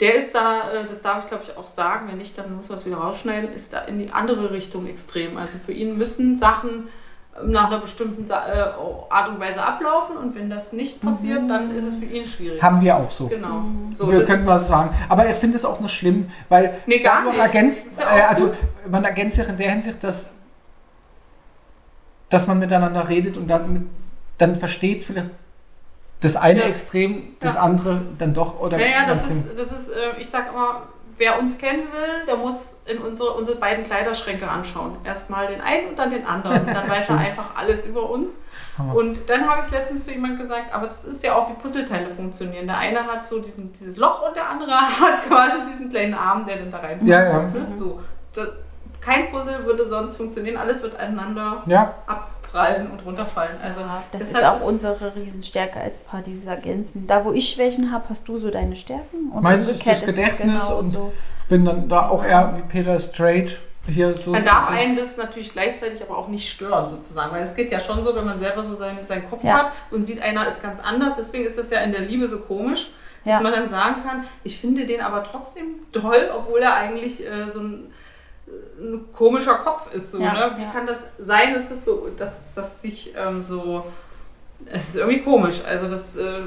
Der 0.00 0.14
ist 0.14 0.34
da, 0.34 0.70
äh, 0.72 0.84
das 0.86 1.02
darf 1.02 1.24
ich 1.24 1.26
glaube 1.28 1.44
ich 1.44 1.56
auch 1.56 1.66
sagen, 1.66 2.08
wenn 2.08 2.18
nicht, 2.18 2.36
dann 2.38 2.56
muss 2.56 2.68
man 2.68 2.78
es 2.78 2.86
wieder 2.86 2.96
rausschneiden, 2.96 3.52
ist 3.52 3.72
da 3.72 3.80
in 3.80 3.98
die 3.98 4.10
andere 4.10 4.50
Richtung 4.50 4.86
extrem. 4.86 5.36
Also 5.36 5.58
für 5.58 5.72
ihn 5.72 5.96
müssen 5.96 6.36
Sachen 6.36 6.88
ähm, 7.40 7.50
nach 7.50 7.66
einer 7.66 7.78
bestimmten 7.78 8.28
äh, 8.30 8.32
Art 8.34 9.28
und 9.28 9.38
Weise 9.40 9.64
ablaufen 9.64 10.16
und 10.16 10.34
wenn 10.34 10.50
das 10.50 10.72
nicht 10.72 11.02
passiert, 11.02 11.48
dann 11.48 11.70
ist 11.70 11.84
es 11.84 11.96
für 11.98 12.04
ihn 12.04 12.26
schwierig. 12.26 12.62
haben 12.62 12.80
wir 12.80 12.96
auch 12.96 13.10
so. 13.10 13.28
Genau. 13.28 13.62
So, 13.94 14.10
wir 14.10 14.24
können 14.24 14.44
mal 14.44 14.58
sagen. 14.58 14.94
Aber 15.08 15.24
er 15.24 15.34
findet 15.34 15.60
es 15.60 15.64
auch 15.64 15.78
nicht 15.80 15.92
schlimm, 15.94 16.30
weil 16.48 16.78
Nee, 16.86 17.00
gar 17.00 17.24
nicht. 17.24 17.38
ergänzt, 17.38 17.98
ja 18.00 18.06
auch 18.06 18.16
äh, 18.16 18.22
also 18.22 18.54
man 18.90 19.04
ergänzt 19.04 19.36
sich 19.36 19.48
in 19.48 19.56
der 19.56 19.70
Hinsicht, 19.70 20.02
dass, 20.02 20.30
dass 22.32 22.46
man 22.46 22.58
miteinander 22.58 23.08
redet 23.08 23.36
und 23.36 23.48
dann, 23.48 23.90
dann 24.38 24.56
versteht 24.56 25.04
vielleicht 25.04 25.28
das 26.20 26.36
eine 26.36 26.60
Ja. 26.60 26.66
Extrem, 26.66 27.36
das 27.40 27.54
Ja. 27.54 27.60
andere 27.62 28.00
dann 28.18 28.32
doch. 28.32 28.60
Oder 28.60 28.78
Naja, 28.78 29.06
das 29.06 29.18
ist, 29.26 29.58
das 29.58 29.80
ist 29.80 29.88
äh, 29.90 30.20
ich 30.20 30.30
sag 30.30 30.50
immer, 30.52 30.82
wer 31.18 31.38
uns 31.38 31.58
kennen 31.58 31.82
will, 31.92 32.26
der 32.26 32.36
muss 32.36 32.76
in 32.86 32.98
unsere, 32.98 33.32
unsere 33.32 33.58
beiden 33.58 33.84
Kleiderschränke 33.84 34.48
anschauen. 34.48 34.96
Erstmal 35.04 35.48
den 35.48 35.60
einen 35.60 35.88
und 35.90 35.98
dann 35.98 36.10
den 36.10 36.24
anderen. 36.26 36.60
Und 36.60 36.68
dann 36.74 36.88
weiß 36.88 37.10
er 37.10 37.18
einfach 37.18 37.56
alles 37.56 37.84
über 37.84 38.08
uns. 38.08 38.34
Hammer. 38.78 38.94
Und 38.94 39.28
dann 39.28 39.48
habe 39.48 39.62
ich 39.66 39.70
letztens 39.72 40.04
zu 40.04 40.12
jemandem 40.12 40.38
gesagt, 40.38 40.72
aber 40.72 40.86
das 40.86 41.04
ist 41.04 41.22
ja 41.22 41.34
auch 41.34 41.50
wie 41.50 41.54
Puzzleteile 41.54 42.08
funktionieren. 42.08 42.66
Der 42.66 42.78
eine 42.78 43.04
hat 43.06 43.24
so 43.24 43.40
diesen, 43.40 43.72
dieses 43.72 43.96
Loch 43.96 44.26
und 44.26 44.36
der 44.36 44.48
andere 44.48 44.72
hat 44.80 45.26
quasi 45.28 45.58
diesen 45.70 45.90
kleinen 45.90 46.14
Arm, 46.14 46.46
der 46.46 46.56
dann 46.56 46.70
da 46.70 46.78
rein 46.78 47.04
Ja, 47.06 47.22
ja. 47.24 47.50
So. 47.74 48.00
Da, 48.34 48.46
kein 49.04 49.30
Puzzle 49.30 49.64
würde 49.64 49.86
sonst 49.86 50.16
funktionieren, 50.16 50.56
alles 50.56 50.82
wird 50.82 50.98
aneinander 50.98 51.62
ja, 51.66 51.94
abprallen 52.06 52.90
und 52.90 53.04
runterfallen. 53.04 53.56
Also 53.62 53.80
Das 54.12 54.22
ist 54.22 54.42
auch 54.44 54.60
unsere 54.62 55.14
Riesenstärke 55.16 55.80
als 55.80 55.98
Paar, 56.00 56.22
dieses 56.22 56.44
Ergänzen. 56.46 57.06
Da, 57.06 57.24
wo 57.24 57.32
ich 57.32 57.48
Schwächen 57.48 57.90
habe, 57.92 58.04
hast 58.10 58.28
du 58.28 58.38
so 58.38 58.50
deine 58.50 58.76
Stärken. 58.76 59.30
Und 59.32 59.42
Meins 59.42 59.68
ist 59.68 59.84
das 59.86 59.98
ist 59.98 60.06
Gedächtnis 60.06 60.68
genauso. 60.68 60.76
und- 60.76 60.98
bin 61.48 61.64
dann 61.66 61.88
da 61.88 62.08
auch 62.08 62.24
eher 62.24 62.54
wie 62.56 62.62
Peter 62.62 62.98
straight 63.00 63.58
hier 63.86 64.16
so. 64.16 64.30
Man 64.30 64.44
darf 64.44 64.68
so- 64.70 64.74
einen 64.78 64.94
das 64.94 65.16
natürlich 65.16 65.50
gleichzeitig 65.52 66.00
aber 66.02 66.16
auch 66.16 66.28
nicht 66.28 66.48
stören, 66.48 66.88
sozusagen. 66.88 67.32
Weil 67.32 67.42
es 67.42 67.54
geht 67.54 67.70
ja 67.70 67.80
schon 67.80 68.04
so, 68.04 68.14
wenn 68.14 68.24
man 68.24 68.38
selber 68.38 68.62
so 68.62 68.74
seinen, 68.74 69.02
seinen 69.04 69.28
Kopf 69.28 69.42
Ja. 69.44 69.54
hat 69.64 69.72
und 69.90 70.04
sieht, 70.04 70.22
einer 70.22 70.46
ist 70.46 70.62
ganz 70.62 70.80
anders. 70.80 71.14
Deswegen 71.18 71.44
ist 71.44 71.58
das 71.58 71.70
ja 71.70 71.80
in 71.80 71.90
der 71.92 72.02
Liebe 72.02 72.28
so 72.28 72.38
komisch, 72.38 72.90
Ja. 73.24 73.34
dass 73.34 73.42
man 73.42 73.52
dann 73.52 73.68
sagen 73.68 73.96
kann, 74.06 74.24
ich 74.44 74.58
finde 74.60 74.86
den 74.86 75.00
aber 75.00 75.24
trotzdem 75.24 75.80
toll, 75.92 76.30
obwohl 76.34 76.60
er 76.60 76.74
eigentlich 76.76 77.26
äh, 77.28 77.50
so 77.50 77.58
ein, 77.60 77.92
ein 78.78 79.12
komischer 79.12 79.56
Kopf 79.56 79.92
ist. 79.92 80.12
So, 80.12 80.20
Ja, 80.20 80.32
ne? 80.32 80.54
Wie 80.58 80.62
ja. 80.62 80.70
kann 80.70 80.86
das 80.86 81.02
sein, 81.18 81.54
dass 81.54 81.68
das 81.68 81.84
so, 81.84 82.08
dass 82.16 82.54
das 82.54 82.82
sich 82.82 83.14
ähm, 83.16 83.42
so. 83.42 83.84
Es 84.66 84.90
ist 84.90 84.96
irgendwie 84.96 85.22
komisch. 85.22 85.62
Also 85.64 85.88
das. 85.88 86.16
Äh, 86.16 86.42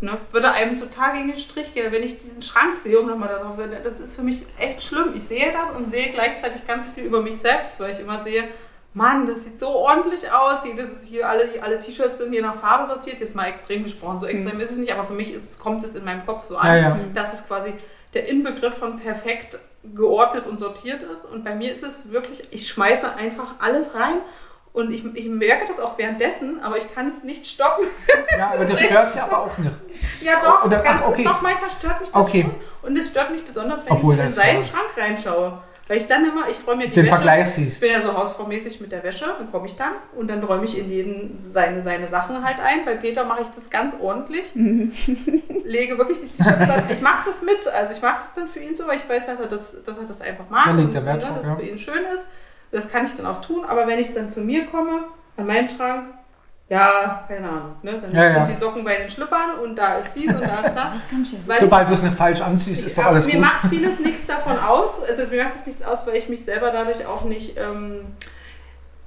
Ne, 0.00 0.16
würde 0.30 0.52
einem 0.52 0.78
total 0.78 1.14
gegen 1.14 1.26
den 1.26 1.36
Strich 1.36 1.74
gehen, 1.74 1.90
wenn 1.90 2.04
ich 2.04 2.20
diesen 2.20 2.40
Schrank 2.40 2.76
sehe, 2.76 3.00
um 3.00 3.08
nochmal 3.08 3.30
darauf 3.30 3.56
zu 3.56 3.62
sein, 3.62 3.72
das 3.82 3.98
ist 3.98 4.14
für 4.14 4.22
mich 4.22 4.46
echt 4.56 4.80
schlimm. 4.80 5.10
Ich 5.16 5.24
sehe 5.24 5.50
das 5.52 5.76
und 5.76 5.90
sehe 5.90 6.12
gleichzeitig 6.12 6.64
ganz 6.68 6.86
viel 6.88 7.02
über 7.02 7.20
mich 7.20 7.36
selbst, 7.38 7.80
weil 7.80 7.90
ich 7.90 7.98
immer 7.98 8.20
sehe, 8.20 8.48
Mann, 8.94 9.26
das 9.26 9.44
sieht 9.44 9.58
so 9.58 9.68
ordentlich 9.68 10.30
aus. 10.30 10.62
Hier, 10.62 10.76
das 10.76 10.90
ist 10.90 11.04
hier 11.06 11.28
alle, 11.28 11.62
alle 11.62 11.78
T-Shirts 11.78 12.18
sind 12.18 12.32
hier 12.32 12.42
nach 12.42 12.54
Farbe 12.54 12.86
sortiert. 12.86 13.20
Jetzt 13.20 13.34
mal 13.34 13.46
extrem 13.46 13.82
gesprochen. 13.82 14.20
So 14.20 14.26
extrem 14.26 14.60
ist 14.60 14.70
es 14.70 14.76
nicht, 14.76 14.92
aber 14.92 15.04
für 15.04 15.14
mich 15.14 15.32
ist, 15.32 15.58
kommt 15.58 15.82
es 15.82 15.94
in 15.94 16.04
meinem 16.04 16.24
Kopf 16.24 16.44
so 16.46 16.56
an. 16.56 16.66
Ja, 16.68 16.76
ja. 16.76 17.00
dass 17.12 17.34
es 17.34 17.46
quasi 17.46 17.74
der 18.14 18.28
Inbegriff 18.28 18.74
von 18.74 18.98
perfekt 18.98 19.58
geordnet 19.94 20.46
und 20.46 20.58
sortiert 20.58 21.02
ist. 21.02 21.24
Und 21.24 21.44
bei 21.44 21.54
mir 21.54 21.72
ist 21.72 21.82
es 21.84 22.10
wirklich, 22.10 22.46
ich 22.52 22.68
schmeiße 22.68 23.14
einfach 23.14 23.54
alles 23.60 23.94
rein. 23.94 24.18
Und 24.72 24.92
ich, 24.92 25.04
ich 25.16 25.26
merke 25.28 25.66
das 25.66 25.80
auch 25.80 25.98
währenddessen, 25.98 26.62
aber 26.62 26.76
ich 26.76 26.94
kann 26.94 27.08
es 27.08 27.24
nicht 27.24 27.46
stoppen. 27.46 27.86
Ja, 28.36 28.52
aber 28.52 28.64
das 28.64 28.78
stört 28.80 29.12
sie 29.12 29.18
aber 29.18 29.38
auch 29.38 29.58
nicht. 29.58 29.74
Ja, 30.20 30.40
doch, 30.40 30.64
Oder- 30.66 30.84
ach, 30.86 31.08
okay. 31.08 31.24
doch 31.24 31.40
manchmal 31.42 31.70
stört 31.70 32.00
mich 32.00 32.10
das 32.10 32.22
Okay. 32.22 32.42
schon. 32.42 32.54
Und 32.90 32.96
es 32.96 33.08
stört 33.08 33.30
mich 33.32 33.44
besonders, 33.44 33.84
wenn 33.86 33.94
Obwohl 33.94 34.14
ich 34.14 34.20
in 34.20 34.30
seinen 34.30 34.62
Schrank 34.62 34.90
reinschaue. 34.96 35.60
Weil 35.88 35.96
ich 35.96 36.06
dann 36.06 36.24
immer, 36.24 36.48
ich 36.50 36.66
räume 36.66 36.82
mir 36.82 36.88
die 36.88 36.94
Den 36.94 37.04
Wäsche. 37.06 37.14
Vergleich 37.14 37.48
Ich 37.48 37.54
siehst. 37.54 37.80
bin 37.80 37.90
ja 37.90 38.02
so 38.02 38.12
hausfraumäßig 38.14 38.80
mit 38.80 38.92
der 38.92 39.02
Wäsche, 39.02 39.24
dann 39.38 39.50
komme 39.50 39.66
ich 39.66 39.74
dann 39.74 39.92
und 40.14 40.28
dann 40.28 40.44
räume 40.44 40.66
ich 40.66 40.78
in 40.78 40.90
jeden 40.90 41.40
seine, 41.40 41.82
seine 41.82 42.06
Sachen 42.08 42.44
halt 42.44 42.60
ein. 42.60 42.84
Bei 42.84 42.94
Peter 42.94 43.24
mache 43.24 43.40
ich 43.42 43.48
das 43.48 43.70
ganz 43.70 43.96
ordentlich. 43.98 44.52
Lege 44.54 45.96
wirklich 45.96 46.20
die 46.20 46.28
T-Shirts 46.28 46.66
dann. 46.66 46.84
Ich 46.90 47.00
mache 47.00 47.24
das 47.26 47.42
mit, 47.42 47.66
also 47.66 47.92
ich 47.92 48.02
mache 48.02 48.20
das 48.20 48.34
dann 48.34 48.48
für 48.48 48.60
ihn 48.60 48.76
so, 48.76 48.86
weil 48.86 48.98
ich 48.98 49.08
weiß, 49.08 49.26
dass 49.26 49.40
er 49.40 49.46
das, 49.46 49.82
dass 49.82 49.96
er 49.96 50.04
das 50.04 50.20
einfach 50.20 50.48
mag. 50.50 50.66
Da 50.66 50.72
legt 50.72 50.94
er 50.94 51.00
und, 51.00 51.06
Wert 51.06 51.22
ne, 51.22 51.26
drauf, 51.26 51.36
dass 51.36 51.46
ja. 51.46 51.52
es 51.52 51.58
für 51.58 51.64
ihn 51.66 51.78
schön 51.78 52.04
ist. 52.14 52.26
Das 52.70 52.90
kann 52.90 53.04
ich 53.06 53.16
dann 53.16 53.24
auch 53.24 53.40
tun, 53.40 53.64
aber 53.64 53.86
wenn 53.86 53.98
ich 53.98 54.12
dann 54.12 54.30
zu 54.30 54.42
mir 54.42 54.66
komme, 54.66 55.04
an 55.38 55.46
meinen 55.46 55.68
Schrank, 55.70 56.04
ja, 56.70 57.24
keine 57.26 57.48
Ahnung, 57.48 57.76
ne? 57.82 57.98
dann 58.00 58.14
Ja, 58.14 58.30
sind 58.30 58.40
ja. 58.40 58.46
die 58.46 58.54
Socken 58.54 58.84
bei 58.84 58.96
den 58.96 59.08
Schlüppern 59.08 59.58
und 59.62 59.76
da 59.76 59.94
ist 59.98 60.12
dies 60.14 60.32
und 60.32 60.40
da 60.42 60.60
ist 60.60 60.74
das. 60.74 60.92
Das 61.46 61.60
Sobald 61.60 61.88
du 61.88 61.94
es 61.94 62.02
nicht 62.02 62.16
falsch 62.16 62.40
anziehst, 62.42 62.86
ist 62.86 62.96
doch 62.98 63.06
alles 63.06 63.26
mir 63.26 63.32
gut. 63.34 63.40
macht 63.42 63.66
vieles 63.70 63.98
nichts 64.00 64.26
davon 64.26 64.58
aus. 64.58 65.02
Also 65.08 65.24
mir 65.30 65.44
macht 65.44 65.54
es 65.56 65.66
nichts 65.66 65.82
aus, 65.82 66.06
weil 66.06 66.16
ich 66.16 66.28
mich 66.28 66.44
selber 66.44 66.70
dadurch 66.70 67.06
auch 67.06 67.24
nicht. 67.24 67.56
Ähm, 67.58 68.02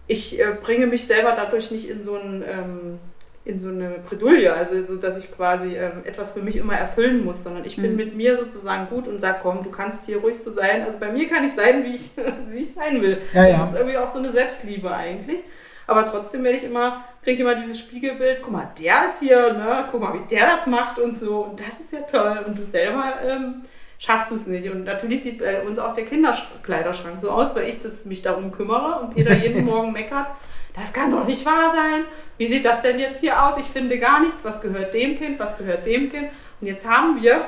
ich 0.08 0.40
äh, 0.40 0.48
bringe 0.62 0.88
mich 0.88 1.06
selber 1.06 1.34
dadurch 1.36 1.72
nicht 1.72 1.88
in 1.90 2.04
so 2.04 2.16
ein. 2.16 2.44
Ähm, 2.48 3.00
in 3.44 3.60
so 3.60 3.70
eine 3.70 3.96
Bredouille, 4.08 4.54
also 4.54 4.86
so, 4.86 4.98
dass 4.98 5.18
ich 5.18 5.36
quasi 5.36 5.76
ähm, 5.76 6.04
etwas 6.04 6.30
für 6.34 6.44
mich 6.44 6.58
immer 6.58 6.76
erfüllen 6.76 7.26
muss, 7.26 7.42
sondern 7.44 7.66
ich 7.66 7.76
bin 7.76 7.92
Mhm. 7.94 7.98
mit 7.98 8.16
mir 8.16 8.36
sozusagen 8.36 8.88
gut 8.88 9.08
und 9.08 9.20
sage, 9.20 9.40
komm, 9.42 9.64
du 9.64 9.72
kannst 9.72 10.06
hier 10.06 10.20
ruhig 10.20 10.38
so 10.46 10.52
sein. 10.52 10.84
Also 10.84 11.00
bei 11.00 11.12
mir 11.12 11.28
kann 11.28 11.44
ich 11.44 11.54
sein, 11.54 11.84
wie 11.84 11.96
ich, 11.96 12.12
wie 12.52 12.60
ich 12.60 12.72
sein 12.72 13.02
will. 13.02 13.20
Ja, 13.34 13.48
ja. 13.48 13.58
Das 13.58 13.70
ist 13.72 13.80
irgendwie 13.80 13.98
auch 13.98 14.14
so 14.14 14.20
eine 14.20 14.32
Selbstliebe 14.32 14.94
eigentlich. 14.96 15.44
Aber 15.88 16.06
trotzdem 16.06 16.44
werde 16.44 16.58
ich 16.58 16.64
immer, 16.64 17.04
kriege 17.22 17.36
ich 17.36 17.40
immer 17.40 17.56
dieses 17.56 17.80
Spiegelbild, 17.80 18.42
guck 18.42 18.52
mal, 18.52 18.72
der 18.80 19.08
ist 19.08 19.20
hier, 19.20 19.54
ne? 19.54 19.88
guck 19.92 20.02
mal, 20.02 20.14
wie 20.14 20.28
der 20.28 20.48
das 20.48 20.68
macht 20.68 21.00
und 21.00 21.16
so. 21.16 21.42
Und 21.42 21.60
das 21.60 21.80
ist 21.80 21.92
ja 21.92 22.02
toll. 22.02 22.44
Und 22.48 22.58
du 22.58 22.64
selber 22.64 23.16
ähm, 23.24 23.64
schaffst 23.98 24.32
es 24.32 24.48
nicht. 24.48 24.70
Und 24.70 24.86
natürlich 24.86 25.24
sieht 25.24 25.40
bei 25.40 25.62
uns 25.62 25.80
auch 25.80 25.94
der 25.94 26.06
Kinderkleiderschrank 26.06 27.20
so 27.20 27.30
aus, 27.30 27.56
weil 27.56 27.68
ich 27.68 27.82
das, 27.82 28.06
mich 28.06 28.22
darum 28.22 28.52
kümmere 28.52 29.00
und 29.00 29.16
Peter 29.16 29.36
jeden 29.36 29.66
Morgen 29.66 29.92
meckert. 29.92 30.28
Das 30.74 30.94
kann 30.94 31.12
doch 31.12 31.26
nicht 31.26 31.46
wahr 31.46 31.72
sein. 31.72 32.06
Wie 32.38 32.48
sieht 32.48 32.66
das 32.66 32.82
denn 32.82 32.98
jetzt 32.98 33.20
hier 33.20 33.44
aus? 33.44 33.58
Ich 33.60 33.66
finde 33.66 34.00
gar 34.00 34.22
nichts. 34.22 34.46
Was 34.46 34.62
gehört 34.62 34.94
dem 34.94 35.18
Kind? 35.18 35.40
Was 35.40 35.58
gehört 35.58 35.86
dem 35.86 36.10
Kind? 36.10 36.30
Und 36.60 36.68
jetzt 36.68 36.88
haben 36.88 37.22
wir, 37.22 37.46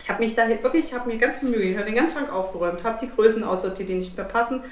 ich 0.00 0.08
habe 0.08 0.22
mich 0.22 0.34
da 0.34 0.48
wirklich, 0.48 0.86
ich 0.86 0.94
habe 0.94 1.10
mir 1.10 1.18
ganz 1.18 1.38
viel 1.38 1.48
Mühe 1.48 1.58
gegeben, 1.58 1.74
ich 1.74 1.78
habe 1.80 1.90
den 1.90 1.96
ganzen 1.96 2.18
Schrank 2.18 2.32
aufgeräumt, 2.32 2.84
habe 2.84 2.98
die 3.00 3.10
Größen 3.10 3.42
aussortiert, 3.44 3.88
die 3.88 3.94
nicht 3.94 4.16
mehr 4.16 4.26
passen, 4.26 4.62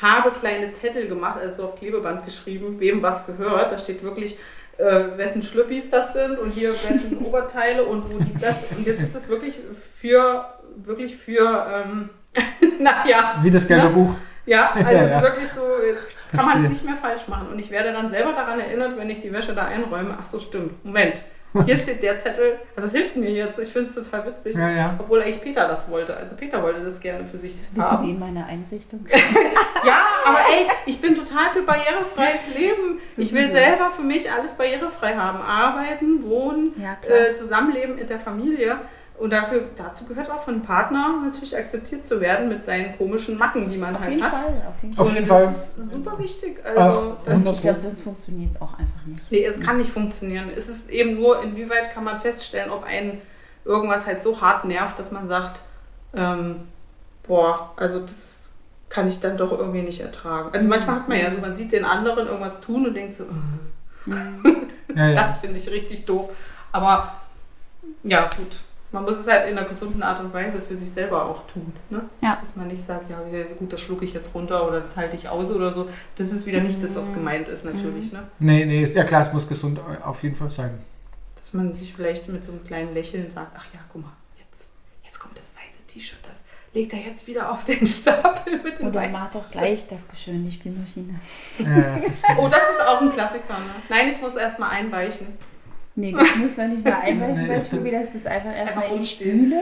habe 0.00 0.30
kleine 0.32 0.70
Zettel 0.70 1.08
gemacht, 1.08 1.38
also 1.40 1.62
so 1.62 1.68
auf 1.68 1.76
Klebeband 1.76 2.24
geschrieben, 2.24 2.80
wem 2.80 3.02
was 3.02 3.26
gehört. 3.26 3.72
Da 3.72 3.78
steht 3.78 4.02
wirklich, 4.02 4.38
äh, 4.78 5.16
wessen 5.16 5.42
Schlüppis 5.42 5.90
das 5.90 6.12
sind 6.12 6.38
und 6.38 6.50
hier 6.50 6.70
wessen 6.70 7.18
Oberteile 7.24 7.84
und 7.84 8.12
wo 8.12 8.18
die 8.18 8.34
das. 8.38 8.64
Und 8.76 8.86
jetzt 8.86 9.00
ist 9.00 9.14
das 9.14 9.28
wirklich 9.28 9.58
für, 10.00 10.46
wirklich 10.76 11.16
für, 11.16 11.66
ähm, 11.72 12.10
naja. 12.80 13.38
Wie 13.42 13.50
das 13.50 13.66
gelbe 13.68 13.86
ne? 13.86 13.92
Buch. 13.92 14.16
Ja, 14.46 14.70
also 14.74 14.90
Ja, 14.90 15.02
es 15.02 15.10
ja. 15.10 15.16
ist 15.16 15.22
wirklich 15.22 15.48
so, 15.48 15.62
jetzt 15.86 16.04
kann 16.30 16.46
man 16.46 16.64
es 16.64 16.70
nicht 16.70 16.84
mehr 16.84 16.96
falsch 16.96 17.28
machen. 17.28 17.48
Und 17.52 17.58
ich 17.58 17.70
werde 17.70 17.92
dann 17.92 18.08
selber 18.08 18.32
daran 18.32 18.60
erinnert, 18.60 18.96
wenn 18.98 19.08
ich 19.10 19.20
die 19.20 19.32
Wäsche 19.32 19.54
da 19.54 19.66
einräume, 19.66 20.16
ach 20.20 20.24
so, 20.24 20.38
stimmt, 20.38 20.84
Moment. 20.84 21.22
Hier 21.66 21.78
steht 21.78 22.02
der 22.02 22.18
Zettel, 22.18 22.56
also 22.74 22.86
es 22.88 22.92
hilft 22.92 23.16
mir 23.16 23.30
jetzt, 23.30 23.58
ich 23.60 23.68
finde 23.68 23.88
es 23.88 23.94
total 23.94 24.26
witzig. 24.26 24.56
Ja, 24.56 24.70
ja. 24.70 24.94
Obwohl 24.98 25.22
eigentlich 25.22 25.40
Peter 25.40 25.68
das 25.68 25.88
wollte. 25.88 26.16
Also 26.16 26.34
Peter 26.36 26.62
wollte 26.62 26.82
das 26.82 26.98
gerne 26.98 27.24
für 27.26 27.36
sich 27.38 27.52
Wissen 27.52 27.80
haben. 27.82 28.04
wie 28.06 28.10
in 28.10 28.18
meiner 28.18 28.46
Einrichtung. 28.46 29.06
Ja, 29.86 30.00
aber 30.24 30.38
ey, 30.50 30.66
ich 30.86 30.98
bin 31.00 31.14
total 31.14 31.50
für 31.50 31.60
barrierefreies 31.62 32.48
Leben. 32.56 33.00
Ich 33.18 33.34
will 33.34 33.50
selber 33.50 33.90
für 33.90 34.00
mich 34.02 34.30
alles 34.32 34.54
barrierefrei 34.54 35.14
haben. 35.14 35.40
Arbeiten, 35.42 36.22
wohnen, 36.24 36.72
Ja, 36.78 36.96
äh, 37.06 37.34
Zusammenleben 37.34 37.98
in 37.98 38.06
der 38.06 38.18
Familie. 38.18 38.78
Und 39.16 39.32
dafür, 39.32 39.62
dazu 39.76 40.04
gehört 40.06 40.28
auch 40.30 40.40
von 40.40 40.54
einem 40.54 40.62
Partner 40.64 41.20
natürlich 41.24 41.56
akzeptiert 41.56 42.04
zu 42.06 42.20
werden 42.20 42.48
mit 42.48 42.64
seinen 42.64 42.96
komischen 42.98 43.38
Macken, 43.38 43.70
die 43.70 43.78
man 43.78 43.94
Auf 43.94 44.02
halt 44.02 44.10
jeden 44.12 44.24
hat. 44.24 44.32
Fall, 44.32 44.62
auf 44.68 44.82
jeden 44.82 44.98
Auf 44.98 45.06
Fall. 45.06 45.14
jeden 45.14 45.22
Und 45.22 45.28
Fall. 45.28 45.46
Das 45.46 45.78
ist 45.84 45.90
super 45.92 46.18
wichtig. 46.18 46.58
Also, 46.64 47.10
Äh, 47.12 47.14
das, 47.24 47.34
wunderbar. 47.36 47.52
Ich 47.54 47.60
glaube, 47.62 47.78
sonst 47.80 48.00
funktioniert 48.00 48.54
es 48.54 48.60
auch 48.60 48.72
einfach 48.72 49.06
nicht. 49.06 49.30
nee, 49.30 49.44
es 49.44 49.60
kann 49.60 49.76
nicht 49.76 49.90
funktionieren. 49.90 50.50
Es 50.56 50.68
ist 50.68 50.90
eben 50.90 51.14
nur, 51.14 51.40
inwieweit 51.42 51.92
kann 51.94 52.02
man 52.04 52.18
feststellen, 52.18 52.70
ob 52.70 52.82
einen 52.84 53.22
irgendwas 53.64 54.04
halt 54.04 54.20
so 54.20 54.40
hart 54.40 54.64
nervt, 54.64 54.98
dass 54.98 55.12
man 55.12 55.26
sagt, 55.28 55.62
ähm, 56.12 56.62
boah, 57.26 57.72
also 57.76 58.00
das 58.00 58.42
kann 58.88 59.06
ich 59.08 59.20
dann 59.20 59.36
doch 59.36 59.52
irgendwie 59.52 59.82
nicht 59.82 60.00
ertragen. 60.00 60.50
Also 60.52 60.68
manchmal 60.68 60.96
hat 60.96 61.08
man 61.08 61.18
ja 61.18 61.30
so, 61.30 61.40
man 61.40 61.54
sieht 61.54 61.72
den 61.72 61.84
anderen 61.84 62.26
irgendwas 62.26 62.60
tun 62.60 62.86
und 62.86 62.94
denkt 62.94 63.14
so, 63.14 63.24
äh, 63.24 64.10
Ja, 64.94 65.08
ja. 65.08 65.14
das 65.14 65.38
finde 65.38 65.58
ich 65.58 65.70
richtig 65.70 66.04
doof. 66.04 66.30
Aber 66.72 67.14
ja, 68.02 68.28
gut. 68.36 68.56
Man 68.94 69.02
muss 69.02 69.18
es 69.18 69.26
halt 69.26 69.50
in 69.50 69.58
einer 69.58 69.66
gesunden 69.66 70.04
Art 70.04 70.20
und 70.20 70.32
Weise 70.32 70.60
für 70.60 70.76
sich 70.76 70.88
selber 70.88 71.26
auch 71.26 71.48
tun. 71.48 71.72
Ne? 71.90 72.02
Ja. 72.22 72.36
Dass 72.40 72.54
man 72.54 72.68
nicht 72.68 72.80
sagt, 72.80 73.10
ja, 73.10 73.20
gut, 73.58 73.72
das 73.72 73.80
schlucke 73.80 74.04
ich 74.04 74.14
jetzt 74.14 74.32
runter 74.32 74.68
oder 74.68 74.78
das 74.78 74.96
halte 74.96 75.16
ich 75.16 75.28
aus 75.28 75.50
oder 75.50 75.72
so. 75.72 75.88
Das 76.14 76.30
ist 76.30 76.46
wieder 76.46 76.60
nicht 76.60 76.80
das, 76.80 76.94
was 76.94 77.12
gemeint 77.12 77.48
ist, 77.48 77.64
natürlich. 77.64 78.12
Ne? 78.12 78.22
Nee, 78.38 78.64
nee, 78.64 78.84
ja 78.84 79.02
klar, 79.02 79.22
es 79.22 79.32
muss 79.32 79.48
gesund 79.48 79.80
auf 80.04 80.22
jeden 80.22 80.36
Fall 80.36 80.48
sein. 80.48 80.78
Dass 81.34 81.52
man 81.54 81.72
sich 81.72 81.92
vielleicht 81.92 82.28
mit 82.28 82.44
so 82.44 82.52
einem 82.52 82.62
kleinen 82.62 82.94
Lächeln 82.94 83.28
sagt, 83.32 83.56
ach 83.58 83.66
ja, 83.74 83.80
guck 83.92 84.02
mal, 84.02 84.12
jetzt, 84.38 84.68
jetzt 85.02 85.18
kommt 85.18 85.36
das 85.36 85.50
weiße 85.56 85.80
T-Shirt, 85.88 86.20
das 86.22 86.36
legt 86.72 86.92
er 86.92 87.00
jetzt 87.00 87.26
wieder 87.26 87.50
auf 87.50 87.64
den 87.64 87.84
Stapel 87.88 88.60
mit 88.62 88.78
dem 88.78 88.86
Oder 88.86 89.08
mach 89.08 89.28
doch 89.32 89.50
gleich 89.50 89.88
das 89.88 90.06
Geschirr 90.06 90.34
in 90.34 90.44
die 90.44 90.52
Spielmaschine. 90.52 91.18
Ja, 91.58 91.98
das 91.98 92.22
Oh, 92.38 92.46
das 92.46 92.62
ist 92.70 92.80
auch 92.86 93.00
ein 93.00 93.10
Klassiker, 93.10 93.58
ne? 93.58 93.74
Nein, 93.88 94.06
es 94.08 94.20
muss 94.20 94.36
erstmal 94.36 94.70
einweichen. 94.70 95.26
Nee, 95.96 96.12
das 96.12 96.34
muss 96.36 96.56
noch 96.56 96.66
nicht 96.66 96.84
mal 96.84 96.94
einweichen, 97.02 97.44
Nee. 97.44 97.48
weil 97.48 97.62
Tobi 97.62 97.90
das 97.92 98.08
bis 98.08 98.26
einfach 98.26 98.52
erstmal 98.54 98.90
in 98.90 98.96
die. 99.00 99.06
Spüle. 99.06 99.56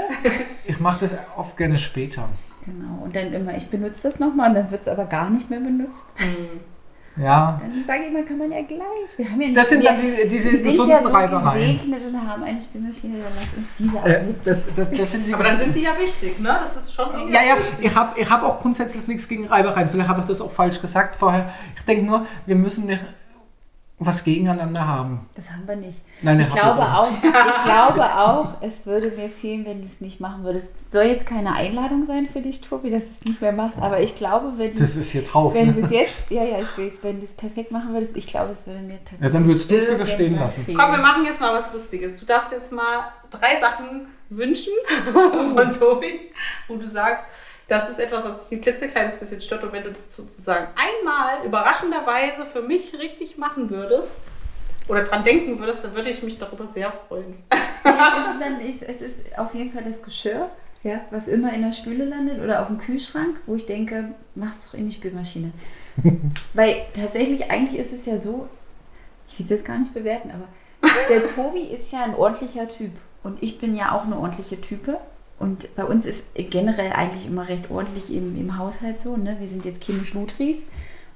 ich 0.64 0.80
mache 0.80 1.00
das 1.00 1.14
oft 1.36 1.56
gerne 1.56 1.76
später. 1.76 2.28
Genau. 2.64 3.02
Und 3.04 3.14
dann 3.14 3.32
immer, 3.32 3.54
ich 3.56 3.68
benutze 3.68 4.08
das 4.08 4.18
nochmal 4.18 4.50
und 4.50 4.54
dann 4.54 4.70
wird 4.70 4.82
es 4.82 4.88
aber 4.88 5.04
gar 5.06 5.28
nicht 5.30 5.50
mehr 5.50 5.60
benutzt. 5.60 6.06
Ja. 7.16 7.60
Dann 7.60 7.70
sage 7.86 8.04
ich 8.06 8.12
mal, 8.12 8.24
kann 8.24 8.38
man 8.38 8.50
ja 8.50 8.62
gleich. 8.62 8.80
Wir 9.18 9.26
haben 9.30 9.38
ja 9.42 9.48
nicht 9.48 9.56
Das 9.58 9.68
sind 9.68 9.84
dann 9.84 9.96
die, 9.98 10.26
diese 10.28 10.50
wir 10.52 10.58
sind 10.60 10.64
gesunden 10.64 10.90
ja 10.90 11.02
so 11.02 11.08
Reibereien. 11.10 11.76
gesegnet 11.78 12.00
und 12.06 12.26
haben 12.26 12.42
eine 12.42 12.58
Spielmaschine, 12.58 13.18
dann 13.18 13.32
lass 13.36 13.54
uns 13.54 13.66
diese 13.78 13.98
Äh, 13.98 14.34
das, 14.42 14.66
das, 14.74 14.90
das 14.90 15.12
sind 15.12 15.26
die 15.26 15.34
Aber 15.34 15.44
dann 15.44 15.58
sind 15.58 15.74
die 15.74 15.82
ja 15.82 15.90
wichtig, 16.00 16.40
ne? 16.40 16.56
Das 16.62 16.74
ist 16.76 16.94
schon 16.94 17.08
Ja, 17.30 17.42
ja, 17.42 17.58
wichtig. 17.58 17.84
ich 17.84 17.94
habe 17.94 18.18
ich 18.18 18.30
hab 18.30 18.42
auch 18.42 18.58
grundsätzlich 18.58 19.06
nichts 19.06 19.28
gegen 19.28 19.46
Reibereien. 19.46 19.90
Vielleicht 19.90 20.08
habe 20.08 20.20
ich 20.20 20.26
das 20.26 20.40
auch 20.40 20.50
falsch 20.50 20.80
gesagt 20.80 21.16
vorher. 21.16 21.52
Ich 21.76 21.82
denke 21.82 22.06
nur, 22.06 22.24
wir 22.46 22.56
müssen 22.56 22.86
nicht 22.86 23.02
was 24.06 24.24
gegeneinander 24.24 24.86
haben. 24.86 25.26
Das 25.34 25.50
haben 25.50 25.66
wir 25.66 25.76
nicht. 25.76 26.02
Nein, 26.22 26.40
Ich 26.40 26.50
glaube, 26.52 26.80
auch, 26.82 27.08
ich 27.22 27.64
glaube 27.64 28.04
auch, 28.16 28.54
es 28.60 28.84
würde 28.86 29.10
mir 29.16 29.28
fehlen, 29.30 29.64
wenn 29.64 29.80
du 29.80 29.86
es 29.86 30.00
nicht 30.00 30.20
machen 30.20 30.44
würdest. 30.44 30.68
Soll 30.88 31.04
jetzt 31.04 31.26
keine 31.26 31.54
Einladung 31.54 32.04
sein 32.04 32.28
für 32.30 32.40
dich, 32.40 32.60
Tobi, 32.60 32.90
dass 32.90 33.04
du 33.04 33.10
es 33.18 33.24
nicht 33.24 33.40
mehr 33.40 33.52
machst, 33.52 33.78
aber 33.80 34.00
ich 34.00 34.14
glaube, 34.14 34.52
wenn, 34.56 34.74
Das 34.76 34.96
ist 34.96 35.10
hier 35.10 35.22
drauf. 35.24 35.54
wenn 35.54 35.74
du 35.74 35.80
Ne? 35.80 35.86
es 35.86 35.90
jetzt, 35.90 36.18
ja, 36.30 36.44
ja, 36.44 36.58
ich 36.58 36.76
weiß, 36.78 36.92
wenn 37.02 37.18
du 37.18 37.24
es 37.24 37.32
perfekt 37.32 37.70
machen 37.72 37.92
würdest, 37.92 38.16
ich 38.16 38.26
glaube, 38.26 38.52
es 38.52 38.66
würde 38.66 38.80
mir 38.80 38.98
tatsächlich. 38.98 39.22
Ja, 39.22 39.28
dann 39.30 39.46
würdest 39.46 39.70
du 39.70 39.76
es 39.76 39.90
wieder 39.90 40.06
stehen 40.06 40.36
lassen. 40.38 40.64
fehlen. 40.64 40.78
Komm, 40.78 40.90
wir 40.92 40.98
machen 40.98 41.24
jetzt 41.24 41.40
mal 41.40 41.54
was 41.54 41.72
Lustiges. 41.72 42.20
Du 42.20 42.26
darfst 42.26 42.52
jetzt 42.52 42.72
mal 42.72 43.04
drei 43.30 43.58
Sachen 43.60 44.06
wünschen 44.28 44.72
von 45.54 45.72
Tobi, 45.72 46.20
wo 46.68 46.76
du 46.76 46.86
sagst, 46.86 47.26
das 47.72 47.88
ist 47.88 47.98
etwas, 47.98 48.26
was 48.26 48.38
mich 48.42 48.52
ein 48.52 48.60
klitzekleines 48.60 49.14
bisschen 49.14 49.40
stört. 49.40 49.64
Und 49.64 49.72
wenn 49.72 49.82
du 49.82 49.88
das 49.88 50.14
sozusagen 50.14 50.68
einmal 50.76 51.44
überraschenderweise 51.46 52.44
für 52.44 52.60
mich 52.60 52.98
richtig 52.98 53.38
machen 53.38 53.70
würdest 53.70 54.16
oder 54.88 55.04
dran 55.04 55.24
denken 55.24 55.58
würdest, 55.58 55.82
dann 55.82 55.94
würde 55.94 56.10
ich 56.10 56.22
mich 56.22 56.38
darüber 56.38 56.66
sehr 56.66 56.92
freuen. 56.92 57.34
Es 57.84 58.34
ist, 58.34 58.40
dann, 58.40 58.60
es 58.60 59.00
ist 59.00 59.38
auf 59.38 59.54
jeden 59.54 59.72
Fall 59.72 59.82
das 59.84 60.02
Geschirr, 60.02 60.50
ja, 60.82 61.00
was 61.10 61.28
immer 61.28 61.52
in 61.52 61.62
der 61.62 61.72
Spüle 61.72 62.04
landet 62.04 62.40
oder 62.40 62.60
auf 62.60 62.68
dem 62.68 62.78
Kühlschrank, 62.78 63.36
wo 63.46 63.56
ich 63.56 63.66
denke, 63.66 64.14
mach's 64.34 64.70
doch 64.70 64.78
in 64.78 64.88
die 64.88 64.94
Spülmaschine. 64.94 65.52
Weil 66.54 66.86
tatsächlich, 66.94 67.50
eigentlich 67.50 67.80
ist 67.80 67.92
es 67.92 68.06
ja 68.06 68.20
so, 68.20 68.48
ich 69.28 69.38
will 69.38 69.44
es 69.44 69.50
jetzt 69.50 69.64
gar 69.64 69.78
nicht 69.78 69.94
bewerten, 69.94 70.30
aber 70.30 70.46
der 71.08 71.26
Tobi 71.26 71.62
ist 71.62 71.92
ja 71.92 72.04
ein 72.04 72.14
ordentlicher 72.14 72.68
Typ. 72.68 72.92
Und 73.22 73.42
ich 73.42 73.58
bin 73.58 73.74
ja 73.74 73.92
auch 73.92 74.04
eine 74.04 74.18
ordentliche 74.18 74.60
Type. 74.60 74.98
Und 75.42 75.74
bei 75.74 75.84
uns 75.84 76.06
ist 76.06 76.24
generell 76.36 76.92
eigentlich 76.92 77.26
immer 77.26 77.48
recht 77.48 77.68
ordentlich 77.68 78.14
im, 78.14 78.38
im 78.38 78.58
Haushalt 78.58 79.00
so. 79.00 79.16
Ne? 79.16 79.36
Wir 79.40 79.48
sind 79.48 79.64
jetzt 79.64 79.84
keine 79.84 80.04
Schludris. 80.04 80.58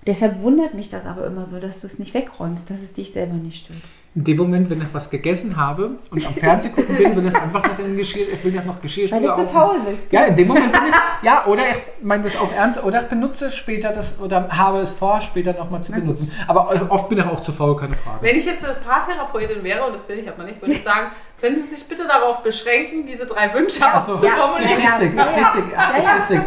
Deshalb 0.05 0.43
wundert 0.43 0.74
mich 0.74 0.91
das 0.91 1.07
aber 1.07 1.27
immer 1.27 1.47
so, 1.47 1.61
dass 1.61 1.81
du 1.81 1.87
es 1.87 2.01
nicht 2.01 2.12
wegräumst, 2.12 2.68
dass 2.68 2.79
es 2.85 2.93
dich 2.93 3.12
selber 3.12 3.35
nicht 3.35 3.64
stört. 3.64 3.79
In 4.16 4.24
dem 4.24 4.37
Moment, 4.39 4.70
wenn 4.70 4.81
ich 4.81 4.89
was 4.93 5.11
gegessen 5.11 5.57
habe 5.57 5.91
und 6.11 6.27
am 6.27 6.35
Fernsehen 6.35 6.74
gucken 6.74 6.97
bin, 6.97 7.14
will 7.14 7.27
ich 7.27 7.35
einfach 7.37 7.62
noch 7.62 7.79
in 7.79 7.97
Geschirr, 7.97 8.33
ich 8.33 8.43
will 8.43 8.53
noch 8.53 8.66
Weil 8.66 8.81
Geschirrspüler 8.83 9.37
du 9.37 9.43
zu 9.43 9.49
faul 9.49 9.77
bist. 9.87 10.11
Ja, 10.11 10.24
in 10.24 10.37
dem 10.37 10.49
Moment 10.49 10.72
bin 10.72 10.83
ich, 10.89 10.95
ja, 11.22 11.45
oder 11.47 11.70
ich 11.70 11.77
meine 12.03 12.22
das 12.22 12.37
auch 12.37 12.51
ernst, 12.51 12.83
oder 12.83 13.03
ich 13.03 13.09
benutze 13.09 13.51
später 13.51 13.93
das, 13.93 14.18
oder 14.18 14.49
habe 14.49 14.79
es 14.79 14.93
vor, 14.93 15.20
später 15.20 15.53
nochmal 15.53 15.83
zu 15.83 15.93
benutzen. 15.93 16.33
Aber 16.49 16.91
oft 16.91 17.09
bin 17.11 17.18
ich 17.18 17.27
auch 17.27 17.41
zu 17.41 17.53
faul, 17.53 17.77
keine 17.77 17.95
Frage. 17.95 18.22
Wenn 18.22 18.37
ich 18.37 18.47
jetzt 18.47 18.64
eine 18.64 18.74
Paartherapeutin 18.74 19.62
wäre, 19.62 19.85
und 19.85 19.93
das 19.93 20.05
bin 20.05 20.18
ich 20.18 20.29
aber 20.29 20.45
nicht, 20.45 20.62
würde 20.62 20.72
ich 20.72 20.83
sagen, 20.83 21.09
können 21.41 21.57
Sie 21.57 21.62
sich 21.74 21.87
bitte 21.87 22.07
darauf 22.07 22.43
beschränken, 22.43 23.05
diese 23.07 23.26
drei 23.26 23.53
Wünsche 23.53 23.87
Also, 23.87 24.14
auch 24.14 24.20
zu 24.20 24.26
ist 24.26 24.32
formulieren. 24.34 24.72
richtig, 24.80 25.20
ist 25.20 25.37
richtig, 25.37 25.64
ja, 25.72 25.97
ist 25.99 26.09
richtig. 26.30 26.41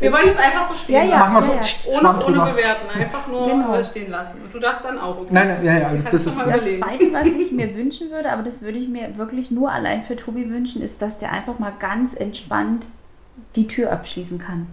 Wir 0.00 0.12
wollen 0.12 0.28
es 0.28 0.36
einfach 0.36 0.66
so 0.68 0.74
stehen 0.74 0.94
Ja, 0.96 1.02
ja. 1.04 1.18
lassen. 1.20 1.32
Machen 1.34 1.46
wir 1.58 1.62
so, 1.62 1.90
ja. 1.92 1.98
Ohne, 2.00 2.24
ohne 2.26 2.50
bewerten, 2.52 2.90
einfach 3.00 3.26
nur 3.28 3.46
Genau. 3.46 3.74
äh, 3.74 3.84
stehen 3.84 4.10
lassen. 4.10 4.32
Und 4.42 4.52
du 4.52 4.58
darfst 4.58 4.84
dann 4.84 4.98
auch, 4.98 5.16
okay? 5.18 5.28
Nein, 5.30 5.48
nein, 5.48 5.64
ja, 5.64 5.78
ja, 5.78 5.86
also 5.86 6.04
das 6.04 6.26
ist 6.26 6.38
Das. 6.38 6.44
Zweite, 6.60 7.12
was 7.12 7.26
ich 7.26 7.52
mir 7.52 7.74
wünschen 7.76 8.10
würde, 8.10 8.30
aber 8.32 8.42
das 8.42 8.60
würde 8.60 8.78
ich 8.78 8.88
mir 8.88 9.16
wirklich 9.16 9.52
nur 9.52 9.70
allein 9.70 10.02
für 10.02 10.16
Tobi 10.16 10.50
wünschen, 10.50 10.82
ist, 10.82 11.00
dass 11.00 11.18
der 11.18 11.32
einfach 11.32 11.60
mal 11.60 11.72
ganz 11.78 12.14
entspannt 12.14 12.88
die 13.54 13.68
Tür 13.68 13.92
abschließen 13.92 14.38
kann. 14.40 14.66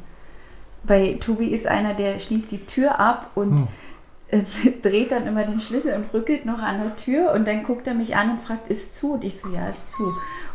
Weil 0.84 1.18
Tobi 1.18 1.48
ist 1.50 1.68
einer, 1.68 1.94
der 1.94 2.18
schließt 2.20 2.52
die 2.52 2.66
Tür 2.66 3.00
ab 3.00 3.30
und 3.36 3.60
Hm. 3.60 3.68
Äh, 4.32 4.42
dreht 4.82 5.12
dann 5.12 5.28
immer 5.28 5.44
den 5.44 5.58
Schlüssel 5.60 5.94
und 5.96 6.14
rückelt 6.14 6.46
noch 6.46 6.60
an 6.60 6.80
der 6.82 6.96
Tür 6.96 7.32
und 7.34 7.48
dann 7.48 7.64
guckt 7.64 7.86
er 7.88 7.94
mich 7.94 8.16
an 8.16 8.32
und 8.32 8.42
fragt, 8.42 8.70
ist 8.70 8.98
zu? 9.00 9.14
Und 9.14 9.24
ich 9.24 9.38
so, 9.40 9.50
ja, 9.50 9.68
ist 9.70 9.92
zu. 9.94 10.14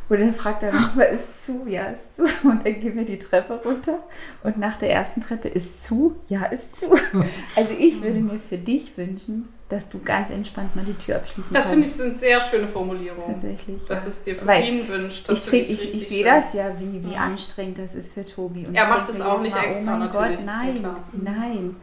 Und 0.09 0.21
dann 0.21 0.35
fragt 0.35 0.63
er 0.63 0.73
nochmal, 0.73 1.07
ist 1.07 1.45
zu? 1.45 1.67
Ja, 1.67 1.87
ist 1.87 2.15
zu. 2.15 2.23
Und 2.49 2.65
dann 2.65 2.81
gehen 2.81 2.95
wir 2.95 3.05
die 3.05 3.19
Treppe 3.19 3.61
runter 3.65 3.99
und 4.45 4.57
nach 4.57 4.77
der 4.77 4.93
ersten 4.93 5.21
Treppe 5.21 5.49
ist 5.49 5.83
zu? 5.85 6.15
Ja, 6.29 6.45
ist 6.45 6.79
zu. 6.79 6.95
Also 7.57 7.71
ich 7.77 8.01
würde 8.01 8.21
mir 8.21 8.39
für 8.39 8.57
dich 8.57 8.97
wünschen, 8.97 9.49
dass 9.69 9.89
du 9.89 9.99
ganz 9.99 10.31
entspannt 10.31 10.77
mal 10.77 10.85
die 10.85 10.95
Tür 10.95 11.17
abschließen 11.17 11.53
Das 11.53 11.65
kannst. 11.65 11.71
finde 11.75 11.87
ich 11.89 11.93
so 11.95 12.03
eine 12.05 12.15
sehr 12.15 12.41
schöne 12.41 12.69
Formulierung. 12.69 13.25
Tatsächlich. 13.27 13.85
Dass 13.89 14.05
ja. 14.05 14.09
es 14.09 14.23
dir 14.23 14.37
für 14.37 14.47
Weil 14.47 14.65
ihn 14.65 14.87
wünscht. 14.89 15.29
Das 15.29 15.39
Ich, 15.39 15.45
finde 15.45 15.65
krieg, 15.67 15.75
ich, 15.75 15.83
richtig 15.83 16.03
ich 16.03 16.09
sehe 16.09 16.25
das 16.25 16.53
ja, 16.55 16.71
wie, 16.79 17.05
wie 17.05 17.13
Ja. 17.15 17.21
anstrengend 17.23 17.79
das 17.79 17.95
ist 17.97 18.13
für 18.13 18.25
Tobi. 18.25 18.65
Und 18.65 18.77
Er 18.77 18.85
ich 18.85 18.89
macht 18.89 19.09
es 19.09 19.21
auch 19.21 19.41
nicht 19.41 19.57
Mal, 19.57 19.65
extra, 19.65 19.95
Oh 19.97 19.99
mein 19.99 20.11
Gott, 20.11 20.45
nein. 20.47 20.83
Mhm. 21.13 21.25
nein. 21.25 21.77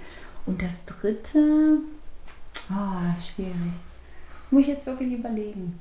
Und 0.45 0.61
das 0.61 0.83
dritte, 0.85 1.77
oh, 2.69 3.17
ist 3.17 3.29
schwierig. 3.29 3.53
Muss 4.51 4.61
ich 4.61 4.67
jetzt 4.67 4.85
wirklich 4.85 5.13
überlegen. 5.13 5.79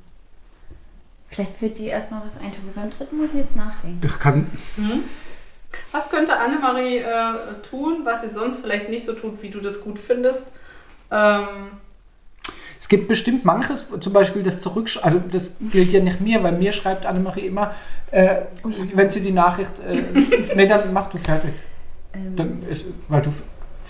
Vielleicht 1.28 1.56
fällt 1.56 1.78
dir 1.78 1.90
erstmal 1.90 2.22
was 2.26 2.36
ein. 2.36 2.52
Beim 2.74 2.90
dritten 2.90 3.16
muss 3.16 3.30
ich 3.30 3.40
jetzt 3.40 3.56
nachdenken. 3.56 4.00
Ich 4.04 4.18
kann. 4.18 4.50
Mhm. 4.76 5.04
Was 5.90 6.10
könnte 6.10 6.36
Annemarie 6.36 6.98
äh, 6.98 7.60
tun, 7.68 8.00
was 8.04 8.20
sie 8.22 8.28
sonst 8.28 8.58
vielleicht 8.60 8.90
nicht 8.90 9.04
so 9.04 9.14
tut, 9.14 9.42
wie 9.42 9.48
du 9.48 9.60
das 9.60 9.82
gut 9.82 9.98
findest? 9.98 10.46
Ähm, 11.10 11.70
Es 12.78 12.88
gibt 12.88 13.08
bestimmt 13.08 13.44
manches, 13.46 13.86
zum 14.00 14.12
Beispiel 14.12 14.42
das 14.42 14.60
Zurückschreiben, 14.60 15.14
also 15.14 15.28
das 15.30 15.52
gilt 15.70 15.92
ja 15.92 16.00
nicht 16.00 16.20
mir, 16.20 16.42
weil 16.42 16.52
mir 16.52 16.72
schreibt 16.72 17.06
Annemarie 17.06 17.46
immer, 17.46 17.74
äh, 18.10 18.42
Oh 18.62 18.70
wenn 18.94 19.08
sie 19.08 19.20
die 19.22 19.32
Nachricht, 19.32 19.72
äh, 19.80 20.02
nee, 20.54 20.66
dann 20.66 20.92
mach 20.92 21.08
du 21.08 21.16
fertig. 21.18 21.54
Ähm, 22.12 22.36
Dann 22.36 22.62
ist, 22.68 22.86
weil 23.08 23.22
du 23.22 23.32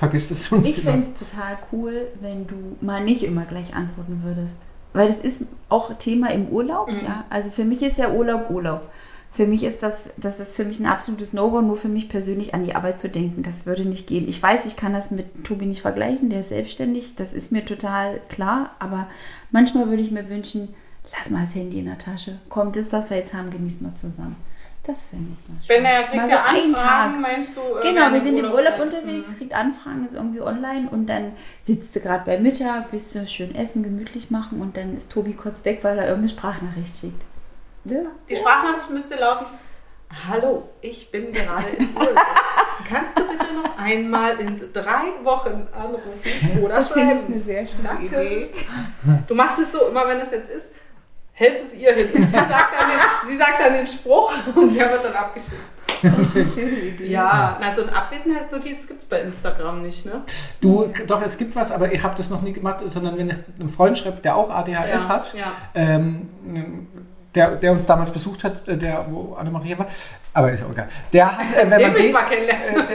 vergisst 0.02 0.32
es 0.32 0.46
sonst 0.46 0.66
Ich 0.66 0.80
fände 0.80 1.06
es 1.06 1.14
total 1.14 1.56
cool, 1.70 2.08
wenn 2.20 2.48
du 2.48 2.56
mal 2.80 3.04
nicht 3.04 3.22
immer 3.22 3.44
gleich 3.44 3.72
antworten 3.76 4.22
würdest. 4.24 4.56
Weil 4.92 5.06
das 5.06 5.20
ist 5.20 5.38
auch 5.68 5.96
Thema 5.96 6.32
im 6.32 6.48
Urlaub. 6.48 6.90
Mhm. 6.90 7.04
Ja? 7.04 7.24
Also 7.30 7.50
für 7.50 7.64
mich 7.64 7.82
ist 7.82 7.98
ja 7.98 8.10
Urlaub 8.10 8.50
Urlaub. 8.50 8.90
Für 9.30 9.46
mich 9.46 9.62
ist 9.62 9.80
das, 9.84 10.10
das 10.16 10.40
ist 10.40 10.56
für 10.56 10.64
mich 10.64 10.80
ein 10.80 10.86
absolutes 10.86 11.32
No-Go, 11.32 11.62
nur 11.62 11.76
für 11.76 11.88
mich 11.88 12.08
persönlich 12.08 12.52
an 12.52 12.64
die 12.64 12.74
Arbeit 12.74 12.98
zu 12.98 13.08
denken. 13.08 13.44
Das 13.44 13.64
würde 13.64 13.84
nicht 13.84 14.08
gehen. 14.08 14.28
Ich 14.28 14.42
weiß, 14.42 14.66
ich 14.66 14.74
kann 14.74 14.92
das 14.92 15.12
mit 15.12 15.44
Tobi 15.44 15.66
nicht 15.66 15.82
vergleichen, 15.82 16.30
der 16.30 16.40
ist 16.40 16.48
selbstständig, 16.48 17.14
das 17.14 17.32
ist 17.32 17.52
mir 17.52 17.64
total 17.64 18.20
klar. 18.28 18.72
Aber 18.80 19.06
manchmal 19.52 19.88
würde 19.88 20.02
ich 20.02 20.10
mir 20.10 20.28
wünschen, 20.28 20.74
lass 21.16 21.30
mal 21.30 21.46
das 21.46 21.54
Handy 21.54 21.78
in 21.78 21.86
der 21.86 21.98
Tasche. 21.98 22.40
Komm, 22.48 22.72
das, 22.72 22.92
was 22.92 23.08
wir 23.08 23.18
jetzt 23.18 23.34
haben, 23.34 23.52
genießen 23.52 23.86
wir 23.86 23.94
zusammen. 23.94 24.36
Das 24.84 25.06
finde 25.06 25.32
ich 25.40 25.48
mal 25.48 25.56
schön. 25.64 25.76
wenn 25.76 25.84
er 25.84 26.02
kriegt 26.02 26.16
Mal 26.16 26.28
ja 26.30 26.36
so 26.44 26.56
einen 26.56 26.74
Anfragen, 26.74 27.12
Tag. 27.12 27.20
meinst 27.20 27.56
du? 27.56 27.60
äh, 27.60 27.82
Genau, 27.82 28.12
wir 28.12 28.20
sind 28.20 28.36
im 28.38 28.50
Urlaub 28.50 28.80
unterwegs, 28.80 29.28
Mhm. 29.28 29.36
kriegt 29.38 29.52
Anfragen, 29.54 30.04
ist 30.06 30.14
irgendwie 30.14 30.40
online 30.40 30.88
und 30.90 31.06
dann 31.06 31.32
sitzt 31.62 31.94
du 31.94 32.00
gerade 32.00 32.24
bei 32.26 32.36
Mittag, 32.38 32.86
willst 32.92 33.14
du 33.14 33.24
schön 33.28 33.54
essen, 33.54 33.84
gemütlich 33.84 34.30
machen 34.32 34.60
und 34.60 34.76
dann 34.76 34.96
ist 34.96 35.12
Tobi 35.12 35.34
kurz 35.34 35.64
weg, 35.64 35.78
weil 35.82 35.98
er 35.98 36.04
irgendeine 36.08 36.30
Sprachnachricht 36.30 36.96
schickt. 36.98 37.22
Ja. 37.84 38.00
Die 38.28 38.34
Sprachnachricht 38.36 38.90
müsste 38.90 39.14
lauten: 39.16 39.46
Hallo, 40.28 40.68
ich 40.80 41.10
bin 41.12 41.32
gerade 41.32 41.68
im 41.78 41.88
Urlaub. 41.96 42.16
Kannst 42.88 43.16
du 43.16 43.22
bitte 43.28 43.46
noch 43.54 43.78
einmal 43.78 44.40
in 44.40 44.56
drei 44.72 45.12
Wochen 45.22 45.68
anrufen 45.72 46.60
oder 46.60 46.76
Das 46.76 46.90
finde 46.90 47.14
ich 47.14 47.20
schreiben? 47.20 47.34
eine 47.34 47.42
sehr 47.44 47.66
schöne 47.66 47.84
Danke. 47.88 48.04
Idee. 48.06 48.50
Du 49.28 49.34
machst 49.36 49.60
es 49.60 49.70
so, 49.70 49.86
immer 49.86 50.08
wenn 50.08 50.18
das 50.18 50.32
jetzt 50.32 50.50
ist, 50.50 50.72
hältst 51.32 51.64
es 51.64 51.74
ihr 51.74 51.92
hin. 51.94 52.08
Und 52.14 52.28
sie 52.28 52.36
sagt 52.36 52.50
dann 52.50 52.88
den, 52.90 52.98
sie 53.30 53.36
sagt 53.36 53.60
dann 53.60 53.72
den 53.74 53.86
Spruch 53.86 54.32
und 54.54 54.74
der 54.74 54.90
wird 54.90 55.04
dann 55.04 55.14
abgeschickt. 55.14 55.56
Eine 56.02 56.46
schöne 56.46 56.70
Idee. 56.70 57.06
Ja, 57.06 57.58
na, 57.60 57.72
so 57.74 57.82
eine 57.82 57.94
Abwesenheitsnotiz 57.94 58.88
gibt 58.88 59.02
es 59.02 59.08
bei 59.08 59.20
Instagram 59.20 59.82
nicht, 59.82 60.04
ne? 60.04 60.22
Du, 60.60 60.92
doch, 61.06 61.22
es 61.22 61.38
gibt 61.38 61.54
was, 61.54 61.70
aber 61.70 61.92
ich 61.92 62.02
habe 62.02 62.14
das 62.16 62.28
noch 62.28 62.42
nie 62.42 62.52
gemacht, 62.52 62.78
sondern 62.86 63.16
wenn 63.18 63.30
ich 63.30 63.36
einem 63.58 63.70
Freund 63.70 63.96
schreibe, 63.98 64.20
der 64.20 64.34
auch 64.36 64.50
ADHS 64.50 65.02
ja, 65.04 65.08
hat, 65.08 65.34
Ja. 65.34 65.52
ähm, 65.74 66.28
der, 67.34 67.52
der 67.56 67.72
uns 67.72 67.86
damals 67.86 68.10
besucht 68.10 68.44
hat, 68.44 68.66
äh, 68.68 68.76
der, 68.76 69.06
wo 69.08 69.34
Annemarie 69.34 69.78
war, 69.78 69.86
aber 70.34 70.52
ist 70.52 70.64
auch 70.64 70.70
egal. 70.70 70.88
Der 71.12 71.38
hat, 71.38 71.46
äh, 71.56 71.70
wenn, 71.70 71.94
Den 71.94 72.12
man 72.12 72.24
den, 72.28 72.48
äh, 72.48 72.86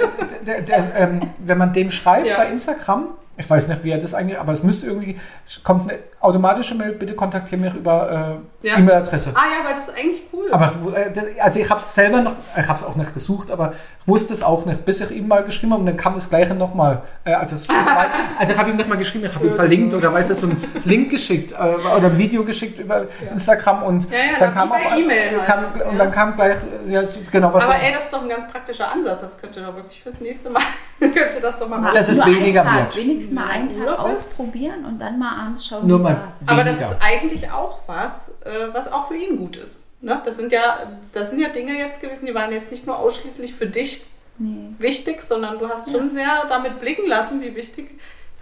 der, 0.45 0.61
der, 0.61 0.61
der, 0.61 0.95
ähm, 0.95 1.29
wenn 1.39 1.57
man 1.57 1.73
dem 1.73 1.89
schreibt 1.89 2.27
Ja. 2.27 2.37
bei 2.37 2.47
Instagram, 2.49 3.07
ich 3.37 3.49
weiß 3.49 3.67
nicht, 3.67 3.83
wie 3.83 3.91
er 3.91 3.99
das 3.99 4.13
eigentlich, 4.13 4.37
aber 4.39 4.51
es 4.51 4.63
müsste 4.63 4.87
irgendwie, 4.87 5.19
kommt 5.63 5.89
eine 5.89 5.99
automatische 6.19 6.73
Mail, 6.75 6.93
bitte 6.93 7.13
kontaktiere 7.13 7.61
mich 7.61 7.73
über 7.75 8.39
äh, 8.63 8.67
Ja. 8.67 8.77
E-Mail-Adresse. 8.77 9.31
Ah 9.35 9.41
ja, 9.53 9.59
aber 9.63 9.75
das 9.75 9.87
ist 9.87 9.95
eigentlich 9.95 10.21
cool. 10.33 10.47
Aber 10.51 10.73
äh, 10.95 11.39
also 11.41 11.59
ich 11.59 11.69
habe 11.69 11.79
es 11.79 11.93
selber 11.93 12.21
noch, 12.21 12.33
ich 12.57 12.67
habe 12.67 12.77
es 12.79 12.83
auch 12.83 12.95
nicht 12.95 13.13
gesucht, 13.13 13.51
aber 13.51 13.73
wusste 14.07 14.33
es 14.33 14.41
auch 14.41 14.65
nicht, 14.65 14.83
bis 14.83 14.99
ich 15.01 15.11
ihm 15.11 15.27
mal 15.27 15.43
geschrieben 15.43 15.73
habe 15.73 15.81
und 15.81 15.85
dann 15.85 15.97
kam 15.97 16.15
das 16.15 16.29
gleiche 16.29 16.55
nochmal. 16.55 17.01
Äh, 17.23 17.33
also, 17.33 17.55
also 18.39 18.51
ich 18.51 18.57
habe 18.57 18.69
ihm 18.71 18.77
nicht 18.77 18.89
mal 18.89 18.97
geschrieben, 18.97 19.25
ich 19.25 19.35
habe 19.35 19.45
ihn 19.47 19.53
verlinkt 19.55 19.93
oder 19.93 20.11
weißt 20.11 20.31
du, 20.31 20.33
so 20.33 20.47
einen 20.47 20.63
Link 20.85 21.11
geschickt 21.11 21.51
äh, 21.51 21.55
oder 21.97 22.07
ein 22.07 22.17
Video 22.17 22.43
geschickt 22.43 22.79
über 22.79 23.05
Instagram 23.31 23.83
und 23.83 24.09
Ja, 24.09 24.17
ja, 24.17 24.23
dann 24.39 24.53
kam 24.53 24.71
auf 24.71 24.79
E-Mail 24.97 25.39
halt. 25.47 25.65
und 25.85 25.91
Ja. 25.93 25.97
dann 25.99 26.11
kam 26.11 26.35
gleich 26.35 26.57
ja, 26.87 27.03
genau 27.31 27.53
was. 27.53 27.63
aber 27.63 27.75
ey, 27.75 27.93
das 27.93 28.05
ist 28.05 28.13
doch 28.13 28.23
ein 28.23 28.29
ganz 28.29 28.47
praktischer 28.49 28.91
Ansatz. 28.91 29.21
Das 29.21 29.39
könnte 29.39 29.61
doch 29.61 29.75
wirklich 29.75 30.01
fürs 30.01 30.19
nächste 30.19 30.49
Mal, 30.49 30.63
könnte 30.99 31.39
das 31.41 31.59
doch 31.59 31.69
mal 31.69 31.79
Mal 31.79 31.93
Das 31.93 32.09
ist 32.09 32.25
nur 32.25 32.35
weniger 32.35 32.63
Tag, 32.63 32.75
wert. 32.75 32.97
Wenigstens 32.97 33.33
mal 33.33 33.45
Ja, 33.47 33.53
einen 33.53 33.85
Tag 33.85 33.99
ausprobieren 33.99 34.85
und 34.85 34.99
dann 34.99 35.19
mal 35.19 35.43
abends 35.45 35.67
schauen, 35.67 35.85
Nur 35.87 36.06
mal 36.09 36.21
war's. 36.21 36.33
Aber 36.45 36.63
das 36.63 36.77
weniger. 36.79 36.91
ist 36.95 37.01
eigentlich 37.01 37.51
auch 37.51 37.79
was, 37.87 38.29
äh, 38.45 38.67
was 38.73 38.91
auch 38.91 39.07
für 39.07 39.15
ihn 39.15 39.37
gut 39.37 39.57
ist. 39.57 39.81
Ne? 40.01 40.21
Das, 40.23 40.37
sind 40.37 40.51
ja, 40.51 40.91
das 41.13 41.29
sind 41.31 41.39
ja 41.39 41.49
Dinge 41.49 41.73
jetzt 41.77 42.01
gewesen, 42.01 42.25
die 42.25 42.35
waren 42.35 42.51
jetzt 42.51 42.71
nicht 42.71 42.85
nur 42.85 42.97
ausschließlich 42.97 43.53
für 43.53 43.67
dich 43.67 44.05
Nee. 44.39 44.69
wichtig, 44.77 45.23
sondern 45.23 45.57
du 45.57 45.67
hast 45.67 45.89
schon 45.89 46.11
sehr 46.11 46.45
damit 46.47 46.79
blicken 46.79 47.07
lassen, 47.07 47.41
wie 47.41 47.55
wichtig. 47.55 47.89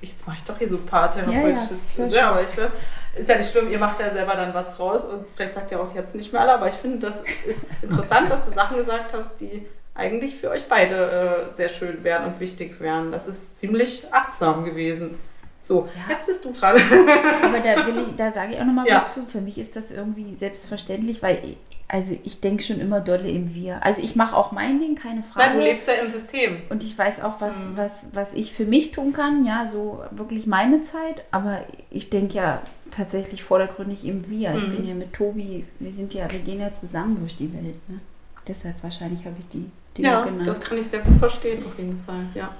Jetzt 0.01 0.27
mache 0.27 0.37
ich 0.37 0.43
doch 0.43 0.57
hier 0.57 0.67
so 0.67 0.77
paartherapeutisches. 0.77 1.77
Ja, 1.97 2.05
Ja, 2.05 2.15
ja, 2.15 2.29
aber 2.31 2.43
ich 2.43 2.55
will, 2.57 2.69
ist 3.15 3.29
ja 3.29 3.37
nicht 3.37 3.49
schlimm, 3.49 3.71
ihr 3.71 3.79
macht 3.79 4.01
ja 4.01 4.13
selber 4.13 4.35
dann 4.35 4.53
was 4.53 4.77
raus 4.77 5.03
und 5.05 5.25
vielleicht 5.35 5.53
sagt 5.53 5.71
ihr 5.71 5.79
auch 5.79 5.95
jetzt 5.95 6.13
nicht 6.13 6.33
mehr 6.33 6.41
alle, 6.41 6.53
aber 6.55 6.67
ich 6.67 6.75
finde, 6.75 6.99
das 6.99 7.23
ist 7.47 7.61
interessant, 7.81 8.29
dass 8.29 8.43
du 8.43 8.51
Sachen 8.51 8.75
gesagt 8.75 9.13
hast, 9.13 9.39
die 9.39 9.65
eigentlich 9.93 10.35
für 10.35 10.49
euch 10.49 10.67
beide 10.67 11.47
äh, 11.51 11.55
sehr 11.55 11.69
schön 11.69 12.03
wären 12.03 12.25
und 12.25 12.41
wichtig 12.41 12.81
wären. 12.81 13.13
Das 13.13 13.27
ist 13.27 13.57
ziemlich 13.59 14.05
achtsam 14.11 14.65
gewesen. 14.65 15.17
So, 15.65 15.87
Ja. 15.95 16.13
jetzt 16.13 16.27
bist 16.27 16.45
du 16.45 16.51
dran. 16.51 16.75
Aber 17.43 17.59
da, 17.59 17.87
will 17.87 18.03
ich, 18.07 18.15
da 18.15 18.31
sage 18.31 18.53
ich 18.53 18.59
auch 18.59 18.65
nochmal 18.65 18.87
Ja. 18.87 18.97
was 18.97 19.13
zu. 19.15 19.25
Für 19.25 19.41
mich 19.41 19.57
ist 19.57 19.75
das 19.75 19.89
irgendwie 19.89 20.35
selbstverständlich, 20.35 21.23
weil 21.23 21.39
ich, 21.43 21.57
also 21.87 22.15
ich 22.23 22.39
denke 22.39 22.61
schon 22.61 22.79
immer 22.79 22.99
dolle 23.01 23.27
im 23.29 23.55
Wir. 23.55 23.83
Also 23.83 24.01
ich 24.01 24.15
mache 24.15 24.35
auch 24.37 24.51
mein 24.51 24.79
Ding, 24.79 24.93
keine 24.95 25.23
Frage. 25.23 25.47
Nein, 25.49 25.57
du 25.57 25.63
lebst 25.63 25.87
ja 25.87 25.95
im 25.95 26.09
System. 26.09 26.57
Und 26.69 26.83
ich 26.83 26.95
weiß 26.95 27.21
auch, 27.23 27.41
was, 27.41 27.55
Mhm. 27.55 27.77
was, 27.77 27.91
was 28.13 28.33
ich 28.33 28.53
für 28.53 28.65
mich 28.65 28.91
tun 28.91 29.11
kann, 29.11 29.43
ja, 29.45 29.67
so 29.71 30.03
wirklich 30.11 30.45
meine 30.45 30.83
Zeit. 30.83 31.23
Aber 31.31 31.61
ich 31.89 32.11
denke 32.11 32.35
ja 32.35 32.61
tatsächlich 32.91 33.43
vordergründig 33.43 34.05
im 34.05 34.29
Wir. 34.29 34.53
Ich 34.55 34.67
Mhm. 34.67 34.71
bin 34.71 34.87
ja 34.87 34.93
mit 34.93 35.13
Tobi, 35.13 35.65
wir 35.79 35.91
sind 35.91 36.13
ja, 36.13 36.31
wir 36.31 36.39
gehen 36.39 36.59
ja 36.61 36.73
zusammen 36.75 37.17
durch 37.19 37.37
die 37.37 37.51
Welt. 37.53 37.89
Ne? 37.89 37.99
Deshalb 38.47 38.75
wahrscheinlich 38.83 39.25
habe 39.25 39.35
ich 39.39 39.47
die 39.49 39.69
Dinge 39.97 40.09
Ja, 40.09 40.23
genannt. 40.23 40.47
das 40.47 40.61
kann 40.61 40.77
ich 40.77 40.85
sehr 40.87 40.99
gut 41.01 41.17
verstehen, 41.17 41.63
auf 41.65 41.75
jeden 41.79 42.03
Fall, 42.05 42.25
ja. 42.35 42.51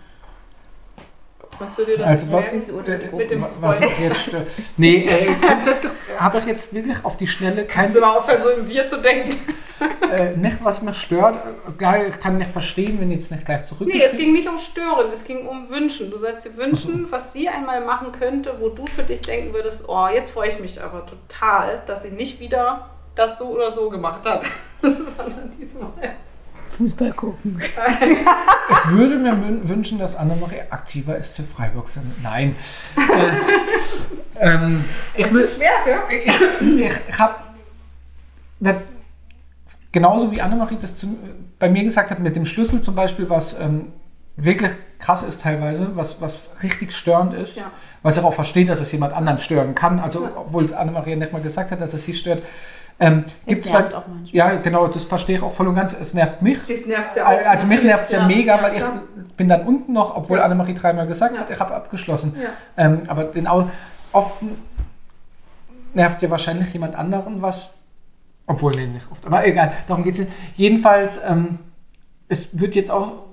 Was 1.59 1.77
würde 1.77 1.97
das 1.97 2.07
Also 2.07 2.31
was, 2.31 2.47
äh, 2.47 3.15
mit 3.15 3.31
dem 3.31 3.45
was 3.59 3.79
jetzt 3.79 4.21
stört. 4.21 4.47
Nee, 4.77 5.05
äh, 5.05 5.33
grundsätzlich 5.39 5.91
habe 6.17 6.39
ich 6.39 6.45
jetzt 6.45 6.73
wirklich 6.73 7.03
auf 7.03 7.17
die 7.17 7.27
Schnelle 7.27 7.65
kein, 7.65 7.85
Kannst 7.85 7.95
du 7.95 8.01
mal 8.01 8.17
aufhören, 8.17 8.41
so 8.43 8.49
im 8.49 8.67
Wir 8.67 8.87
zu 8.87 8.97
denken? 8.97 9.37
äh, 10.11 10.35
nicht, 10.35 10.63
was 10.63 10.81
mich 10.81 10.97
stört. 10.97 11.35
Äh, 11.79 12.09
ich 12.09 12.19
kann 12.19 12.37
nicht 12.37 12.51
verstehen, 12.51 12.99
wenn 12.99 13.11
jetzt 13.11 13.31
nicht 13.31 13.45
gleich 13.45 13.65
zurück 13.65 13.87
Nee, 13.87 14.01
es 14.01 14.15
ging 14.15 14.33
nicht 14.33 14.47
um 14.47 14.57
Stören, 14.57 15.11
es 15.11 15.23
ging 15.23 15.47
um 15.47 15.69
Wünschen. 15.69 16.11
Du 16.11 16.17
sollst 16.17 16.45
dir 16.45 16.55
wünschen, 16.57 17.07
was 17.09 17.33
sie 17.33 17.49
einmal 17.49 17.83
machen 17.83 18.11
könnte, 18.11 18.55
wo 18.59 18.69
du 18.69 18.85
für 18.85 19.03
dich 19.03 19.21
denken 19.21 19.53
würdest, 19.53 19.85
oh, 19.87 20.07
jetzt 20.07 20.31
freue 20.31 20.49
ich 20.49 20.59
mich 20.59 20.81
aber 20.81 21.05
total, 21.05 21.81
dass 21.85 22.03
sie 22.03 22.11
nicht 22.11 22.39
wieder 22.39 22.89
das 23.15 23.37
so 23.37 23.45
oder 23.47 23.71
so 23.71 23.89
gemacht 23.89 24.25
hat, 24.25 24.45
sondern 24.81 25.53
diesmal. 25.59 25.91
Fußball 26.77 27.11
gucken. 27.13 27.61
Ich 27.61 28.91
würde 28.91 29.15
mir 29.17 29.31
wün- 29.33 29.67
wünschen, 29.67 29.99
dass 29.99 30.15
Annemarie 30.15 30.61
aktiver 30.69 31.15
ist 31.17 31.35
für 31.35 31.43
Freiburg. 31.43 31.87
Nein. 32.21 32.55
äh, 32.97 34.49
ähm, 34.53 34.83
ich 35.15 35.31
will, 35.33 35.47
Schwer, 35.47 35.71
ja? 35.87 36.03
ich, 36.09 36.91
ich 37.09 37.19
habe 37.19 37.35
genauso 39.91 40.31
wie 40.31 40.41
Annemarie 40.41 40.77
das 40.79 40.97
zu, 40.97 41.17
bei 41.59 41.69
mir 41.69 41.83
gesagt 41.83 42.11
hat 42.11 42.19
mit 42.19 42.35
dem 42.35 42.45
Schlüssel 42.45 42.81
zum 42.81 42.95
Beispiel, 42.95 43.29
was 43.29 43.55
ähm, 43.59 43.93
wirklich 44.37 44.71
krass 44.99 45.23
ist 45.23 45.41
teilweise, 45.41 45.95
was, 45.95 46.19
was 46.21 46.49
richtig 46.63 46.91
störend 46.91 47.33
ist, 47.33 47.55
Ja. 47.57 47.71
was 48.01 48.17
ich 48.17 48.23
auch 48.23 48.33
versteht, 48.33 48.67
dass 48.69 48.81
es 48.81 48.91
jemand 48.91 49.13
anderen 49.13 49.37
stören 49.39 49.75
kann, 49.75 49.99
also 49.99 50.23
Ja. 50.25 50.31
obwohl 50.35 50.65
es 50.65 50.73
Annemarie 50.73 51.15
nicht 51.15 51.31
mal 51.31 51.41
gesagt 51.41 51.71
hat, 51.71 51.79
dass 51.81 51.93
es 51.93 52.03
sie 52.05 52.13
stört. 52.13 52.43
Ähm, 52.97 53.25
gibt's 53.45 53.69
nervt 53.69 53.91
bei- 53.91 53.97
auch 53.97 54.07
manchmal. 54.07 54.33
Ja, 54.35 54.55
genau, 54.55 54.87
das 54.87 55.03
verstehe 55.03 55.35
ich 55.35 55.43
auch 55.43 55.51
voll 55.51 55.67
und 55.67 55.75
ganz. 55.75 55.93
Es 55.93 56.13
nervt 56.13 56.41
mich. 56.41 56.59
Das 56.67 56.85
nervt 56.85 57.15
ja 57.17 57.25
auch. 57.27 57.45
Also 57.49 57.67
mich 57.67 57.83
nervt 57.83 58.05
es 58.05 58.11
ja, 58.11 58.25
mega, 58.25 58.61
weil 58.61 58.71
klar. 58.75 59.01
ich 59.27 59.33
bin 59.35 59.49
dann 59.49 59.65
unten 59.67 59.91
noch, 59.91 60.15
obwohl 60.15 60.37
Ja. 60.37 60.45
Annemarie 60.45 60.73
dreimal 60.73 61.05
gesagt 61.05 61.35
Ja. 61.35 61.41
hat, 61.41 61.49
ich 61.49 61.59
habe 61.59 61.75
abgeschlossen. 61.75 62.35
Ja. 62.41 62.49
Ähm, 62.77 63.03
aber 63.07 63.25
den 63.25 63.47
oft 63.47 64.35
nervt 65.93 66.21
ja 66.21 66.29
wahrscheinlich 66.29 66.71
jemand 66.73 66.95
anderen 66.95 67.41
was. 67.41 67.73
Obwohl, 68.47 68.71
nee, 68.75 68.85
nicht 68.87 69.11
oft. 69.11 69.25
Aber 69.25 69.45
egal, 69.45 69.73
darum 69.87 70.03
geht 70.03 70.13
es 70.13 70.19
nicht. 70.21 70.31
Jedenfalls, 70.55 71.19
ähm, 71.27 71.59
es 72.29 72.57
wird 72.57 72.75
jetzt 72.75 72.91
auch 72.91 73.23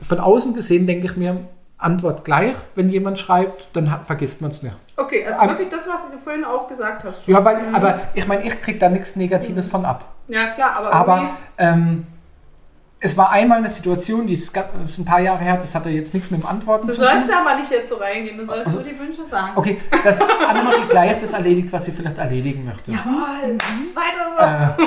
von 0.00 0.18
außen 0.18 0.54
gesehen, 0.54 0.86
denke 0.86 1.06
ich 1.06 1.16
mir, 1.16 1.40
Antwort 1.80 2.24
gleich. 2.24 2.54
Wenn 2.74 2.90
jemand 2.90 3.18
schreibt, 3.18 3.68
dann 3.74 3.90
hat, 3.90 4.06
vergisst 4.06 4.40
man 4.42 4.50
es 4.50 4.62
nicht. 4.62 4.76
Okay, 4.96 5.24
also 5.26 5.40
Am- 5.40 5.48
wirklich 5.48 5.68
das, 5.68 5.88
was 5.88 6.10
du 6.10 6.18
vorhin 6.18 6.44
auch 6.44 6.68
gesagt 6.68 7.04
hast. 7.04 7.24
schon. 7.24 7.34
Ja, 7.34 7.44
weil, 7.44 7.56
Mhm. 7.62 7.74
aber 7.74 8.00
ich 8.14 8.26
meine, 8.26 8.42
ich 8.44 8.60
kriege 8.60 8.78
da 8.78 8.88
nichts 8.88 9.16
Negatives 9.16 9.66
von 9.68 9.84
ab. 9.84 10.04
Ja, 10.28 10.48
klar, 10.48 10.76
aber, 10.76 10.92
Aber 10.92 11.30
ähm, 11.58 12.06
es 13.00 13.16
war 13.16 13.30
einmal 13.30 13.58
eine 13.58 13.68
Situation, 13.70 14.26
die 14.26 14.34
ist, 14.34 14.54
das 14.54 14.66
ist 14.84 14.98
ein 14.98 15.06
paar 15.06 15.20
Jahre 15.20 15.38
her, 15.42 15.56
das 15.56 15.74
hatte 15.74 15.88
jetzt 15.88 16.12
nichts 16.12 16.30
mit 16.30 16.42
dem 16.42 16.46
Antworten 16.46 16.86
Du 16.86 16.92
zu 16.92 17.00
tun. 17.00 17.08
sollst 17.10 17.30
ja 17.30 17.40
aber 17.40 17.56
nicht 17.56 17.70
jetzt 17.70 17.88
so 17.88 17.96
reingehen, 17.96 18.36
du 18.36 18.44
sollst 18.44 18.66
Also- 18.66 18.78
nur 18.80 18.86
die 18.86 18.98
Wünsche 18.98 19.24
sagen. 19.24 19.52
Okay, 19.56 19.80
dass 20.04 20.20
Annemarie 20.20 20.84
gleich 20.88 21.18
das 21.18 21.32
erledigt, 21.32 21.72
was 21.72 21.86
sie 21.86 21.92
vielleicht 21.92 22.18
erledigen 22.18 22.66
möchte. 22.66 22.92
Jawohl, 22.92 23.56
weiter 23.94 24.74
so. 24.76 24.82
Äh, 24.84 24.86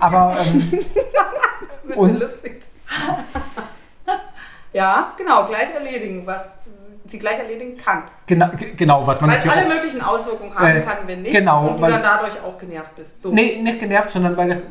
aber 0.00 0.36
ähm, 0.46 0.60
Ein 0.72 1.88
bisschen 1.88 1.94
und- 2.02 2.20
lustig. 2.20 2.60
ja, 4.74 5.12
genau, 5.16 5.46
gleich 5.46 5.72
erledigen, 5.74 6.26
was 6.26 6.58
sie 7.06 7.18
gleich 7.18 7.38
erledigen 7.38 7.76
kann. 7.76 8.02
Genau, 8.26 8.48
ge- 8.58 8.74
genau 8.74 9.06
was 9.06 9.20
man 9.20 9.30
Weil 9.30 9.38
es 9.38 9.44
natürlich 9.44 9.64
alle 9.64 9.70
auch- 9.70 9.74
möglichen 9.76 10.00
Auswirkungen 10.02 10.54
haben 10.54 10.66
Äh, 10.66 10.80
kann, 10.80 10.96
wenn 11.06 11.22
nicht. 11.22 11.32
genau, 11.36 11.68
und 11.68 11.76
du 11.76 11.80
weil- 11.82 11.92
dann 11.92 12.02
dadurch 12.02 12.32
auch 12.42 12.58
genervt 12.58 12.96
bist. 12.96 13.20
So. 13.22 13.30
Nee, 13.30 13.60
nicht 13.62 13.78
genervt, 13.78 14.10
sondern 14.10 14.36
weil 14.36 14.62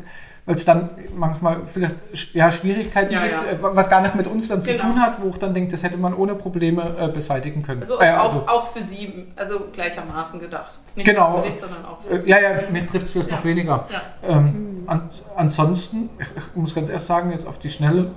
es 0.47 0.66
dann 0.66 0.89
manchmal 1.16 1.62
vielleicht 1.68 1.95
ja, 2.34 2.49
Schwierigkeiten 2.51 3.14
Ja, 3.14 3.28
gibt, 3.28 3.41
ja. 3.43 3.47
äh, 3.51 3.58
was 3.62 3.89
gar 3.89 4.01
nicht 4.01 4.16
mit 4.16 4.28
uns 4.28 4.47
dann 4.49 4.62
zu 4.64 4.72
Genau. 4.72 4.84
tun 4.84 5.01
hat, 5.01 5.22
wo 5.22 5.30
ich 5.30 5.38
dann 5.38 5.54
denke, 5.54 5.72
das 5.72 5.84
hätte 5.84 5.95
man 5.97 6.14
ohne 6.16 6.34
Probleme 6.36 6.95
äh, 6.99 7.08
beseitigen 7.08 7.62
können. 7.64 7.82
Also 7.82 7.99
Äh, 8.01 8.12
auch, 8.14 8.24
also, 8.26 8.38
auch 8.47 8.68
für 8.68 8.82
sie 8.84 9.28
also 9.38 9.68
gleichermaßen 9.72 10.39
gedacht. 10.39 10.80
Nicht 10.95 11.06
Genau. 11.08 11.30
nur 11.34 11.43
für 11.43 11.49
dich, 11.49 11.60
sondern 11.60 11.86
auch 11.86 12.01
für 12.01 12.14
äh, 12.16 12.20
sie. 12.20 12.30
ja, 12.30 12.39
ja, 12.41 12.49
mich 12.72 12.86
trifft 12.88 13.06
es 13.06 13.12
vielleicht 13.14 13.32
noch 13.32 13.45
weniger. 13.45 13.86
Ähm, 14.28 14.84
an, 14.88 15.10
ansonsten, 15.38 16.10
ich 16.20 16.28
muss 16.56 16.74
ganz 16.76 16.89
ehrlich 16.89 17.04
sagen, 17.06 17.32
jetzt 17.32 17.47
auf 17.47 17.60
die 17.60 17.70
Schnelle, 17.70 18.12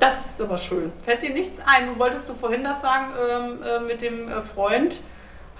Das 0.00 0.30
ist 0.30 0.40
aber 0.40 0.56
schön. 0.56 0.90
Fällt 1.04 1.22
dir 1.22 1.30
nichts 1.30 1.60
ein? 1.64 1.98
Wolltest 1.98 2.28
du 2.28 2.34
vorhin 2.34 2.64
das 2.64 2.80
sagen 2.80 3.12
ähm, 3.20 3.62
äh, 3.62 3.80
mit 3.80 4.00
dem 4.00 4.28
äh, 4.28 4.40
Freund? 4.40 4.98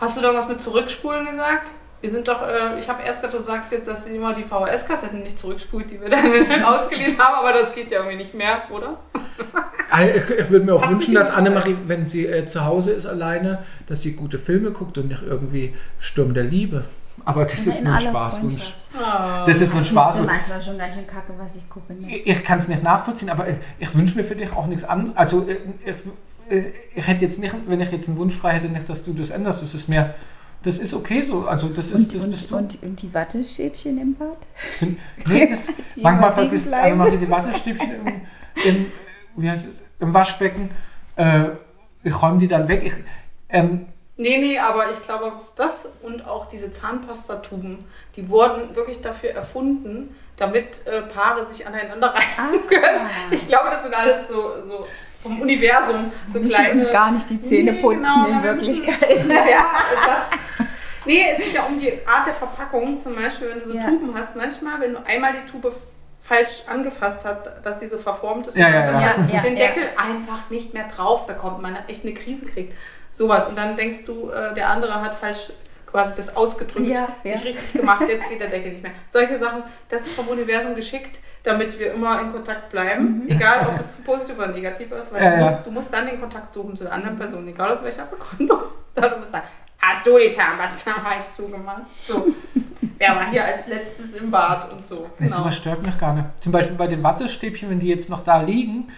Hast 0.00 0.16
du 0.16 0.22
da 0.22 0.34
was 0.34 0.48
mit 0.48 0.62
Zurückspulen 0.62 1.26
gesagt? 1.26 1.70
Wir 2.00 2.08
sind 2.08 2.26
doch, 2.26 2.40
äh, 2.40 2.78
ich 2.78 2.88
habe 2.88 3.02
erst 3.02 3.20
gedacht, 3.20 3.36
du 3.38 3.42
sagst 3.42 3.70
jetzt, 3.70 3.86
dass 3.86 4.06
sie 4.06 4.16
immer 4.16 4.32
die 4.32 4.42
VHS-Kassetten 4.42 5.22
nicht 5.22 5.38
zurückspult, 5.38 5.90
die 5.90 6.00
wir 6.00 6.08
dann 6.08 6.64
ausgeliehen 6.64 7.18
haben, 7.18 7.34
aber 7.34 7.52
das 7.52 7.74
geht 7.74 7.90
ja 7.90 7.98
irgendwie 7.98 8.16
nicht 8.16 8.32
mehr, 8.32 8.62
oder? 8.70 8.98
äh, 9.94 10.18
ich, 10.40 10.50
würde 10.50 10.64
mir 10.64 10.74
auch 10.74 10.82
Hast 10.82 10.92
wünschen, 10.92 11.14
dass 11.14 11.30
Annemarie, 11.30 11.76
wenn 11.86 12.06
sie 12.06 12.26
äh, 12.26 12.46
zu 12.46 12.64
Hause 12.64 12.92
ist 12.92 13.04
alleine, 13.04 13.62
dass 13.86 14.00
sie 14.00 14.14
gute 14.14 14.38
Filme 14.38 14.70
guckt 14.70 14.96
und 14.96 15.08
nicht 15.08 15.22
irgendwie 15.22 15.74
Sturm 15.98 16.32
der 16.32 16.44
Liebe. 16.44 16.84
Aber 17.24 17.44
das 17.44 17.66
ist 17.66 17.82
nur 17.84 17.94
ein 17.94 18.00
Spaßwunsch. 18.00 18.74
Das 18.92 18.98
ist 18.98 18.98
nur 18.98 19.08
ein 19.08 19.46
Das 19.46 19.60
ist 19.60 19.88
Spaßwunsch. 19.88 20.26
manchmal 20.26 20.62
schon 20.62 20.78
ganz 20.78 20.94
schön 20.94 21.06
kacke, 21.06 21.32
was 21.38 21.54
ich 21.56 21.68
gucke. 21.68 21.92
Ne? 21.94 22.06
Ich, 22.08 22.26
ich 22.26 22.44
kann 22.44 22.58
es 22.58 22.68
nicht 22.68 22.82
nachvollziehen, 22.82 23.30
aber 23.30 23.48
ich, 23.48 23.56
ich 23.78 23.94
wünsche 23.94 24.16
mir 24.16 24.24
für 24.24 24.34
dich 24.36 24.52
auch 24.52 24.66
nichts 24.66 24.84
anderes. 24.84 25.16
Also 25.16 25.46
äh, 25.48 25.56
ich, 25.84 26.52
äh, 26.56 26.72
ich 26.94 27.06
hätte 27.06 27.24
jetzt 27.24 27.38
nicht, 27.40 27.54
wenn 27.66 27.80
ich 27.80 27.90
jetzt 27.92 28.08
einen 28.08 28.18
Wunsch 28.18 28.34
frei 28.36 28.52
hätte, 28.54 28.68
nicht, 28.68 28.88
dass 28.88 29.04
du 29.04 29.12
das 29.12 29.30
änderst. 29.30 29.62
Das 29.62 29.74
ist 29.74 29.88
mir, 29.88 30.14
das 30.62 30.78
ist 30.78 30.92
okay 30.94 31.22
so. 31.22 31.46
Also 31.46 31.68
das 31.68 31.86
ist, 31.90 31.94
Und, 31.94 32.14
das 32.14 32.22
und, 32.24 32.30
bist 32.30 32.50
du. 32.50 32.56
und, 32.56 32.82
und 32.82 33.02
die 33.02 33.12
Wattestäbchen 33.14 33.98
im 34.00 34.14
Bad? 34.14 34.36
Find- 34.78 34.98
nee, 35.28 35.46
das, 35.48 35.72
manchmal 35.96 36.32
vergisst. 36.32 36.72
Annemarie 36.72 37.16
die 37.16 37.30
Wattestäbchen 37.30 37.90
im, 38.06 38.12
im, 38.64 38.86
wie 39.36 39.50
heißt 39.50 39.66
es, 39.68 39.82
im 40.00 40.12
Waschbecken. 40.14 40.70
Äh, 41.16 41.44
ich 42.02 42.20
räume 42.22 42.38
die 42.38 42.48
dann 42.48 42.66
weg. 42.68 42.82
Ich, 42.84 42.92
ähm, 43.50 43.86
Nee, 44.20 44.36
nee, 44.38 44.58
aber 44.58 44.90
ich 44.90 45.02
glaube, 45.02 45.32
das 45.56 45.88
und 46.02 46.26
auch 46.26 46.46
diese 46.46 46.70
Zahnpastatuben, 46.70 47.84
die 48.16 48.28
wurden 48.28 48.76
wirklich 48.76 49.00
dafür 49.00 49.30
erfunden, 49.30 50.14
damit 50.36 50.86
äh, 50.86 51.02
Paare 51.02 51.50
sich 51.50 51.66
aneinander 51.66 52.08
reiben 52.38 52.66
können. 52.66 53.10
Ich 53.30 53.46
glaube, 53.48 53.70
das 53.70 53.82
sind 53.82 53.94
alles 53.94 54.28
so, 54.28 54.62
so 54.62 54.86
vom 55.18 55.40
Universum, 55.42 56.12
so 56.28 56.34
Wir 56.34 56.40
müssen 56.42 56.54
kleine... 56.54 56.82
uns 56.82 56.92
gar 56.92 57.10
nicht 57.12 57.28
die 57.30 57.42
Zähne 57.42 57.72
Nee, 57.72 57.80
putzen 57.80 58.02
genau, 58.02 58.26
in 58.26 58.42
Wirklichkeit. 58.42 59.26
ja, 59.28 59.66
das... 60.06 60.66
Nee, 61.04 61.26
es 61.32 61.38
geht 61.38 61.54
ja 61.54 61.64
um 61.64 61.78
die 61.78 61.92
Art 62.06 62.26
der 62.26 62.34
Verpackung. 62.34 63.00
Zum 63.00 63.14
Beispiel, 63.14 63.50
wenn 63.50 63.58
du 63.58 63.64
so 63.64 63.74
Ja. 63.74 63.86
Tuben 63.86 64.14
hast, 64.14 64.36
manchmal, 64.36 64.80
wenn 64.80 64.92
du 64.92 65.04
einmal 65.06 65.32
die 65.32 65.50
Tube 65.50 65.72
falsch 66.20 66.62
angefasst 66.68 67.20
hast, 67.24 67.50
dass 67.64 67.80
sie 67.80 67.88
so 67.88 67.96
verformt 67.96 68.46
ist 68.46 68.56
Ja, 68.56 68.66
und 68.66 68.72
ja, 68.72 68.92
man 68.92 69.28
ja. 69.28 69.36
ja, 69.36 69.42
den 69.42 69.56
ja. 69.56 69.66
Deckel 69.68 69.84
einfach 69.96 70.50
nicht 70.50 70.74
mehr 70.74 70.88
drauf 70.94 71.26
bekommt, 71.26 71.62
man 71.62 71.76
echt 71.88 72.04
eine 72.04 72.14
Krise 72.14 72.46
kriegt. 72.46 72.74
Sowas. 73.20 73.46
Und 73.48 73.58
dann 73.58 73.76
denkst 73.76 74.06
du, 74.06 74.30
äh, 74.30 74.54
der 74.54 74.70
andere 74.70 74.94
hat 74.94 75.14
falsch 75.14 75.52
quasi 75.86 76.14
das 76.16 76.34
ausgedrückt, 76.34 76.86
Ja, 76.86 77.06
ja. 77.22 77.32
nicht 77.34 77.44
richtig 77.44 77.72
gemacht, 77.74 78.02
jetzt 78.08 78.30
geht 78.30 78.40
der 78.40 78.48
Deckel 78.48 78.72
nicht 78.72 78.82
mehr. 78.82 78.92
Solche 79.12 79.38
Sachen, 79.38 79.62
das 79.90 80.06
ist 80.06 80.12
vom 80.14 80.26
Universum 80.28 80.74
geschickt, 80.74 81.20
damit 81.42 81.78
wir 81.78 81.92
immer 81.92 82.18
in 82.22 82.32
Kontakt 82.32 82.70
bleiben, 82.70 83.24
egal 83.28 83.66
ob 83.68 83.78
es 83.78 83.98
positiv 84.02 84.38
oder 84.38 84.46
negativ 84.48 84.90
ist, 84.92 85.12
weil 85.12 85.22
Ja, 85.22 85.30
du, 85.32 85.36
ja. 85.36 85.40
musst, 85.50 85.66
du 85.66 85.70
musst 85.70 85.92
dann 85.92 86.06
den 86.06 86.18
Kontakt 86.18 86.50
suchen 86.54 86.74
zu 86.76 86.84
der 86.84 86.94
anderen 86.94 87.16
Person, 87.18 87.46
egal 87.46 87.72
aus 87.72 87.82
welcher 87.82 88.04
Begründung. 88.06 88.62
Du 88.94 89.18
musst 89.18 89.32
sagen, 89.32 89.44
hast 89.78 90.06
du 90.06 90.18
die 90.18 90.30
Zahnpasta 90.30 90.92
falsch 90.92 91.26
zugemacht? 91.36 91.82
So. 92.06 92.26
Wer 92.96 93.16
war 93.16 93.30
hier 93.30 93.44
als 93.44 93.66
letztes 93.66 94.12
im 94.14 94.30
Bad 94.30 94.70
und 94.72 94.84
so. 94.86 95.10
Genau. 95.18 95.30
sowas 95.30 95.56
stört 95.56 95.84
mich 95.84 95.98
gar 95.98 96.14
nicht. 96.14 96.26
Zum 96.42 96.52
Beispiel 96.52 96.74
bei 96.76 96.86
den 96.86 97.02
Wattestäbchen, 97.02 97.68
wenn 97.68 97.80
die 97.80 97.88
jetzt 97.88 98.08
noch 98.08 98.24
da 98.24 98.40
liegen 98.40 98.88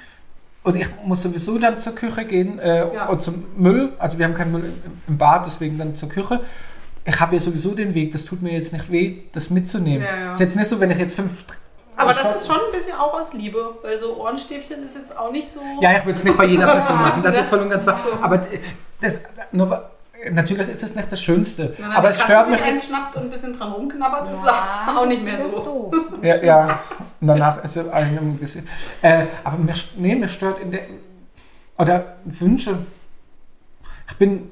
und 0.64 0.76
ich 0.76 0.88
muss 1.04 1.22
sowieso 1.22 1.58
dann 1.58 1.78
zur 1.80 1.94
Küche 1.94 2.24
gehen 2.24 2.58
äh, 2.58 2.94
Ja. 2.94 3.06
und 3.08 3.22
zum 3.22 3.44
Müll, 3.56 3.92
also 3.98 4.18
wir 4.18 4.26
haben 4.26 4.34
keinen 4.34 4.52
Müll 4.52 4.72
im, 5.08 5.18
Bad, 5.18 5.46
deswegen 5.46 5.78
dann 5.78 5.94
zur 5.96 6.08
Küche. 6.08 6.40
Ich 7.04 7.20
habe 7.20 7.34
ja 7.34 7.40
sowieso 7.40 7.72
den 7.74 7.94
Weg, 7.94 8.12
das 8.12 8.24
tut 8.24 8.42
mir 8.42 8.52
jetzt 8.52 8.72
nicht 8.72 8.90
weh, 8.90 9.22
das 9.32 9.50
mitzunehmen. 9.50 10.02
Ja, 10.06 10.16
ja. 10.16 10.32
Ist 10.32 10.40
jetzt 10.40 10.54
nicht 10.56 10.68
so, 10.68 10.78
wenn 10.78 10.90
ich 10.92 10.98
jetzt 10.98 11.16
fünf. 11.16 11.44
Aber 11.96 12.14
das 12.14 12.36
ist 12.36 12.46
schon 12.46 12.56
ein 12.56 12.72
bisschen 12.72 12.94
auch 12.96 13.12
aus 13.12 13.32
Liebe, 13.32 13.58
weil 13.82 13.96
so 13.98 14.16
Ohrenstäbchen 14.16 14.82
ist 14.84 14.94
jetzt 14.96 15.16
auch 15.16 15.30
nicht 15.32 15.48
so. 15.48 15.60
Ja, 15.80 15.92
ich 15.98 16.04
würde 16.06 16.18
es 16.18 16.24
nicht 16.24 16.36
bei 16.36 16.44
jeder 16.46 16.66
Person 16.72 16.96
machen, 17.02 17.22
das 17.22 17.36
ist 17.38 17.48
voll 17.48 17.58
und 17.60 17.70
ganz 17.70 17.86
wahr. 17.86 18.00
Aber 18.20 18.38
d- 18.38 18.60
das, 19.00 19.20
nur, 19.50 19.90
natürlich 20.30 20.68
ist 20.68 20.82
es 20.82 20.94
nicht 20.94 21.10
das 21.10 21.22
Schönste. 21.22 21.74
Wenn 21.78 21.90
aber 21.90 22.08
es 22.10 22.20
stört 22.20 22.46
sich 22.46 22.54
mich. 22.56 22.62
eins 22.64 22.86
schnappt 22.86 23.16
und 23.16 23.22
ein 23.24 23.30
bisschen 23.30 23.56
dran 23.58 23.72
rumknabbert, 23.72 24.30
ist 24.32 24.44
Ja, 24.44 24.94
auch 24.96 25.06
nicht 25.06 25.22
mehr 25.24 25.38
ist 25.38 25.50
so. 25.52 25.58
doof. 25.60 25.94
Ja, 26.22 26.36
ja. 26.42 26.78
Und 27.20 27.28
danach 27.28 27.62
ist 27.64 27.76
er 27.76 27.92
einem 27.92 28.18
im 28.18 28.40
Gesicht. 28.40 28.66
Äh, 29.02 29.26
aber 29.44 29.56
mir, 29.58 29.74
nee, 29.96 30.14
mir 30.14 30.28
stört 30.28 30.60
in 30.60 30.70
der. 30.70 30.82
Oder 31.78 32.16
Wünsche. 32.24 32.78
Ich 34.08 34.16
bin, 34.16 34.50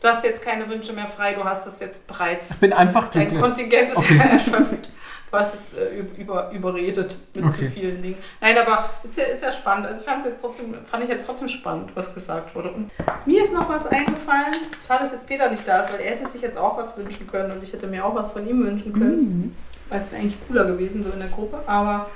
Du 0.00 0.08
hast 0.08 0.24
jetzt 0.24 0.40
keine 0.42 0.66
Wünsche 0.68 0.94
mehr 0.94 1.06
frei, 1.08 1.34
du 1.34 1.44
hast 1.44 1.66
es 1.66 1.78
jetzt 1.80 2.02
ich 2.02 2.06
bereits. 2.06 2.54
bin 2.58 2.72
einfach 2.72 3.08
Dein 3.10 3.22
glücklich. 3.28 3.40
Kontingent 3.42 3.90
ist 3.90 3.98
Okay. 3.98 4.18
erschöpft. 4.32 4.88
Du 5.30 5.36
hast 5.38 5.54
es 5.54 5.74
äh, 5.74 6.04
über, 6.16 6.50
überredet 6.50 7.16
mit 7.34 7.52
zu 7.54 7.60
Okay. 7.62 7.70
vielen 7.72 8.02
Dingen. 8.02 8.18
Nein, 8.40 8.58
aber 8.58 8.90
ist 9.04 9.16
ja, 9.16 9.24
ist 9.24 9.42
ja 9.42 9.52
spannend. 9.52 9.86
Also 9.86 10.00
ich 10.00 10.06
fand's 10.08 10.26
jetzt 10.26 10.40
trotzdem, 10.40 10.74
fand 10.84 11.04
ich 11.04 11.08
jetzt 11.08 11.26
trotzdem 11.26 11.48
spannend, 11.48 11.90
was 11.94 12.12
gesagt 12.12 12.54
wurde. 12.54 12.70
Und 12.72 12.90
mir 13.26 13.42
ist 13.42 13.54
noch 13.54 13.68
was 13.68 13.86
eingefallen. 13.86 14.54
Schade, 14.86 15.04
dass 15.04 15.12
jetzt 15.12 15.28
Peter 15.28 15.48
nicht 15.48 15.66
da 15.68 15.80
ist, 15.80 15.92
weil 15.92 16.00
er 16.00 16.10
hätte 16.10 16.26
sich 16.26 16.42
jetzt 16.42 16.58
auch 16.58 16.76
was 16.76 16.96
wünschen 16.96 17.28
können 17.28 17.52
und 17.52 17.62
ich 17.62 17.72
hätte 17.72 17.86
mir 17.86 18.04
auch 18.04 18.14
was 18.14 18.32
von 18.32 18.48
ihm 18.48 18.64
wünschen 18.64 18.92
können. 18.92 19.20
Mhm. 19.20 19.56
Weil 19.88 20.00
es 20.00 20.10
wäre 20.10 20.22
eigentlich 20.22 20.38
cooler 20.48 20.64
gewesen, 20.64 21.04
so 21.04 21.10
in 21.10 21.20
der 21.20 21.28
Gruppe. 21.28 21.60
Aber 21.66 22.10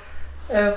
ähm, 0.49 0.73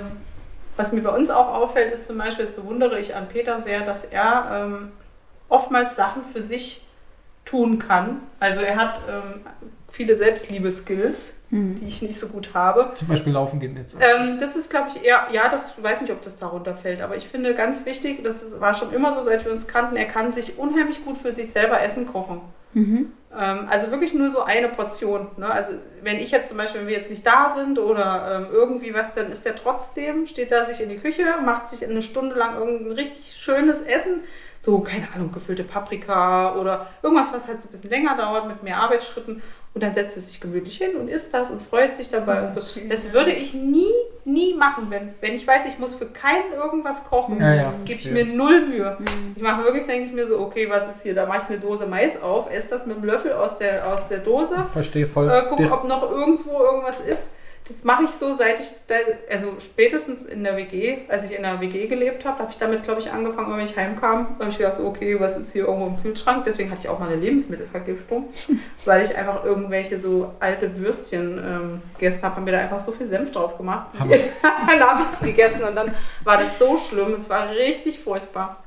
was 0.76 0.93
mir 0.93 1.03
bei 1.03 1.11
uns 1.11 1.30
auch 1.30 1.53
auffällt, 1.55 1.93
ist 1.93 2.07
zum 2.07 2.18
Beispiel, 2.18 2.45
das 2.45 2.55
bewundere 2.55 3.01
ich 3.01 3.16
an 3.16 3.26
Peter 3.28 3.59
sehr, 3.59 3.80
dass 3.80 4.05
er 4.05 4.49
ähm, 4.53 4.93
oftmals 5.49 5.97
Sachen 5.97 6.24
für 6.24 6.41
sich 6.41 6.86
tun 7.45 7.80
kann. 7.80 8.20
Also 8.39 8.61
er 8.61 8.76
hat 8.76 9.01
ähm, 9.09 9.41
viele 9.91 10.14
Selbstliebe-Skills, 10.16 11.34
Mhm. 11.51 11.76
die 11.76 11.86
ich 11.86 12.03
nicht 12.03 12.18
so 12.18 12.28
gut 12.28 12.51
habe. 12.53 12.91
Zum 12.95 13.09
Beispiel 13.09 13.32
laufen 13.32 13.59
geht 13.59 13.72
nicht 13.72 13.89
so. 13.89 13.99
Ähm, 14.01 14.36
das 14.39 14.55
ist, 14.55 14.68
glaube 14.70 14.89
ich, 14.95 15.03
eher, 15.03 15.28
ja, 15.32 15.49
das 15.49 15.72
ich 15.78 15.82
weiß 15.82 16.03
nicht, 16.03 16.12
ob 16.12 16.20
das 16.20 16.39
darunter 16.39 16.74
fällt, 16.74 17.01
aber 17.01 17.16
ich 17.16 17.26
finde 17.26 17.55
ganz 17.55 17.86
wichtig, 17.86 18.22
das 18.22 18.61
war 18.61 18.74
schon 18.74 18.93
immer 18.93 19.14
so, 19.14 19.22
seit 19.22 19.47
wir 19.47 19.53
uns 19.53 19.66
kannten, 19.66 19.97
er 19.97 20.05
kann 20.05 20.30
sich 20.30 20.59
unheimlich 20.59 21.03
gut 21.07 21.16
für 21.16 21.32
sich 21.32 21.51
selber 21.51 21.80
Essen 21.80 22.07
kochen. 22.07 22.43
Mhm. 22.74 23.12
Ähm, 23.34 23.66
also 23.70 23.91
wirklich 23.91 24.12
nur 24.12 24.28
so 24.30 24.43
eine 24.43 24.68
Portion. 24.68 25.28
Ne? 25.39 25.51
Also 25.51 25.72
wenn 26.03 26.18
ich 26.18 26.30
jetzt 26.32 26.49
zum 26.51 26.59
Beispiel, 26.59 26.82
wenn 26.82 26.89
wir 26.89 26.99
jetzt 26.99 27.09
nicht 27.11 27.26
da 27.26 27.55
sind 27.57 27.78
oder 27.78 28.47
ähm, 28.47 28.47
irgendwie 28.53 28.93
was, 28.93 29.14
dann 29.14 29.32
ist 29.32 29.47
er 29.47 29.57
trotzdem, 29.57 30.26
steht 30.26 30.53
da 30.53 30.66
sich 30.66 30.80
in 30.82 30.91
die 30.91 30.99
Küche, 30.99 31.24
macht 31.43 31.70
sich 31.70 31.82
eine 31.82 32.03
Stunde 32.03 32.34
lang 32.34 32.57
irgendein 32.59 32.93
richtig 32.93 33.36
schönes 33.39 33.80
Essen, 33.80 34.20
so, 34.61 34.80
keine 34.80 35.07
Ahnung, 35.14 35.30
gefüllte 35.30 35.62
Paprika 35.62 36.57
oder 36.57 36.89
irgendwas, 37.03 37.32
was 37.32 37.47
halt 37.47 37.62
so 37.62 37.68
ein 37.68 37.70
bisschen 37.70 37.91
länger 37.91 38.16
dauert 38.16 38.49
mit 38.49 38.62
mehr 38.64 38.78
Arbeitsschritten 38.78 39.41
und 39.75 39.83
dann 39.83 39.93
setzt 39.95 40.16
er 40.16 40.23
sich 40.23 40.41
gemütlich 40.41 40.79
hin 40.79 40.97
und 40.97 41.09
isst 41.09 41.33
das 41.35 41.51
und 41.51 41.62
freut 41.62 41.95
sich 41.95 42.11
dabei 42.11 42.43
Oh, 42.43 42.47
und 42.47 42.55
so. 42.55 42.61
schön. 42.81 42.89
Das 42.89 43.12
würde 43.12 43.31
ich 43.33 43.55
nie, 43.55 43.93
nie 44.25 44.55
machen, 44.55 44.87
wenn, 44.91 45.14
wenn 45.21 45.35
ich 45.35 45.47
weiß, 45.47 45.66
ich 45.69 45.79
muss 45.79 45.95
für 45.95 46.07
keinen 46.07 46.53
irgendwas 46.55 47.05
kochen, 47.09 47.41
Ja, 47.41 47.55
ja, 47.55 47.73
gebe 47.85 48.01
ich 48.01 48.11
mir 48.11 48.25
null 48.25 48.66
Mühe. 48.66 48.97
Mhm. 48.99 49.35
Ich 49.37 49.43
mache 49.43 49.62
wirklich, 49.64 49.87
denke 49.87 50.07
ich 50.07 50.12
mir 50.12 50.27
so, 50.27 50.39
okay, 50.41 50.69
was 50.69 50.89
ist 50.89 51.03
hier? 51.03 51.14
Da 51.14 51.27
mache 51.27 51.39
ich 51.45 51.49
eine 51.51 51.59
Dose 51.61 51.87
Mais 51.87 52.21
auf, 52.21 52.51
esse 52.51 52.71
das 52.71 52.87
mit 52.87 52.97
dem 52.97 53.05
Löffel 53.05 53.33
aus 53.33 53.59
der, 53.59 53.86
aus 53.86 54.09
der 54.09 54.19
Dose, 54.19 54.57
Verstehe 54.73 55.07
voll. 55.07 55.31
äh, 55.31 55.43
gucke, 55.49 55.62
Der- 55.62 55.73
ob 55.73 55.85
noch 55.86 56.11
irgendwo 56.11 56.59
irgendwas 56.61 57.01
ist. 57.01 57.31
Das 57.69 57.85
mache 57.85 58.05
ich 58.05 58.11
so, 58.11 58.32
seit 58.32 58.59
ich, 58.61 58.69
da, 58.86 58.95
also 59.31 59.53
spätestens 59.61 60.24
in 60.24 60.43
der 60.43 60.57
WG, 60.57 61.01
als 61.09 61.24
ich 61.24 61.36
in 61.36 61.43
der 61.43 61.61
WG 61.61 61.86
gelebt 61.86 62.24
habe, 62.24 62.39
habe 62.39 62.51
ich 62.51 62.57
damit, 62.57 62.82
glaube 62.82 63.01
ich, 63.01 63.12
angefangen, 63.12 63.55
wenn 63.55 63.65
ich 63.65 63.77
heimkam, 63.77 64.36
habe 64.39 64.49
ich 64.49 64.57
gedacht, 64.57 64.81
okay, 64.81 65.20
was 65.20 65.36
ist 65.36 65.53
hier 65.53 65.66
irgendwo 65.66 65.89
im 65.89 66.03
Kühlschrank? 66.03 66.45
Deswegen 66.45 66.70
hatte 66.70 66.81
ich 66.85 66.89
auch 66.89 66.99
mal 66.99 67.11
eine 67.11 67.20
Lebensmittelvergiftung, 67.20 68.31
weil 68.86 69.03
ich 69.03 69.15
einfach 69.15 69.45
irgendwelche 69.45 69.99
so 69.99 70.32
alte 70.40 70.78
Würstchen 70.78 71.39
ähm, 71.39 71.82
gegessen 71.99 72.23
habe, 72.23 72.36
haben 72.36 72.45
mir 72.45 72.53
da 72.53 72.59
einfach 72.59 72.81
so 72.81 72.90
viel 72.90 73.07
Senf 73.07 73.32
drauf 73.32 73.59
gemacht. 73.59 73.89
Dann 73.99 74.81
habe 74.81 75.03
ich 75.03 75.19
die 75.19 75.27
gegessen 75.27 75.62
und 75.62 75.74
dann 75.77 75.95
war 76.24 76.39
das 76.39 76.59
so 76.59 76.77
schlimm, 76.77 77.15
es 77.15 77.28
war 77.28 77.51
richtig 77.51 78.01
furchtbar. 78.01 78.62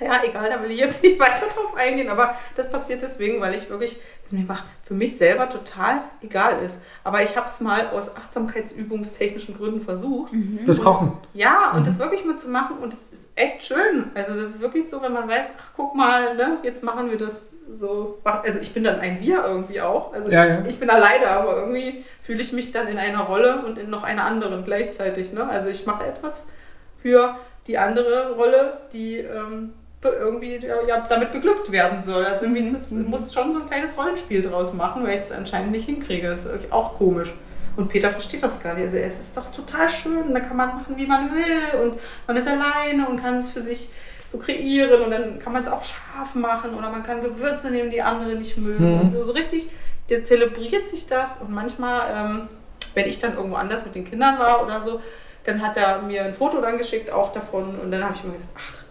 Ja, 0.00 0.22
egal, 0.24 0.50
da 0.50 0.62
will 0.62 0.70
ich 0.72 0.80
jetzt 0.80 1.02
nicht 1.02 1.18
weiter 1.18 1.46
drauf 1.46 1.74
eingehen, 1.76 2.08
aber 2.08 2.36
das 2.56 2.70
passiert 2.70 3.02
deswegen, 3.02 3.40
weil 3.40 3.54
ich 3.54 3.70
wirklich, 3.70 3.98
das 4.26 4.32
mir 4.32 4.40
einfach 4.40 4.64
für 4.84 4.94
mich 4.94 5.16
selber 5.16 5.48
total 5.48 6.00
egal 6.22 6.62
ist. 6.62 6.80
Aber 7.04 7.22
ich 7.22 7.36
habe 7.36 7.46
es 7.46 7.60
mal 7.60 7.88
aus 7.88 8.14
achtsamkeitsübungstechnischen 8.16 9.56
Gründen 9.56 9.80
versucht. 9.80 10.32
das 10.66 10.82
Kochen. 10.82 11.12
Ja, 11.34 11.72
und 11.72 11.80
Mhm. 11.80 11.84
das 11.84 11.98
wirklich 11.98 12.24
mal 12.24 12.36
zu 12.36 12.48
machen 12.50 12.76
und 12.78 12.92
es 12.92 13.10
ist 13.10 13.28
echt 13.36 13.62
schön. 13.64 14.10
Also 14.14 14.34
das 14.34 14.50
ist 14.50 14.60
wirklich 14.60 14.88
so, 14.88 15.02
wenn 15.02 15.12
man 15.12 15.28
weiß, 15.28 15.52
ach 15.60 15.70
guck 15.76 15.94
mal, 15.94 16.34
ne, 16.36 16.58
jetzt 16.62 16.82
machen 16.82 17.10
wir 17.10 17.16
das 17.18 17.50
so. 17.70 18.18
Also 18.24 18.58
ich 18.60 18.72
bin 18.74 18.84
dann 18.84 19.00
ein 19.00 19.20
Wir 19.20 19.44
irgendwie 19.44 19.80
auch. 19.80 20.12
Also 20.12 20.30
Ja, 20.30 20.44
ja. 20.44 20.64
ich 20.66 20.78
bin 20.78 20.90
alleine, 20.90 21.28
aber 21.28 21.56
irgendwie 21.56 22.04
fühle 22.22 22.40
ich 22.40 22.52
mich 22.52 22.72
dann 22.72 22.86
in 22.88 22.98
einer 22.98 23.20
Rolle 23.22 23.62
und 23.64 23.78
in 23.78 23.90
noch 23.90 24.04
einer 24.04 24.24
anderen 24.24 24.64
gleichzeitig. 24.64 25.32
Ne? 25.32 25.48
Also 25.48 25.68
ich 25.68 25.86
mache 25.86 26.04
etwas 26.04 26.48
für 26.96 27.36
die 27.66 27.78
andere 27.78 28.34
Rolle, 28.34 28.78
die 28.92 29.18
ähm, 29.18 29.72
irgendwie 30.12 30.66
ja, 30.86 31.06
damit 31.08 31.32
beglückt 31.32 31.70
werden 31.70 32.02
soll. 32.02 32.24
Also 32.24 32.46
irgendwie 32.46 32.66
ist 32.66 32.74
das, 32.74 32.90
mhm. 32.92 33.10
muss 33.10 33.32
schon 33.32 33.52
so 33.52 33.60
ein 33.60 33.66
kleines 33.66 33.96
Rollenspiel 33.96 34.42
draus 34.42 34.72
machen, 34.72 35.04
weil 35.04 35.14
ich 35.14 35.20
es 35.20 35.32
anscheinend 35.32 35.72
nicht 35.72 35.86
hinkriege. 35.86 36.28
Das 36.28 36.44
ist 36.44 36.72
auch 36.72 36.94
komisch. 36.94 37.34
Und 37.76 37.88
Peter 37.88 38.10
versteht 38.10 38.42
das 38.42 38.60
gar 38.62 38.74
nicht. 38.74 38.84
Also 38.84 38.98
es 38.98 39.18
ist 39.18 39.36
doch 39.36 39.50
total 39.50 39.88
schön, 39.88 40.32
da 40.32 40.40
kann 40.40 40.56
man 40.56 40.68
machen, 40.76 40.96
wie 40.96 41.06
man 41.06 41.30
will 41.34 41.80
und 41.82 42.00
man 42.26 42.36
ist 42.36 42.48
alleine 42.48 43.06
und 43.08 43.20
kann 43.20 43.34
es 43.34 43.50
für 43.50 43.60
sich 43.60 43.90
so 44.28 44.38
kreieren 44.38 45.02
und 45.02 45.10
dann 45.10 45.38
kann 45.38 45.52
man 45.52 45.62
es 45.62 45.68
auch 45.68 45.84
scharf 45.84 46.34
machen 46.34 46.74
oder 46.74 46.90
man 46.90 47.02
kann 47.02 47.22
Gewürze 47.22 47.70
nehmen, 47.70 47.90
die 47.90 48.02
andere 48.02 48.34
nicht 48.34 48.56
mögen. 48.56 48.94
Mhm. 48.94 49.00
Und 49.00 49.10
so, 49.12 49.24
so 49.24 49.32
richtig, 49.32 49.68
der 50.08 50.24
zelebriert 50.24 50.88
sich 50.88 51.06
das 51.06 51.36
und 51.40 51.52
manchmal, 51.52 52.02
ähm, 52.12 52.48
wenn 52.94 53.08
ich 53.08 53.18
dann 53.18 53.34
irgendwo 53.34 53.56
anders 53.56 53.84
mit 53.84 53.94
den 53.94 54.04
Kindern 54.04 54.38
war 54.38 54.64
oder 54.64 54.80
so, 54.80 55.00
dann 55.44 55.62
hat 55.62 55.76
er 55.76 56.02
mir 56.02 56.24
ein 56.24 56.34
Foto 56.34 56.60
dann 56.60 56.78
geschickt 56.78 57.10
auch 57.10 57.32
davon 57.32 57.78
und 57.78 57.90
dann 57.90 58.02
habe 58.02 58.14
ich 58.14 58.24
mir 58.24 58.32
gedacht, 58.32 58.48
ach, 58.56 58.85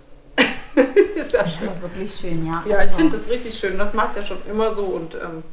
ist 1.15 1.33
ja 1.33 1.47
schön. 1.47 1.67
Ja, 1.67 1.81
wirklich 1.81 2.13
schön, 2.13 2.45
ja. 2.45 2.63
Ja, 2.67 2.83
ich 2.83 2.91
finde 2.91 3.17
das 3.17 3.27
richtig 3.29 3.57
schön. 3.57 3.77
Das 3.77 3.93
macht 3.93 4.17
er 4.17 4.23
schon 4.23 4.37
immer 4.49 4.75
so 4.75 4.83
und 4.83 5.15
ähm, 5.15 5.43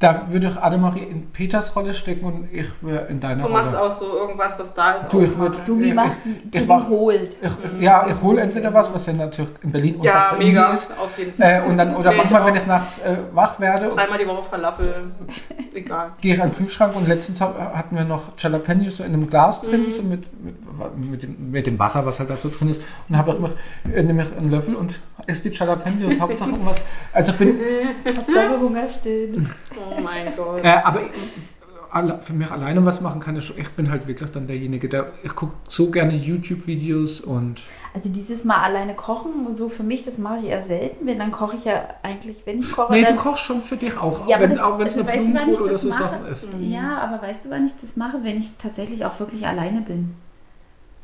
Da 0.00 0.22
würde 0.30 0.48
ich 0.48 0.56
Annemarie 0.56 1.02
in 1.02 1.30
Peters 1.30 1.76
Rolle 1.76 1.92
stecken 1.92 2.24
und 2.24 2.48
ich 2.52 2.66
wäre 2.80 3.06
in 3.08 3.20
deiner 3.20 3.42
du 3.44 3.50
machst 3.50 3.74
Rolle. 3.74 3.82
auch 3.82 3.92
so 3.92 4.06
irgendwas, 4.16 4.58
was 4.58 4.72
da 4.72 4.92
ist. 4.94 5.12
Du, 5.12 5.20
ich 5.20 5.28
aufmachen. 5.30 5.52
würd- 5.52 5.64
Dubi 5.66 5.88
Ich- 5.88 5.94
macht, 5.94 6.16
ich 6.24 6.50
Dubi 6.62 6.64
mach- 6.66 6.88
holt. 6.88 7.36
Ich, 7.42 7.82
ja, 7.82 8.06
ich 8.08 8.22
hole 8.22 8.40
entweder 8.40 8.72
was, 8.72 8.94
was 8.94 9.04
ja 9.04 9.12
natürlich 9.12 9.50
in 9.62 9.72
Berlin 9.72 10.02
ja, 10.02 10.12
unfassbar 10.14 10.38
mega, 10.38 10.72
easy 10.72 10.84
ist. 10.86 10.90
auf 10.98 11.18
jeden 11.18 11.34
Fall. 11.34 11.62
Äh, 11.66 11.68
und 11.68 11.76
dann, 11.76 11.94
oder 11.96 12.12
Nee, 12.12 12.16
manchmal, 12.16 12.40
ich 12.40 12.46
wenn 12.46 12.52
auch. 12.54 12.62
ich 12.62 12.66
nachts 12.66 12.98
äh, 13.00 13.16
wach 13.34 13.60
werde, 13.60 13.88
Dreimal 13.90 14.18
die 14.18 14.26
Woche 14.26 14.42
Falafel, 14.42 15.04
egal. 15.74 16.12
gehe 16.22 16.34
ich 16.34 16.40
an 16.42 16.48
den 16.50 16.56
Kühlschrank 16.56 16.96
und 16.96 17.06
letztens 17.06 17.38
hab, 17.42 17.58
hatten 17.76 17.94
wir 17.94 18.04
noch 18.04 18.30
Jalapenos 18.38 18.96
so 18.96 19.04
in 19.04 19.12
einem 19.12 19.28
Glas 19.28 19.60
drin, 19.60 19.88
Mhm. 19.88 19.92
so 19.92 20.02
mit, 20.02 20.24
mit, 20.42 21.10
mit, 21.10 21.22
dem, 21.22 21.50
mit 21.50 21.66
dem 21.66 21.78
Wasser, 21.78 22.06
was 22.06 22.18
halt 22.20 22.30
da 22.30 22.38
so 22.38 22.48
drin 22.48 22.70
ist. 22.70 22.80
Und 23.10 23.18
habe 23.18 23.32
ich 23.32 23.38
mir, 23.38 23.94
äh, 23.94 24.02
nehme 24.02 24.22
ich 24.22 24.34
einen 24.34 24.50
Löffel 24.50 24.76
und 24.76 24.98
esse 25.26 25.50
die 25.50 25.54
Jalapenos. 25.54 26.18
Hauptsache 26.18 26.48
irgendwas. 26.52 26.86
Also 27.12 27.32
ich 27.32 27.36
bin, 27.38 27.54
Hauptsache 28.06 28.58
Hunger 28.60 28.88
stillen. 28.88 29.50
Oh 29.96 30.00
mein 30.00 30.26
Gott. 30.36 30.64
äh, 30.64 30.68
aber 30.68 31.00
ich, 31.02 32.24
für 32.24 32.32
mich 32.34 32.50
alleine 32.50 32.84
was 32.86 33.00
machen 33.00 33.20
kann, 33.20 33.36
ich, 33.36 33.44
schon- 33.44 33.58
ich 33.58 33.68
bin 33.70 33.90
halt 33.90 34.06
wirklich 34.06 34.30
dann 34.30 34.46
derjenige, 34.46 34.88
der, 34.88 35.12
ich 35.24 35.34
gucke 35.34 35.54
so 35.68 35.90
gerne 35.90 36.14
YouTube-Videos 36.14 37.20
und 37.20 37.60
Also 37.94 38.08
dieses 38.10 38.44
Mal 38.44 38.58
alleine 38.62 38.94
kochen, 38.94 39.32
so 39.56 39.68
für 39.68 39.82
mich, 39.82 40.04
das 40.04 40.16
mache 40.16 40.38
ich 40.38 40.44
eher 40.44 40.62
selten. 40.62 41.04
Wenn, 41.06 41.18
dann 41.18 41.32
koche 41.32 41.56
ich 41.56 41.64
ja 41.64 41.88
eigentlich, 42.04 42.36
wenn 42.44 42.60
ich 42.60 42.70
koche, 42.70 42.92
Nee, 42.92 43.04
du 43.04 43.16
kochst 43.16 43.42
schon 43.44 43.60
für 43.62 43.76
dich 43.76 43.96
auch, 43.98 44.28
Ja, 44.28 44.36
aber 44.36 44.44
wenn 44.44 44.50
das- 44.54 44.60
auch 44.60 44.78
wenn 44.78 44.86
es 44.86 44.96
also 44.96 45.08
eine 45.10 45.18
weißt 45.18 45.28
du, 45.28 45.34
wann 45.34 45.50
ich 45.50 45.58
Blumenkohl 45.58 45.62
oder 45.64 45.72
das 45.72 45.82
so 45.82 45.88
mache? 45.88 46.02
Sachen 46.04 46.26
ist. 46.26 46.46
Ja, 46.60 46.98
aber 46.98 47.22
weißt 47.26 47.44
du, 47.46 47.50
wann 47.50 47.66
ich 47.66 47.72
das 47.80 47.96
mache? 47.96 48.18
Wenn 48.22 48.38
ich 48.38 48.56
tatsächlich 48.56 49.04
auch 49.04 49.18
wirklich 49.18 49.46
alleine 49.46 49.80
bin. 49.80 50.14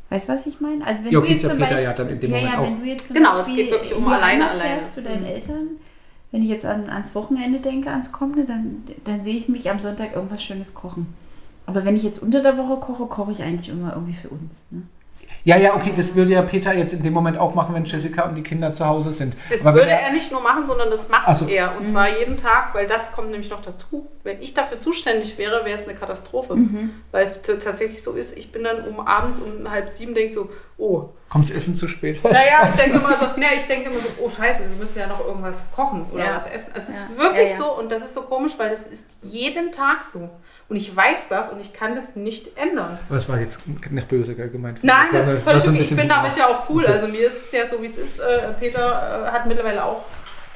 Weißt 0.08 0.28
du, 0.28 0.34
was 0.34 0.46
ich 0.46 0.60
meine? 0.60 0.86
Also 0.86 1.04
wenn 1.04 1.10
Ja, 1.12 1.18
du 1.20 1.26
jetzt 1.26 1.42
ja 1.42 1.48
zum 1.48 1.58
Peter 1.58 1.70
Beispiel, 1.70 1.84
ja 1.84 1.92
dann 1.92 2.08
in 2.10 2.20
dem 2.20 2.30
ja, 2.30 2.36
Moment 2.36 2.54
ja, 2.54 2.60
auch. 2.60 2.64
wenn 2.64 2.80
du 2.80 2.86
jetzt 2.86 3.06
zum 3.08 3.16
Genau, 3.16 3.40
es 3.40 3.46
geht 3.48 3.70
wirklich 3.72 3.92
um 3.94 4.06
alleine, 4.06 4.50
alleine. 4.50 4.60
fährst 4.78 4.94
zu 4.94 5.02
deinen 5.02 5.22
Mhm. 5.22 5.26
Eltern, 5.26 5.66
wenn 6.32 6.42
ich 6.42 6.48
jetzt 6.48 6.66
an, 6.66 6.88
ans 6.88 7.14
Wochenende 7.14 7.60
denke, 7.60 7.90
ans 7.90 8.12
Kommende, 8.12 8.44
dann, 8.44 8.84
dann 9.04 9.24
sehe 9.24 9.36
ich 9.36 9.48
mich 9.48 9.70
am 9.70 9.80
Sonntag 9.80 10.14
irgendwas 10.14 10.42
Schönes 10.42 10.74
kochen. 10.74 11.06
Aber 11.66 11.84
wenn 11.84 11.96
ich 11.96 12.02
jetzt 12.02 12.22
unter 12.22 12.42
der 12.42 12.56
Woche 12.56 12.80
koche, 12.80 13.06
koche 13.06 13.32
ich 13.32 13.42
eigentlich 13.42 13.68
immer 13.68 13.92
irgendwie 13.94 14.14
für 14.14 14.28
uns. 14.28 14.64
Ne? 14.70 14.82
Ja, 15.46 15.56
ja, 15.56 15.76
okay, 15.76 15.92
das 15.96 16.16
würde 16.16 16.32
ja 16.32 16.42
Peter 16.42 16.74
jetzt 16.74 16.92
in 16.92 17.04
dem 17.04 17.12
Moment 17.12 17.38
auch 17.38 17.54
machen, 17.54 17.72
wenn 17.72 17.84
Jessica 17.84 18.24
und 18.24 18.34
die 18.34 18.42
Kinder 18.42 18.72
zu 18.72 18.84
Hause 18.84 19.12
sind. 19.12 19.36
Das 19.48 19.64
Aber 19.64 19.76
würde 19.78 19.92
er 19.92 20.10
nicht 20.12 20.32
nur 20.32 20.40
machen, 20.40 20.66
sondern 20.66 20.90
das 20.90 21.08
macht 21.08 21.22
Ach 21.24 21.36
so. 21.36 21.46
er. 21.46 21.70
Und 21.78 21.86
zwar 21.86 22.08
jeden 22.18 22.36
Tag, 22.36 22.74
weil 22.74 22.88
das 22.88 23.12
kommt 23.12 23.30
nämlich 23.30 23.48
noch 23.48 23.60
dazu. 23.60 24.08
Wenn 24.24 24.42
ich 24.42 24.54
dafür 24.54 24.80
zuständig 24.80 25.38
wäre, 25.38 25.64
wäre 25.64 25.76
es 25.78 25.86
eine 25.86 25.96
Katastrophe. 25.96 26.56
Mhm. 26.56 26.90
Weil 27.12 27.22
es 27.22 27.40
tatsächlich 27.42 28.02
so 28.02 28.10
ist, 28.10 28.36
ich 28.36 28.50
bin 28.50 28.64
dann 28.64 28.82
um 28.88 28.98
abends 28.98 29.38
um 29.38 29.70
halb 29.70 29.88
sieben, 29.88 30.16
denke 30.16 30.34
so, 30.34 30.50
oh. 30.78 31.10
Kommt 31.28 31.48
das 31.48 31.54
Essen 31.56 31.76
zu 31.76 31.86
spät? 31.86 32.24
Naja, 32.24 32.68
ich 32.68 32.74
denke 32.74 32.98
immer 32.98 33.12
so, 33.12 33.26
nee, 33.36 33.46
ich 33.56 33.66
denke 33.68 33.88
immer 33.90 34.00
so, 34.00 34.08
oh 34.20 34.28
scheiße, 34.28 34.62
wir 34.68 34.76
müssen 34.80 34.98
ja 34.98 35.06
noch 35.06 35.24
irgendwas 35.24 35.62
kochen 35.72 36.06
oder 36.12 36.24
Ja. 36.24 36.34
was 36.34 36.46
essen. 36.48 36.72
Es 36.74 36.88
ist 36.88 37.04
Ja. 37.12 37.18
wirklich 37.22 37.50
Ja, 37.50 37.52
ja. 37.52 37.56
so 37.56 37.78
und 37.78 37.92
das 37.92 38.02
ist 38.02 38.14
so 38.14 38.22
komisch, 38.22 38.54
weil 38.58 38.70
das 38.70 38.80
ist 38.84 39.06
jeden 39.22 39.70
Tag 39.70 40.04
so. 40.04 40.28
Und 40.68 40.74
ich 40.76 40.94
weiß 40.94 41.28
das 41.28 41.50
und 41.50 41.60
ich 41.60 41.72
kann 41.72 41.94
das 41.94 42.16
nicht 42.16 42.56
ändern. 42.58 42.98
Aber 43.06 43.14
das 43.14 43.28
war 43.28 43.38
jetzt 43.38 43.60
nicht 43.68 44.08
böse 44.08 44.34
gemeint. 44.34 44.80
Nein, 44.82 45.06
das 45.12 45.24
nur- 45.26 45.34
ist 45.34 45.42
völlig 45.44 45.68
okay. 45.68 45.78
Ich 45.80 45.94
bin 45.96 46.08
damit 46.08 46.36
ja 46.38 46.48
auch 46.48 46.68
cool. 46.68 46.84
Also 46.86 47.06
mir 47.06 47.20
ist 47.26 47.46
es 47.46 47.52
ja 47.52 47.68
so, 47.68 47.80
wie 47.80 47.86
es 47.86 47.96
ist. 47.96 48.18
Äh, 48.18 48.48
Peter 48.58 49.26
äh, 49.28 49.30
hat 49.30 49.46
mittlerweile 49.46 49.84
auch 49.84 50.02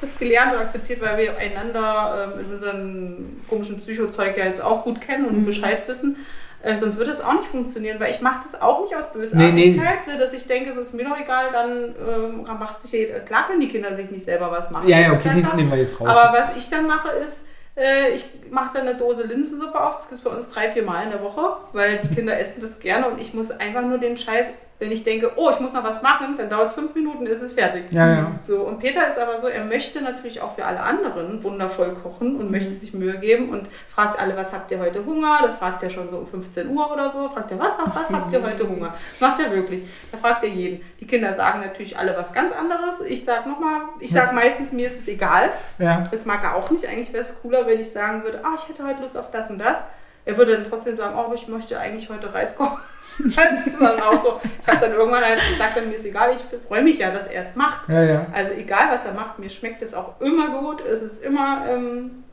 das 0.01 0.17
gelernt 0.17 0.53
und 0.53 0.59
akzeptiert, 0.59 0.99
weil 1.01 1.17
wir 1.17 1.37
einander 1.37 2.33
ähm, 2.35 2.45
in 2.45 2.53
unserem 2.53 3.41
komischen 3.47 3.79
Psychozeug 3.79 4.35
ja 4.35 4.45
jetzt 4.45 4.61
auch 4.61 4.83
gut 4.83 4.99
kennen 4.99 5.25
und 5.25 5.37
Mhm. 5.41 5.45
Bescheid 5.45 5.87
wissen. 5.87 6.17
Äh, 6.63 6.75
sonst 6.77 6.97
würde 6.97 7.09
das 7.11 7.21
auch 7.21 7.33
nicht 7.33 7.47
funktionieren, 7.47 7.99
weil 7.99 8.11
ich 8.11 8.19
mache 8.21 8.41
das 8.43 8.61
auch 8.61 8.81
nicht 8.81 8.95
aus 8.95 9.11
Bösartigkeit, 9.13 9.53
Nee, 9.55 9.67
nee. 10.07 10.11
Ne, 10.13 10.19
dass 10.19 10.33
ich 10.33 10.45
denke, 10.45 10.73
so 10.73 10.81
ist 10.81 10.93
mir 10.93 11.05
doch 11.05 11.17
egal, 11.19 11.45
dann 11.53 11.95
ähm, 12.07 12.43
macht 12.59 12.81
sich 12.81 12.91
jeder, 12.91 13.19
klar 13.21 13.47
können 13.47 13.61
die 13.61 13.67
Kinder 13.69 13.95
sich 13.95 14.11
nicht 14.11 14.25
selber 14.25 14.51
was 14.51 14.69
machen. 14.69 14.87
Ja, 14.87 14.99
ja, 14.99 15.11
Das 15.13 15.21
okay, 15.25 15.35
die 15.37 15.41
klar. 15.41 15.55
nehmen 15.55 15.71
wir 15.71 15.79
jetzt 15.79 15.99
raus. 15.99 16.09
Aber 16.09 16.37
was 16.37 16.55
ich 16.57 16.69
dann 16.69 16.85
mache, 16.85 17.09
ist, 17.23 17.41
äh, 17.41 17.45
ich 17.75 18.25
mache 18.49 18.77
dann 18.77 18.87
eine 18.87 18.97
Dose 18.97 19.23
Linsensuppe 19.23 19.79
auf. 19.79 19.95
Das 19.95 20.09
gibt 20.09 20.19
es 20.19 20.23
bei 20.23 20.35
uns 20.35 20.49
drei, 20.49 20.69
vier 20.69 20.83
Mal 20.83 21.03
in 21.03 21.09
der 21.11 21.23
Woche, 21.23 21.57
weil 21.73 21.99
die 21.99 22.13
Kinder 22.13 22.37
essen 22.37 22.61
das 22.61 22.79
gerne 22.79 23.09
und 23.09 23.21
ich 23.21 23.33
muss 23.33 23.51
einfach 23.51 23.83
nur 23.83 23.97
den 23.97 24.17
Scheiß, 24.17 24.51
wenn 24.81 24.91
ich 24.91 25.03
denke, 25.03 25.33
oh, 25.35 25.51
ich 25.51 25.59
muss 25.59 25.73
noch 25.73 25.83
was 25.83 26.01
machen, 26.01 26.35
dann 26.37 26.49
dauert 26.49 26.69
es 26.69 26.73
fünf 26.73 26.95
Minuten, 26.95 27.27
ist 27.27 27.43
es 27.43 27.53
fertig. 27.53 27.91
ja, 27.91 28.07
ja. 28.07 28.31
So, 28.47 28.61
und 28.61 28.79
Peter 28.79 29.07
ist 29.07 29.19
aber 29.19 29.37
so, 29.37 29.47
er 29.47 29.63
möchte 29.63 30.01
natürlich 30.01 30.41
auch 30.41 30.55
für 30.55 30.65
alle 30.65 30.79
anderen 30.79 31.43
wundervoll 31.43 31.93
kochen 31.93 32.35
und 32.35 32.49
möchte 32.49 32.71
sich 32.71 32.91
Mühe 32.95 33.19
geben 33.19 33.49
und 33.49 33.67
fragt 33.87 34.19
alle, 34.19 34.35
was 34.35 34.51
habt 34.51 34.71
ihr 34.71 34.79
heute 34.79 35.05
Hunger? 35.05 35.41
Das 35.43 35.57
fragt 35.57 35.83
er 35.83 35.91
schon 35.91 36.09
so 36.09 36.17
um 36.17 36.25
15 36.25 36.67
Uhr 36.67 36.91
oder 36.91 37.11
so. 37.11 37.29
Fragt 37.29 37.51
er, 37.51 37.59
was, 37.59 37.77
auf 37.77 37.95
was 37.95 38.09
habt 38.09 38.33
ihr 38.33 38.41
heute 38.41 38.67
Hunger? 38.67 38.91
Macht 39.19 39.39
er 39.39 39.51
wirklich. 39.51 39.83
Da 40.11 40.17
fragt 40.17 40.43
er 40.43 40.49
jeden. 40.49 40.81
Die 40.99 41.05
Kinder 41.05 41.31
sagen 41.33 41.59
natürlich 41.59 41.95
alle 41.95 42.17
was 42.17 42.33
ganz 42.33 42.51
anderes. 42.51 43.01
Ich 43.01 43.23
sag 43.23 43.45
nochmal, 43.45 43.81
ich 43.99 44.11
sag 44.11 44.33
meistens, 44.33 44.73
mir 44.73 44.87
ist 44.87 44.99
es 44.99 45.07
egal. 45.07 45.51
ja. 45.77 46.01
Das 46.11 46.25
mag 46.25 46.43
er 46.43 46.55
auch 46.55 46.71
nicht. 46.71 46.87
Eigentlich 46.87 47.13
wäre 47.13 47.23
es 47.23 47.39
cooler, 47.39 47.67
wenn 47.67 47.79
ich 47.79 47.91
sagen 47.91 48.23
würde, 48.23 48.41
ah, 48.43 48.55
ich 48.55 48.67
hätte 48.67 48.83
heute 48.83 49.01
Lust 49.01 49.15
auf 49.15 49.29
das 49.29 49.51
und 49.51 49.59
das. 49.59 49.83
Er 50.25 50.37
würde 50.37 50.53
dann 50.53 50.69
trotzdem 50.69 50.97
sagen, 50.97 51.15
oh, 51.17 51.21
aber 51.21 51.35
ich 51.35 51.47
möchte 51.47 51.79
eigentlich 51.79 52.09
heute 52.09 52.33
Reis 52.33 52.55
kochen. 52.55 52.79
Das 53.35 53.67
ist 53.67 53.79
dann 53.79 54.01
auch 54.01 54.23
so. 54.23 54.39
Ich 54.61 54.67
habe 54.67 54.79
dann 54.79 54.93
irgendwann, 54.93 55.23
halt, 55.23 55.39
ich 55.51 55.57
sage 55.57 55.73
dann, 55.75 55.89
mir 55.89 55.95
ist 55.95 56.05
egal, 56.05 56.31
ich 56.33 56.59
freue 56.65 56.81
mich 56.81 56.97
ja, 56.97 57.11
dass 57.11 57.27
er 57.27 57.41
es 57.41 57.55
macht. 57.55 57.89
Ja, 57.89 58.03
ja. 58.03 58.25
Also 58.31 58.53
egal, 58.53 58.89
was 58.89 59.05
er 59.05 59.13
macht, 59.13 59.37
mir 59.37 59.49
schmeckt 59.49 59.81
es 59.81 59.93
auch 59.93 60.19
immer 60.21 60.61
gut. 60.61 60.81
Es 60.81 61.01
ist 61.01 61.21
immer 61.21 61.65
ähm, 61.67 62.23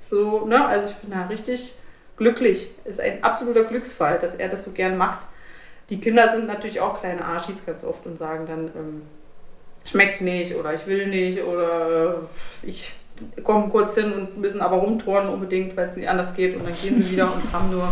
so, 0.00 0.44
ne? 0.44 0.66
Also 0.66 0.90
ich 0.90 0.96
bin 0.96 1.12
da 1.12 1.26
richtig 1.26 1.76
glücklich. 2.16 2.70
Es 2.84 2.94
ist 2.94 3.00
ein 3.00 3.22
absoluter 3.22 3.62
Glücksfall, 3.64 4.18
dass 4.18 4.34
er 4.34 4.48
das 4.48 4.64
so 4.64 4.72
gern 4.72 4.96
macht. 4.96 5.26
Die 5.88 6.00
Kinder 6.00 6.28
sind 6.30 6.46
natürlich 6.46 6.80
auch 6.80 7.00
kleine 7.00 7.24
Arschis 7.24 7.64
ganz 7.64 7.84
oft 7.84 8.04
und 8.06 8.18
sagen 8.18 8.46
dann, 8.46 8.70
ähm, 8.74 9.02
schmeckt 9.84 10.20
nicht 10.20 10.56
oder 10.56 10.74
ich 10.74 10.86
will 10.86 11.06
nicht 11.08 11.42
oder 11.42 12.14
äh, 12.14 12.66
ich 12.66 12.92
komme 13.42 13.68
kurz 13.68 13.94
hin 13.94 14.12
und 14.12 14.38
müssen 14.38 14.60
aber 14.60 14.76
rumtouren 14.76 15.28
unbedingt, 15.28 15.76
weil 15.76 15.84
es 15.84 15.96
nicht 15.96 16.08
anders 16.08 16.34
geht 16.34 16.56
und 16.56 16.64
dann 16.64 16.74
gehen 16.74 16.96
sie 17.02 17.10
wieder 17.10 17.32
und 17.32 17.52
haben 17.52 17.70
nur. 17.70 17.88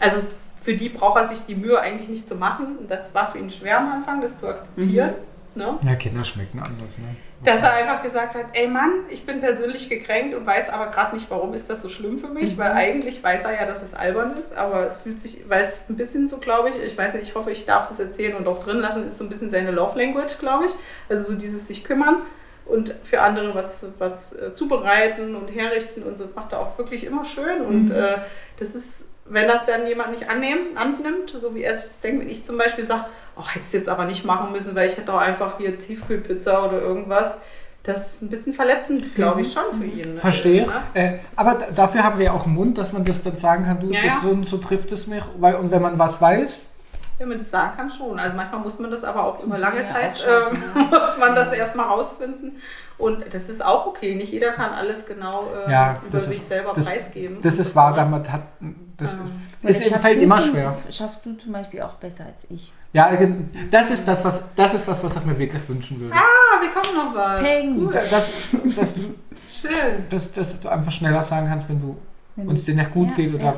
Also 0.00 0.20
für 0.60 0.74
die 0.74 0.88
braucht 0.88 1.18
er 1.18 1.28
sich 1.28 1.44
die 1.46 1.54
Mühe 1.54 1.78
eigentlich 1.78 2.08
nicht 2.08 2.28
zu 2.28 2.34
machen. 2.34 2.86
Das 2.88 3.14
war 3.14 3.26
für 3.26 3.38
ihn 3.38 3.50
schwer 3.50 3.78
am 3.78 3.90
Anfang, 3.90 4.20
das 4.20 4.38
zu 4.38 4.48
akzeptieren. 4.48 5.14
Ne? 5.54 5.78
Ja, 5.82 5.94
Kinder 5.96 6.24
schmecken 6.24 6.58
anders, 6.58 6.96
ne? 6.96 7.14
Dass 7.44 7.62
er 7.62 7.74
einfach 7.74 8.02
gesagt 8.02 8.36
hat, 8.36 8.46
ey 8.52 8.68
Mann, 8.68 8.90
ich 9.10 9.26
bin 9.26 9.40
persönlich 9.40 9.88
gekränkt 9.90 10.34
und 10.34 10.46
weiß 10.46 10.70
aber 10.70 10.86
gerade 10.86 11.14
nicht, 11.14 11.28
warum 11.28 11.52
ist 11.52 11.68
das 11.68 11.82
so 11.82 11.88
schlimm 11.88 12.18
für 12.18 12.28
mich, 12.28 12.56
weil 12.56 12.70
eigentlich 12.72 13.22
weiß 13.22 13.44
er 13.44 13.54
ja, 13.54 13.66
dass 13.66 13.82
es 13.82 13.92
albern 13.92 14.36
ist, 14.38 14.56
aber 14.56 14.86
es 14.86 14.98
fühlt 14.98 15.20
sich, 15.20 15.44
weil 15.48 15.64
es 15.64 15.80
ein 15.90 15.96
bisschen 15.96 16.28
so, 16.28 16.38
glaube 16.38 16.70
ich, 16.70 16.76
ich 16.76 16.96
weiß 16.96 17.14
nicht, 17.14 17.24
ich 17.24 17.34
hoffe, 17.34 17.50
ich 17.50 17.66
darf 17.66 17.88
das 17.88 17.98
erzählen 17.98 18.36
und 18.36 18.46
auch 18.46 18.60
drin 18.60 18.78
lassen, 18.78 19.08
ist 19.08 19.18
so 19.18 19.24
ein 19.24 19.28
bisschen 19.28 19.50
seine 19.50 19.72
Love 19.72 19.98
Language, 19.98 20.38
glaube 20.38 20.66
ich. 20.66 20.72
Also 21.08 21.32
so 21.32 21.36
dieses 21.36 21.66
sich 21.66 21.84
kümmern 21.84 22.22
und 22.66 22.94
für 23.02 23.20
andere 23.20 23.54
was, 23.54 23.84
was 23.98 24.32
äh, 24.32 24.54
zubereiten 24.54 25.34
und 25.34 25.48
herrichten 25.48 26.02
und 26.02 26.16
so, 26.16 26.24
das 26.24 26.34
macht 26.34 26.52
er 26.52 26.60
auch 26.60 26.78
wirklich 26.78 27.04
immer 27.04 27.24
schön 27.24 27.62
und 27.62 27.90
äh, 27.90 28.18
das 28.58 28.74
ist, 28.74 29.04
wenn 29.26 29.48
das 29.48 29.66
dann 29.66 29.86
jemand 29.86 30.10
nicht 30.10 30.28
annehmen, 30.28 30.76
annimmt, 30.76 31.30
so 31.30 31.54
wie 31.54 31.62
er 31.62 31.74
sich 31.74 31.84
das 31.84 32.00
denkt, 32.00 32.22
wenn 32.22 32.30
ich 32.30 32.44
zum 32.44 32.58
Beispiel 32.58 32.84
sage, 32.84 33.04
oh, 33.36 33.46
hätte 33.46 33.64
es 33.66 33.72
jetzt 33.72 33.88
aber 33.88 34.04
nicht 34.04 34.24
machen 34.24 34.52
müssen, 34.52 34.74
weil 34.74 34.88
ich 34.88 34.96
hätte 34.96 35.12
auch 35.12 35.20
einfach 35.20 35.58
hier 35.58 35.78
Tiefkühlpizza 35.78 36.66
oder 36.66 36.80
irgendwas. 36.80 37.38
Das 37.84 38.14
ist 38.14 38.22
ein 38.22 38.30
bisschen 38.30 38.54
verletzend, 38.54 39.12
glaube 39.16 39.40
ich, 39.40 39.52
schon 39.52 39.64
für 39.76 39.84
ihn. 39.84 40.18
Verstehe. 40.20 40.66
Ne? 40.66 40.82
Äh, 40.94 41.12
aber 41.34 41.58
dafür 41.74 42.04
haben 42.04 42.18
wir 42.18 42.26
ja 42.26 42.32
auch 42.32 42.46
einen 42.46 42.54
Mund, 42.54 42.78
dass 42.78 42.92
man 42.92 43.04
das 43.04 43.22
dann 43.22 43.36
sagen 43.36 43.64
kann, 43.64 43.80
du, 43.80 43.88
Ja, 43.88 44.02
das 44.02 44.12
ja. 44.12 44.20
so 44.22 44.30
und 44.30 44.44
so 44.44 44.58
trifft 44.58 44.92
es 44.92 45.08
mich. 45.08 45.24
Weil, 45.38 45.56
und 45.56 45.72
wenn 45.72 45.82
man 45.82 45.98
was 45.98 46.20
weiß, 46.20 46.64
Wenn 47.18 47.28
man 47.28 47.38
das 47.38 47.50
sagen 47.50 47.76
kann, 47.76 47.90
schon. 47.90 48.18
Also 48.18 48.36
manchmal 48.36 48.60
muss 48.60 48.78
man 48.78 48.90
das 48.90 49.04
aber 49.04 49.24
auch 49.24 49.38
über 49.38 49.48
muss 49.50 49.58
lange 49.58 49.82
ja 49.82 49.88
Zeit, 49.88 50.26
ähm, 50.28 50.58
muss 50.90 51.18
man 51.18 51.34
das 51.34 51.52
erstmal 51.52 51.86
rausfinden. 51.86 52.56
Und 52.98 53.24
das 53.32 53.48
ist 53.48 53.64
auch 53.64 53.86
okay. 53.86 54.14
Nicht 54.16 54.32
jeder 54.32 54.52
kann 54.52 54.72
alles 54.72 55.06
genau 55.06 55.44
äh, 55.66 55.70
Ja, 55.70 56.00
über 56.02 56.10
das 56.18 56.26
sich 56.28 56.38
ist- 56.38 56.48
selber 56.48 56.72
das- 56.74 56.86
preisgeben. 56.86 57.38
das 57.42 57.58
ist 57.58 57.76
wahr, 57.76 57.92
damit 57.94 58.30
hat, 58.30 58.42
das 58.96 59.14
Ah. 59.14 59.24
ist, 59.68 59.78
Das 59.80 59.86
ist, 59.86 59.96
fällt 59.96 60.20
immer 60.22 60.40
schwer. 60.40 60.76
Schaffst 60.90 61.24
du 61.24 61.34
zum 61.34 61.52
Beispiel 61.52 61.82
auch 61.82 61.94
besser 61.94 62.24
als 62.26 62.46
ich. 62.50 62.72
Ja, 62.92 63.10
das 63.70 63.90
ist 63.90 64.06
das, 64.06 64.24
was, 64.24 64.40
das 64.56 64.74
ist 64.74 64.86
was, 64.88 65.02
was 65.02 65.16
ich 65.16 65.24
mir 65.24 65.38
wirklich 65.38 65.66
wünschen 65.68 66.00
würde. 66.00 66.14
Ah, 66.14 66.60
wir 66.60 66.70
kommen 66.70 66.94
noch 66.96 67.14
was. 67.14 67.42
Peng. 67.42 67.76
Cool. 67.86 67.92
Da- 67.92 68.00
Das, 68.10 68.32
dass, 68.76 68.94
du, 68.94 69.00
Schön. 69.60 70.04
dass, 70.10 70.32
dass 70.32 70.60
du 70.60 70.68
einfach 70.68 70.92
schneller 70.92 71.22
sagen 71.22 71.46
kannst, 71.48 71.68
wenn 71.68 71.80
du 71.80 71.96
Wenn 72.36 72.48
uns 72.48 72.64
dir 72.64 72.74
nicht 72.74 72.92
gut 72.92 73.08
Ja, 73.10 73.14
geht 73.14 73.34
oder 73.34 73.44
ja. 73.44 73.54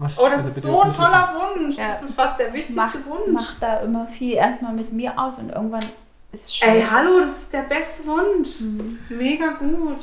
Was 0.00 0.18
Oh, 0.18 0.28
das 0.28 0.56
ist 0.56 0.62
so 0.62 0.80
ein 0.80 0.92
toller 0.94 1.28
Wunsch. 1.34 1.76
Ja. 1.76 1.88
Das 1.88 2.02
ist 2.02 2.14
fast 2.14 2.38
der 2.38 2.52
wichtigste 2.52 2.74
Mach, 2.74 2.94
Wunsch. 2.94 3.32
mach 3.32 3.60
da 3.60 3.80
immer 3.80 4.06
viel 4.06 4.34
erstmal 4.34 4.72
mit 4.72 4.92
mir 4.92 5.18
aus 5.18 5.38
und 5.38 5.50
irgendwann 5.50 5.84
ist 6.32 6.56
scheiße. 6.56 6.72
Ey, 6.72 6.86
hallo, 6.90 7.20
das 7.20 7.30
ist 7.30 7.52
der 7.52 7.62
beste 7.62 8.06
Wunsch. 8.06 8.60
Mega 9.10 9.48
gut. 9.58 9.98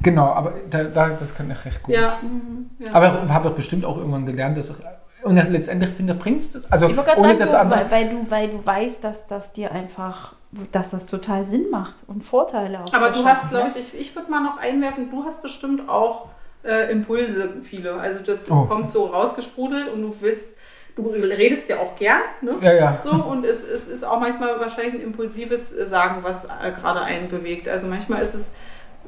Genau, 0.00 0.26
aber 0.26 0.54
da, 0.68 0.84
da, 0.84 1.08
das 1.10 1.34
kann 1.34 1.50
ich 1.50 1.64
recht 1.64 1.82
gut. 1.82 1.94
Ja. 1.94 2.18
Mhm. 2.20 2.70
ja. 2.80 2.92
Aber 2.92 3.22
ich 3.24 3.32
habe 3.32 3.50
bestimmt 3.50 3.84
auch 3.84 3.96
irgendwann 3.96 4.26
gelernt, 4.26 4.58
dass 4.58 4.70
ich. 4.70 4.76
Und 5.22 5.36
letztendlich 5.36 5.90
finde 5.90 6.12
ich, 6.12 6.18
bringt 6.18 6.42
es. 6.42 6.70
Also, 6.70 6.88
Ich 6.88 6.98
ohne 6.98 7.06
sagen, 7.06 7.38
das 7.38 7.50
du, 7.52 7.58
andere. 7.58 7.80
weil, 7.80 7.90
weil, 7.90 8.08
du, 8.10 8.30
weil 8.30 8.48
du 8.48 8.66
weißt, 8.66 9.02
dass 9.02 9.26
das 9.26 9.52
dir 9.52 9.72
einfach, 9.72 10.34
dass 10.72 10.90
das 10.90 11.06
total 11.06 11.46
Sinn 11.46 11.70
macht 11.70 11.94
und 12.06 12.24
Vorteile 12.24 12.80
auch. 12.80 12.92
Aber 12.92 13.10
du 13.10 13.24
hast, 13.24 13.48
glaube 13.48 13.68
ne? 13.68 13.78
ich, 13.78 13.94
ich, 13.94 14.00
ich 14.00 14.16
würde 14.16 14.30
mal 14.30 14.42
noch 14.42 14.58
einwerfen, 14.58 15.08
du 15.10 15.24
hast 15.24 15.40
bestimmt 15.40 15.88
auch 15.88 16.26
äh, 16.64 16.90
Impulse, 16.90 17.54
viele. 17.62 17.94
Also 17.94 18.20
das 18.20 18.50
Oh. 18.50 18.64
kommt 18.64 18.90
so 18.90 19.06
rausgesprudelt 19.06 19.92
und 19.92 20.02
du 20.02 20.14
willst, 20.20 20.54
du 20.96 21.08
redest 21.10 21.68
ja 21.68 21.78
auch 21.78 21.96
gern, 21.96 22.20
ne? 22.40 22.56
Ja, 22.60 22.72
ja. 22.72 22.98
So, 23.02 23.10
und 23.10 23.44
es, 23.44 23.62
es 23.62 23.88
ist 23.88 24.04
auch 24.04 24.20
manchmal 24.20 24.58
wahrscheinlich 24.60 24.94
ein 24.94 25.00
impulsives 25.00 25.70
Sagen, 25.70 26.18
was 26.22 26.44
äh, 26.46 26.70
gerade 26.80 27.00
einen 27.02 27.28
bewegt. 27.28 27.68
Also 27.68 27.86
manchmal 27.86 28.22
ist 28.22 28.34
es, 28.34 28.52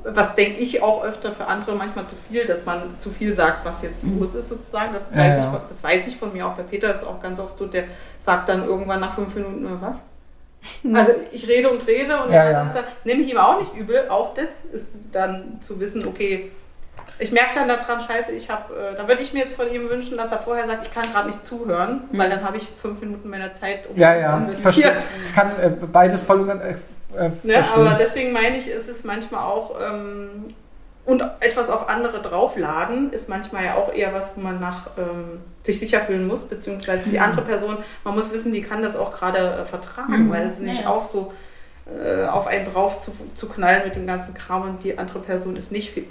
was 0.05 0.35
denke 0.35 0.61
ich 0.61 0.83
auch 0.83 1.03
öfter 1.05 1.33
für 1.33 1.47
andere, 1.47 1.75
manchmal 1.75 2.07
zu 2.07 2.15
viel, 2.29 2.45
dass 2.45 2.65
man 2.67 2.97
zu 2.99 3.11
viel 3.11 3.35
sagt, 3.35 3.65
was 3.65 3.83
jetzt 3.83 4.05
los 4.07 4.35
ist 4.35 4.49
sozusagen. 4.49 4.93
Das, 4.93 5.11
Ja, 5.11 5.17
weiß 5.19 5.39
ja. 5.39 5.45
Ich, 5.45 5.51
von- 5.51 5.61
das 5.69 5.83
weiß 5.85 6.09
ich 6.09 6.17
von 6.17 6.33
mir 6.33 6.47
auch. 6.47 6.55
Bei 6.55 6.63
Peter 6.63 6.93
ist 6.93 7.05
auch 7.05 7.21
ganz 7.23 7.41
oft 7.41 7.57
so, 7.57 7.67
der 7.67 7.85
sagt 8.19 8.49
dann 8.49 8.65
irgendwann 8.67 9.01
nach 9.01 9.15
fünf 9.15 9.35
Minuten, 9.35 9.67
was? 9.81 9.97
Also 10.93 11.13
ich 11.33 11.47
rede 11.47 11.71
und 11.71 11.87
rede 11.87 12.21
und 12.23 12.33
Ja, 12.33 12.51
dann 12.53 12.75
ja. 12.75 12.85
nehme 13.05 13.23
ich 13.23 13.31
ihm 13.31 13.39
auch 13.39 13.59
nicht 13.61 13.75
übel. 13.77 14.09
Auch 14.09 14.35
das 14.35 14.65
ist 14.73 14.89
dann 15.13 15.59
zu 15.61 15.79
wissen, 15.79 16.07
okay, 16.07 16.51
ich 17.19 17.33
merke 17.33 17.55
dann 17.55 17.69
daran, 17.69 18.01
scheiße, 18.01 18.33
ich 18.33 18.51
habe, 18.51 18.75
äh, 18.75 18.95
da 18.97 19.09
würde 19.09 19.23
ich 19.23 19.33
mir 19.33 19.41
jetzt 19.41 19.57
von 19.57 19.71
ihm 19.73 19.89
wünschen, 19.89 20.17
dass 20.17 20.33
er 20.33 20.39
vorher 20.39 20.67
sagt, 20.67 20.87
ich 20.87 20.93
kann 20.93 21.05
gerade 21.13 21.27
nicht 21.29 21.45
zuhören, 21.47 22.03
weil 22.13 22.29
dann 22.31 22.45
habe 22.45 22.57
ich 22.59 22.69
fünf 22.77 23.01
Minuten 23.01 23.29
meiner 23.31 23.55
Zeit 23.55 23.87
um 23.89 23.97
Ja, 23.97 24.15
ja. 24.15 24.37
Ich 24.37 24.59
investiert. 24.59 24.63
verstehe. 24.63 25.03
Ich 25.29 25.35
kann 25.35 25.51
äh, 25.61 25.71
beides 25.91 26.23
voll 26.23 26.41
und 26.41 26.49
ganz 26.49 26.63
äh, 26.63 26.71
äh, 27.17 27.29
Ne, 27.43 27.53
verstehen. 27.55 27.87
aber 27.87 27.97
deswegen 27.99 28.33
meine 28.33 28.57
ich, 28.59 28.69
ist 28.69 28.89
es 28.89 29.05
manchmal 29.05 29.43
auch 29.45 29.75
ähm, 29.81 30.45
und 31.07 31.23
etwas 31.41 31.71
auf 31.71 31.89
andere 31.89 32.21
draufladen 32.21 33.13
ist 33.13 33.29
manchmal 33.29 33.65
ja 33.65 33.75
auch 33.77 33.93
eher 33.95 34.13
was, 34.13 34.37
wo 34.37 34.41
man 34.41 34.59
nach 34.61 34.89
ähm, 34.99 35.41
sich 35.63 35.79
sicher 35.79 36.01
fühlen 36.01 36.27
muss, 36.27 36.43
beziehungsweise 36.43 37.09
die 37.11 37.21
andere 37.21 37.43
Person, 37.43 37.77
man 38.05 38.15
muss 38.17 38.33
wissen, 38.33 38.53
die 38.53 38.61
kann 38.61 38.83
das 38.83 38.97
auch 38.97 39.13
gerade 39.17 39.39
äh, 39.63 39.65
vertragen, 39.65 40.27
Mhm. 40.27 40.31
weil 40.33 40.43
es 40.45 40.55
ist 40.55 40.61
nämlich 40.63 40.81
Ja, 40.83 40.89
auch 40.89 41.03
so 41.03 41.33
auf 42.27 42.47
einen 42.49 42.65
drauf 42.73 43.01
zu, 43.01 43.13
zu 43.37 43.49
knallen 43.49 43.85
mit 43.85 43.95
dem 43.95 44.07
ganzen 44.07 44.35
Kram 44.35 44.63
und 44.63 44.83
die 44.85 44.99
andere 44.99 45.21
Person 45.21 45.55
ist 45.57 45.71
nicht 45.71 45.97
äh, 45.97 46.03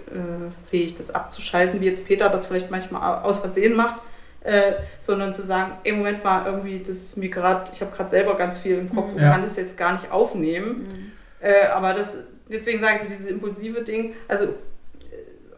fähig, 0.70 0.96
das 0.96 1.14
abzuschalten, 1.14 1.82
wie 1.82 1.86
jetzt 1.86 2.06
Peter 2.06 2.30
das 2.30 2.48
vielleicht 2.48 2.72
manchmal 2.72 3.22
aus 3.24 3.40
Versehen 3.40 3.76
macht. 3.76 4.02
Äh, 4.42 4.74
sondern 5.00 5.34
zu 5.34 5.42
sagen, 5.42 5.72
im 5.84 5.98
Moment 5.98 6.24
mal 6.24 6.46
irgendwie, 6.46 6.78
das 6.78 6.90
ist 6.98 7.18
mir 7.18 7.30
gerade, 7.30 7.68
ich 7.74 7.82
habe 7.82 7.92
gerade 7.96 8.12
selber 8.12 8.36
ganz 8.38 8.60
viel 8.60 8.78
im 8.78 8.94
Kopf 8.94 9.12
und 9.14 9.20
Ja. 9.20 9.32
kann 9.32 9.42
das 9.42 9.56
jetzt 9.58 9.76
gar 9.76 9.94
nicht 9.94 10.12
aufnehmen. 10.12 11.12
Äh, 11.40 11.66
aber 11.66 11.96
das, 11.96 12.20
deswegen 12.48 12.80
sage 12.80 12.94
ich 12.98 13.02
so, 13.02 13.08
dieses 13.08 13.26
impulsive 13.26 13.82
Ding, 13.82 14.14
also 14.28 14.44
äh, 14.46 14.52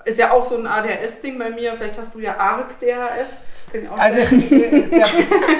ist 0.05 0.17
ja 0.17 0.31
auch 0.31 0.45
so 0.45 0.55
ein 0.57 0.65
ADHS-Ding 0.65 1.37
bei 1.37 1.49
mir. 1.49 1.75
Vielleicht 1.75 1.97
hast 1.97 2.15
du 2.15 2.19
ja 2.21 2.37
arg 2.37 2.79
DHS. 2.79 3.41
Kann 3.73 3.81
ich 3.83 3.89
auch 3.89 3.97
Also 3.97 4.19
der, 4.37 5.07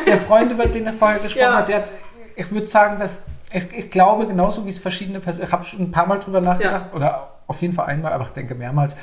der 0.05 0.17
Freund, 0.21 0.49
über 0.53 0.65
den 0.67 0.85
er 0.88 0.93
vorher 0.93 1.19
gesprochen 1.19 1.41
Ja. 1.43 1.57
hat, 1.57 1.67
der, 1.67 1.75
hat- 1.79 1.89
ich 2.38 2.49
würde 2.49 2.65
sagen, 2.65 2.97
dass 2.97 3.21
ich, 3.52 3.90
glaube, 3.90 4.28
genauso 4.28 4.65
wie 4.65 4.69
es 4.69 4.80
verschiedene 4.80 5.19
Personen, 5.19 5.45
ich 5.45 5.52
habe 5.52 5.64
schon 5.64 5.82
ein 5.82 5.91
paar 5.91 6.06
Mal 6.07 6.19
drüber 6.19 6.41
nachgedacht, 6.41 6.94
oder 6.94 7.30
auf 7.48 7.61
jeden 7.61 7.74
Fall 7.74 7.86
einmal, 7.88 8.11
aber 8.14 8.24
ich 8.26 8.32
denke 8.32 8.56
mehrmals, 8.56 8.95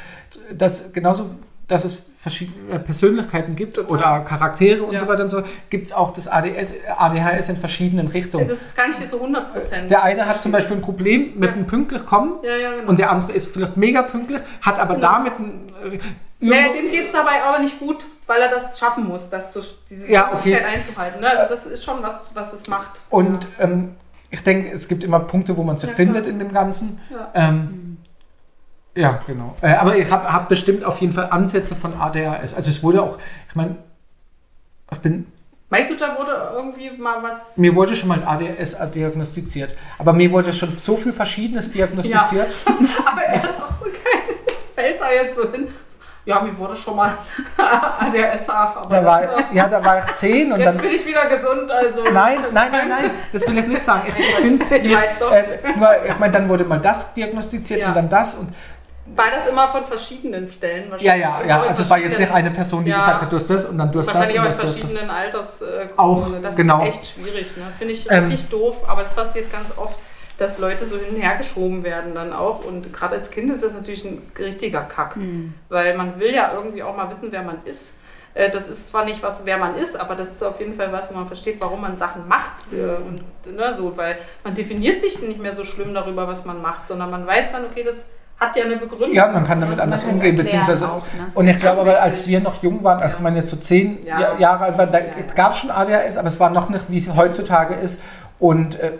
dass 0.52 0.92
genauso, 0.92 1.30
dass 1.66 1.84
es 1.86 2.02
verschiedene 2.18 2.78
Persönlichkeiten 2.78 3.56
gibt 3.56 3.74
Total. 3.74 3.90
oder 3.90 4.20
Charaktere 4.20 4.82
und 4.82 4.92
Ja. 4.92 5.00
so 5.00 5.08
weiter 5.08 5.22
und 5.24 5.30
so, 5.30 5.42
gibt 5.70 5.86
es 5.86 5.92
auch 5.94 6.10
das 6.12 6.28
ADS, 6.28 6.74
ADHS 6.96 7.48
in 7.50 7.56
verschiedenen 7.56 8.08
Richtungen. 8.08 8.46
das 8.48 8.74
kann 8.74 8.90
ich 8.90 8.96
dir 8.96 9.08
zu 9.08 9.18
100 9.18 9.52
Prozent. 9.54 9.90
Der 9.90 10.02
eine 10.02 10.26
hat 10.26 10.42
zum 10.42 10.52
Beispiel 10.52 10.76
ein 10.76 10.82
Problem 10.82 11.32
mit 11.38 11.50
Ja. 11.50 11.56
dem 11.56 11.66
pünktlich 11.66 12.04
kommen 12.04 12.34
Ja, 12.42 12.54
ja, 12.56 12.74
genau. 12.74 12.88
und 12.90 12.98
der 12.98 13.10
andere 13.10 13.32
ist 13.32 13.50
vielleicht 13.52 13.78
mega 13.78 14.02
pünktlich, 14.02 14.42
hat 14.60 14.78
aber 14.78 14.94
Genau. 14.96 15.06
damit 15.06 15.38
ein, 15.38 15.72
äh, 15.92 15.98
Naja, 16.40 16.72
dem 16.74 16.90
geht 16.90 17.06
es 17.06 17.12
dabei 17.12 17.42
aber 17.42 17.58
nicht 17.60 17.78
gut, 17.78 18.04
weil 18.26 18.42
er 18.42 18.48
das 18.48 18.78
schaffen 18.78 19.06
muss, 19.08 19.30
das 19.30 19.52
so, 19.54 19.62
diese 19.88 20.10
Ja, 20.10 20.30
okay. 20.34 20.56
Einzuhalten. 20.62 21.20
Ne? 21.20 21.30
Also 21.30 21.44
das 21.48 21.64
ist 21.64 21.82
schon 21.82 22.02
was, 22.02 22.16
was 22.34 22.52
es 22.52 22.68
macht. 22.68 23.00
Und 23.08 23.46
ähm, 23.58 23.94
ich 24.34 24.42
denke, 24.42 24.72
es 24.72 24.88
gibt 24.88 25.04
immer 25.04 25.20
Punkte, 25.20 25.56
wo 25.56 25.62
man 25.62 25.76
sich 25.76 25.88
Ja, 25.90 25.94
findet 25.94 26.24
klar. 26.24 26.32
in 26.32 26.38
dem 26.40 26.52
Ganzen. 26.52 27.00
Ja. 27.08 27.30
Ähm, 27.34 27.98
ja, 28.96 29.20
genau. 29.28 29.54
Äh, 29.60 29.74
aber 29.74 29.96
ich 29.96 30.10
habe 30.10 30.32
hab 30.32 30.48
bestimmt 30.48 30.84
auf 30.84 31.00
jeden 31.00 31.12
Fall 31.12 31.28
Ansätze 31.30 31.76
von 31.76 31.94
ADHS. 31.94 32.52
Also 32.54 32.70
es 32.70 32.82
wurde 32.82 33.00
auch, 33.02 33.18
ich 33.48 33.54
meine, 33.54 33.76
ich 34.90 34.98
bin, 34.98 35.26
Meinst 35.70 35.90
du, 35.92 35.96
da 35.96 36.18
wurde 36.18 36.32
irgendwie 36.54 36.90
mal 37.00 37.22
was. 37.22 37.56
mir 37.56 37.74
wurde 37.76 37.94
schon 37.94 38.08
mal 38.08 38.22
ein 38.22 38.26
ADHS 38.26 38.76
diagnostiziert. 38.92 39.76
Aber 39.98 40.12
mir 40.12 40.30
wurde 40.32 40.52
schon 40.52 40.76
so 40.78 40.96
viel 40.96 41.12
Verschiedenes 41.12 41.70
diagnostiziert. 41.70 42.54
Aber 43.06 43.22
er 43.22 43.36
ist 43.36 43.48
auch 43.48 43.78
so 43.78 43.84
geil. 43.84 44.36
Fällt 44.74 45.00
da 45.00 45.12
jetzt 45.12 45.36
so 45.36 45.50
hin. 45.52 45.68
Ja, 46.26 46.40
mir 46.40 46.56
wurde 46.56 46.74
schon 46.74 46.96
mal 46.96 47.10
ADHS, 47.58 48.48
aber 48.48 48.86
Da 48.88 49.04
war, 49.04 49.22
ja, 49.52 49.66
da 49.68 49.84
war 49.84 49.98
ich 49.98 50.14
zehn 50.14 50.50
und 50.52 50.58
jetzt 50.58 50.74
dann. 50.74 50.78
bin 50.78 50.90
ich 50.90 51.06
wieder 51.06 51.26
gesund, 51.26 51.70
also. 51.70 52.02
Nein, 52.12 52.38
nein, 52.52 52.72
nein, 52.72 52.88
nein, 52.88 53.10
das 53.32 53.46
will 53.46 53.58
ich 53.58 53.66
nicht 53.66 53.84
sagen. 53.84 54.02
Ich, 54.08 54.16
ich 54.38 54.58
bin, 54.58 54.84
Ich 54.84 54.96
weiß 54.96 55.18
doch. 55.20 55.30
äh, 55.32 55.44
nur, 55.76 55.88
ich 56.08 56.18
meine, 56.18 56.32
dann 56.32 56.48
wurde 56.48 56.64
mal 56.64 56.80
das 56.80 57.12
diagnostiziert 57.12 57.80
Ja. 57.80 57.88
und 57.88 57.94
dann 57.96 58.08
das 58.08 58.36
und 58.36 58.54
War 59.14 59.26
das 59.36 59.46
immer 59.48 59.68
von 59.68 59.84
verschiedenen 59.84 60.48
Stellen 60.48 60.90
wahrscheinlich? 60.90 61.06
ja, 61.22 61.40
ja, 61.40 61.46
ja. 61.46 61.60
Also 61.62 61.82
es 61.82 61.90
war 61.90 61.98
jetzt 61.98 62.18
nicht 62.18 62.32
eine 62.32 62.50
Person, 62.50 62.84
die 62.86 62.90
Ja. 62.90 62.96
gesagt 63.00 63.20
hat, 63.20 63.30
du 63.32 63.36
hast 63.36 63.50
das 63.50 63.64
und 63.66 63.76
dann 63.76 63.92
du 63.92 63.98
hast 63.98 64.06
das 64.06 64.14
Wahrscheinlich 64.16 64.40
auch 64.40 64.46
in 64.46 64.52
verschiedenen 64.52 65.10
Altersgruppen. 65.10 65.98
Auch, 65.98 66.28
das 66.42 66.56
genau. 66.56 66.82
ist 66.84 66.88
echt 66.88 67.06
schwierig. 67.08 67.54
Ne? 67.58 67.64
Finde 67.78 67.92
ich 67.92 68.10
Ähm. 68.10 68.24
richtig 68.24 68.48
doof, 68.48 68.78
aber 68.88 69.02
es 69.02 69.10
passiert 69.10 69.52
ganz 69.52 69.66
oft, 69.76 69.98
dass 70.38 70.58
Leute 70.58 70.84
so 70.86 70.96
hin 70.96 71.14
und 71.14 71.20
her 71.22 71.36
geschoben 71.36 71.84
werden 71.84 72.14
dann 72.14 72.32
auch. 72.32 72.64
Und 72.64 72.92
gerade 72.92 73.14
als 73.16 73.30
Kind 73.30 73.50
ist 73.50 73.62
das 73.62 73.72
natürlich 73.72 74.04
ein 74.04 74.20
richtiger 74.38 74.80
Kack. 74.80 75.16
Weil 75.68 75.96
man 75.96 76.18
will 76.18 76.34
ja 76.34 76.52
irgendwie 76.54 76.82
auch 76.82 76.96
mal 76.96 77.08
wissen, 77.10 77.28
wer 77.30 77.42
man 77.42 77.58
ist. 77.64 77.94
Äh, 78.34 78.50
Das 78.50 78.68
ist 78.68 78.88
zwar 78.88 79.04
nicht 79.04 79.22
was, 79.22 79.42
wer 79.44 79.58
man 79.58 79.76
ist, 79.76 79.94
aber 79.98 80.16
das 80.16 80.28
ist 80.32 80.42
auf 80.42 80.58
jeden 80.58 80.74
Fall 80.74 80.90
was, 80.92 81.10
wo 81.10 81.14
man 81.16 81.26
versteht, 81.26 81.60
warum 81.60 81.80
man 81.82 81.96
Sachen 81.96 82.26
macht. 82.26 82.72
äh, 82.72 82.96
Und, 82.96 83.22
ne, 83.56 83.72
so, 83.72 83.96
weil 83.96 84.16
man 84.42 84.54
definiert 84.54 85.00
sich 85.00 85.22
nicht 85.22 85.38
mehr 85.40 85.52
so 85.52 85.62
schlimm 85.62 85.94
darüber, 85.94 86.26
was 86.26 86.44
man 86.44 86.60
macht, 86.60 86.88
sondern 86.88 87.10
man 87.12 87.24
weiß 87.26 87.52
dann, 87.52 87.64
okay, 87.66 87.84
das 87.84 88.06
hat 88.40 88.56
ja 88.56 88.64
eine 88.64 88.76
Begründung. 88.76 89.12
Ja, 89.14 89.28
man 89.28 89.44
kann 89.46 89.60
damit 89.60 89.76
Man 89.76 89.84
anders 89.84 90.02
umgehen, 90.02 90.34
beziehungsweise. 90.34 90.84
auch, 90.88 91.04
ne? 91.16 91.28
Und 91.34 91.46
ich 91.46 91.60
glaube 91.60 91.82
aber, 91.82 92.02
als 92.02 92.26
wir 92.26 92.40
noch 92.40 92.60
jung 92.64 92.82
waren, 92.82 93.00
als 93.00 93.14
Ja. 93.14 93.20
man 93.20 93.36
jetzt 93.36 93.50
so 93.50 93.56
zehn. 93.56 94.04
Ja- 94.04 94.36
Jahre 94.36 94.64
alt 94.64 94.78
war, 94.78 94.86
da 94.88 94.98
Ja, 94.98 95.04
ja. 95.04 95.34
gab 95.36 95.52
es 95.52 95.58
schon 95.58 95.70
ADHS, 95.70 96.16
aber 96.16 96.26
es 96.26 96.40
war 96.40 96.50
noch 96.50 96.68
nicht, 96.68 96.86
wie 96.88 96.98
es 96.98 97.14
heutzutage 97.14 97.74
ist. 97.74 98.00
Und 98.40 98.80
äh, 98.80 98.90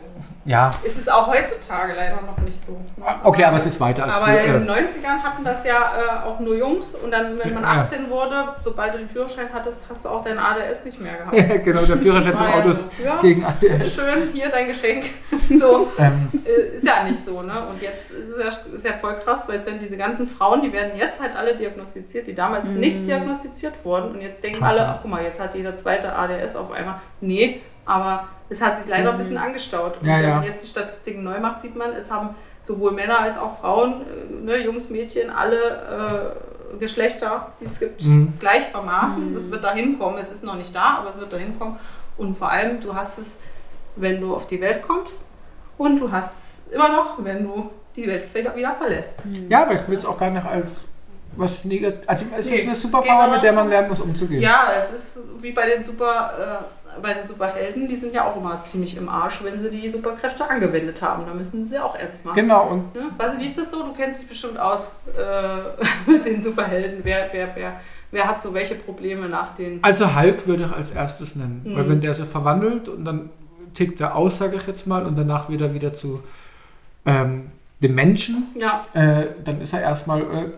ja, 0.47 0.71
Es 0.87 0.97
ist 0.99 1.11
auch 1.13 1.27
heutzutage 1.29 1.95
leider 1.95 2.21
noch 2.23 2.37
nicht 2.39 2.61
so. 2.61 2.73
ne? 2.97 3.07
okay, 3.25 3.45
aber 3.45 3.57
es 3.57 3.67
ist 3.67 3.81
weiter 3.81 4.05
als 4.05 4.17
Aber 4.17 4.27
früher. 4.27 4.41
in 4.45 4.53
den 4.67 4.69
Äh, 4.69 4.73
90ern 4.73 5.23
hatten 5.23 5.45
das 5.45 5.65
ja 5.65 5.93
äh, 6.23 6.27
auch 6.27 6.39
nur 6.41 6.55
Jungs 6.57 6.95
und 6.95 7.11
dann, 7.11 7.39
wenn 7.39 7.55
man 7.55 7.63
Ja. 7.63 7.69
18 7.83 8.11
wurde, 8.11 8.49
sobald 8.63 8.95
du 8.95 8.99
den 8.99 9.09
Führerschein 9.09 9.49
hattest, 9.53 9.85
hast 9.89 10.05
du 10.05 10.09
auch 10.11 10.23
dein 10.23 10.39
ADS 10.39 10.85
nicht 10.85 11.01
mehr 11.01 11.15
gehabt. 11.15 11.35
ja, 11.37 11.57
genau, 11.59 11.83
der 11.83 11.97
Führerschein 11.99 12.37
zum 12.37 12.47
Autos. 12.47 12.89
Ja, 13.03 13.19
gegen 13.21 13.45
ADS. 13.45 13.61
Bitteschön, 13.61 14.31
hier 14.33 14.49
dein 14.51 14.67
Geschenk. 14.69 15.07
so, 15.59 15.89
Ähm, 15.99 16.29
äh, 16.45 16.77
ist 16.77 16.87
ja 16.87 17.05
nicht 17.05 17.25
so, 17.25 17.43
ne? 17.43 17.67
Und 17.69 17.81
jetzt 17.81 18.11
ist 18.11 18.29
es 18.29 18.39
ja, 18.39 18.75
ist 18.75 18.85
ja 18.85 18.93
voll 18.93 19.15
krass, 19.25 19.49
weil 19.49 19.57
jetzt 19.57 19.67
werden 19.67 19.79
diese 19.81 19.97
ganzen 19.97 20.27
Frauen, 20.27 20.61
die 20.63 20.73
werden 20.73 20.93
jetzt 20.97 21.21
halt 21.23 21.35
alle 21.37 21.57
diagnostiziert, 21.57 22.27
die 22.27 22.35
damals 22.35 22.69
nicht 22.71 23.07
diagnostiziert 23.07 23.75
wurden. 23.85 24.11
Und 24.13 24.21
jetzt 24.21 24.43
denken 24.45 24.59
Krass, 24.61 24.73
alle, 24.73 24.87
ach 24.89 24.99
guck 25.03 25.11
mal, 25.11 25.23
jetzt 25.23 25.41
hat 25.41 25.55
jeder 25.55 25.75
zweite 25.77 26.15
ADS 26.15 26.57
auf 26.57 26.71
einmal. 26.73 26.97
Nee, 27.21 27.61
aber 27.87 28.29
es 28.49 28.61
hat 28.63 28.77
sich 28.77 28.87
leider 28.87 29.11
ein 29.13 29.17
bisschen 29.19 29.37
angestaut. 29.39 29.99
Und 30.01 30.07
Ja, 30.07 30.17
wenn 30.19 30.25
ja. 30.29 30.35
man 30.37 30.45
jetzt 30.45 30.65
die 30.65 30.71
Statistiken 30.71 31.23
neu 31.25 31.39
macht, 31.41 31.61
sieht 31.61 31.77
man, 31.77 31.93
es 31.93 32.11
haben 32.11 32.35
sowohl 32.63 32.93
Männer 32.93 33.21
als 33.21 33.39
auch 33.39 33.59
Frauen, 33.61 34.03
äh, 34.03 34.33
ne, 34.45 34.57
Jungs, 34.59 34.89
Mädchen, 34.91 35.31
alle 35.31 36.35
äh, 36.73 36.77
Geschlechter, 36.79 37.53
die 37.61 37.67
es 37.67 37.79
gibt, 37.79 38.03
Mhm. 38.05 38.35
gleichermaßen. 38.41 39.35
Das 39.35 39.51
wird 39.51 39.63
dahin 39.65 39.99
kommen. 39.99 40.19
Es 40.19 40.31
ist 40.31 40.43
noch 40.45 40.57
nicht 40.57 40.75
da, 40.75 40.97
aber 40.99 41.11
es 41.11 41.19
wird 41.19 41.33
dahin 41.33 41.59
kommen. 41.59 41.79
Und 42.17 42.37
vor 42.37 42.51
allem, 42.51 42.81
du 42.81 42.95
hast 42.95 43.19
es, 43.19 43.39
wenn 43.97 44.21
du 44.21 44.35
auf 44.35 44.47
die 44.47 44.61
Welt 44.61 44.83
kommst 44.83 45.25
und 45.79 45.99
du 46.01 46.11
hast 46.11 46.61
es 46.69 46.73
immer 46.75 46.89
noch, 46.91 47.23
wenn 47.25 47.45
du 47.45 47.71
die 47.97 48.07
Welt 48.09 48.33
wieder 48.35 48.55
wieder 48.57 48.73
verlässt. 48.75 49.21
ja, 49.49 49.63
aber 49.63 49.75
ich 49.75 49.87
will 49.89 49.97
es 49.97 50.05
auch 50.05 50.19
gar 50.19 50.31
nicht 50.31 50.45
als 50.47 50.83
was 51.37 51.65
negativ. 51.65 52.01
Also 52.09 52.27
es 52.37 52.51
Nee, 52.51 52.57
ist 52.59 52.67
eine 52.67 52.75
Superpower, 52.75 53.29
mit 53.29 53.43
der 53.43 53.53
man 53.53 53.69
lernen 53.69 53.89
muss, 53.89 54.01
umzugehen. 54.01 54.41
Ja, 54.43 54.69
es 54.79 54.91
ist 54.91 55.19
wie 55.41 55.53
bei 55.53 55.67
den 55.67 55.85
Super, 55.85 56.61
äh, 56.63 56.74
bei 57.03 57.15
den 57.15 57.27
Superhelden, 57.27 57.89
die 57.89 57.97
sind 57.97 58.15
ja 58.15 58.25
auch 58.25 58.37
immer 58.37 58.63
ziemlich 58.63 58.97
im 58.97 59.09
Arsch, 59.09 59.43
wenn 59.45 59.59
sie 59.59 59.71
die 59.71 59.89
Superkräfte 59.89 60.49
angewendet 60.49 61.03
haben. 61.03 61.25
Da 61.27 61.35
müssen 61.35 61.67
sie 61.67 61.79
auch 61.79 61.99
erstmal. 61.99 62.35
Genau, 62.35 62.69
und 62.69 62.95
Ne? 62.95 63.11
Was, 63.17 63.39
wie 63.39 63.47
ist 63.47 63.59
das 63.59 63.71
so? 63.71 63.83
Du 63.83 63.93
kennst 63.93 64.23
dich 64.23 64.29
bestimmt 64.29 64.59
aus 64.59 64.91
äh, 65.17 65.85
mit 66.11 66.25
den 66.25 66.43
Superhelden. 66.43 67.01
Wer, 67.03 67.29
wer, 67.33 67.49
wer, 67.55 67.81
wer 68.11 68.29
hat 68.29 68.41
so 68.41 68.55
welche 68.55 68.75
Probleme 68.77 69.29
nach 69.29 69.53
den. 69.55 69.83
also 69.83 70.15
Hulk 70.15 70.47
würde 70.47 70.65
ich 70.65 70.73
als 70.73 70.91
erstes 70.91 71.37
nennen. 71.37 71.63
Mhm. 71.65 71.77
Weil 71.77 71.89
wenn 71.89 72.01
der 72.01 72.15
sich 72.15 72.27
verwandelt 72.27 72.89
und 72.89 73.05
dann 73.05 73.31
tickt 73.75 74.01
er 74.01 74.15
aus, 74.15 74.39
sage 74.39 74.57
ich 74.57 74.67
jetzt 74.67 74.87
mal, 74.87 75.05
und 75.05 75.19
danach 75.19 75.49
wieder 75.49 75.75
wieder 75.75 75.93
zu 75.93 76.23
ähm, 77.07 77.51
dem 77.83 77.95
Menschen, 77.95 78.49
Ja, 78.55 78.87
äh, 78.95 79.27
dann 79.45 79.61
ist 79.61 79.73
er 79.73 79.83
erstmal 79.83 80.23
äh, 80.23 80.51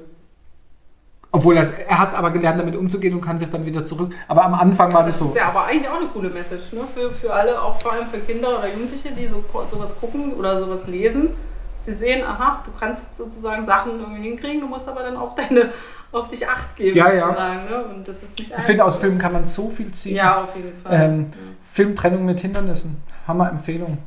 Obwohl 1.36 1.56
er, 1.56 1.66
er 1.88 1.98
hat 1.98 2.14
aber 2.14 2.30
gelernt, 2.30 2.58
damit 2.60 2.74
umzugehen 2.76 3.14
und 3.14 3.20
kann 3.20 3.38
sich 3.38 3.50
dann 3.50 3.64
wieder 3.66 3.84
zurück. 3.84 4.12
Aber 4.28 4.44
am 4.44 4.54
Anfang 4.54 4.92
war 4.92 5.04
das 5.04 5.16
Das 5.16 5.18
so. 5.18 5.26
ist 5.26 5.36
ja 5.36 5.48
aber 5.48 5.64
eigentlich 5.66 5.88
auch 5.88 5.96
eine 6.00 6.06
coole 6.08 6.30
Message, 6.30 6.72
ne? 6.72 6.80
Für, 6.94 7.10
für 7.12 7.32
alle, 7.32 7.60
auch 7.60 7.80
vor 7.80 7.92
allem 7.92 8.06
für 8.06 8.18
Kinder 8.20 8.58
oder 8.58 8.68
Jugendliche, 8.72 9.10
die 9.12 9.28
so, 9.28 9.44
sowas 9.68 9.98
gucken 10.00 10.32
oder 10.34 10.56
sowas 10.58 10.86
lesen. 10.86 11.28
Sie 11.76 11.92
sehen, 11.92 12.24
aha, 12.26 12.62
du 12.64 12.70
kannst 12.80 13.16
sozusagen 13.18 13.64
Sachen 13.64 14.00
irgendwie 14.00 14.22
hinkriegen, 14.22 14.60
du 14.62 14.66
musst 14.66 14.88
aber 14.88 15.02
dann 15.02 15.16
auch 15.16 15.34
deine 15.34 15.70
auf 16.12 16.28
dich 16.28 16.48
Acht 16.48 16.74
geben, 16.76 16.96
Ja, 16.96 17.12
ja. 17.12 17.26
ne? 17.68 17.84
Und 17.94 18.08
das 18.08 18.22
ist 18.22 18.38
nicht 18.38 18.52
Ich 18.56 18.64
finde, 18.64 18.84
aus 18.84 18.96
Filmen 18.96 19.18
kann 19.18 19.32
man 19.32 19.44
so 19.44 19.68
viel 19.68 19.92
ziehen. 19.92 20.16
Ja, 20.16 20.42
auf 20.42 20.56
jeden 20.56 20.72
Fall. 20.82 20.92
Ähm, 21.00 21.26
Filmtrennung 21.70 22.24
mit 22.24 22.40
Hindernissen. 22.40 23.02
Hammer 23.28 23.50
Empfehlung. 23.50 23.98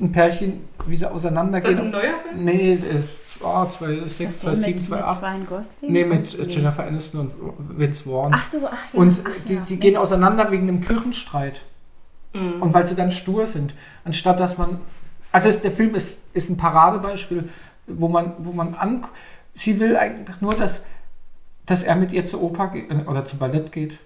Ein 0.00 0.12
Pärchen, 0.12 0.64
wie 0.86 0.90
sie 0.90 0.94
ist 0.94 1.02
das 1.04 1.12
auseinandergehen. 1.12 1.78
ein 1.78 1.90
neuer 1.90 2.18
Film? 2.18 2.44
Nee, 2.44 2.72
es 2.72 2.82
ist 2.84 3.22
oh, 3.40 3.64
2006, 3.66 4.20
Ist 4.20 4.20
das 4.20 4.40
2007, 4.40 4.74
mit, 4.74 4.76
mit 4.76 4.86
2008. 4.86 5.22
Ryan 5.22 5.46
Gosling? 5.46 5.92
Nee, 5.92 6.04
mit 6.04 6.38
Nee. 6.38 6.44
Jennifer 6.46 6.84
Aniston 6.84 7.20
und 7.20 7.78
Vince 7.78 8.04
Vaughn. 8.04 8.32
Ach 8.34 8.52
so, 8.52 8.58
ach 8.66 8.72
ja. 8.92 9.00
und 9.00 9.22
ach 9.24 9.30
die, 9.46 9.54
ja, 9.54 9.60
die 9.60 9.76
gehen 9.78 9.96
auseinander 9.96 10.50
wegen 10.50 10.68
einem 10.68 10.80
Kirchenstreit. 10.80 11.62
Mhm. 12.32 12.62
Und 12.62 12.74
weil 12.74 12.84
sie 12.84 12.94
dann 12.94 13.10
stur 13.10 13.46
sind. 13.46 13.74
Anstatt 14.04 14.40
dass 14.40 14.58
man. 14.58 14.80
Also 15.32 15.48
es, 15.48 15.60
der 15.60 15.72
Film 15.72 15.94
ist, 15.94 16.18
ist 16.32 16.48
ein 16.50 16.56
Paradebeispiel, 16.56 17.48
wo 17.86 18.08
man, 18.08 18.32
wo 18.38 18.52
man 18.52 18.74
an. 18.74 19.04
Sie 19.52 19.78
will 19.80 19.96
eigentlich 19.96 20.40
nur, 20.40 20.52
dass, 20.52 20.80
dass 21.66 21.82
er 21.82 21.96
mit 21.96 22.12
ihr 22.12 22.26
zur 22.26 22.42
Oper 22.42 22.68
geht 22.68 22.90
oder 23.06 23.24
zum 23.24 23.38
Ballett 23.38 23.72
geht. 23.72 23.98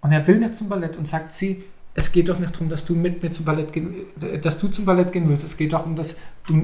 Und 0.00 0.12
er 0.12 0.26
will 0.26 0.38
nicht 0.38 0.56
zum 0.56 0.68
Ballett 0.68 0.96
und 0.96 1.08
sagt 1.08 1.34
sie, 1.34 1.64
es 1.96 2.12
geht 2.12 2.28
doch 2.28 2.38
nicht 2.38 2.54
darum, 2.54 2.68
dass 2.68 2.84
du 2.84 2.94
mit 2.94 3.22
mir 3.22 3.30
zum 3.32 3.44
Ballett 3.44 3.72
gehen, 3.72 3.94
äh, 4.22 4.38
dass 4.38 4.58
du 4.58 4.68
zum 4.68 4.84
Ballett 4.84 5.12
gehen 5.12 5.28
willst. 5.28 5.44
Es 5.44 5.56
geht 5.56 5.72
darum, 5.72 5.96
dass 5.96 6.16
du 6.46 6.54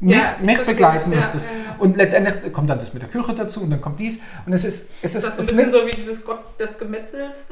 mich, 0.00 0.14
Ja, 0.16 0.36
ich 0.38 0.44
mich 0.46 0.62
begleiten 0.62 1.10
Ja, 1.12 1.20
möchtest. 1.20 1.46
ja. 1.46 1.76
Und 1.78 1.96
letztendlich 1.96 2.52
kommt 2.52 2.68
dann 2.70 2.78
das 2.78 2.92
mit 2.92 3.02
der 3.02 3.08
Kirche 3.08 3.34
dazu 3.34 3.62
und 3.62 3.70
dann 3.70 3.80
kommt 3.80 3.98
dies. 3.98 4.20
Und 4.44 4.52
es 4.52 4.64
ist, 4.64 4.84
es 5.02 5.14
ist, 5.14 5.24
Ist 5.24 5.38
das 5.38 5.46
so 5.48 5.52
ein 5.54 5.56
bisschen 5.56 5.72
so 5.72 5.86
wie 5.86 5.90
dieses 5.90 6.24
Gott 6.24 6.40
des 6.60 6.78
Gemetzels? 6.78 7.46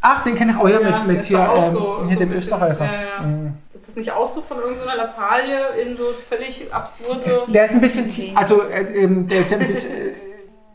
Ach, 0.00 0.22
den 0.24 0.34
kenne 0.34 0.52
ich 0.52 0.58
auch 0.58 0.68
ja, 0.68 0.80
mit, 0.80 1.06
mit 1.06 1.20
ist 1.20 1.26
hier, 1.28 1.38
doch 1.38 1.48
auch 1.48 1.66
ähm, 1.68 1.72
so- 1.74 1.98
hier 2.06 2.12
so 2.14 2.18
dem 2.20 2.32
Österreicher. 2.32 2.84
ja, 2.84 3.02
ja. 3.18 3.22
Mhm. 3.22 3.54
Ist 3.74 3.88
das 3.88 3.96
nicht 3.96 4.12
auch 4.12 4.34
so 4.34 4.40
von 4.42 4.58
irgendeiner 4.58 4.96
Lappalie 4.96 5.82
in 5.82 5.94
so 5.96 6.02
völlig 6.28 6.72
absurde. 6.72 7.30
Der 7.48 7.64
ist 7.66 7.74
ein 7.74 7.80
bisschen, 7.80 8.36
also 8.36 8.62
äh, 8.68 8.80
ähm, 9.04 9.28
der 9.28 9.40
ist 9.40 9.52
ein 9.52 9.66
bisschen, 9.66 9.90
äh, 9.94 10.12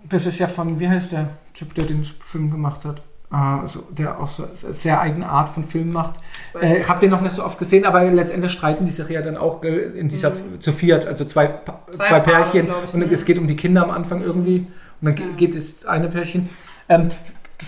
das 0.07 0.25
ist 0.27 0.37
ja 0.39 0.47
von, 0.47 0.79
wie 0.79 0.87
heißt 0.89 1.11
der 1.11 1.29
Typ, 1.53 1.73
der 1.75 1.85
den 1.85 2.03
Film 2.03 2.49
gemacht 2.51 2.85
hat? 2.85 3.01
Also, 3.31 3.81
der 3.91 4.19
auch 4.19 4.27
so 4.27 4.43
eine 4.43 4.73
sehr 4.73 4.99
eigene 4.99 5.27
Art 5.29 5.49
von 5.49 5.63
Film 5.63 5.93
macht. 5.93 6.15
Äh, 6.59 6.77
ich 6.79 6.89
habe 6.89 6.99
den 6.99 7.11
noch 7.11 7.21
nicht 7.21 7.33
so 7.33 7.43
oft 7.45 7.59
gesehen, 7.59 7.85
aber 7.85 8.03
letztendlich 8.05 8.51
streiten 8.53 8.85
die 8.85 8.91
sich 8.91 9.07
ja 9.07 9.21
dann 9.21 9.37
auch 9.37 9.61
gell, 9.61 9.93
in 9.95 10.09
dieser 10.09 10.31
zu 10.59 10.71
viert, 10.73 11.05
also 11.05 11.25
zwei, 11.25 11.45
Pa- 11.45 11.73
Mhm. 11.89 11.93
Zwei 11.93 12.07
zwei, 12.07 12.19
Pärchen 12.21 12.65
glaub 12.65 12.83
ich, 12.85 12.93
und 12.95 12.99
ne? 13.01 13.07
es 13.11 13.25
geht 13.25 13.37
um 13.37 13.45
die 13.47 13.55
Kinder 13.55 13.83
am 13.83 13.91
Anfang 13.91 14.21
irgendwie 14.23 14.65
und 15.01 15.05
dann 15.07 15.15
Ja. 15.29 15.35
geht 15.37 15.53
es 15.55 15.85
eine 15.85 16.07
Pärchen. 16.07 16.49
Ähm, 16.87 17.09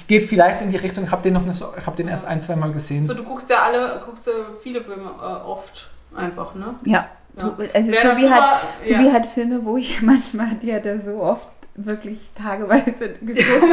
geht 0.07 0.27
vielleicht 0.29 0.61
in 0.63 0.71
die 0.71 0.77
Richtung, 0.77 1.03
ich 1.03 1.11
habe 1.11 1.21
den 1.21 1.33
noch 1.33 1.45
nicht 1.45 1.57
so, 1.57 1.67
ich 1.77 1.85
habe 1.85 1.95
den 1.95 2.07
erst 2.07 2.25
ein, 2.25 2.41
zwei 2.41 2.55
Mal 2.55 2.71
gesehen. 2.71 3.03
So, 3.03 3.13
du 3.13 3.23
guckst 3.23 3.47
ja 3.49 3.57
alle, 3.61 4.01
guckst 4.05 4.25
ja 4.25 4.33
viele 4.63 4.81
Filme 4.81 5.11
äh, 5.21 5.23
oft 5.47 5.91
einfach, 6.15 6.55
ne? 6.55 6.73
Ja. 6.85 7.05
Ja. 7.37 7.53
Also 7.73 7.91
Tobi 7.91 8.27
hat, 8.29 8.61
Tobi 8.85 9.11
hat 9.11 9.25
Filme, 9.27 9.63
wo 9.63 9.77
ich 9.77 10.01
manchmal, 10.01 10.55
die 10.61 10.73
hat 10.73 10.85
er 10.87 10.99
so 11.01 11.21
oft 11.21 11.47
wirklich 11.85 12.19
tageweise 12.35 13.09
geguckt, 13.21 13.65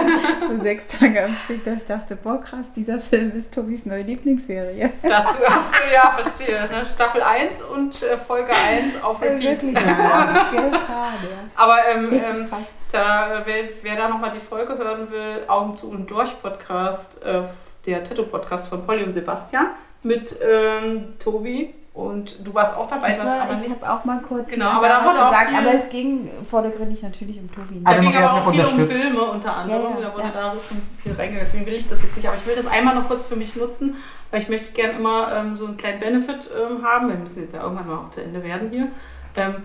so 0.49 0.63
sechs 0.63 0.99
Tage 0.99 1.25
am 1.25 1.37
Stück, 1.37 1.65
dass 1.65 1.83
ich 1.83 1.89
dachte, 1.89 2.17
boah 2.17 2.41
krass, 2.41 2.73
dieser 2.75 2.99
Film 2.99 3.33
ist 3.37 3.53
Tobis 3.53 3.87
neue 3.87 4.03
Lieblingsserie. 4.03 4.91
Dazu 5.03 5.39
hast 5.47 5.71
du 5.73 5.93
ja, 5.93 6.19
verstehe. 6.19 6.69
Ne? 6.71 6.85
Staffel 6.87 7.23
1 7.23 7.63
und 7.63 8.03
äh, 8.03 8.17
Folge 8.17 8.51
1 8.53 9.03
auf 9.03 9.21
Repeat. 9.23 9.63
Wirklich, 9.63 9.75
ja. 9.75 10.35
Schade. 10.47 11.29
Aber 11.57 11.79
ähm, 11.89 12.13
ähm, 12.13 12.49
da, 12.93 13.41
äh, 13.41 13.43
wer, 13.45 13.65
wer 13.83 13.97
da 13.97 14.09
nochmal 14.09 14.31
die 14.31 14.41
Folge 14.41 14.77
hören 14.79 15.11
will, 15.11 15.45
Augen 15.49 15.75
zu 15.75 15.91
und 15.91 16.11
durch 16.11 16.41
Podcast, 16.41 17.23
äh, 17.23 17.43
der 17.87 18.05
Tattoo-Podcast 18.05 18.69
von 18.69 18.85
Polly 18.85 19.05
und 19.05 19.13
Sebastian 19.13 19.69
mit 20.03 20.39
ähm, 20.43 21.19
Tobi. 21.19 21.75
Und 21.99 22.47
du 22.47 22.55
warst 22.55 22.77
auch 22.77 22.87
dabei, 22.89 23.11
Ich, 23.11 23.19
war, 23.19 23.53
ich 23.61 23.71
habe 23.71 23.91
auch 23.93 24.05
mal 24.05 24.21
kurz 24.23 24.49
Genau, 24.51 24.67
aber 24.69 24.87
da 24.89 25.05
wurde 25.05 25.21
auch 25.27 25.31
gesagt, 25.31 25.49
viel- 25.49 25.59
aber 25.59 25.75
es 25.75 25.89
ging 25.89 26.31
vordergründig 26.49 27.03
natürlich 27.03 27.41
um 27.41 27.51
Tobi. 27.51 27.81
Da 27.83 27.91
Aber 27.91 28.01
ging 28.01 28.15
aber 28.17 28.35
auch 28.35 28.51
viel 28.53 28.65
um. 28.65 28.89
Filme 28.89 29.23
unter 29.25 29.57
anderem. 29.57 29.83
Ja, 29.83 29.89
ja, 30.03 30.07
da 30.07 30.15
wurde 30.15 30.23
ja. 30.23 30.31
da 30.33 30.53
schon 30.53 30.81
viel 31.03 31.11
reingegangen. 31.13 31.41
Deswegen 31.41 31.67
will 31.67 31.75
ich 31.75 31.89
das 31.89 32.01
jetzt 32.05 32.15
nicht. 32.15 32.29
Aber 32.29 32.37
ich 32.37 32.47
will 32.47 32.55
das 32.55 32.69
einmal 32.69 32.95
noch 32.95 33.09
kurz 33.09 33.25
für 33.25 33.35
mich 33.35 33.57
nutzen, 33.57 33.97
weil 34.31 34.41
ich 34.41 34.49
möchte 34.49 34.73
gerne 34.75 34.93
immer 34.93 35.33
ähm, 35.35 35.57
so 35.57 35.67
einen 35.67 35.77
kleinen 35.77 35.99
Benefit 35.99 36.49
ähm, 36.57 36.85
haben. 36.85 37.09
Wir 37.09 37.17
müssen 37.17 37.43
jetzt 37.43 37.53
ja 37.55 37.65
irgendwann 37.65 37.89
mal 37.89 37.97
auch 37.97 38.11
zu 38.11 38.23
Ende 38.23 38.45
werden 38.45 38.71
hier. 38.71 38.87
Ähm, 39.35 39.65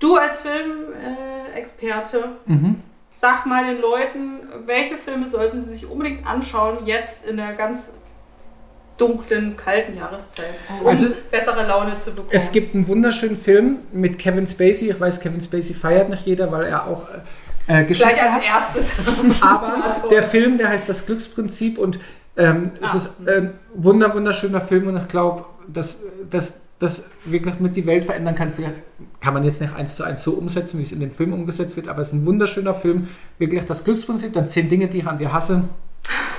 du 0.00 0.16
als 0.16 0.38
Filmexperte, 0.40 2.18
äh, 2.46 2.52
Mhm. 2.52 2.82
sag 3.14 3.46
mal 3.46 3.64
den 3.64 3.80
Leuten, 3.80 4.40
welche 4.66 4.96
Filme 4.98 5.26
sollten 5.26 5.62
sie 5.62 5.72
sich 5.72 5.90
unbedingt 5.90 6.26
anschauen, 6.26 6.84
jetzt 6.86 7.24
in 7.26 7.36
der 7.38 7.54
ganz 7.54 7.94
dunklen, 8.98 9.56
kalten 9.56 9.96
Jahreszeit, 9.96 10.46
um 10.80 10.86
Also- 10.88 11.06
bessere 11.30 11.66
Laune 11.66 11.98
zu 11.98 12.10
bekommen. 12.10 12.28
Es 12.32 12.52
gibt 12.52 12.74
einen 12.74 12.86
wunderschönen 12.88 13.36
Film 13.36 13.78
mit 13.92 14.18
Kevin 14.18 14.46
Spacey. 14.46 14.90
Ich 14.90 15.00
weiß, 15.00 15.20
Kevin 15.20 15.40
Spacey 15.40 15.74
feiert 15.74 16.10
nicht 16.10 16.26
jeder, 16.26 16.50
weil 16.52 16.64
er 16.66 16.86
auch 16.86 17.06
äh, 17.66 17.84
Geschichte 17.84 18.12
Gleich 18.12 18.22
als 18.22 18.32
hat. 18.32 18.44
erstes. 18.44 18.92
Aber 19.40 20.08
der 20.10 20.22
Film, 20.22 20.58
der 20.58 20.68
heißt 20.70 20.88
Das 20.88 21.04
Glücksprinzip 21.06 21.78
und 21.78 21.98
ähm, 22.36 22.70
es 22.84 22.92
Ah. 22.92 22.96
ist 22.96 23.10
ein 23.26 23.54
wunder, 23.74 24.14
wunderschöner 24.14 24.60
Film 24.60 24.86
und 24.88 24.96
ich 24.96 25.08
glaube, 25.08 25.44
dass 25.66 26.00
das 26.30 26.60
das 26.80 27.10
wirklich 27.24 27.58
mit 27.58 27.74
die 27.74 27.84
Welt 27.86 28.04
verändern 28.04 28.36
kann. 28.36 28.52
Vielleicht 28.54 28.76
kann 29.20 29.34
man 29.34 29.42
jetzt 29.42 29.60
nicht 29.60 29.74
eins 29.74 29.96
zu 29.96 30.04
eins 30.04 30.22
so 30.22 30.30
umsetzen, 30.34 30.78
wie 30.78 30.84
es 30.84 30.92
in 30.92 31.00
dem 31.00 31.10
Film 31.10 31.32
umgesetzt 31.32 31.76
wird, 31.76 31.88
aber 31.88 32.02
es 32.02 32.08
ist 32.08 32.12
ein 32.12 32.24
wunderschöner 32.24 32.72
Film. 32.72 33.08
Wirklich 33.38 33.64
das 33.64 33.82
Glücksprinzip, 33.82 34.32
dann 34.32 34.48
zehn 34.48 34.68
Dinge, 34.68 34.86
die 34.86 34.98
ich 34.98 35.06
an 35.08 35.18
dir 35.18 35.32
hasse. 35.32 35.64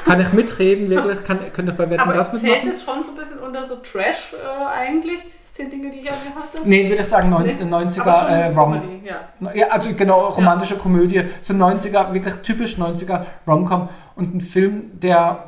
Kann 0.06 0.20
ich 0.22 0.32
mitreden, 0.34 0.90
wirklich? 0.90 1.24
Kann, 1.24 1.40
könnte 1.54 1.72
ich 1.72 1.78
bei 1.78 1.90
Wetten 1.90 2.02
Aber 2.02 2.14
das 2.14 2.30
fällt 2.30 2.44
mitmachen? 2.44 2.70
es 2.70 2.84
schon 2.84 3.04
so 3.04 3.12
ein 3.12 3.18
bisschen 3.18 3.40
unter 3.40 3.64
so 3.64 3.76
Trash 3.78 4.34
äh, 4.34 4.66
eigentlich, 4.74 5.22
diese 5.24 5.54
zehn 5.54 5.70
Dinge, 5.70 5.90
die 5.92 6.00
ich 6.00 6.10
an 6.10 6.16
mir 6.24 6.36
hatte? 6.42 6.62
Nee, 6.68 6.82
ich 6.84 6.90
würde 6.90 7.04
sagen 7.04 7.30
neun- 7.30 7.44
Nee. 7.44 7.54
90er 7.64 8.02
Aber 8.02 8.20
schon 8.22 8.30
äh, 8.30 8.46
Rom. 8.48 8.74
Comedy, 8.74 9.08
ja. 9.08 9.52
Ja, 9.54 9.68
also 9.68 9.94
genau, 9.94 10.28
romantische 10.28 10.78
Komödie. 10.78 11.26
So 11.42 11.54
90er, 11.54 12.14
wirklich 12.14 12.34
typisch 12.36 12.78
90er 12.78 13.26
Rom-Com. 13.48 13.90
Und 14.16 14.36
ein 14.36 14.42
Film, 14.42 15.00
der. 15.00 15.46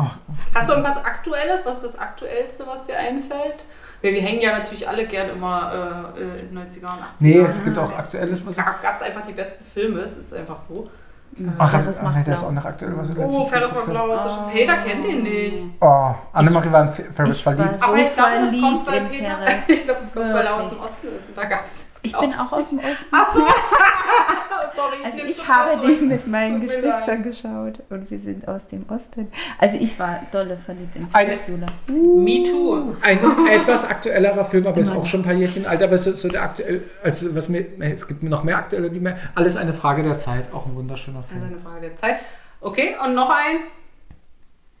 Ach, 0.00 0.16
Hast 0.54 0.68
du 0.68 0.72
irgendwas 0.74 0.96
Aktuelles? 1.04 1.62
Was 1.64 1.78
ist 1.82 1.94
das 1.94 1.98
Aktuellste, 1.98 2.64
was 2.68 2.84
dir 2.84 2.96
einfällt? 2.96 3.64
Wir, 4.00 4.12
wir 4.12 4.20
hängen 4.22 4.40
ja 4.40 4.52
natürlich 4.56 4.86
alle 4.88 5.06
gern 5.08 5.28
immer 5.30 6.14
äh, 6.16 6.20
äh, 6.22 6.40
in 6.42 6.54
den 6.54 6.58
90er 6.58 6.82
und 6.82 7.02
80er. 7.02 7.04
nee, 7.18 7.38
es 7.40 7.64
gibt 7.64 7.76
auch 7.78 7.92
aktuelles. 7.98 8.46
Was 8.46 8.54
Da 8.54 8.76
gab 8.80 8.94
es 8.94 9.02
einfach 9.02 9.22
die 9.22 9.32
besten 9.32 9.64
Filme, 9.64 10.00
es 10.02 10.16
ist 10.16 10.32
einfach 10.32 10.56
so. 10.56 10.88
Ach, 11.58 11.70
Ferris 11.70 11.98
ach, 11.98 12.02
macht 12.02 12.16
nee, 12.16 12.24
der 12.24 12.32
ist 12.34 12.44
auch 12.44 12.52
noch 12.52 12.64
aktuell, 12.64 12.96
was 12.96 13.10
ich 13.10 13.16
Oh, 13.18 13.20
letztens 13.22 13.48
Ferris 13.50 13.68
geguckt 13.70 13.86
macht 13.88 14.06
blau. 14.06 14.16
Das- 14.16 14.38
Peter 14.52 14.76
kennt 14.78 15.04
ihn 15.04 15.22
nicht. 15.22 15.58
Oh, 15.80 16.10
Annemarie 16.32 16.72
war 16.72 16.82
in 16.82 16.88
Fe- 16.90 17.04
Ferris 17.14 17.40
verliebt. 17.40 17.82
Aber 17.82 17.96
ich 17.96 18.12
glaube, 18.14 18.30
das 18.40 18.50
kommt, 18.60 18.86
weil 18.86 18.96
in 19.02 19.08
Peter. 19.08 19.36
Ferris. 19.38 19.54
Ich 19.68 19.84
glaube, 19.84 20.00
das 20.00 20.12
kommt, 20.12 20.34
weil 20.34 20.46
er 20.46 20.54
aus 20.56 20.68
dem 20.70 20.80
Osten 20.80 21.06
ist. 21.16 21.28
Und 21.28 21.36
da 21.38 21.44
gab 21.44 21.64
es. 21.64 21.86
Ich 22.12 22.18
bin 22.18 22.34
auch 22.34 22.52
aus 22.52 22.70
dem 22.70 22.78
Osten. 22.78 23.06
Ach 23.12 23.34
so. 23.34 23.40
Sorry, 24.76 24.96
ich 25.00 25.04
Also 25.06 25.18
ich 25.24 25.48
habe 25.48 25.72
zurück. 25.80 25.98
den 25.98 26.08
mit 26.08 26.26
meinen 26.26 26.60
Geschwistern 26.60 27.22
geschaut 27.22 27.82
und 27.90 28.10
wir 28.10 28.18
sind 28.18 28.46
aus 28.46 28.66
dem 28.66 28.84
Osten. 28.88 29.30
Also 29.58 29.76
ich 29.80 29.98
war 29.98 30.20
dolle 30.30 30.56
verliebt 30.56 30.94
in 30.96 31.08
Ferris 31.08 31.38
Bueller. 31.46 31.66
Me 31.88 32.42
too. 32.42 32.94
Ein 33.02 33.18
etwas 33.50 33.84
aktuellerer 33.84 34.44
Film, 34.44 34.66
aber 34.66 34.80
ist 34.80 34.90
auch 34.90 35.06
schon 35.06 35.20
ein 35.20 35.24
paar 35.24 35.32
Jährchen 35.34 35.66
alt, 35.66 35.82
aber 35.82 35.92
es 35.94 36.06
ist 36.06 36.20
so 36.20 36.28
der 36.28 36.42
aktuell, 36.42 36.82
also 37.02 37.34
was 37.34 37.48
mir, 37.48 37.64
es 37.80 38.06
gibt 38.06 38.22
noch 38.22 38.44
mehr 38.44 38.58
aktuelle, 38.58 38.90
die 38.90 39.00
mehr, 39.00 39.16
alles 39.34 39.56
eine 39.56 39.72
Frage 39.72 40.02
der 40.02 40.18
Zeit, 40.18 40.52
auch 40.52 40.66
ein 40.66 40.74
wunderschöner 40.76 41.18
Also 41.18 41.28
Film. 41.30 41.44
eine 41.44 41.58
Frage 41.58 41.80
der 41.80 41.96
Zeit. 41.96 42.16
Okay, 42.60 42.96
und 43.04 43.14
noch 43.14 43.30
ein. 43.30 43.60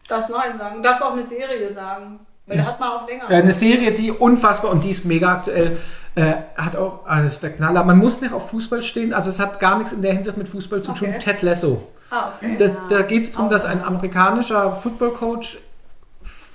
Darfst 0.08 0.30
noch 0.30 0.38
einen 0.42 0.58
sagen? 0.58 0.82
Darfst 0.82 1.02
auch 1.02 1.12
eine 1.12 1.22
Serie 1.22 1.72
sagen. 1.72 2.20
Weil 2.48 2.56
da 2.56 2.64
hat 2.64 2.80
man 2.80 2.88
auch 2.88 3.06
länger. 3.06 3.28
Eine 3.28 3.52
Serie, 3.52 3.92
die 3.92 4.10
unfassbar 4.10 4.70
und 4.70 4.82
die 4.82 4.90
ist 4.90 5.04
mega 5.04 5.32
aktuell, 5.32 5.76
äh, 6.14 6.34
hat 6.56 6.76
auch, 6.76 7.00
ah, 7.06 7.22
das 7.22 7.34
ist 7.34 7.42
der 7.42 7.52
Knaller, 7.52 7.84
man 7.84 7.98
muss 7.98 8.20
nicht 8.20 8.32
auf 8.32 8.50
Fußball 8.50 8.82
stehen, 8.82 9.12
also 9.12 9.30
es 9.30 9.38
hat 9.38 9.60
gar 9.60 9.76
nichts 9.78 9.92
in 9.92 10.02
der 10.02 10.12
Hinsicht 10.14 10.36
mit 10.36 10.48
Fußball 10.48 10.82
zu 10.82 10.92
tun. 10.92 11.08
Okay. 11.08 11.18
Ted 11.18 11.42
Lasso. 11.42 11.86
ah, 12.10 12.30
okay. 12.36 12.56
Das, 12.58 12.72
da 12.88 13.02
geht 13.02 13.24
es 13.24 13.32
darum, 13.32 13.50
dass 13.50 13.64
ein 13.64 13.84
amerikanischer 13.84 14.76
Footballcoach 14.76 15.58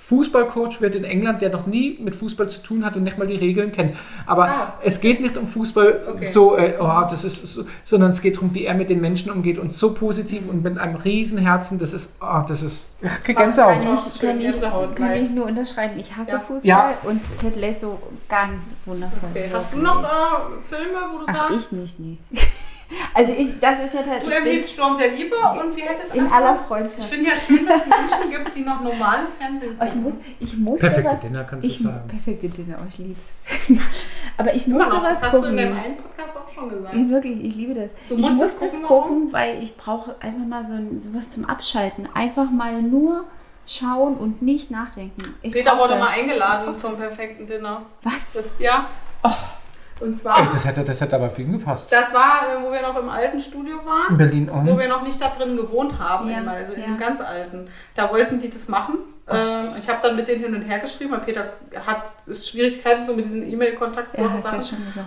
Fußballcoach 0.06 0.80
wird 0.82 0.94
in 0.96 1.04
England, 1.04 1.40
der 1.40 1.48
noch 1.50 1.66
nie 1.66 1.98
mit 1.98 2.14
Fußball 2.14 2.46
zu 2.48 2.62
tun 2.62 2.84
hat 2.84 2.94
und 2.96 3.04
nicht 3.04 3.16
mal 3.16 3.26
die 3.26 3.36
Regeln 3.36 3.72
kennt. 3.72 3.96
Aber 4.26 4.44
Ah. 4.48 4.74
es 4.82 5.00
geht 5.00 5.20
nicht 5.20 5.38
um 5.38 5.46
Fußball 5.46 6.02
Okay. 6.14 6.30
so, 6.30 6.56
äh, 6.58 6.74
oh, 6.78 7.02
das 7.08 7.24
ist 7.24 7.46
so, 7.46 7.64
sondern 7.84 8.10
es 8.10 8.20
geht 8.20 8.36
darum, 8.36 8.52
wie 8.54 8.66
er 8.66 8.74
mit 8.74 8.90
den 8.90 9.00
Menschen 9.00 9.32
umgeht 9.32 9.58
und 9.58 9.72
so 9.72 9.94
positiv 9.94 10.46
und 10.48 10.62
mit 10.62 10.76
einem 10.78 10.96
riesen 10.96 11.38
Herzen. 11.38 11.78
Das 11.78 11.94
ist, 11.94 12.10
oh, 12.20 12.42
das 12.46 12.62
ist, 12.62 12.84
ich 13.00 13.22
krieg 13.22 13.36
Gänsehaut. 13.38 13.82
Kann 13.82 13.94
ich, 13.94 14.20
schön 14.20 14.40
kann, 14.40 14.90
ich, 14.90 14.94
kann 14.96 15.12
ich 15.14 15.30
nur 15.30 15.46
unterschreiben. 15.46 15.98
Ich 15.98 16.14
hasse 16.14 16.32
Ja. 16.32 16.38
Fußball 16.40 16.60
Ja. 16.68 16.94
und 17.04 17.20
Ted 17.40 17.56
Lasso 17.56 17.98
ganz 18.28 18.60
wundervoll. 18.84 19.18
okay. 19.30 19.48
Hast 19.52 19.72
du 19.72 19.78
noch 19.78 20.04
äh, 20.04 20.06
Filme, 20.68 20.98
wo 21.12 21.18
du 21.20 21.24
Ach, 21.28 21.48
sagst, 21.50 21.72
ich 21.72 21.78
nicht, 21.78 21.98
nee. 22.00 22.18
Also 23.12 23.32
ich, 23.32 23.58
das 23.60 23.78
ist 23.86 23.94
ja 23.94 24.02
du 24.02 24.08
tatsächlich 24.10 24.36
empfiehlst 24.36 24.72
Sturm 24.72 24.98
der 24.98 25.08
Liebe 25.12 25.36
und 25.36 25.76
wie 25.76 25.82
heißt 25.82 26.00
das? 26.08 26.14
in 26.14 26.26
aller 26.30 26.58
Ich 26.60 26.66
Freundschaft. 26.68 27.04
finde 27.04 27.30
ja 27.30 27.36
schön, 27.36 27.66
dass 27.66 27.82
es 27.82 27.86
Menschen 27.86 28.30
gibt, 28.30 28.54
die 28.54 28.62
noch 28.62 28.80
normales 28.80 29.34
Fernsehen 29.34 29.76
Oh, 29.80 29.84
ich, 29.84 29.92
gucken. 29.92 30.02
muss, 30.04 30.14
ich 30.40 30.56
musste 30.56 30.86
Perfekte 30.86 31.12
was, 31.12 31.20
Dinner 31.20 31.44
kannst 31.44 31.64
du 31.64 31.70
ich, 31.70 31.78
sagen. 31.78 32.08
Perfekte 32.08 32.48
Dinner, 32.48 32.78
oh, 32.82 32.86
ich 32.88 32.98
lieb's. 32.98 33.24
Aber 34.36 34.54
ich 34.54 34.66
muss 34.66 34.86
sowas 34.88 35.20
das 35.20 35.22
hast 35.22 35.32
du 35.32 35.36
in 35.38 35.42
gucken. 35.42 35.56
dem 35.56 35.72
einen 35.76 35.96
Podcast 35.96 36.36
auch 36.36 36.50
schon 36.50 36.68
gesagt. 36.70 36.94
Ja, 36.94 37.08
wirklich, 37.08 37.44
ich 37.44 37.54
liebe 37.54 37.74
das. 37.74 37.90
Du 38.08 38.16
ich 38.16 38.22
musst 38.22 38.36
muss 38.36 38.46
es 38.46 38.58
das 38.58 38.70
gucken, 38.72 38.86
gucken, 38.88 39.32
weil 39.32 39.62
ich 39.62 39.76
brauche 39.76 40.16
einfach 40.20 40.46
mal 40.46 40.64
so 40.64 40.72
sowas 40.98 41.30
zum 41.30 41.44
Abschalten. 41.44 42.08
Einfach 42.14 42.50
mal 42.50 42.82
nur 42.82 43.24
schauen 43.66 44.16
und 44.16 44.42
nicht 44.42 44.70
nachdenken. 44.70 45.34
Ich 45.42 45.52
Peter 45.54 45.78
wurde 45.78 45.94
das. 45.94 46.00
mal 46.00 46.08
eingeladen 46.10 46.76
zum 46.78 46.96
perfekten 46.96 47.46
Dinner. 47.46 47.82
Was? 48.02 48.32
Das, 48.34 48.58
ja. 48.58 48.88
Und 50.00 50.08
Ey, 50.08 50.14
zwar, 50.14 50.44
das 50.52 50.64
hätte, 50.64 50.82
das 50.82 51.00
hätte 51.00 51.14
aber 51.16 51.30
für 51.30 51.42
ihn 51.42 51.52
gepasst. 51.52 51.92
das 51.92 52.12
war, 52.12 52.42
äh, 52.48 52.62
wo 52.64 52.72
wir 52.72 52.82
noch 52.82 52.96
im 52.98 53.08
alten 53.08 53.38
Studio 53.38 53.78
In 53.80 53.86
waren. 53.86 54.16
Berlin 54.18 54.48
Wo 54.52 54.58
und. 54.58 54.78
wir 54.78 54.88
noch 54.88 55.02
nicht 55.02 55.20
da 55.20 55.28
drin 55.28 55.56
gewohnt 55.56 55.98
haben, 55.98 56.28
Ja, 56.28 56.42
also 56.50 56.72
in 56.72 56.80
ja. 56.80 56.86
dem 56.88 56.98
ganz 56.98 57.20
alten. 57.20 57.68
Da 57.94 58.10
wollten 58.10 58.40
die 58.40 58.48
das 58.48 58.66
machen. 58.68 58.98
Ähm, 59.26 59.68
ich 59.80 59.88
habe 59.88 60.00
dann 60.02 60.16
mit 60.16 60.28
denen 60.28 60.42
hin 60.44 60.54
und 60.54 60.62
her 60.62 60.80
geschrieben, 60.80 61.12
weil 61.12 61.20
Peter 61.20 61.52
hat 61.86 62.02
ist 62.26 62.50
Schwierigkeiten 62.50 63.06
so 63.06 63.14
mit 63.14 63.24
diesen 63.24 63.48
E-Mail-Kontakt 63.48 64.18
Ja, 64.18 64.24
ja. 64.24 64.60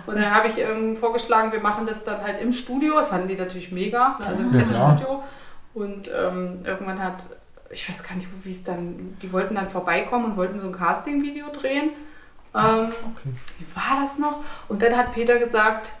Und 0.06 0.16
dann 0.16 0.34
habe 0.34 0.48
ich 0.48 0.58
ähm, 0.58 0.96
vorgeschlagen, 0.96 1.52
wir 1.52 1.60
machen 1.60 1.86
das 1.86 2.02
dann 2.02 2.20
halt 2.22 2.40
im 2.40 2.52
Studio. 2.52 2.94
Das 2.96 3.08
fanden 3.08 3.28
die 3.28 3.36
natürlich 3.36 3.70
mega, 3.70 4.16
ne, 4.18 4.26
also 4.26 4.42
im 4.42 4.52
Ja, 4.52 4.60
Tattoo-Studio. 4.62 5.22
Und 5.74 6.08
ähm, 6.08 6.60
irgendwann 6.64 7.00
hat, 7.00 7.24
ich 7.70 7.88
weiß 7.88 8.02
gar 8.02 8.16
nicht, 8.16 8.26
wie 8.42 8.50
es 8.50 8.64
dann, 8.64 9.16
die 9.22 9.32
wollten 9.32 9.54
dann 9.54 9.68
vorbeikommen 9.68 10.24
und 10.24 10.36
wollten 10.36 10.58
so 10.58 10.66
ein 10.68 10.72
Casting-Video 10.72 11.46
drehen. 11.52 11.90
Ähm, 12.54 12.88
Okay. 12.88 13.34
wie 13.58 13.66
war 13.76 14.00
das 14.02 14.18
noch? 14.18 14.38
Und 14.68 14.82
dann 14.82 14.96
hat 14.96 15.12
Peter 15.12 15.38
gesagt, 15.38 15.92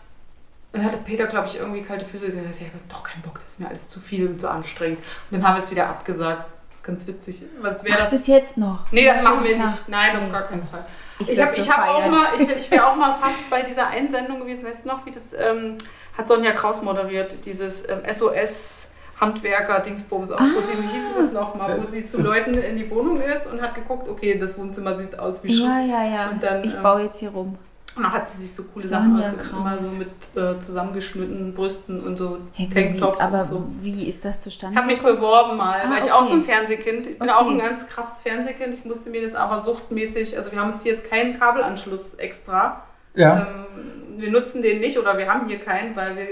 dann 0.72 0.84
hatte 0.84 0.98
Peter, 0.98 1.26
glaube 1.26 1.48
ich, 1.48 1.58
irgendwie 1.58 1.82
kalte 1.82 2.04
Füße 2.04 2.30
gesagt, 2.30 2.56
ich 2.60 2.66
habe 2.66 2.72
doch 2.88 3.02
keinen 3.02 3.22
Bock, 3.22 3.38
das 3.38 3.48
ist 3.50 3.60
mir 3.60 3.68
alles 3.68 3.88
zu 3.88 4.00
viel 4.00 4.26
und 4.28 4.40
zu 4.40 4.50
anstrengend. 4.50 4.98
Und 5.30 5.38
dann 5.38 5.46
haben 5.46 5.56
wir 5.56 5.62
es 5.62 5.70
wieder 5.70 5.86
abgesagt. 5.88 6.44
Das 6.70 6.80
ist 6.80 6.84
ganz 6.86 7.06
witzig. 7.06 7.42
Was 7.60 7.82
wäre 7.84 7.98
das? 7.98 8.10
das 8.10 8.26
jetzt 8.26 8.56
noch. 8.56 8.90
Nee, 8.92 9.04
das 9.06 9.22
Mach 9.22 9.34
machen 9.34 9.44
wir 9.44 9.56
nicht. 9.56 9.88
Nein, 9.88 10.16
auf 10.16 10.24
Nee. 10.24 10.30
gar 10.30 10.42
keinen 10.42 10.66
Fall. 10.68 10.84
Ich, 11.20 11.28
Ich 11.30 11.36
so 11.38 11.44
ich 11.54 11.70
hab 11.70 11.88
auch 11.88 12.06
mal, 12.08 12.26
ich, 12.38 12.48
ich 12.56 12.70
wäre 12.70 12.86
auch 12.86 12.96
mal 12.96 13.12
fast 13.14 13.48
bei 13.50 13.62
dieser 13.62 13.88
Einsendung 13.88 14.40
gewesen, 14.40 14.64
weißt 14.66 14.84
du 14.84 14.88
noch, 14.88 15.04
wie 15.06 15.10
das 15.10 15.32
ähm, 15.32 15.76
hat 16.16 16.28
Sonja 16.28 16.52
Kraus 16.52 16.82
moderiert, 16.82 17.44
dieses 17.44 17.88
ähm, 17.88 18.02
SOS 18.10 18.87
Handwerker 19.20 19.80
Dingsbums 19.80 20.30
auch, 20.30 20.38
wo 20.40 20.60
sie, 20.60 20.78
wie 20.82 20.86
hieß 20.86 21.02
das 21.16 21.32
nochmal, 21.32 21.80
wo 21.82 21.90
sie 21.90 22.06
zu 22.06 22.20
Leuten 22.22 22.54
in 22.54 22.76
die 22.76 22.88
Wohnung 22.90 23.20
ist 23.20 23.46
und 23.46 23.60
hat 23.60 23.74
geguckt, 23.74 24.08
okay, 24.08 24.38
das 24.38 24.56
Wohnzimmer 24.58 24.96
sieht 24.96 25.18
aus 25.18 25.42
wie 25.42 25.52
Ja, 25.52 25.56
Schutt. 25.80 25.90
ja, 25.90 26.04
ja. 26.04 26.30
Und 26.30 26.42
dann, 26.42 26.62
ich 26.64 26.74
ähm, 26.74 26.82
baue 26.82 27.02
jetzt 27.02 27.18
hier 27.18 27.30
rum. 27.30 27.56
Und 27.96 28.04
dann 28.04 28.12
hat 28.12 28.28
sie 28.28 28.42
sich 28.42 28.54
so 28.54 28.62
coole 28.62 28.86
Sonja 28.86 29.24
Sachen 29.24 29.34
ausgesucht, 29.40 29.50
immer 29.60 29.78
so 29.80 29.90
mit 29.90 30.08
äh, 30.36 30.60
zusammengeschnittenen 30.62 31.52
Brüsten 31.52 32.00
und 32.04 32.16
so 32.16 32.38
Hey, 32.52 32.68
Tanktops 32.72 33.20
aber 33.20 33.40
und 33.40 33.48
so. 33.48 33.66
wie 33.80 34.08
ist 34.08 34.24
das 34.24 34.36
Ich 34.36 34.42
zustande 34.44 34.76
habe 34.78 34.86
mich 34.86 35.00
beworben 35.02 35.56
mal, 35.56 35.80
Ah, 35.82 35.90
weil 35.90 36.04
ich 36.04 36.12
auch 36.12 36.20
okay. 36.20 36.28
so 36.28 36.34
ein 36.36 36.42
Fernsehkind. 36.42 37.06
Ich 37.08 37.18
bin 37.18 37.28
Okay. 37.28 37.36
auch 37.38 37.50
ein 37.50 37.58
ganz 37.58 37.88
krasses 37.88 38.20
Fernsehkind. 38.20 38.72
Ich 38.72 38.84
musste 38.84 39.10
mir 39.10 39.22
das 39.22 39.34
aber 39.34 39.60
suchtmäßig, 39.62 40.36
also 40.36 40.52
wir 40.52 40.60
haben 40.60 40.70
jetzt 40.70 40.82
hier 40.84 40.92
jetzt 40.92 41.10
keinen 41.10 41.40
Kabelanschluss 41.40 42.14
extra. 42.14 42.84
Ja. 43.14 43.48
Ähm, 43.48 44.20
wir 44.20 44.30
nutzen 44.30 44.62
den 44.62 44.78
nicht 44.80 44.96
oder 44.98 45.18
wir 45.18 45.32
haben 45.32 45.48
hier 45.48 45.58
keinen, 45.58 45.96
weil 45.96 46.14
wir 46.16 46.26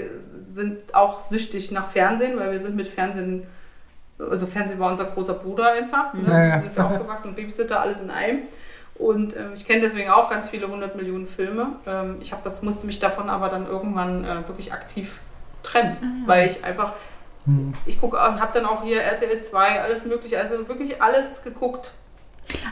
sind 0.57 0.93
auch 0.93 1.21
süchtig 1.21 1.71
nach 1.71 1.89
Fernsehen, 1.89 2.37
weil 2.37 2.51
wir 2.51 2.59
sind 2.59 2.75
mit 2.75 2.87
Fernsehen, 2.87 3.47
also 4.19 4.45
Fernsehen 4.45 4.79
war 4.79 4.91
unser 4.91 5.05
großer 5.05 5.35
Bruder 5.35 5.71
einfach. 5.71 6.13
Ne? 6.13 6.27
Ja, 6.27 6.45
ja. 6.45 6.59
Sind 6.59 6.75
wir 6.75 6.85
aufgewachsen 6.85 7.29
und 7.29 7.35
Babysitter, 7.35 7.79
alles 7.79 8.01
in 8.01 8.09
einem. 8.11 8.39
Und 8.95 9.35
ähm, 9.37 9.51
ich 9.55 9.65
kenne 9.65 9.81
deswegen 9.81 10.09
auch 10.09 10.29
ganz 10.29 10.49
viele 10.49 10.65
100 10.65 10.95
Millionen 10.95 11.27
Filme. 11.27 11.67
Ähm, 11.85 12.17
ich 12.19 12.31
habe 12.31 12.41
das 12.43 12.61
musste 12.63 12.85
mich 12.85 12.99
davon 12.99 13.29
aber 13.29 13.47
dann 13.49 13.67
irgendwann 13.67 14.25
äh, 14.25 14.47
wirklich 14.47 14.73
aktiv 14.73 15.19
trennen, 15.63 15.97
Ah, 16.01 16.27
weil 16.27 16.45
ich 16.47 16.63
einfach 16.63 16.93
Hm. 17.45 17.73
ich 17.85 18.01
gucke, 18.01 18.19
habe 18.19 18.53
dann 18.53 18.65
auch 18.65 18.83
hier 18.83 19.01
RTL 19.01 19.39
2, 19.39 19.81
alles 19.81 20.05
mögliche, 20.05 20.37
also 20.37 20.67
wirklich 20.67 21.01
alles 21.01 21.43
geguckt. 21.43 21.93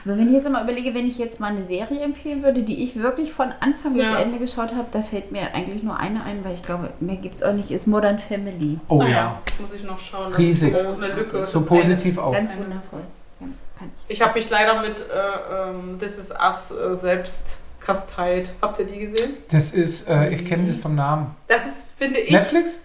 Aber 0.05 0.17
wenn 0.17 0.27
ich 0.27 0.33
jetzt 0.33 0.49
mal 0.49 0.63
überlege, 0.63 0.93
wenn 0.93 1.07
ich 1.07 1.17
jetzt 1.17 1.39
mal 1.39 1.47
eine 1.47 1.65
Serie 1.67 2.01
empfehlen 2.01 2.43
würde, 2.43 2.63
die 2.63 2.83
ich 2.83 2.95
wirklich 3.01 3.33
von 3.33 3.51
Anfang 3.59 3.93
bis 3.93 4.03
Ja. 4.03 4.17
Ende 4.17 4.37
geschaut 4.39 4.73
habe, 4.73 4.87
da 4.91 5.01
fällt 5.01 5.31
mir 5.31 5.53
eigentlich 5.53 5.83
nur 5.83 5.97
eine 5.99 6.23
ein, 6.23 6.43
weil 6.43 6.53
ich 6.53 6.63
glaube, 6.63 6.91
mehr 6.99 7.17
gibt 7.17 7.35
es 7.35 7.43
auch 7.43 7.53
nicht, 7.53 7.71
ist 7.71 7.87
Modern 7.87 8.19
Family. 8.19 8.79
Oh 8.87 8.99
Naja, 8.99 9.15
ja. 9.15 9.41
das 9.45 9.59
muss 9.59 9.73
ich 9.73 9.83
noch 9.83 9.99
schauen. 9.99 10.31
Das 10.31 10.39
Riesig. 10.39 10.73
ist 10.73 11.51
so 11.51 11.65
positiv 11.65 12.17
auch. 12.17 12.33
Ganz 12.33 12.51
wundervoll. 12.51 13.01
Ganz 13.39 13.59
kann 13.77 13.89
ich. 14.07 14.15
Ich 14.17 14.21
habe 14.21 14.33
mich 14.35 14.49
leider 14.49 14.81
mit 14.81 15.01
äh, 15.01 15.69
ähm, 15.69 15.97
This 15.99 16.17
Is 16.17 16.31
Us 16.31 16.71
äh, 16.71 16.95
selbst 16.95 17.57
kasteit. 17.79 18.53
Habt 18.61 18.79
ihr 18.79 18.85
die 18.85 18.99
gesehen? 18.99 19.33
Das 19.51 19.71
ist, 19.71 20.09
äh, 20.09 20.29
ich 20.29 20.45
kenne 20.45 20.67
das 20.67 20.77
vom 20.77 20.95
Namen. 20.95 21.35
Das 21.47 21.65
ist, 21.65 21.85
finde 21.97 22.19
ich, 22.19 22.31
Netflix? 22.31 22.79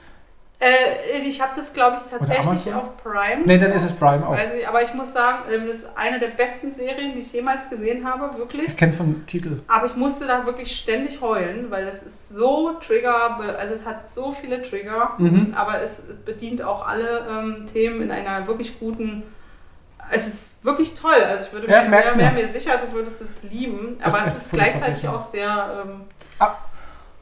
Äh, 0.60 1.18
ich 1.20 1.40
habe 1.40 1.52
das, 1.56 1.72
glaube 1.72 1.96
ich, 1.96 2.02
tatsächlich 2.02 2.72
auf 2.74 2.96
Prime. 3.02 3.42
Nee, 3.46 3.56
dann 3.58 3.72
ist 3.72 3.82
es 3.82 3.94
Prime 3.94 4.26
auch. 4.26 4.32
Weiß 4.32 4.54
ich, 4.54 4.68
aber 4.68 4.82
ich 4.82 4.92
muss 4.92 5.12
sagen, 5.12 5.50
äh, 5.50 5.66
das 5.66 5.76
ist 5.78 5.86
eine 5.96 6.20
der 6.20 6.28
besten 6.28 6.72
Serien, 6.74 7.14
die 7.14 7.20
ich 7.20 7.32
jemals 7.32 7.68
gesehen 7.70 8.06
habe, 8.06 8.36
wirklich. 8.36 8.68
Ich 8.68 8.76
kenne 8.76 8.90
es 8.92 8.96
vom 8.98 9.24
Titel. 9.26 9.62
Aber 9.68 9.86
ich 9.86 9.96
musste 9.96 10.26
da 10.26 10.44
wirklich 10.44 10.76
ständig 10.76 11.20
heulen, 11.22 11.70
weil 11.70 11.88
es 11.88 12.02
ist 12.02 12.34
so 12.34 12.72
Trigger, 12.80 13.38
also 13.58 13.74
es 13.74 13.84
hat 13.86 14.08
so 14.10 14.32
viele 14.32 14.62
Trigger, 14.62 15.14
Mhm. 15.18 15.54
aber 15.56 15.80
es 15.80 16.02
bedient 16.26 16.62
auch 16.62 16.86
alle 16.86 17.26
ähm, 17.30 17.66
Themen 17.66 18.02
in 18.02 18.10
einer 18.10 18.46
wirklich 18.46 18.78
guten. 18.78 19.22
Es 20.12 20.26
ist 20.26 20.64
wirklich 20.64 20.94
toll. 20.94 21.14
Also 21.26 21.46
ich 21.46 21.52
würde 21.52 21.70
Ja, 21.70 21.84
mir, 21.84 21.90
wäre 21.92 22.32
mir. 22.32 22.48
sicher, 22.48 22.72
du 22.84 22.92
würdest 22.92 23.22
es 23.22 23.42
lieben. 23.44 23.96
Aber 24.02 24.18
Das 24.18 24.36
es 24.36 24.42
ist 24.42 24.52
gleichzeitig 24.52 25.06
auch 25.08 25.22
sehr 25.22 25.84
ähm, 25.86 26.00
Ah. 26.38 26.56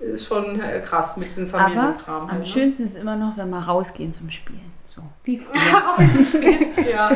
Ist 0.01 0.27
schon 0.27 0.61
äh, 0.61 0.81
krass 0.81 1.17
mit 1.17 1.31
diesem 1.31 1.53
Aber 1.55 1.65
Familienkram. 1.65 2.23
am 2.23 2.31
halt, 2.31 2.41
ne? 2.41 2.47
schönsten 2.47 2.85
ist 2.85 2.97
immer 2.97 3.17
noch, 3.17 3.37
wenn 3.37 3.51
wir 3.51 3.59
rausgehen 3.59 4.13
zum 4.13 4.31
Spielen. 4.31 4.73
So. 4.87 5.03
Wie 5.25 5.39
früher. 5.39 6.91
ja. 6.91 7.11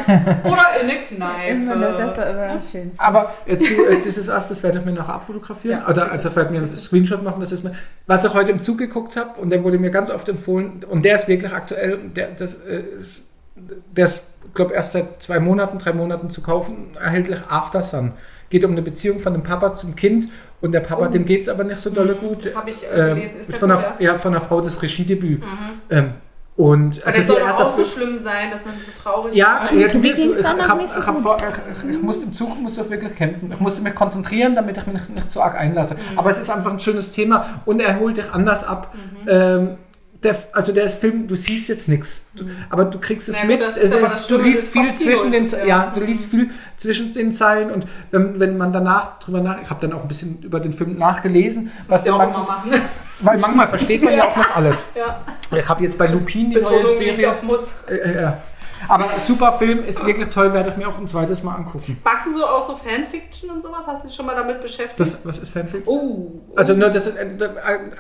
Oder 0.45 0.67
in 0.81 0.91
eine 0.91 1.01
Kneipe. 1.01 1.51
immer 1.53 1.75
noch, 1.75 1.97
das 1.97 2.19
war 2.19 2.27
immer 2.31 2.55
das 2.55 2.71
Schönste. 2.71 3.01
Aber 3.01 3.33
äh, 3.47 3.57
zu, 3.59 3.87
äh, 3.87 4.01
das 4.03 4.19
ist 4.19 4.29
erst, 4.29 4.51
das 4.51 4.63
werde 4.63 4.81
ich 4.81 4.85
mir 4.85 4.93
nachher 4.93 5.15
abfotografieren. 5.15 5.81
Ja, 5.81 5.89
Oder 5.89 6.13
also 6.13 6.29
ich 6.29 6.37
werde 6.37 6.53
mir 6.53 6.59
einen 6.59 6.77
Screenshot 6.77 7.23
machen, 7.23 7.41
das 7.41 7.51
ist 7.53 7.65
mir, 7.65 7.73
was 8.07 8.25
ich 8.25 8.35
heute 8.35 8.53
im 8.53 8.63
Zug 8.63 8.79
geguckt 8.79 9.17
habe 9.17 9.41
und 9.41 9.51
der 9.51 9.65
wurde 9.65 9.79
mir 9.79 9.91
ganz 9.91 10.11
oft 10.11 10.29
empfohlen 10.29 10.85
und 10.89 11.05
der 11.05 11.15
ist 11.15 11.29
wirklich 11.29 11.53
aktuell, 11.53 11.99
der, 12.11 12.29
das, 12.33 12.55
äh, 12.63 12.83
ist, 12.99 13.25
der 13.57 14.05
ist, 14.05 14.23
glaube 14.55 14.75
erst 14.75 14.93
seit 14.93 15.23
zwei 15.23 15.41
Monaten, 15.41 15.79
drei 15.79 15.93
Monaten 15.95 16.29
zu 16.31 16.43
kaufen, 16.43 16.97
erhältlich 17.01 17.41
After 17.49 17.83
Sun. 17.83 18.13
Geht 18.53 18.67
um 18.67 18.73
eine 18.73 18.83
Beziehung 18.83 19.19
von 19.19 19.33
dem 19.33 19.43
Papa 19.43 19.73
zum 19.73 19.97
Kind 19.97 20.29
und 20.61 20.73
der 20.73 20.81
Papa, 20.81 21.07
Oh. 21.07 21.11
dem 21.11 21.25
geht 21.25 21.41
es 21.41 21.49
aber 21.49 21.65
nicht 21.65 21.79
so 21.79 21.89
dolle 21.89 22.15
gut. 22.15 22.41
Mhm. 22.41 22.43
Das 22.45 22.55
habe 22.55 22.69
ich 22.69 22.85
äh, 22.85 22.89
Ähm, 23.11 23.15
gelesen. 23.17 23.37
Ist 23.41 23.49
ist 23.49 23.53
der 23.53 23.61
von 23.61 23.71
gut, 23.71 23.79
einer, 23.79 24.01
ja? 24.01 24.19
von 24.19 24.35
einer 24.35 24.45
Frau 24.45 24.61
das 24.61 24.83
Regiedebüt. 24.83 25.41
Mhm. 25.41 25.47
Ähm, 25.89 26.11
und 26.55 27.07
also 27.07 27.19
das 27.19 27.27
soll 27.29 27.41
auch 27.41 27.71
so 27.71 27.83
schlimm 27.83 28.19
sein, 28.19 28.51
dass 28.51 28.63
man 28.67 28.75
so 28.75 28.93
traurig 29.03 29.35
ja, 29.35 29.69
ist. 29.69 29.81
ja 29.81 29.89
du, 29.89 30.03
Wie 30.03 30.11
du, 30.11 30.17
ging's 30.17 30.37
ich, 30.37 30.45
danach 30.45 30.65
ich, 30.65 30.69
hab, 30.71 30.79
nicht 30.83 30.93
so 30.93 31.01
ich, 31.01 31.07
hab 31.07 31.15
gut? 31.15 31.23
vor, 31.23 31.37
ich, 31.39 31.85
ich, 31.89 31.97
ich 31.97 32.03
musste 32.03 32.27
im 32.27 32.35
Zug 32.35 32.61
musste 32.61 32.83
ich 32.83 32.91
wirklich 32.91 33.15
kämpfen. 33.15 33.51
Ich 33.55 33.59
musste 33.59 33.81
mich 33.81 33.95
konzentrieren, 33.95 34.55
damit 34.55 34.77
ich 34.77 34.85
mich 34.87 34.95
nicht, 34.97 35.15
nicht 35.15 35.33
zu 35.33 35.41
arg 35.41 35.55
einlasse. 35.59 35.95
Mhm. 35.95 36.19
Aber 36.19 36.29
es 36.29 36.39
ist 36.39 36.51
einfach 36.51 36.71
ein 36.71 36.79
schönes 36.79 37.11
Thema 37.11 37.63
und 37.65 37.81
er 37.81 37.99
holt 37.99 38.19
dich 38.19 38.31
anders 38.31 38.65
ab. 38.65 38.95
Ähm, 39.27 39.79
der, 40.23 40.37
also 40.53 40.73
der 40.73 40.89
Film, 40.89 41.27
du 41.27 41.35
siehst 41.35 41.69
jetzt 41.69 41.89
nichts, 41.89 42.23
aber 42.71 42.85
du 42.85 42.99
kriegst 43.01 43.29
es 43.29 43.39
gut, 43.41 43.49
mit. 43.49 43.61
ist 43.61 43.79
Also, 43.79 43.99
du 44.29 44.43
liest 44.43 44.69
viel 44.69 44.95
zwischen 44.97 45.33
den, 45.33 45.49
ja. 45.51 45.65
ja. 45.65 45.93
du 45.95 46.01
liest 46.01 46.27
viel 46.27 46.51
zwischen 46.77 47.13
den 47.13 47.33
Zeilen 47.33 47.71
und 47.71 47.87
wenn, 48.11 48.39
wenn 48.39 48.57
man 48.57 48.73
danach 48.73 49.19
drüber 49.19 49.41
nach, 49.41 49.61
ich 49.61 49.71
habe 49.71 49.81
dann 49.81 49.93
auch 49.93 50.03
ein 50.03 50.09
bisschen 50.09 50.41
über 50.43 50.61
den 50.61 50.73
Film 50.73 50.97
nachgelesen, 50.97 51.73
Das 51.89 51.89
was 51.89 52.07
manches, 52.07 52.47
machen. 52.49 52.71
weil 53.21 53.39
manchmal 53.39 53.69
versteht 53.69 54.03
man 54.05 54.15
ja 54.15 54.25
auch 54.25 54.37
noch 54.37 54.57
alles. 54.57 54.87
ja. 54.95 55.21
Ich 55.57 55.69
habe 55.69 55.83
jetzt 55.83 55.99
bei 55.99 56.07
Lupin 56.07 56.51
die 56.51 56.57
neue 56.61 56.81
Betonung 56.81 56.99
liegt 56.99 57.17
Serie. 57.17 57.31
auf 57.31 57.43
Muss. 57.43 57.73
Äh, 57.89 57.95
äh, 57.95 58.23
ja. 58.23 58.43
Aber 58.89 59.11
super 59.19 59.53
Film, 59.53 59.85
ist 59.85 60.05
wirklich 60.05 60.29
toll, 60.31 60.53
werde 60.53 60.71
ich 60.71 60.77
mir 60.77 60.89
auch 60.89 60.99
ein 60.99 61.07
zweites 61.07 61.43
Mal 61.43 61.55
angucken. 61.55 61.99
Magst 62.05 62.27
du 62.27 62.33
so 62.33 62.45
auch 62.45 62.67
so 62.67 62.77
Fanfiction 62.77 63.51
und 63.51 63.63
sowas? 63.63 63.87
Hast 63.87 64.03
du 64.03 64.09
dich 64.09 64.17
schon 64.17 64.27
mal 64.27 64.35
damit 64.35 64.61
beschäftigt? 64.61 64.99
Das, 64.99 65.25
was 65.25 65.39
ist 65.39 65.53
Fanfic? 65.53 65.83
oh. 65.87 66.41
Also 66.57 66.75
nur 66.75 66.91
das, 66.91 67.07
äh, 67.07 67.25
äh, 67.25 67.39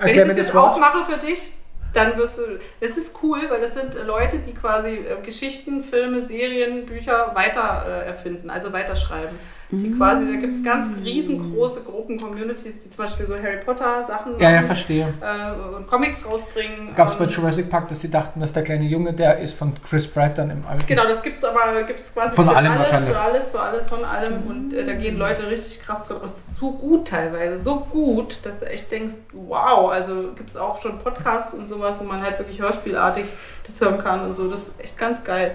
Wenn 0.01 0.11
ich 0.11 0.17
das 0.27 0.37
jetzt 0.37 0.57
aufmache 0.57 1.05
für 1.05 1.19
dich, 1.19 1.53
dann 1.93 2.17
wirst 2.17 2.39
du. 2.39 2.43
Das 2.81 2.97
ist 2.97 3.17
cool, 3.23 3.49
weil 3.49 3.61
das 3.61 3.75
sind 3.75 3.95
Leute, 4.07 4.39
die 4.39 4.55
quasi 4.55 4.91
äh, 4.91 5.21
Geschichten, 5.23 5.83
Filme, 5.83 6.23
Serien, 6.23 6.87
Bücher 6.87 7.33
weiter 7.35 7.85
äh, 7.87 8.07
erfinden, 8.07 8.51
also 8.51 8.73
weiterschreiben. 8.73 9.39
Die 9.75 9.91
quasi, 9.91 10.27
da 10.27 10.39
gibt 10.39 10.55
es 10.55 10.63
ganz 10.63 10.91
riesengroße 11.03 11.81
Gruppen, 11.81 12.19
Communities, 12.21 12.77
die 12.77 12.91
zum 12.91 13.05
Beispiel 13.05 13.25
so 13.25 13.35
Harry 13.37 13.57
Potter 13.65 14.05
Sachen 14.05 14.39
Ja, 14.39 14.51
ja, 14.51 14.57
machen, 14.57 14.67
verstehe. 14.67 15.15
äh, 15.23 15.75
und 15.77 15.87
Comics 15.87 16.27
rausbringen. 16.27 16.95
Gab 16.95 17.09
es 17.09 17.15
bei 17.15 17.25
ähm, 17.25 17.31
Jurassic 17.31 17.71
Park, 17.71 17.89
dass 17.89 18.03
sie 18.03 18.11
dachten, 18.11 18.41
dass 18.41 18.53
der 18.53 18.65
kleine 18.65 18.85
Junge, 18.85 19.15
der 19.15 19.39
ist 19.39 19.57
von 19.57 19.73
Chris 19.89 20.07
Pratt 20.07 20.37
dann 20.37 20.51
im 20.51 20.67
Alten. 20.67 20.87
Genau, 20.87 21.05
das 21.05 21.23
gibt's 21.23 21.43
aber 21.43 21.83
gibt's 21.85 22.13
quasi 22.13 22.37
Von 22.37 22.49
für 22.51 22.55
allem 22.55 22.73
alles, 22.73 22.79
wahrscheinlich. 22.81 23.15
für 23.15 23.21
alles, 23.21 23.47
für 23.47 23.61
alles, 23.61 23.89
von 23.89 24.05
allem. 24.05 24.43
Und 24.47 24.75
äh, 24.75 24.85
da 24.85 24.93
gehen 24.93 25.17
Leute 25.17 25.49
richtig 25.51 25.81
krass 25.81 26.03
drin. 26.07 26.19
Und 26.19 26.35
so 26.35 26.73
gut 26.73 27.09
teilweise, 27.09 27.57
so 27.63 27.81
gut, 27.81 28.41
dass 28.43 28.61
du 28.61 28.67
echt 28.67 28.93
denkst, 28.93 29.15
wow, 29.33 29.91
also 29.91 30.33
gibt's 30.37 30.57
auch 30.57 30.83
schon 30.83 30.99
Podcasts 30.99 31.55
und 31.55 31.69
sowas, 31.71 31.99
wo 31.99 32.05
man 32.05 32.23
halt 32.23 32.39
wirklich 32.39 32.61
hörspielartig 32.61 33.25
das 33.67 33.81
hören 33.81 33.97
kann 33.97 34.21
und 34.27 34.35
so. 34.35 34.49
Das 34.49 34.69
ist 34.69 34.81
echt 34.81 34.99
ganz 34.99 35.25
geil. 35.25 35.55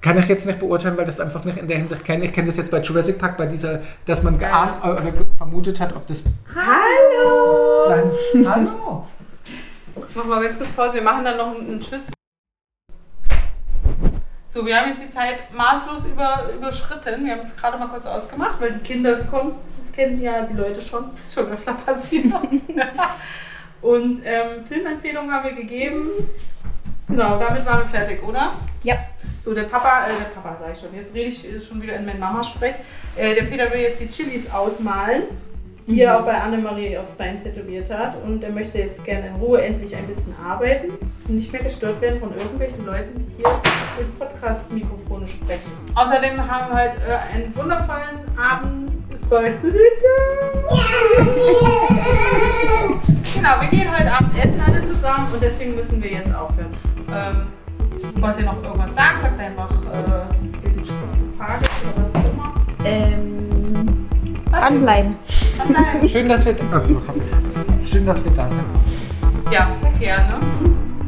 Kann 0.00 0.16
ich 0.16 0.28
jetzt 0.28 0.46
nicht 0.46 0.60
beurteilen, 0.60 0.96
weil 0.96 1.04
das 1.04 1.18
einfach 1.18 1.44
nicht 1.44 1.58
in 1.58 1.66
der 1.66 1.78
Hinsicht 1.78 2.04
kenne. 2.04 2.24
Ich 2.24 2.32
kenne 2.32 2.46
das 2.46 2.56
jetzt 2.56 2.70
bei 2.70 2.80
Jurassic 2.80 3.18
Park, 3.18 3.36
bei 3.36 3.46
dieser, 3.46 3.80
dass 4.06 4.22
man 4.22 4.38
geahnt 4.38 4.84
äh, 4.84 4.90
oder 4.90 5.12
vermutet 5.36 5.80
hat, 5.80 5.94
ob 5.94 6.06
das. 6.06 6.22
Hallo! 6.54 7.86
Klein, 7.86 8.12
Hallo! 8.48 9.06
Ich 10.08 10.14
mach 10.14 10.24
mal 10.24 10.42
ganz 10.44 10.56
kurz 10.56 10.70
Pause. 10.70 10.94
Wir 10.94 11.02
machen 11.02 11.24
dann 11.24 11.36
noch 11.36 11.58
einen 11.58 11.80
Tschüss. 11.80 12.06
So, 14.46 14.60
So, 14.60 14.66
wir 14.66 14.80
haben 14.80 14.88
jetzt 14.88 15.02
die 15.02 15.10
Zeit 15.10 15.52
maßlos 15.52 16.04
über, 16.04 16.48
überschritten. 16.56 17.24
Wir 17.24 17.32
haben 17.32 17.42
es 17.42 17.56
gerade 17.56 17.76
mal 17.76 17.88
kurz 17.88 18.06
ausgemacht, 18.06 18.60
weil 18.60 18.74
die 18.74 18.80
Kinder 18.80 19.16
gekommen 19.16 19.50
sind. 19.50 19.62
Das 19.76 19.92
kennen 19.92 20.22
ja 20.22 20.42
die 20.42 20.54
Leute 20.54 20.80
schon. 20.80 21.10
Das 21.10 21.20
ist 21.24 21.34
schon 21.34 21.50
öfter 21.50 21.72
passiert. 21.86 22.32
Und 23.82 24.20
ähm, 24.24 24.64
Filmempfehlungen 24.64 25.32
haben 25.32 25.44
wir 25.44 25.56
gegeben. 25.56 26.10
Genau, 27.08 27.38
damit 27.38 27.64
waren 27.64 27.80
wir 27.80 27.88
fertig, 27.88 28.22
oder? 28.22 28.52
Ja. 28.82 28.96
So, 29.44 29.54
der 29.54 29.62
Papa, 29.62 30.04
äh, 30.04 30.08
der 30.18 30.40
Papa 30.40 30.56
sage 30.60 30.72
ich 30.74 30.80
schon, 30.80 30.94
jetzt 30.94 31.14
rede 31.14 31.28
ich 31.30 31.66
schon 31.66 31.80
wieder 31.80 31.96
in 31.96 32.04
mein 32.04 32.18
Mama-Sprech. 32.18 32.74
Äh, 33.16 33.34
der 33.34 33.44
Peter 33.44 33.72
will 33.72 33.80
jetzt 33.80 34.00
die 34.00 34.10
Chilis 34.10 34.50
ausmalen, 34.50 35.22
die 35.86 36.02
er 36.02 36.20
auch 36.20 36.24
bei 36.26 36.38
Annemarie 36.38 36.98
aufs 36.98 37.12
Bein 37.12 37.42
tätowiert 37.42 37.90
hat. 37.90 38.22
Und 38.22 38.44
er 38.44 38.50
möchte 38.50 38.78
jetzt 38.78 39.02
gerne 39.04 39.28
in 39.28 39.36
Ruhe 39.36 39.62
endlich 39.62 39.96
ein 39.96 40.06
bisschen 40.06 40.34
arbeiten 40.44 40.92
und 41.26 41.34
nicht 41.34 41.50
mehr 41.50 41.62
gestört 41.62 41.98
werden 42.02 42.20
von 42.20 42.36
irgendwelchen 42.36 42.84
Leuten, 42.84 43.18
die 43.18 43.36
hier 43.36 43.48
mit 43.98 44.18
Podcast-Mikrofone 44.18 45.26
sprechen. 45.26 45.72
Außerdem 45.94 46.46
haben 46.46 46.74
wir 46.74 46.82
heute 46.82 46.96
äh, 47.08 47.34
einen 47.34 47.56
wundervollen 47.56 48.20
Abend. 48.36 48.90
Freust 49.30 49.62
du 49.64 49.70
dich 49.70 49.80
da? 50.02 51.18
Genau, 53.34 53.60
wir 53.60 53.68
gehen 53.68 53.88
heute 53.96 54.12
Abend 54.12 54.38
essen 54.38 54.60
alle 54.66 54.84
zusammen 54.84 55.32
und 55.32 55.42
deswegen 55.42 55.74
müssen 55.74 56.02
wir 56.02 56.10
jetzt 56.10 56.34
aufhören. 56.34 56.76
Ähm, 57.10 57.46
wollt 58.20 58.38
ihr 58.38 58.44
noch 58.44 58.62
irgendwas 58.62 58.94
sagen? 58.94 59.22
Sagt 59.22 59.40
einfach 59.40 59.70
äh, 59.70 60.66
den 60.68 60.84
Spruch 60.84 61.16
des 61.18 61.38
Tages 61.38 61.68
oder 61.82 62.04
was 62.04 62.24
auch 62.24 62.30
immer. 62.30 62.54
Ähm, 62.84 64.08
Was 64.50 64.60
dranbleiben. 64.60 65.16
denn? 65.58 65.72
Nein. 65.72 66.08
Schön, 66.08 66.28
dass 66.28 66.44
wir, 66.44 66.54
also, 66.70 67.00
schön, 67.86 68.06
dass 68.06 68.22
wir 68.24 68.32
da 68.32 68.48
sind. 68.50 68.64
Ja, 69.50 69.68
gerne. 69.98 70.40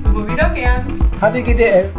Immer 0.07 0.27
wieder 0.29 0.49
gern. 0.51 0.87
HDGDL. 1.21 1.91